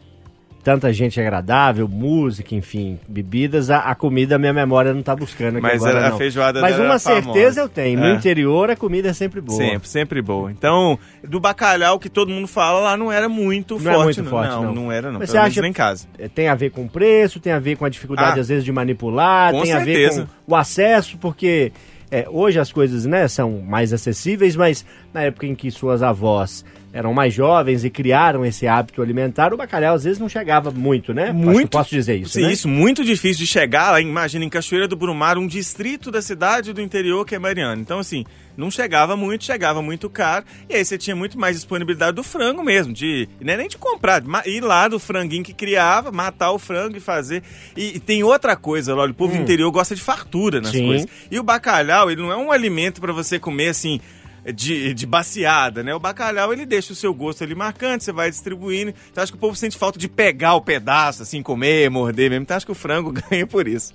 tanta 0.64 0.92
gente 0.94 1.20
agradável, 1.20 1.88
música, 1.88 2.54
enfim, 2.56 3.00
bebidas, 3.08 3.70
a, 3.70 3.80
a 3.80 3.96
comida 3.96 4.38
minha 4.38 4.54
memória 4.54 4.94
não 4.94 5.02
tá 5.02 5.16
buscando 5.16 5.54
aqui 5.58 5.62
Mas 5.62 5.82
agora, 5.82 5.98
era- 5.98 6.08
a 6.08 6.10
não. 6.12 6.18
feijoada 6.18 6.62
Mas 6.62 6.76
uma 6.76 6.86
era 6.86 7.00
famosa. 7.00 7.24
certeza 7.24 7.62
eu 7.62 7.70
tenho, 7.70 8.00
no 8.00 8.06
É. 8.06 8.14
interior 8.14 8.70
a 8.70 8.76
comida 8.76 9.10
é 9.10 9.14
sempre 9.14 9.42
boa. 9.42 9.58
Sempre, 9.58 9.88
sempre 9.90 10.22
boa. 10.22 10.52
Então, 10.52 11.00
do 11.28 11.40
bacalhau 11.40 11.98
que 12.00 12.10
todo 12.10 12.30
mundo 12.30 12.48
fala 12.48 12.80
lá 12.80 12.98
não 12.98 13.12
era 13.12 13.28
muito 13.28 13.80
Não 13.80 13.92
é 13.92 13.96
forte. 13.96 14.18
muito 14.20 14.30
forte, 14.30 14.50
não, 14.52 14.64
não. 14.66 14.74
não 14.76 14.92
era 14.92 15.12
não, 15.12 15.20
Mas 15.20 15.30
você 15.30 15.38
acha- 15.38 15.62
nem 15.62 15.70
em 15.72 15.74
casa. 15.74 16.08
É, 16.20 16.28
Tem 16.28 16.48
a 16.48 16.56
ver 16.56 16.70
com 16.72 16.84
o 16.84 16.90
preço, 16.90 17.40
tem 17.40 17.52
a 17.54 17.60
ver 17.60 17.76
com 17.78 17.86
a 17.86 17.90
dificuldade, 17.90 18.38
Ah, 18.40 18.42
às 18.42 18.48
vezes, 18.50 18.64
de 18.64 18.72
manipular, 18.72 19.52
tem 19.52 19.74
a 19.74 19.80
ver 19.80 19.96
certeza. 20.10 20.30
com 20.46 20.54
o 20.54 20.56
acesso, 20.56 21.18
porque 21.18 21.72
é, 22.12 22.28
hoje 22.30 22.60
as 22.60 22.72
coisas 22.72 23.06
né, 23.06 23.28
são 23.28 23.60
mais 23.62 23.94
acessíveis, 23.94 24.56
mas 24.56 24.86
na 25.14 25.24
época 25.24 25.48
em 25.48 25.56
que 25.56 25.72
suas 25.72 26.04
avós 26.04 26.64
eram 26.94 27.14
mais 27.14 27.34
jovens 27.34 27.84
e 27.86 27.90
criaram 27.90 28.46
esse 28.46 28.68
hábito 28.68 29.02
alimentar, 29.02 29.54
o 29.54 29.58
bacalhau 29.58 29.96
às 29.96 30.04
vezes 30.04 30.20
não 30.20 30.28
chegava 30.28 30.72
muito, 30.72 31.14
né? 31.14 31.32
Muito. 31.32 31.70
posso 31.70 31.90
dizer 31.92 32.16
isso, 32.18 32.32
Sim, 32.34 32.42
né? 32.44 32.52
isso, 32.52 32.68
muito 32.68 33.04
difícil 33.04 33.46
de 33.46 33.48
chegar 33.52 33.92
lá, 33.92 34.02
imagina, 34.02 34.44
em 34.44 34.50
Cachoeira 34.50 34.88
do 34.88 34.96
Brumar, 34.96 35.38
um 35.38 35.48
distrito 35.48 36.12
da 36.12 36.22
cidade 36.22 36.74
do 36.74 36.82
interior 36.82 37.26
que 37.26 37.34
é 37.36 37.40
Mariana. 37.40 37.82
Então, 37.82 38.00
assim, 38.00 38.26
não 38.58 38.70
chegava 38.70 39.16
muito, 39.16 39.46
chegava 39.46 39.82
muito 39.82 40.10
caro, 40.10 40.46
e 40.70 40.76
aí 40.76 40.84
você 40.84 40.98
tinha 40.98 41.16
muito 41.16 41.40
mais 41.40 41.56
disponibilidade 41.56 42.16
do 42.16 42.24
frango 42.24 42.62
mesmo, 42.64 42.92
de 42.94 43.28
não 43.40 43.54
é 43.54 43.58
nem 43.58 43.68
de 43.70 43.78
comprar, 43.78 44.20
de 44.22 44.50
ir 44.50 44.62
lá 44.62 44.88
do 44.90 45.00
franguinho 45.00 45.44
que 45.44 45.54
criava, 45.54 46.12
matar 46.12 46.52
o 46.52 46.60
frango 46.60 46.98
e 46.98 47.00
fazer. 47.00 47.42
E, 47.76 47.96
e 47.96 48.00
tem 48.00 48.22
outra 48.24 48.56
coisa, 48.56 48.94
olha, 48.96 49.12
o 49.12 49.16
povo 49.16 49.36
do 49.36 49.42
interior 49.42 49.72
gosta 49.72 49.96
de 49.96 50.02
fartura 50.02 50.60
nas 50.60 50.72
Hum. 50.72 50.74
Sim. 50.74 50.88
coisas. 50.88 51.08
E 51.32 51.40
o 51.40 51.44
bacalhau, 51.44 52.12
ele 52.12 52.22
não 52.22 52.32
é 52.32 52.36
um 52.38 52.52
alimento 52.52 53.00
para 53.00 53.14
você 53.14 53.40
comer 53.40 53.70
assim. 53.70 54.00
De, 54.44 54.94
de 54.96 55.06
baciada, 55.06 55.84
né? 55.84 55.94
O 55.94 56.00
bacalhau 56.00 56.52
ele 56.52 56.66
deixa 56.66 56.94
o 56.94 56.96
seu 56.96 57.14
gosto 57.14 57.44
ali 57.44 57.54
marcante, 57.54 58.04
você 58.04 58.12
vai 58.12 58.30
distribuindo. 58.30 58.92
Então 59.12 59.22
acho 59.22 59.32
que 59.32 59.38
o 59.38 59.40
povo 59.40 59.56
sente 59.56 59.78
falta 59.78 60.00
de 60.00 60.10
pegar 60.10 60.56
o 60.56 60.62
pedaço, 60.62 61.22
assim, 61.22 61.44
comer, 61.44 61.92
morder 61.92 62.30
mesmo. 62.32 62.42
Então 62.44 62.58
acho 62.58 62.66
que 62.66 62.72
o 62.72 62.76
frango 62.76 63.14
ganha 63.30 63.46
por 63.46 63.68
isso. 63.68 63.94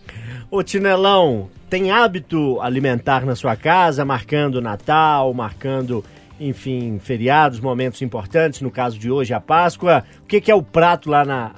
Ô 0.49 0.62
Tinelão, 0.62 1.51
tem 1.68 1.90
hábito 1.90 2.61
alimentar 2.61 3.26
na 3.26 3.34
sua 3.34 3.57
casa, 3.57 4.05
marcando 4.05 4.61
Natal, 4.61 5.34
marcando, 5.34 6.05
enfim, 6.38 7.01
feriados, 7.03 7.59
momentos 7.59 8.01
importantes, 8.03 8.61
no 8.61 8.70
caso 8.70 8.99
de 8.99 9.11
hoje 9.11 9.34
a 9.34 9.40
Páscoa. 9.40 10.05
O 10.22 10.26
que, 10.26 10.40
que 10.40 10.51
é 10.51 10.55
o 10.55 10.62
prato 10.62 11.11
lá 11.11 11.24
na, 11.24 11.53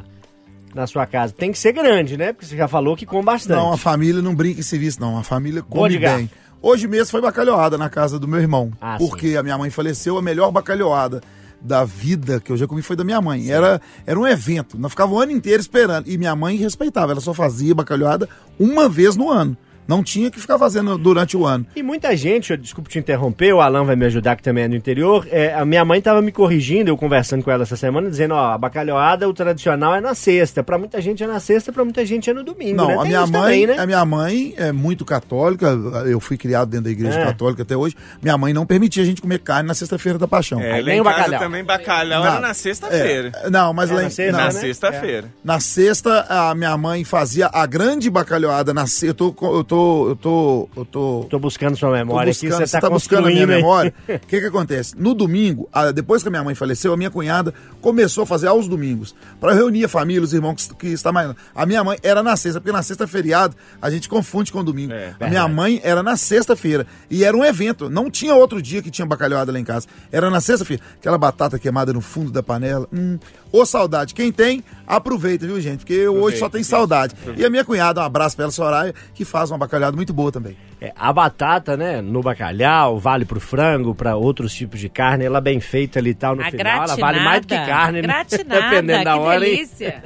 na 0.74 0.86
sua 0.86 1.07
casa? 1.07 1.34
Tem 1.34 1.53
que 1.53 1.59
ser 1.59 1.72
grande, 1.72 2.16
né? 2.16 2.32
Porque 2.32 2.47
você 2.47 2.57
já 2.57 2.66
falou 2.66 2.97
que 2.97 3.05
come 3.05 3.24
bastante. 3.24 3.59
Não, 3.59 3.70
a 3.70 3.76
família 3.76 4.22
não 4.22 4.34
brinca 4.34 4.61
em 4.61 4.62
serviço, 4.62 4.99
não. 4.99 5.18
A 5.18 5.22
família 5.22 5.62
come 5.62 5.99
bem. 5.99 6.30
Hoje 6.61 6.89
mesmo 6.89 7.11
foi 7.11 7.21
bacalhoada 7.21 7.79
na 7.79 7.89
casa 7.89 8.19
do 8.19 8.27
meu 8.27 8.41
irmão. 8.41 8.73
Ah, 8.81 8.97
porque 8.99 9.37
a 9.37 9.43
minha 9.43 9.57
mãe 9.57 9.71
faleceu, 9.71 10.19
a 10.19 10.23
melhor 10.23 10.51
bacalhoada 10.51 11.21
da 11.61 11.85
vida 11.85 12.41
que 12.41 12.53
eu 12.53 12.57
já 12.57 12.67
comi 12.67 12.83
foi 12.83 12.97
da 12.97 13.05
minha 13.05 13.21
mãe. 13.21 13.51
Era, 13.51 13.81
era 14.07 14.19
um 14.19 14.27
evento. 14.27 14.79
Nós 14.79 14.93
ficava 14.93 15.13
o 15.13 15.21
ano 15.21 15.33
inteiro 15.33 15.61
esperando. 15.61 16.09
E 16.09 16.19
minha 16.19 16.35
mãe 16.35 16.57
respeitava. 16.57 17.13
Ela 17.13 17.21
só 17.21 17.33
fazia 17.35 17.75
bacalhoada 17.75 18.29
uma 18.59 18.89
vez 18.89 19.17
no 19.17 19.31
ano. 19.31 19.57
Não 19.89 20.03
tinha 20.03 20.30
que 20.30 20.39
ficar 20.39 20.59
fazendo 20.59 20.99
durante 20.99 21.34
o 21.36 21.47
ano. 21.47 21.64
E 21.74 21.82
muita 21.82 22.14
gente, 22.14 22.51
eu, 22.51 22.57
desculpe 22.59 22.91
te 22.91 22.99
interromper, 22.99 23.55
o 23.55 23.61
Alan 23.62 23.84
vai 23.84 23.97
me 23.97 24.05
ajudar 24.05 24.36
que 24.36 24.43
também 24.43 24.64
é 24.64 24.68
do 24.68 24.76
interior. 24.76 25.26
É, 25.30 25.55
a 25.55 25.64
minha 25.64 25.82
mãe 25.84 25.99
estava 25.99 26.20
me 26.20 26.30
corrigindo, 26.30 26.91
eu 26.91 26.97
conversando 26.97 27.43
com 27.43 27.51
ela 27.51 27.62
essa 27.62 27.74
semana, 27.76 28.11
dizendo, 28.11 28.34
ó, 28.34 28.53
a 28.53 28.59
bacalhoada, 28.59 29.26
o 29.28 29.32
tradicional 29.32 29.95
é 29.95 30.01
na 30.01 30.14
sexta. 30.14 30.62
Pra 30.62 30.76
muita 30.76 31.01
gente 31.01 31.24
é 31.24 31.26
na 31.26 31.41
sexta, 31.41 31.72
pra 31.72 31.82
muita 31.84 32.05
gente 32.05 32.28
é 32.28 32.34
no 32.34 32.45
domingo, 32.45 32.76
Não, 32.76 32.89
né? 32.89 32.97
a 32.99 33.05
minha 33.05 33.26
mãe, 33.26 33.32
também, 33.43 33.66
né? 33.66 33.78
a 33.78 33.86
minha 33.86 34.05
mãe 34.05 34.55
é 34.59 34.72
muito 34.72 35.05
católica. 35.07 35.68
Eu 36.07 36.20
fui 36.20 36.36
criado 36.36 36.68
dentro 36.68 36.84
da 36.84 36.91
igreja 36.91 37.18
É. 37.20 37.24
católica 37.24 37.62
até 37.62 37.74
hoje. 37.76 37.97
Minha 38.20 38.36
mãe 38.36 38.53
não 38.53 38.66
permitia 38.66 39.03
a 39.03 39.07
gente 39.07 39.22
comer 39.22 39.39
carne 39.39 39.68
na 39.68 39.74
sexta-feira 39.74 40.18
da 40.18 40.28
paixão. 40.28 40.61
É, 40.61 40.72
Aí 40.72 40.80
lá 40.80 40.84
vem 40.86 40.99
em 40.99 41.01
o 41.01 41.05
casa 41.05 41.16
bacalhau. 41.18 41.41
também 41.41 41.64
bacalhau 41.64 42.22
Não, 42.24 42.30
era 42.32 42.41
na 42.41 42.53
sexta-feira. 42.53 43.32
É, 43.43 43.49
não, 43.51 43.72
mas 43.72 43.91
É, 43.91 43.95
lá 43.95 44.01
na 44.03 44.07
em, 44.07 44.11
sexta, 44.11 44.32
não, 44.32 44.39
Na 44.39 44.45
né? 44.45 44.51
sexta-feira. 44.61 45.28
Na 45.43 45.61
sexta, 45.61 46.26
a 46.28 46.55
minha 46.55 46.76
mãe 46.76 47.05
fazia 47.05 47.49
a 47.51 47.64
grande 47.64 48.11
bacalhoada 48.11 48.74
na 48.74 48.86
sexta. 48.86 49.07
Eu 49.07 49.14
tô, 49.14 49.34
eu 49.57 49.64
tô, 49.64 49.78
eu 50.09 50.16
tô, 50.16 50.68
eu 50.76 50.85
tô, 50.85 51.26
Tô 51.31 51.39
buscando 51.39 51.76
sua 51.76 51.89
tô 51.91 51.95
memória 51.95 52.31
buscando, 52.33 52.55
aqui, 52.55 52.66
você 52.66 52.72
tá, 52.72 52.81
tá 52.81 52.91
buscando 52.91 53.29
a 53.29 53.31
minha 53.31 53.47
memória. 53.47 53.95
O 54.09 54.18
que 54.26 54.41
que 54.41 54.47
acontece? 54.47 54.95
No 54.99 55.14
domingo, 55.14 55.68
a- 55.72 55.91
depois 55.91 56.22
que 56.22 56.29
a 56.29 56.31
minha 56.31 56.45
mãe 56.45 56.55
faleceu, 56.55 56.93
a 56.93 56.97
minha 56.97 57.11
cunhada 57.11 57.53
começou 57.81 58.22
a 58.24 58.26
fazer 58.26 58.47
aos 58.49 58.66
domingos, 58.68 59.14
para 59.41 59.53
reunir 59.55 59.85
a 59.85 59.89
família, 59.89 60.22
os 60.22 60.33
irmãos 60.33 60.55
que, 60.68 60.74
que 60.74 60.87
está 60.89 61.12
mais. 61.12 61.33
A 61.55 61.64
minha 61.66 61.83
mãe 61.85 61.99
era 62.03 62.22
na 62.22 62.37
sexta, 62.37 62.61
porque 62.61 62.72
na 62.72 62.83
sexta 62.83 63.07
feriado, 63.07 63.57
a 63.81 63.91
gente 63.91 64.09
confunde 64.09 64.51
com 64.53 64.62
domingo. 64.64 64.93
É, 64.93 65.14
a 65.20 65.29
minha 65.29 65.47
mãe 65.49 65.81
era 65.85 66.03
na 66.03 66.16
sexta-feira 66.16 66.87
e 67.11 67.24
era 67.24 67.37
um 67.37 67.45
evento, 67.45 67.89
não 67.89 68.11
tinha 68.11 68.35
outro 68.35 68.61
dia 68.61 68.83
que 68.83 68.91
tinha 68.91 69.07
bacalhoada 69.07 69.53
lá 69.53 69.59
em 69.59 69.64
casa. 69.64 69.87
Era 70.11 70.31
na 70.31 70.41
sexta-feira, 70.41 70.83
aquela 70.99 71.18
batata 71.18 71.59
queimada 71.59 71.93
no 71.93 72.01
fundo 72.01 72.31
da 72.31 72.43
panela. 72.43 72.87
Hum, 72.93 73.18
ô 73.53 73.64
saudade. 73.64 74.14
Quem 74.14 74.31
tem, 74.33 74.62
aproveita, 74.97 75.47
viu, 75.47 75.61
gente? 75.61 75.78
Porque 75.80 75.93
eu 75.93 76.16
hoje 76.16 76.39
só 76.39 76.49
tenho 76.49 76.64
saudade. 76.64 77.14
E 77.36 77.45
a 77.45 77.51
minha 77.51 77.64
cunhada, 77.64 78.01
um 78.01 78.05
abraço 78.05 78.34
pra 78.34 78.45
ela, 78.45 78.53
Soraya, 78.53 78.95
que 79.14 79.24
faz 79.24 79.51
uma 79.51 79.59
bacalhada 79.59 79.97
muito 79.97 80.12
boa 80.12 80.32
também. 80.32 80.57
É, 80.80 80.93
a 80.97 81.12
batata, 81.12 81.76
né, 81.76 82.01
no 82.01 82.22
bacalhau, 82.22 82.99
vale 82.99 83.24
pro 83.24 83.41
frango, 83.41 83.95
pra 83.95 84.14
outros 84.14 84.55
tipos 84.55 84.78
de 84.78 84.89
carne, 84.89 85.24
ela 85.24 85.41
bem 85.41 85.59
feita 85.59 85.99
ali 85.99 86.11
e 86.11 86.14
tal, 86.14 86.36
no 86.36 86.43
A 86.43 86.51
final, 86.51 86.84
ela 86.84 86.95
vale 86.97 87.18
mais 87.20 87.41
do 87.41 87.49
que 87.49 87.57
carne, 87.57 88.01
né? 88.01 88.07
Gratinada, 88.07 88.61
Dependendo 88.70 89.05
da 89.05 89.12
que 89.12 89.18
hora, 89.18 89.41
delícia. 89.41 90.03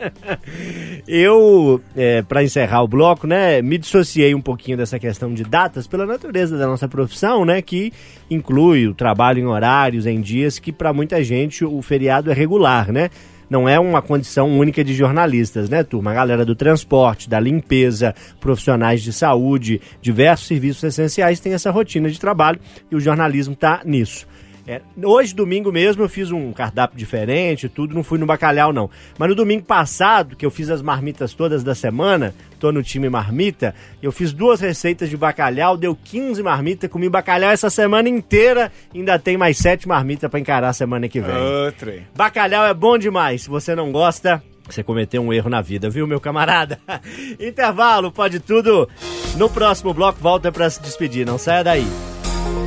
Eu, 1.06 1.80
é, 1.94 2.22
para 2.22 2.42
encerrar 2.42 2.82
o 2.82 2.88
bloco, 2.88 3.26
né, 3.26 3.60
me 3.60 3.76
dissociei 3.76 4.34
um 4.34 4.40
pouquinho 4.40 4.78
dessa 4.78 4.98
questão 4.98 5.34
de 5.34 5.44
datas 5.44 5.86
pela 5.86 6.06
natureza 6.06 6.56
da 6.56 6.66
nossa 6.66 6.88
profissão, 6.88 7.44
né, 7.44 7.60
que 7.60 7.92
inclui 8.30 8.86
o 8.86 8.94
trabalho 8.94 9.40
em 9.40 9.46
horários, 9.46 10.06
em 10.06 10.22
dias 10.22 10.58
que 10.58 10.72
para 10.72 10.92
muita 10.92 11.22
gente 11.22 11.64
o 11.64 11.82
feriado 11.82 12.30
é 12.30 12.34
regular, 12.34 12.90
né? 12.90 13.10
Não 13.48 13.68
é 13.68 13.78
uma 13.78 14.00
condição 14.00 14.58
única 14.58 14.82
de 14.82 14.94
jornalistas, 14.94 15.68
né, 15.68 15.82
turma? 15.82 16.10
A 16.10 16.14
galera 16.14 16.44
do 16.44 16.54
transporte, 16.54 17.28
da 17.28 17.38
limpeza, 17.38 18.14
profissionais 18.40 19.02
de 19.02 19.12
saúde, 19.12 19.80
diversos 20.00 20.46
serviços 20.46 20.84
essenciais 20.84 21.40
têm 21.40 21.52
essa 21.52 21.70
rotina 21.70 22.08
de 22.08 22.18
trabalho 22.18 22.58
e 22.90 22.96
o 22.96 23.00
jornalismo 23.00 23.54
está 23.54 23.82
nisso. 23.84 24.26
É, 24.66 24.80
hoje, 25.02 25.34
domingo 25.34 25.72
mesmo, 25.72 26.04
eu 26.04 26.08
fiz 26.08 26.30
um 26.30 26.52
cardápio 26.52 26.96
diferente, 26.96 27.68
tudo, 27.68 27.94
não 27.94 28.04
fui 28.04 28.18
no 28.18 28.26
bacalhau, 28.26 28.72
não. 28.72 28.88
Mas 29.18 29.28
no 29.28 29.34
domingo 29.34 29.64
passado, 29.64 30.36
que 30.36 30.46
eu 30.46 30.50
fiz 30.50 30.70
as 30.70 30.80
marmitas 30.80 31.34
todas 31.34 31.64
da 31.64 31.74
semana, 31.74 32.32
tô 32.60 32.70
no 32.70 32.82
time 32.82 33.08
marmita, 33.08 33.74
eu 34.00 34.12
fiz 34.12 34.32
duas 34.32 34.60
receitas 34.60 35.10
de 35.10 35.16
bacalhau, 35.16 35.76
deu 35.76 35.96
15 35.96 36.42
marmitas, 36.42 36.88
comi 36.88 37.08
bacalhau 37.08 37.50
essa 37.50 37.70
semana 37.70 38.08
inteira, 38.08 38.70
ainda 38.94 39.18
tem 39.18 39.36
mais 39.36 39.58
sete 39.58 39.88
marmitas 39.88 40.30
pra 40.30 40.38
encarar 40.38 40.68
a 40.68 40.72
semana 40.72 41.08
que 41.08 41.20
vem. 41.20 41.36
Outra. 41.36 41.94
Bacalhau 42.14 42.64
é 42.64 42.72
bom 42.72 42.96
demais. 42.96 43.42
Se 43.42 43.48
você 43.48 43.74
não 43.74 43.90
gosta, 43.90 44.40
você 44.68 44.82
cometeu 44.84 45.22
um 45.22 45.32
erro 45.32 45.50
na 45.50 45.60
vida, 45.60 45.90
viu, 45.90 46.06
meu 46.06 46.20
camarada? 46.20 46.78
Intervalo, 47.40 48.12
pode 48.12 48.38
tudo. 48.38 48.88
No 49.36 49.50
próximo 49.50 49.92
bloco, 49.92 50.20
volta 50.20 50.52
pra 50.52 50.70
se 50.70 50.80
despedir. 50.80 51.26
Não 51.26 51.38
saia 51.38 51.64
daí. 51.64 52.21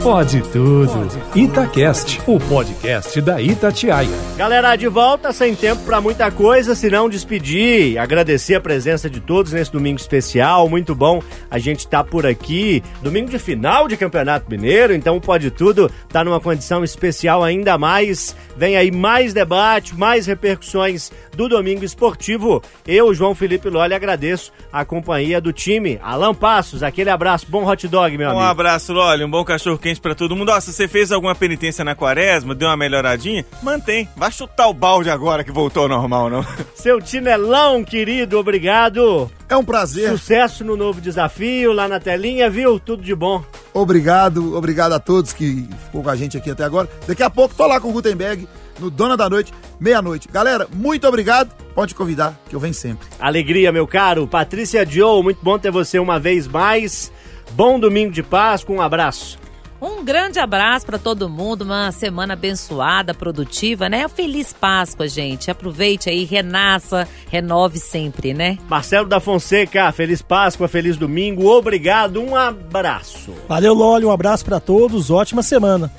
Pode 0.05 0.39
tudo. 0.51 1.09
Itacast, 1.35 2.21
o 2.27 2.39
podcast 2.39 3.19
da 3.21 3.41
Itatiaia. 3.41 4.07
Galera, 4.37 4.75
de 4.75 4.87
volta, 4.87 5.33
sem 5.33 5.55
tempo 5.55 5.81
pra 5.83 5.99
muita 5.99 6.29
coisa, 6.29 6.75
se 6.75 6.91
não 6.91 7.09
despedir, 7.09 7.97
agradecer 7.97 8.53
a 8.53 8.61
presença 8.61 9.09
de 9.09 9.19
todos 9.19 9.51
nesse 9.51 9.71
domingo 9.71 9.99
especial, 9.99 10.69
muito 10.69 10.93
bom 10.93 11.23
a 11.49 11.57
gente 11.57 11.87
tá 11.87 12.03
por 12.03 12.23
aqui, 12.23 12.83
domingo 13.01 13.31
de 13.31 13.39
final 13.39 13.87
de 13.87 13.97
Campeonato 13.97 14.45
Mineiro, 14.47 14.93
então 14.93 15.17
o 15.17 15.21
Pode 15.21 15.49
Tudo 15.49 15.89
tá 16.09 16.23
numa 16.23 16.39
condição 16.39 16.83
especial 16.83 17.43
ainda 17.43 17.75
mais, 17.75 18.35
vem 18.55 18.77
aí 18.77 18.91
mais 18.91 19.33
debate, 19.33 19.95
mais 19.97 20.27
repercussões 20.27 21.11
do 21.35 21.49
domingo 21.49 21.83
esportivo, 21.83 22.61
eu, 22.85 23.11
João 23.11 23.33
Felipe 23.33 23.69
Lolli, 23.71 23.95
agradeço 23.95 24.51
a 24.71 24.85
companhia 24.85 25.41
do 25.41 25.51
time, 25.51 25.99
Alan 26.03 26.35
Passos, 26.35 26.83
aquele 26.83 27.09
abraço, 27.09 27.47
bom 27.49 27.65
hot 27.67 27.87
dog, 27.87 28.15
meu 28.15 28.27
Um 28.27 28.31
amigo. 28.33 28.45
abraço, 28.45 28.93
Loli, 28.93 29.23
um 29.23 29.31
bom 29.31 29.43
cachorro 29.43 29.79
quente 29.79 29.94
pra 29.99 30.15
todo 30.15 30.35
mundo. 30.35 30.49
Ó, 30.51 30.59
se 30.59 30.73
você 30.73 30.87
fez 30.87 31.11
alguma 31.11 31.35
penitência 31.35 31.83
na 31.83 31.95
quaresma, 31.95 32.55
deu 32.55 32.67
uma 32.67 32.77
melhoradinha, 32.77 33.45
mantém. 33.61 34.07
Vai 34.15 34.31
chutar 34.31 34.67
o 34.67 34.73
balde 34.73 35.09
agora 35.09 35.43
que 35.43 35.51
voltou 35.51 35.83
ao 35.83 35.89
normal, 35.89 36.29
não? 36.29 36.45
Seu 36.75 37.01
Tinelão, 37.01 37.83
querido, 37.83 38.37
obrigado. 38.37 39.29
É 39.47 39.55
um 39.55 39.63
prazer. 39.63 40.09
Sucesso 40.09 40.63
no 40.63 40.75
novo 40.75 40.99
desafio, 41.01 41.71
lá 41.71 41.87
na 41.87 41.99
telinha, 41.99 42.49
viu? 42.49 42.79
Tudo 42.79 43.03
de 43.03 43.13
bom. 43.13 43.43
Obrigado, 43.73 44.55
obrigado 44.55 44.93
a 44.93 44.99
todos 44.99 45.33
que 45.33 45.67
ficou 45.85 46.03
com 46.03 46.09
a 46.09 46.15
gente 46.15 46.37
aqui 46.37 46.49
até 46.49 46.63
agora. 46.63 46.89
Daqui 47.07 47.23
a 47.23 47.29
pouco 47.29 47.53
tô 47.53 47.67
lá 47.67 47.79
com 47.79 47.89
o 47.89 47.91
Gutenberg 47.91 48.47
no 48.79 48.89
Dona 48.89 49.15
da 49.15 49.29
Noite, 49.29 49.53
meia-noite. 49.79 50.27
Galera, 50.31 50.67
muito 50.73 51.07
obrigado. 51.07 51.51
Pode 51.73 51.93
convidar, 51.93 52.39
que 52.49 52.55
eu 52.55 52.59
venho 52.59 52.73
sempre. 52.73 53.07
Alegria, 53.19 53.71
meu 53.71 53.85
caro. 53.85 54.27
Patrícia 54.27 54.85
Joe, 54.85 55.21
muito 55.21 55.39
bom 55.41 55.59
ter 55.59 55.71
você 55.71 55.99
uma 55.99 56.19
vez 56.19 56.47
mais. 56.47 57.11
Bom 57.51 57.79
domingo 57.79 58.11
de 58.11 58.23
Páscoa, 58.23 58.75
um 58.75 58.81
abraço. 58.81 59.44
Um 59.85 60.03
grande 60.03 60.39
abraço 60.39 60.83
para 60.83 60.97
todo 60.97 61.29
mundo, 61.29 61.61
uma 61.61 61.91
semana 61.91 62.33
abençoada, 62.33 63.13
produtiva, 63.13 63.87
né? 63.87 64.07
Feliz 64.07 64.51
Páscoa, 64.51 65.07
gente. 65.07 65.51
Aproveite 65.51 66.09
aí, 66.09 66.23
renasça, 66.23 67.07
renove 67.29 67.77
sempre, 67.77 68.33
né? 68.33 68.57
Marcelo 68.67 69.07
da 69.07 69.19
Fonseca, 69.19 69.91
feliz 69.91 70.23
Páscoa, 70.23 70.67
feliz 70.67 70.97
domingo, 70.97 71.45
obrigado, 71.45 72.19
um 72.19 72.35
abraço. 72.35 73.31
Valeu, 73.47 73.75
Loli, 73.75 74.05
um 74.05 74.11
abraço 74.11 74.43
pra 74.43 74.59
todos, 74.59 75.11
ótima 75.11 75.43
semana. 75.43 75.91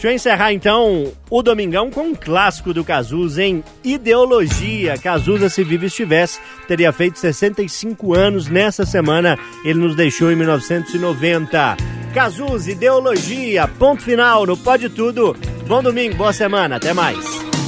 Deixa 0.00 0.12
eu 0.12 0.16
encerrar 0.16 0.50
então 0.54 1.12
o 1.28 1.42
Domingão 1.42 1.90
com 1.90 2.00
um 2.00 2.14
clássico 2.14 2.72
do 2.72 2.82
Cazuza 2.82 3.44
em 3.44 3.62
Ideologia. 3.84 4.96
Cazuza, 4.96 5.50
se 5.50 5.62
vivo 5.62 5.84
estivesse, 5.84 6.40
teria 6.66 6.90
feito 6.90 7.18
65 7.18 8.14
anos 8.14 8.48
nessa 8.48 8.86
semana. 8.86 9.38
Ele 9.62 9.78
nos 9.78 9.94
deixou 9.94 10.32
em 10.32 10.36
1990. 10.36 11.76
Cazuza, 12.14 12.72
Ideologia, 12.72 13.68
ponto 13.68 14.02
final 14.02 14.46
no 14.46 14.56
Pode 14.56 14.88
Tudo. 14.88 15.36
Bom 15.68 15.82
domingo, 15.82 16.16
boa 16.16 16.32
semana, 16.32 16.76
até 16.76 16.94
mais. 16.94 17.59